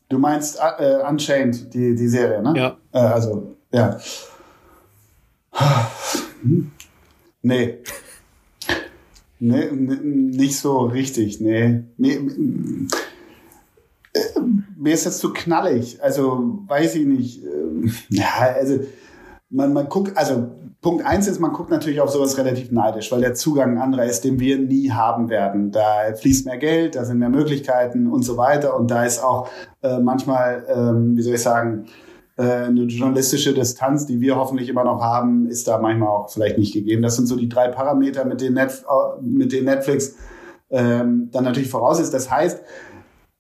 Du 0.09 0.19
meinst 0.19 0.59
äh, 0.79 0.99
Unchained, 1.09 1.73
die, 1.73 1.95
die 1.95 2.09
Serie, 2.09 2.43
ne? 2.43 2.53
Ja. 2.57 2.77
Äh, 2.93 2.99
also, 2.99 3.57
ja. 3.73 3.99
Nee. 7.43 7.79
Nee, 9.39 9.71
nicht 9.73 10.59
so 10.59 10.81
richtig, 10.81 11.41
nee. 11.41 11.83
nee. 11.97 12.19
Äh, 14.37 14.41
mir 14.77 14.95
ist 14.95 15.07
das 15.07 15.19
zu 15.19 15.33
knallig. 15.33 16.03
Also, 16.03 16.59
weiß 16.67 16.95
ich 16.97 17.07
nicht. 17.07 17.45
Ähm, 17.45 17.93
ja, 18.09 18.55
also, 18.55 18.81
man, 19.51 19.73
man 19.73 19.89
guckt, 19.89 20.17
also 20.17 20.49
Punkt 20.81 21.05
eins 21.05 21.29
ist, 21.29 21.41
man 21.41 21.53
guckt 21.53 21.71
natürlich 21.71 22.01
auf 22.01 22.09
sowas 22.09 22.39
relativ 22.39 22.71
neidisch, 22.71 23.13
weil 23.13 23.21
der 23.21 23.35
Zugang 23.35 23.79
anderer 23.79 24.05
ist, 24.05 24.25
den 24.25 24.41
wir 24.41 24.59
nie 24.59 24.91
haben 24.91 25.29
werden. 25.29 25.73
Da 25.73 26.15
fließt 26.15 26.47
mehr 26.47 26.57
Geld, 26.57 26.95
da 26.95 27.05
sind 27.05 27.19
mehr 27.19 27.29
Möglichkeiten 27.29 28.07
und 28.07 28.23
so 28.23 28.39
weiter. 28.39 28.77
Und 28.77 28.91
da 28.91 29.05
ist 29.05 29.23
auch 29.23 29.49
äh, 29.83 29.99
manchmal, 29.99 30.65
ähm, 30.75 31.17
wie 31.17 31.23
soll 31.23 31.35
ich 31.35 31.43
sagen, 31.43 31.85
äh, 32.39 32.43
eine 32.43 32.85
journalistische 32.85 33.53
Distanz, 33.53 34.07
die 34.07 34.23
wir 34.23 34.37
hoffentlich 34.37 34.71
immer 34.71 34.85
noch 34.85 35.03
haben, 35.03 35.49
ist 35.49 35.69
da 35.69 35.79
manchmal 35.79 36.09
auch 36.09 36.31
vielleicht 36.31 36.57
nicht 36.57 36.73
gegeben. 36.73 37.03
Das 37.03 37.17
sind 37.17 37.27
so 37.27 37.37
die 37.37 37.51
drei 37.51 37.69
Parameter, 37.69 38.25
mit 38.25 38.41
denen, 38.41 38.55
Netf 38.55 38.85
mit 39.21 39.53
denen 39.53 39.67
Netflix 39.67 40.17
ähm, 40.71 41.29
dann 41.31 41.45
natürlich 41.45 41.69
voraus 41.69 42.01
ist. 42.01 42.15
Das 42.15 42.31
heißt, 42.31 42.63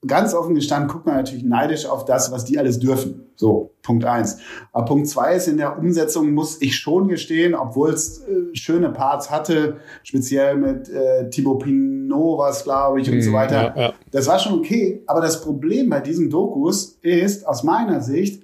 ganz 0.07 0.33
offen 0.33 0.55
gestanden 0.55 0.89
guckt 0.89 1.07
man 1.07 1.17
natürlich 1.17 1.45
neidisch 1.45 1.87
auf 1.87 2.05
das, 2.05 2.33
was 2.33 2.45
die 2.45 2.59
alles 2.59 2.79
dürfen. 2.79 3.27
So, 3.37 3.75
Punkt 3.83 4.05
eins. 4.05 4.39
Aber 4.73 4.87
Punkt 4.87 5.09
zwei 5.09 5.35
ist, 5.35 5.47
in 5.47 5.59
der 5.59 5.79
Umsetzung 5.79 6.33
muss 6.33 6.61
ich 6.63 6.77
schon 6.77 7.09
gestehen, 7.09 7.55
obwohl 7.55 7.91
es 7.91 8.21
äh, 8.21 8.55
schöne 8.55 8.91
Parts 8.91 9.31
hatte, 9.31 9.77
speziell 10.03 10.57
mit 10.57 10.89
äh, 10.89 11.29
Thibaut 11.29 11.63
Pinot 11.63 12.39
was, 12.39 12.65
glaube 12.65 13.01
ich, 13.01 13.11
und 13.11 13.19
mm, 13.19 13.21
so 13.21 13.31
mhm, 13.31 13.35
weiter. 13.35 13.75
Ja, 13.77 13.83
ja. 13.83 13.93
Das 14.11 14.27
war 14.27 14.39
schon 14.39 14.59
okay. 14.59 15.03
Aber 15.07 15.21
das 15.21 15.43
Problem 15.43 15.91
bei 15.91 16.01
diesen 16.01 16.31
Dokus 16.31 16.99
ist, 17.03 17.47
aus 17.47 17.63
meiner 17.63 18.01
Sicht, 18.01 18.43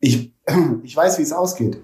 ich, 0.00 0.32
ich 0.82 0.96
weiß, 0.96 1.18
wie 1.18 1.22
es 1.22 1.32
ausgeht. 1.32 1.78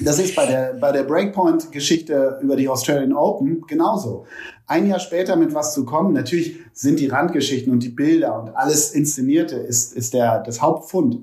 Das 0.00 0.18
ist 0.18 0.34
bei 0.34 0.44
der, 0.44 0.74
bei 0.74 0.90
der 0.90 1.04
Breakpoint-Geschichte 1.04 2.40
über 2.42 2.56
die 2.56 2.68
Australian 2.68 3.12
Open 3.12 3.62
genauso. 3.66 4.26
Ein 4.68 4.86
Jahr 4.86 5.00
später 5.00 5.34
mit 5.36 5.54
was 5.54 5.72
zu 5.72 5.86
kommen, 5.86 6.12
natürlich 6.12 6.58
sind 6.74 7.00
die 7.00 7.06
Randgeschichten 7.06 7.72
und 7.72 7.82
die 7.82 7.88
Bilder 7.88 8.38
und 8.40 8.54
alles 8.54 8.92
Inszenierte 8.92 9.56
ist, 9.56 9.94
ist 9.94 10.12
der, 10.12 10.42
das 10.42 10.60
Hauptfund. 10.60 11.22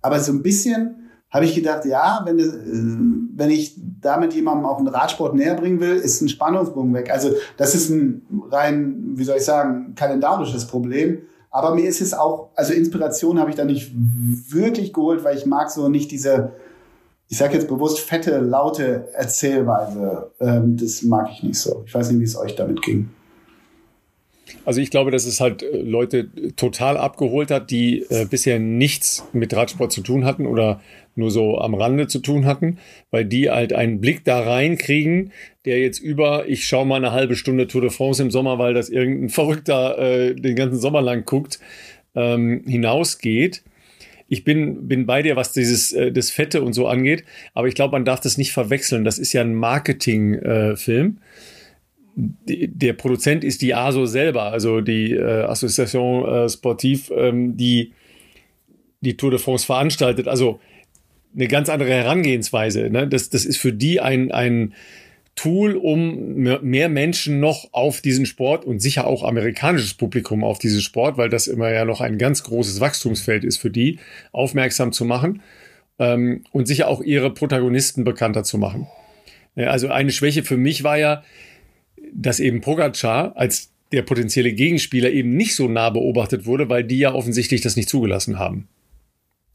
Aber 0.00 0.18
so 0.20 0.32
ein 0.32 0.42
bisschen 0.42 1.10
habe 1.30 1.44
ich 1.44 1.54
gedacht, 1.54 1.84
ja, 1.84 2.22
wenn, 2.24 2.38
äh, 2.38 3.36
wenn 3.36 3.50
ich 3.50 3.78
damit 4.00 4.32
jemandem 4.32 4.64
auch 4.64 4.78
einen 4.78 4.88
Radsport 4.88 5.34
näher 5.34 5.54
bringen 5.54 5.80
will, 5.80 5.96
ist 5.96 6.22
ein 6.22 6.30
Spannungsbogen 6.30 6.94
weg. 6.94 7.10
Also 7.10 7.32
das 7.58 7.74
ist 7.74 7.90
ein 7.90 8.22
rein, 8.50 9.12
wie 9.16 9.24
soll 9.24 9.36
ich 9.36 9.44
sagen, 9.44 9.94
kalendarisches 9.94 10.66
Problem. 10.66 11.18
Aber 11.50 11.74
mir 11.74 11.86
ist 11.86 12.00
es 12.00 12.14
auch, 12.14 12.50
also 12.54 12.72
Inspiration 12.72 13.38
habe 13.38 13.50
ich 13.50 13.56
da 13.56 13.66
nicht 13.66 13.92
wirklich 13.94 14.94
geholt, 14.94 15.24
weil 15.24 15.36
ich 15.36 15.44
mag 15.44 15.70
so 15.70 15.90
nicht 15.90 16.10
diese, 16.10 16.52
ich 17.28 17.36
sage 17.36 17.54
jetzt 17.54 17.68
bewusst 17.68 18.00
fette, 18.00 18.38
laute 18.38 19.08
Erzählweise. 19.12 20.30
Ähm, 20.40 20.76
das 20.76 21.02
mag 21.02 21.28
ich 21.32 21.42
nicht 21.42 21.58
so. 21.58 21.84
Ich 21.86 21.94
weiß 21.94 22.10
nicht, 22.10 22.20
wie 22.20 22.24
es 22.24 22.36
euch 22.36 22.54
damit 22.54 22.82
ging. 22.82 23.10
Also 24.64 24.80
ich 24.80 24.90
glaube, 24.90 25.10
dass 25.10 25.26
es 25.26 25.40
halt 25.40 25.62
äh, 25.62 25.82
Leute 25.82 26.28
total 26.56 26.96
abgeholt 26.96 27.50
hat, 27.50 27.70
die 27.70 28.00
äh, 28.08 28.24
bisher 28.24 28.58
nichts 28.58 29.24
mit 29.32 29.54
Radsport 29.54 29.92
zu 29.92 30.00
tun 30.00 30.24
hatten 30.24 30.46
oder 30.46 30.80
nur 31.16 31.30
so 31.30 31.58
am 31.58 31.74
Rande 31.74 32.06
zu 32.06 32.20
tun 32.20 32.46
hatten, 32.46 32.78
weil 33.10 33.24
die 33.24 33.50
halt 33.50 33.72
einen 33.72 34.00
Blick 34.00 34.24
da 34.24 34.40
reinkriegen, 34.40 35.32
der 35.64 35.80
jetzt 35.80 35.98
über, 35.98 36.48
ich 36.48 36.66
schaue 36.66 36.86
mal 36.86 36.96
eine 36.96 37.12
halbe 37.12 37.34
Stunde 37.34 37.66
Tour 37.66 37.80
de 37.82 37.90
France 37.90 38.22
im 38.22 38.30
Sommer, 38.30 38.58
weil 38.58 38.72
das 38.72 38.88
irgendein 38.88 39.28
Verrückter 39.28 39.98
äh, 39.98 40.34
den 40.34 40.54
ganzen 40.54 40.78
Sommer 40.78 41.02
lang 41.02 41.24
guckt, 41.24 41.58
ähm, 42.14 42.62
hinausgeht. 42.66 43.62
Ich 44.28 44.44
bin, 44.44 44.86
bin 44.88 45.06
bei 45.06 45.22
dir, 45.22 45.36
was 45.36 45.52
dieses 45.52 45.92
äh, 45.92 46.12
das 46.12 46.30
Fette 46.30 46.62
und 46.62 46.74
so 46.74 46.86
angeht, 46.86 47.24
aber 47.54 47.68
ich 47.68 47.74
glaube, 47.74 47.92
man 47.92 48.04
darf 48.04 48.20
das 48.20 48.36
nicht 48.36 48.52
verwechseln. 48.52 49.04
Das 49.04 49.18
ist 49.18 49.32
ja 49.32 49.40
ein 49.40 49.54
Marketingfilm. 49.54 51.18
Äh, 52.46 52.68
der 52.68 52.92
Produzent 52.94 53.44
ist 53.44 53.62
die 53.62 53.74
ASO 53.74 54.06
selber, 54.06 54.44
also 54.44 54.80
die 54.80 55.12
äh, 55.12 55.42
Association 55.44 56.28
äh, 56.28 56.48
Sportive, 56.48 57.14
ähm, 57.14 57.56
die 57.56 57.92
die 59.00 59.16
Tour 59.16 59.30
de 59.30 59.38
France 59.38 59.64
veranstaltet. 59.64 60.28
Also 60.28 60.60
eine 61.34 61.48
ganz 61.48 61.68
andere 61.68 61.90
Herangehensweise. 61.90 62.90
Ne? 62.90 63.06
Das, 63.06 63.30
das 63.30 63.44
ist 63.44 63.58
für 63.58 63.72
die 63.72 64.00
ein, 64.00 64.32
ein 64.32 64.74
Tool, 65.38 65.76
um 65.76 66.34
mehr 66.34 66.88
Menschen 66.88 67.38
noch 67.38 67.68
auf 67.72 68.00
diesen 68.00 68.26
Sport 68.26 68.64
und 68.64 68.80
sicher 68.80 69.06
auch 69.06 69.22
amerikanisches 69.22 69.94
Publikum 69.94 70.42
auf 70.42 70.58
diesen 70.58 70.80
Sport, 70.80 71.16
weil 71.16 71.28
das 71.28 71.46
immer 71.46 71.70
ja 71.70 71.84
noch 71.84 72.00
ein 72.00 72.18
ganz 72.18 72.42
großes 72.42 72.80
Wachstumsfeld 72.80 73.44
ist 73.44 73.58
für 73.58 73.70
die, 73.70 74.00
aufmerksam 74.32 74.90
zu 74.90 75.04
machen 75.04 75.40
ähm, 76.00 76.42
und 76.50 76.66
sicher 76.66 76.88
auch 76.88 77.00
ihre 77.00 77.32
Protagonisten 77.32 78.02
bekannter 78.02 78.42
zu 78.42 78.58
machen. 78.58 78.88
Also 79.54 79.88
eine 79.88 80.10
Schwäche 80.10 80.42
für 80.42 80.56
mich 80.56 80.82
war 80.82 80.98
ja, 80.98 81.22
dass 82.12 82.40
eben 82.40 82.60
Pogacar 82.60 83.36
als 83.36 83.70
der 83.92 84.02
potenzielle 84.02 84.52
Gegenspieler 84.52 85.10
eben 85.10 85.36
nicht 85.36 85.54
so 85.54 85.68
nah 85.68 85.90
beobachtet 85.90 86.46
wurde, 86.46 86.68
weil 86.68 86.82
die 86.82 86.98
ja 86.98 87.14
offensichtlich 87.14 87.60
das 87.60 87.76
nicht 87.76 87.88
zugelassen 87.88 88.40
haben. 88.40 88.66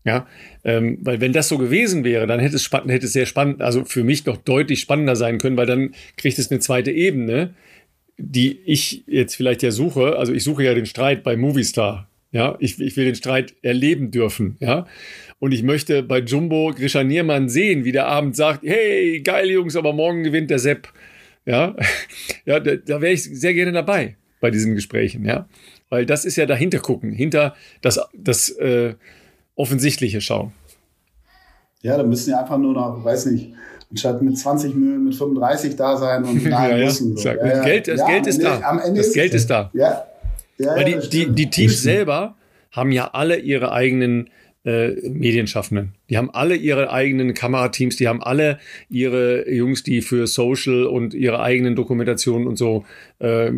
Ja, 0.05 0.27
ähm, 0.65 0.97
weil 1.01 1.21
wenn 1.21 1.31
das 1.31 1.47
so 1.47 1.57
gewesen 1.57 2.03
wäre, 2.03 2.27
dann 2.27 2.39
hätte 2.39 2.57
es 2.57 2.63
spannend, 2.63 2.91
hätte 2.91 3.05
es 3.05 3.13
sehr 3.13 3.25
spannend, 3.25 3.61
also 3.61 3.85
für 3.85 4.03
mich 4.03 4.25
noch 4.25 4.35
deutlich 4.35 4.81
spannender 4.81 5.15
sein 5.15 5.38
können, 5.38 5.55
weil 5.55 5.65
dann 5.65 5.93
kriegt 6.17 6.38
es 6.39 6.51
eine 6.51 6.59
zweite 6.59 6.91
Ebene, 6.91 7.53
die 8.17 8.59
ich 8.65 9.03
jetzt 9.07 9.35
vielleicht 9.35 9.63
ja 9.63 9.71
suche. 9.71 10.17
Also 10.17 10.34
ich 10.34 10.43
suche 10.43 10.63
ja 10.63 10.73
den 10.73 10.85
Streit 10.85 11.23
bei 11.23 11.38
Movistar. 11.38 12.09
Ja, 12.31 12.57
ich, 12.59 12.81
ich 12.81 12.97
will 12.97 13.05
den 13.05 13.15
Streit 13.15 13.53
erleben 13.61 14.09
dürfen. 14.09 14.57
Ja, 14.59 14.88
und 15.39 15.51
ich 15.51 15.61
möchte 15.61 16.03
bei 16.03 16.19
Jumbo 16.19 16.73
Grisha 16.75 17.03
Niermann 17.03 17.47
sehen, 17.47 17.85
wie 17.85 17.91
der 17.91 18.07
Abend 18.07 18.35
sagt, 18.35 18.63
hey, 18.63 19.21
geil 19.21 19.51
Jungs, 19.51 19.75
aber 19.75 19.93
morgen 19.93 20.23
gewinnt 20.23 20.49
der 20.49 20.59
Sepp. 20.59 20.91
Ja, 21.45 21.75
ja, 22.45 22.59
da, 22.59 22.75
da 22.75 23.01
wäre 23.01 23.13
ich 23.13 23.23
sehr 23.23 23.53
gerne 23.53 23.71
dabei 23.71 24.15
bei 24.41 24.49
diesen 24.49 24.73
Gesprächen. 24.73 25.25
Ja, 25.25 25.47
weil 25.89 26.05
das 26.07 26.25
ist 26.25 26.35
ja 26.35 26.45
dahinter 26.47 26.80
gucken, 26.80 27.11
hinter 27.13 27.55
das, 27.81 27.99
das, 28.13 28.49
äh, 28.49 28.95
Offensichtliche 29.55 30.21
schauen. 30.21 30.53
Ja, 31.81 31.97
da 31.97 32.03
müssen 32.03 32.31
ja 32.31 32.39
einfach 32.39 32.57
nur 32.57 32.73
noch, 32.73 33.03
weiß 33.03 33.27
nicht, 33.27 33.53
anstatt 33.89 34.21
mit 34.21 34.38
20 34.38 34.73
Mühlen 34.73 35.03
mit 35.03 35.15
35 35.15 35.75
da 35.75 35.97
sein 35.97 36.23
und 36.23 36.43
ja, 36.49 36.75
ja. 36.75 36.89
So. 36.89 37.13
Ja. 37.17 37.63
Geld, 37.63 37.88
das 37.88 38.05
Geld 38.05 38.27
ist 38.27 38.38
Ende, 38.39 38.59
da. 38.61 38.77
das 38.77 39.07
ist 39.07 39.13
Geld 39.13 39.34
ist 39.34 39.49
da. 39.49 39.69
Ja. 39.73 40.05
Ja, 40.57 40.75
Weil 40.75 40.85
die, 40.85 41.09
die, 41.09 41.31
die 41.31 41.49
Teams 41.49 41.81
selber 41.81 42.35
haben 42.71 42.91
ja 42.91 43.09
alle 43.13 43.38
ihre 43.38 43.71
eigenen 43.71 44.30
äh, 44.65 44.91
Medienschaffenden. 45.09 45.93
Die 46.09 46.17
haben 46.17 46.30
alle 46.31 46.55
ihre 46.55 46.91
eigenen 46.91 47.34
Kamerateams, 47.34 47.97
die 47.97 48.07
haben 48.07 48.23
alle 48.23 48.59
ihre 48.89 49.49
Jungs, 49.51 49.84
die 49.84 50.01
für 50.01 50.25
Social 50.27 50.85
und 50.85 51.13
ihre 51.13 51.41
eigenen 51.41 51.75
Dokumentationen 51.75 52.47
und 52.47 52.57
so 52.57 52.85
äh, 53.19 53.51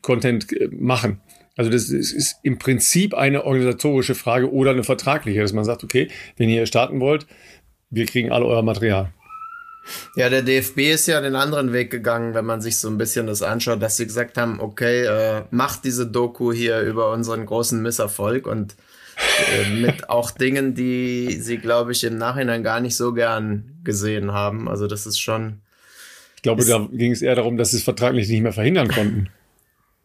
Content 0.00 0.52
äh, 0.52 0.68
machen. 0.70 1.20
Also 1.56 1.70
das 1.70 1.90
ist 1.90 2.36
im 2.42 2.58
Prinzip 2.58 3.14
eine 3.14 3.44
organisatorische 3.44 4.14
Frage 4.14 4.50
oder 4.50 4.70
eine 4.70 4.84
vertragliche, 4.84 5.40
dass 5.40 5.52
man 5.52 5.64
sagt, 5.64 5.84
okay, 5.84 6.08
wenn 6.36 6.48
ihr 6.48 6.64
starten 6.66 7.00
wollt, 7.00 7.26
wir 7.90 8.06
kriegen 8.06 8.32
alle 8.32 8.46
euer 8.46 8.62
Material. 8.62 9.12
Ja, 10.16 10.30
der 10.30 10.42
DFB 10.42 10.78
ist 10.78 11.08
ja 11.08 11.20
den 11.20 11.34
anderen 11.34 11.72
Weg 11.72 11.90
gegangen, 11.90 12.34
wenn 12.34 12.44
man 12.44 12.60
sich 12.60 12.78
so 12.78 12.88
ein 12.88 12.98
bisschen 12.98 13.26
das 13.26 13.42
anschaut, 13.42 13.82
dass 13.82 13.96
sie 13.96 14.06
gesagt 14.06 14.38
haben, 14.38 14.60
okay, 14.60 15.04
äh, 15.04 15.42
macht 15.50 15.84
diese 15.84 16.06
Doku 16.06 16.52
hier 16.52 16.80
über 16.80 17.12
unseren 17.12 17.44
großen 17.44 17.82
Misserfolg 17.82 18.46
und 18.46 18.76
äh, 19.54 19.70
mit 19.80 20.08
auch 20.08 20.30
Dingen, 20.30 20.74
die 20.74 21.32
sie, 21.40 21.58
glaube 21.58 21.92
ich, 21.92 22.04
im 22.04 22.16
Nachhinein 22.16 22.62
gar 22.62 22.80
nicht 22.80 22.96
so 22.96 23.12
gern 23.12 23.80
gesehen 23.82 24.32
haben. 24.32 24.68
Also 24.68 24.86
das 24.86 25.06
ist 25.06 25.18
schon. 25.18 25.60
Ich 26.36 26.42
glaube, 26.42 26.64
da 26.64 26.88
ging 26.92 27.12
es 27.12 27.22
eher 27.22 27.34
darum, 27.34 27.56
dass 27.56 27.72
sie 27.72 27.78
es 27.78 27.82
vertraglich 27.82 28.28
nicht 28.28 28.42
mehr 28.42 28.52
verhindern 28.52 28.88
konnten. 28.88 29.28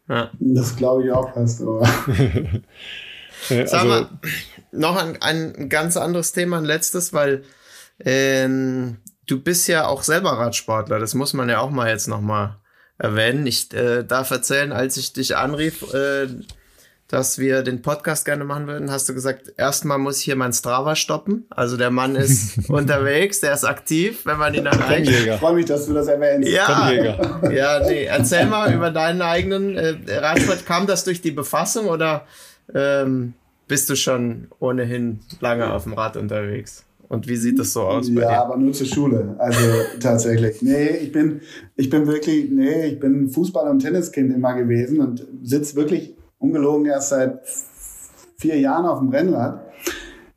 Ja. 0.09 0.31
Das 0.39 0.75
glaube 0.75 1.05
ich 1.05 1.11
auch 1.11 1.34
fast. 1.34 1.61
Aber. 1.61 1.81
also, 3.49 3.65
Sag 3.65 3.85
mal, 3.85 4.09
noch 4.71 4.95
ein, 4.95 5.21
ein 5.21 5.69
ganz 5.69 5.97
anderes 5.97 6.31
Thema, 6.31 6.57
ein 6.57 6.65
letztes, 6.65 7.13
weil 7.13 7.43
ähm, 7.99 8.97
du 9.25 9.41
bist 9.41 9.67
ja 9.67 9.88
auch 9.88 10.03
selber 10.03 10.31
Radsportler. 10.31 10.99
Das 10.99 11.13
muss 11.13 11.34
man 11.34 11.49
ja 11.49 11.59
auch 11.59 11.71
mal 11.71 11.89
jetzt 11.89 12.07
noch 12.07 12.21
mal 12.21 12.59
erwähnen. 12.97 13.45
Ich 13.45 13.73
äh, 13.73 14.03
darf 14.03 14.31
erzählen, 14.31 14.71
als 14.71 14.97
ich 14.97 15.13
dich 15.13 15.35
anrief, 15.35 15.93
äh, 15.93 16.27
dass 17.07 17.39
wir 17.39 17.63
den 17.63 17.81
Podcast 17.81 18.25
gerne 18.25 18.43
machen 18.43 18.67
würden, 18.67 18.91
hast 18.91 19.07
du 19.07 19.13
gesagt, 19.13 19.53
erstmal 19.55 19.97
muss 19.97 20.19
ich 20.19 20.25
hier 20.25 20.35
mein 20.35 20.51
Strava 20.51 20.95
stoppen. 20.95 21.45
Also 21.49 21.77
der 21.77 21.89
Mann 21.89 22.15
ist 22.15 22.69
unterwegs, 22.69 23.39
der 23.39 23.53
ist 23.53 23.63
aktiv, 23.63 24.25
wenn 24.25 24.38
man 24.38 24.53
ihn 24.53 24.65
erreicht. 24.65 25.09
Ich 25.09 25.31
freue 25.35 25.55
mich, 25.55 25.65
dass 25.65 25.85
du 25.85 25.93
das 25.93 26.07
erwähnst. 26.07 26.49
Ja, 26.49 26.91
ja 27.49 27.79
nee. 27.88 28.03
Erzähl 28.03 28.45
mal 28.45 28.73
über 28.73 28.91
deinen 28.91 29.21
eigenen 29.21 29.77
äh, 29.77 29.95
Radsport. 30.17 30.65
Kam 30.65 30.85
das 30.85 31.05
durch 31.05 31.21
die 31.21 31.31
Befassung 31.31 31.88
oder 31.88 32.25
ähm, 32.75 33.34
bist 33.69 33.89
du 33.89 33.95
schon 33.95 34.47
ohnehin 34.59 35.21
lange 35.39 35.71
auf 35.71 35.84
dem 35.84 35.93
Rad 35.93 36.17
unterwegs? 36.17 36.84
Und 37.07 37.29
wie 37.29 37.38
sieht 37.38 37.57
das 37.57 37.71
so 37.71 37.84
aus 37.84 38.13
bei 38.13 38.21
ja, 38.21 38.27
dir? 38.27 38.34
Ja, 38.34 38.43
aber 38.43 38.57
nur 38.57 38.73
zur 38.73 38.85
Schule. 38.85 39.35
Also 39.39 39.61
tatsächlich. 40.01 40.61
Nee, 40.61 40.89
ich 40.89 41.13
bin, 41.13 41.39
ich 41.77 41.89
bin 41.89 42.05
wirklich, 42.05 42.49
nee, 42.51 42.88
ich 42.88 42.99
bin 42.99 43.29
Fußball- 43.29 43.69
und 43.69 43.79
Tenniskind 43.79 44.35
immer 44.35 44.55
gewesen 44.55 44.99
und 44.99 45.25
sitze 45.41 45.77
wirklich 45.77 46.16
ungelogen 46.39 46.85
erst 46.85 47.09
seit 47.09 47.39
vier 48.38 48.59
Jahren 48.59 48.85
auf 48.85 48.99
dem 48.99 49.09
Rennrad. 49.09 49.61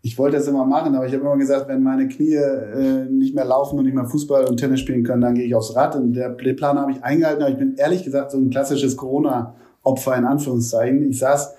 Ich 0.03 0.17
wollte 0.19 0.39
das 0.39 0.49
immer 0.49 0.65
machen, 0.65 0.95
aber 0.95 1.07
ich 1.07 1.13
habe 1.13 1.25
immer 1.25 1.37
gesagt, 1.37 1.69
wenn 1.69 1.83
meine 1.83 2.09
Knie 2.09 2.35
äh, 2.35 3.05
nicht 3.11 3.35
mehr 3.35 3.45
laufen 3.45 3.79
und 3.79 3.85
nicht 3.85 3.95
mehr 3.95 4.07
Fußball 4.07 4.47
und 4.47 4.57
Tennis 4.57 4.81
spielen 4.81 5.05
können, 5.05 5.21
dann 5.21 5.35
gehe 5.35 5.45
ich 5.45 5.55
aufs 5.55 5.77
Rad. 5.77 5.95
Und 5.95 6.15
der 6.15 6.31
Plan 6.31 6.79
habe 6.79 6.93
ich 6.93 7.05
eingehalten, 7.05 7.43
aber 7.43 7.53
ich 7.53 7.59
bin 7.59 7.75
ehrlich 7.77 8.03
gesagt 8.03 8.31
so 8.31 8.39
ein 8.39 8.49
klassisches 8.49 8.97
Corona-Opfer 8.97 10.17
in 10.17 10.25
Anführungszeichen. 10.25 11.11
Ich 11.11 11.19
saß 11.19 11.55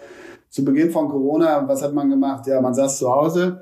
zu 0.49 0.65
Beginn 0.65 0.89
von 0.89 1.07
Corona, 1.07 1.67
was 1.67 1.83
hat 1.83 1.93
man 1.93 2.09
gemacht? 2.09 2.47
Ja, 2.47 2.59
man 2.61 2.73
saß 2.73 2.97
zu 2.97 3.11
Hause, 3.11 3.61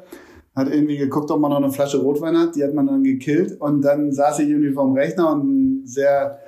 hat 0.56 0.70
irgendwie 0.70 0.98
geguckt, 0.98 1.30
ob 1.30 1.42
man 1.42 1.52
noch 1.52 1.58
eine 1.58 1.72
Flasche 1.72 1.98
Rotwein 1.98 2.38
hat, 2.38 2.56
die 2.56 2.64
hat 2.64 2.74
man 2.74 2.88
dann 2.88 3.04
gekillt 3.04 3.60
und 3.60 3.82
dann 3.82 4.14
saß 4.14 4.40
ich 4.40 4.50
irgendwie 4.50 4.72
vorm 4.72 4.94
Rechner 4.94 5.32
und 5.34 5.84
sehr 5.86 6.40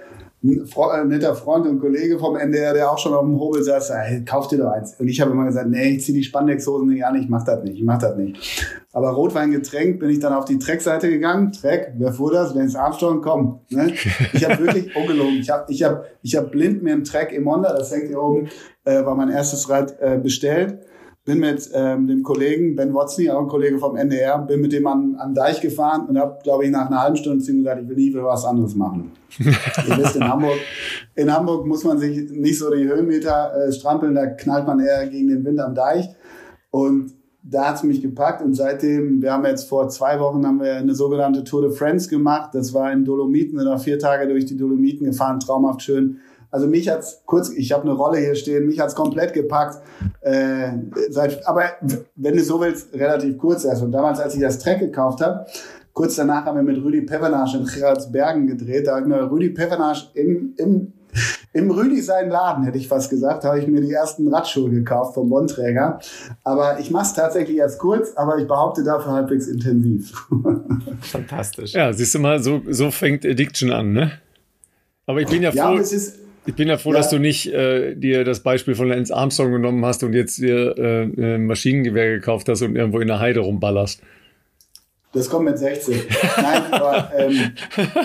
ein 0.43 0.59
äh, 0.59 1.05
netter 1.05 1.35
Freund 1.35 1.68
und 1.68 1.80
Kollege 1.80 2.18
vom 2.18 2.35
NDR, 2.35 2.73
der 2.73 2.91
auch 2.91 2.97
schon 2.97 3.13
auf 3.13 3.22
dem 3.22 3.39
Hobel 3.39 3.63
saß, 3.63 3.91
hey, 3.93 4.26
kauf 4.26 4.47
dir 4.47 4.57
doch 4.57 4.72
eins. 4.72 4.95
Und 4.99 5.07
ich 5.07 5.22
habe 5.22 5.31
immer 5.31 5.45
gesagt, 5.45 5.69
nee, 5.69 5.89
ich 5.89 6.03
zieh 6.03 6.13
die 6.13 6.23
Spandexhosen 6.23 6.88
nicht 6.88 7.05
an, 7.05 7.15
ich 7.15 7.30
mach 7.30 7.43
das 7.43 7.63
nicht, 7.63 7.76
ich 7.76 7.84
mach 7.84 7.99
das 7.99 8.18
nicht. 8.18 8.65
Aber 8.91 9.11
Rotwein 9.11 9.51
getränkt 9.51 9.99
bin 9.99 10.09
ich 10.09 10.19
dann 10.19 10.34
auf 10.34 10.45
die 10.45 10.57
Trek-Seite 10.57 11.09
gegangen. 11.09 11.51
Trek, 11.51 11.93
wer 11.97 12.11
fuhr 12.11 12.31
das? 12.31 12.55
Lance 12.55 12.80
Armstrong, 12.80 13.22
komm. 13.22 13.59
Ne? 13.69 13.93
Ich 14.34 14.43
habe 14.43 14.65
wirklich 14.65 14.95
ungelogen. 14.95 15.38
Ich 15.39 15.49
habe 15.49 15.72
ich 15.72 15.84
hab, 15.84 16.05
ich 16.23 16.35
hab 16.35 16.51
blind 16.51 16.81
mir 16.81 16.93
einen 16.93 17.03
Trek 17.03 17.31
im 17.31 17.49
Honda, 17.49 17.73
das 17.73 17.91
hängt 17.91 18.07
hier 18.07 18.22
oben, 18.22 18.49
äh, 18.84 19.05
war 19.05 19.15
mein 19.15 19.30
erstes 19.30 19.69
Rad 19.69 19.95
äh, 20.01 20.18
bestellt 20.18 20.80
bin 21.23 21.39
mit 21.39 21.69
ähm, 21.73 22.07
dem 22.07 22.23
Kollegen 22.23 22.76
Ben 22.76 22.93
Wotzny, 22.93 23.30
auch 23.30 23.41
ein 23.41 23.48
Kollege 23.48 23.77
vom 23.77 23.95
NDR, 23.95 24.39
bin 24.39 24.60
mit 24.60 24.72
dem 24.73 24.88
an, 24.88 25.15
an 25.15 25.35
Deich 25.35 25.61
gefahren 25.61 26.07
und 26.07 26.18
habe, 26.18 26.39
glaube 26.41 26.65
ich, 26.65 26.72
nach 26.72 26.88
einer 26.88 27.02
halben 27.02 27.15
Stunde 27.15 27.43
zu 27.43 27.52
ihm 27.52 27.60
gesagt, 27.60 27.81
ich 27.81 27.88
will 27.88 27.95
nie 27.95 28.10
wieder 28.10 28.26
was 28.26 28.43
anderes 28.43 28.76
machen. 28.76 29.11
Ihr 29.39 29.98
wisst, 29.98 30.15
in 30.15 30.27
Hamburg, 30.27 30.57
in 31.15 31.31
Hamburg 31.31 31.68
muss 31.68 31.84
man 31.84 31.99
sich 31.99 32.31
nicht 32.31 32.57
so 32.57 32.73
die 32.73 32.88
Höhenmeter 32.88 33.53
äh, 33.56 33.72
strampeln, 33.72 34.15
da 34.15 34.26
knallt 34.26 34.65
man 34.65 34.80
eher 34.80 35.07
gegen 35.07 35.27
den 35.27 35.45
Wind 35.45 35.60
am 35.60 35.76
Deich. 35.76 36.10
Und 36.72 37.11
da 37.43 37.69
hat's 37.69 37.84
mich 37.84 38.02
gepackt 38.02 38.41
und 38.41 38.53
seitdem, 38.53 39.22
wir 39.22 39.34
haben 39.34 39.45
jetzt 39.45 39.68
vor 39.68 39.89
zwei 39.89 40.19
Wochen 40.19 40.45
haben 40.45 40.61
wir 40.61 40.76
eine 40.76 40.93
sogenannte 40.93 41.43
Tour 41.43 41.64
de 41.64 41.72
France 41.72 42.10
gemacht. 42.10 42.52
Das 42.53 42.73
war 42.73 42.91
in 42.91 43.03
Dolomiten, 43.03 43.60
sind 43.60 43.80
vier 43.80 43.99
Tage 43.99 44.27
durch 44.27 44.45
die 44.45 44.57
Dolomiten 44.57 45.06
gefahren, 45.06 45.39
traumhaft 45.39 45.81
schön 45.81 46.19
Also 46.52 46.68
mich 46.68 46.90
hat's 46.90 47.22
kurz, 47.26 47.49
ich 47.49 47.72
habe 47.72 47.84
eine 47.84 47.94
Rolle 47.94 48.19
hier 48.19 48.36
stehen, 48.36 48.68
mich 48.68 48.80
hat's 48.80 48.95
komplett 48.95 49.34
gepackt. 49.34 49.82
Äh, 50.22 50.72
seit, 51.10 51.45
aber 51.48 51.64
wenn 52.15 52.36
du 52.36 52.44
so 52.44 52.60
willst, 52.61 52.94
relativ 52.94 53.38
kurz 53.38 53.65
erst. 53.65 53.82
Und 53.82 53.91
damals, 53.91 54.19
als 54.19 54.36
ich 54.36 54.41
das 54.41 54.60
Track 54.60 54.80
gekauft 54.80 55.22
habe, 55.22 55.45
kurz 55.94 56.15
danach 56.15 56.45
haben 56.45 56.57
wir 56.57 56.64
mit 56.64 56.84
Rüdi 56.84 57.02
Pevenage 57.02 57.57
in 57.57 58.11
Bergen 58.11 58.48
gedreht. 58.48 58.88
Da 58.88 58.91
habe 58.95 59.02
ich 59.02 59.07
mir 59.07 59.32
Rüdi 59.32 59.49
Pevenage 59.49 60.07
im, 60.14 60.53
im 60.57 60.94
im 61.53 61.69
Rüdi 61.69 62.02
seinen 62.02 62.30
Laden, 62.30 62.64
hätte 62.64 62.78
ich 62.78 62.88
fast 62.88 63.10
gesagt, 63.10 63.44
habe 63.44 63.60
ich 63.60 63.68
mir 63.68 63.82
die 63.82 63.91
ersten 63.91 64.34
Radschuhe 64.34 64.69
gekauft 64.69 65.15
vom 65.15 65.30
Bonnträger. 65.30 65.99
Aber 66.44 66.80
ich 66.80 66.91
mache 66.91 67.06
es 67.06 67.14
tatsächlich 67.14 67.57
erst 67.57 67.80
kurz, 67.80 68.14
aber 68.15 68.38
ich 68.38 68.48
behaupte 68.48 68.84
dafür 68.84 69.11
halbwegs 69.11 69.48
intensiv. 69.48 70.14
Fantastisch. 71.02 71.73
Ja, 71.73 71.91
siehst 71.91 72.15
du 72.15 72.19
mal, 72.19 72.41
so, 72.41 72.61
so 72.69 72.91
fängt 72.91 73.26
Addiction 73.26 73.72
an, 73.72 73.91
ne? 73.91 74.11
Aber 75.06 75.19
ich 75.19 75.28
bin 75.28 75.44
ja 75.44 75.52
froh. 75.52 75.57
Ja, 75.57 75.73
es 75.76 75.91
ist, 75.91 76.19
ich 76.45 76.55
bin 76.55 76.68
ja 76.68 76.77
froh, 76.77 76.91
ja. 76.91 76.97
dass 76.97 77.09
du 77.09 77.19
nicht 77.19 77.47
äh, 77.47 77.95
dir 77.95 78.23
das 78.23 78.41
Beispiel 78.41 78.76
von 78.76 78.88
Lance 78.88 79.15
Armstrong 79.15 79.51
genommen 79.51 79.85
hast 79.85 80.03
und 80.03 80.13
jetzt 80.13 80.39
dir 80.39 80.77
äh, 80.77 81.35
ein 81.35 81.45
Maschinengewehr 81.45 82.15
gekauft 82.15 82.49
hast 82.49 82.61
und 82.61 82.76
irgendwo 82.76 82.99
in 82.99 83.07
der 83.07 83.19
Heide 83.19 83.41
rumballerst. 83.41 84.01
Das 85.13 85.30
kommt 85.30 85.45
mit 85.45 85.59
60. 85.59 86.07
Nein, 86.38 86.63
aber 86.72 87.11
ähm, 87.18 87.51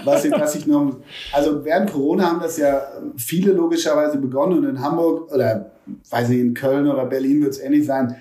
was, 0.05 0.25
ich, 0.25 0.33
was 0.33 0.57
ich 0.57 0.67
noch. 0.67 0.97
Also 1.33 1.65
während 1.65 1.93
Corona 1.93 2.25
haben 2.25 2.41
das 2.41 2.59
ja 2.59 2.83
viele 3.17 3.53
logischerweise 3.53 4.19
begonnen 4.19 4.59
und 4.59 4.69
in 4.69 4.81
Hamburg 4.81 5.33
oder 5.33 5.71
weiß 6.11 6.31
ich, 6.31 6.41
in 6.41 6.53
Köln 6.53 6.89
oder 6.89 7.07
Berlin 7.07 7.43
wird 7.43 7.53
es 7.53 7.61
ähnlich 7.61 7.87
sein. 7.87 8.17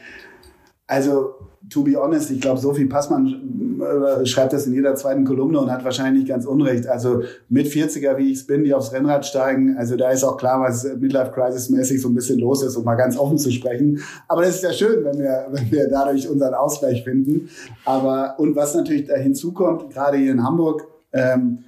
Also 0.88 1.36
to 1.70 1.84
be 1.84 1.96
honest, 1.96 2.32
ich 2.32 2.42
glaube, 2.42 2.60
Sophie 2.60 2.86
Passmann 2.86 3.82
äh, 3.82 4.26
schreibt 4.26 4.54
das 4.54 4.68
in 4.68 4.74
jeder 4.74 4.96
zweiten 4.96 5.26
Kolumne 5.26 5.60
und 5.60 5.72
hat 5.72 5.84
wahrscheinlich 5.84 6.24
nicht 6.24 6.30
ganz 6.30 6.46
unrecht. 6.46 6.88
Also 6.88 7.24
mit 7.50 7.68
40er, 7.68 8.18
wie 8.18 8.32
ich 8.32 8.46
bin, 8.46 8.64
die 8.64 8.74
aufs 8.74 8.92
Rennrad 8.94 9.26
steigen, 9.26 9.76
also 9.78 9.96
da 9.96 10.12
ist 10.12 10.24
auch 10.24 10.38
klar, 10.38 10.62
was 10.62 10.84
Midlife 10.84 11.32
Crisis 11.32 11.70
mäßig 11.70 12.02
so 12.02 12.10
ein 12.10 12.14
bisschen 12.14 12.40
los 12.40 12.64
ist, 12.64 12.76
um 12.76 12.84
mal 12.84 12.96
ganz 12.96 13.18
offen 13.18 13.38
zu 13.38 13.52
sprechen. 13.52 14.02
Aber 14.28 14.44
das 14.44 14.56
ist 14.56 14.64
ja 14.64 14.74
schön, 14.74 15.04
wenn 15.04 15.18
wir, 15.18 15.48
wenn 15.52 15.72
wir 15.72 15.90
dadurch 15.90 16.30
unseren 16.30 16.54
Ausgleich 16.54 17.04
finden. 17.04 17.50
Aber, 17.84 18.36
und 18.38 18.56
was 18.56 18.76
natürlich 18.76 19.06
da 19.06 19.16
hinzukommt, 19.16 19.92
gerade 19.92 20.18
hier 20.18 20.32
in 20.32 20.44
Hamburg, 20.44 20.88
ähm, 21.14 21.60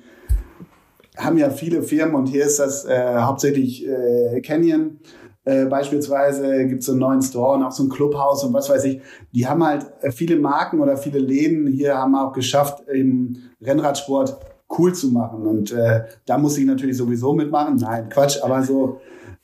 haben 1.17 1.37
ja 1.39 1.49
viele 1.49 1.81
Firmen 1.81 2.13
und 2.13 2.27
hier 2.27 2.45
ist 2.45 2.59
das 2.59 2.85
äh, 2.85 3.15
hauptsächlich 3.15 3.87
äh, 3.87 4.39
Canyon 4.41 4.99
äh, 5.47 5.65
beispielsweise 5.65 6.67
gibt 6.67 6.81
es 6.81 6.87
so 6.87 6.91
einen 6.91 6.99
neuen 6.99 7.21
Store 7.21 7.55
und 7.55 7.63
auch 7.63 7.71
so 7.71 7.83
ein 7.83 7.89
Clubhaus 7.89 8.43
und 8.43 8.53
was 8.53 8.69
weiß 8.69 8.83
ich. 8.83 8.99
Die 9.33 9.47
haben 9.47 9.65
halt 9.65 9.85
äh, 10.01 10.11
viele 10.11 10.37
Marken 10.37 10.81
oder 10.81 10.97
viele 10.97 11.19
Läden 11.19 11.67
hier 11.67 11.95
haben 11.95 12.15
auch 12.15 12.33
geschafft, 12.33 12.83
im 12.93 13.37
Rennradsport 13.61 14.37
cool 14.77 14.93
zu 14.93 15.07
machen. 15.07 15.47
Und 15.47 15.71
äh, 15.71 16.01
da 16.25 16.37
muss 16.37 16.57
ich 16.57 16.65
natürlich 16.65 16.97
sowieso 16.97 17.33
mitmachen. 17.33 17.77
Nein, 17.77 18.09
Quatsch, 18.09 18.43
aber 18.43 18.61
so 18.61 18.99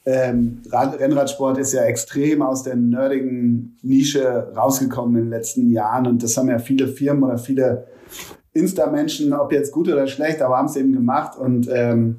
ähm, 0.05 0.61
Rennradsport 0.69 1.57
ist 1.57 1.71
ja 1.71 1.84
extrem 1.84 2.41
aus 2.41 2.63
der 2.63 2.75
nerdigen 2.75 3.77
Nische 3.81 4.51
rausgekommen 4.57 5.15
in 5.15 5.23
den 5.23 5.30
letzten 5.30 5.71
Jahren. 5.71 6.05
Und 6.05 6.21
das 6.21 6.35
haben 6.35 6.49
ja 6.49 6.59
viele 6.59 6.89
Firmen 6.89 7.23
oder 7.23 7.38
viele 7.38 7.88
Insta-Menschen, 8.51 9.31
ob 9.31 9.53
jetzt 9.53 9.71
gut 9.71 9.88
oder 9.88 10.07
schlecht, 10.07 10.41
aber 10.41 10.57
haben 10.57 10.67
es 10.67 10.75
eben 10.75 10.91
gemacht. 10.91 11.38
Und 11.38 11.69
ähm, 11.71 12.17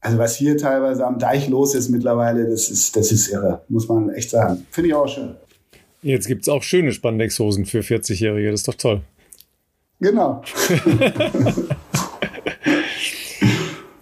also 0.00 0.18
was 0.18 0.36
hier 0.36 0.56
teilweise 0.56 1.06
am 1.06 1.18
Deich 1.18 1.48
los 1.48 1.74
ist 1.74 1.88
mittlerweile, 1.88 2.48
das 2.48 2.70
ist, 2.70 2.96
das 2.96 3.12
ist 3.12 3.28
irre, 3.28 3.62
muss 3.68 3.88
man 3.88 4.10
echt 4.10 4.30
sagen. 4.30 4.66
Finde 4.70 4.88
ich 4.88 4.94
auch 4.94 5.08
schön. 5.08 5.34
Jetzt 6.02 6.26
gibt 6.26 6.42
es 6.42 6.48
auch 6.48 6.62
schöne 6.62 6.92
Spandexhosen 6.92 7.66
für 7.66 7.80
40-Jährige, 7.80 8.50
das 8.50 8.60
ist 8.60 8.68
doch 8.68 8.74
toll. 8.74 9.02
Genau. 10.00 10.42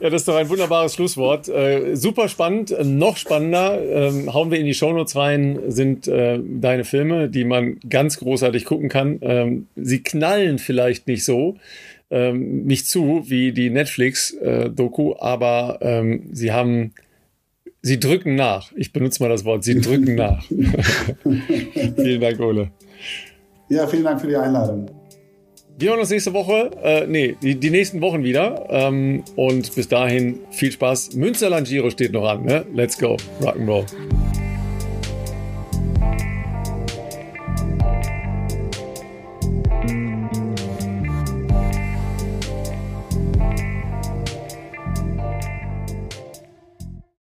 Ja, 0.01 0.11
das 0.11 0.23
ist 0.23 0.29
doch 0.29 0.37
ein 0.37 0.49
wunderbares 0.49 0.95
Schlusswort. 0.95 1.49
Äh, 1.49 1.97
super 1.97 2.29
spannend, 2.29 2.73
noch 2.85 3.17
spannender. 3.17 3.81
Ähm, 3.83 4.33
hauen 4.33 4.53
wir 4.53 4.61
in 4.61 4.67
die 4.67 4.75
Shownotes 4.75 5.17
rein, 5.17 5.59
sind 5.69 6.07
äh, 6.07 6.39
deine 6.41 6.85
Filme, 6.85 7.29
die 7.29 7.45
man 7.45 7.81
ganz 7.89 8.19
großartig 8.19 8.65
gucken 8.65 8.89
kann. 8.89 9.19
Ähm, 9.23 9.67
sie 9.75 10.05
knallen 10.05 10.61
vielleicht 10.61 11.09
nicht 11.09 11.25
so, 11.25 11.57
ähm, 12.11 12.65
nicht 12.65 12.87
zu 12.87 13.23
wie 13.27 13.53
die 13.53 13.71
Netflix-Doku, 13.71 15.13
äh, 15.13 15.17
aber 15.19 15.79
ähm, 15.83 16.29
sie 16.33 16.53
haben, 16.53 16.93
sie 17.83 18.01
drücken 18.01 18.35
nach. 18.35 18.73
Ich 18.77 18.93
benutze 18.93 19.23
mal 19.23 19.29
das 19.29 19.45
Wort, 19.45 19.65
sie 19.65 19.81
drücken 19.81 20.15
nach. 20.17 20.45
vielen 21.25 22.21
Dank, 22.21 22.41
Ole. 22.41 22.71
Ja, 23.69 23.87
vielen 23.87 24.05
Dank 24.05 24.21
für 24.21 24.29
die 24.29 24.37
Einladung. 24.37 24.91
Wir 25.81 25.91
hören 25.91 26.01
uns 26.01 26.11
nächste 26.11 26.33
Woche, 26.33 26.73
äh, 26.83 27.07
nee, 27.07 27.37
die, 27.41 27.55
die 27.55 27.71
nächsten 27.71 28.01
Wochen 28.01 28.25
wieder. 28.25 28.67
Ähm, 28.69 29.23
und 29.37 29.75
bis 29.77 29.87
dahin 29.87 30.41
viel 30.51 30.73
Spaß. 30.73 31.15
Münsterland 31.15 31.69
Giro 31.69 31.89
steht 31.91 32.13
noch 32.13 32.29
an, 32.29 32.45
ne? 32.45 32.67
Let's 32.75 32.99
go. 32.99 33.17
Rock'n'Roll. 33.41 33.87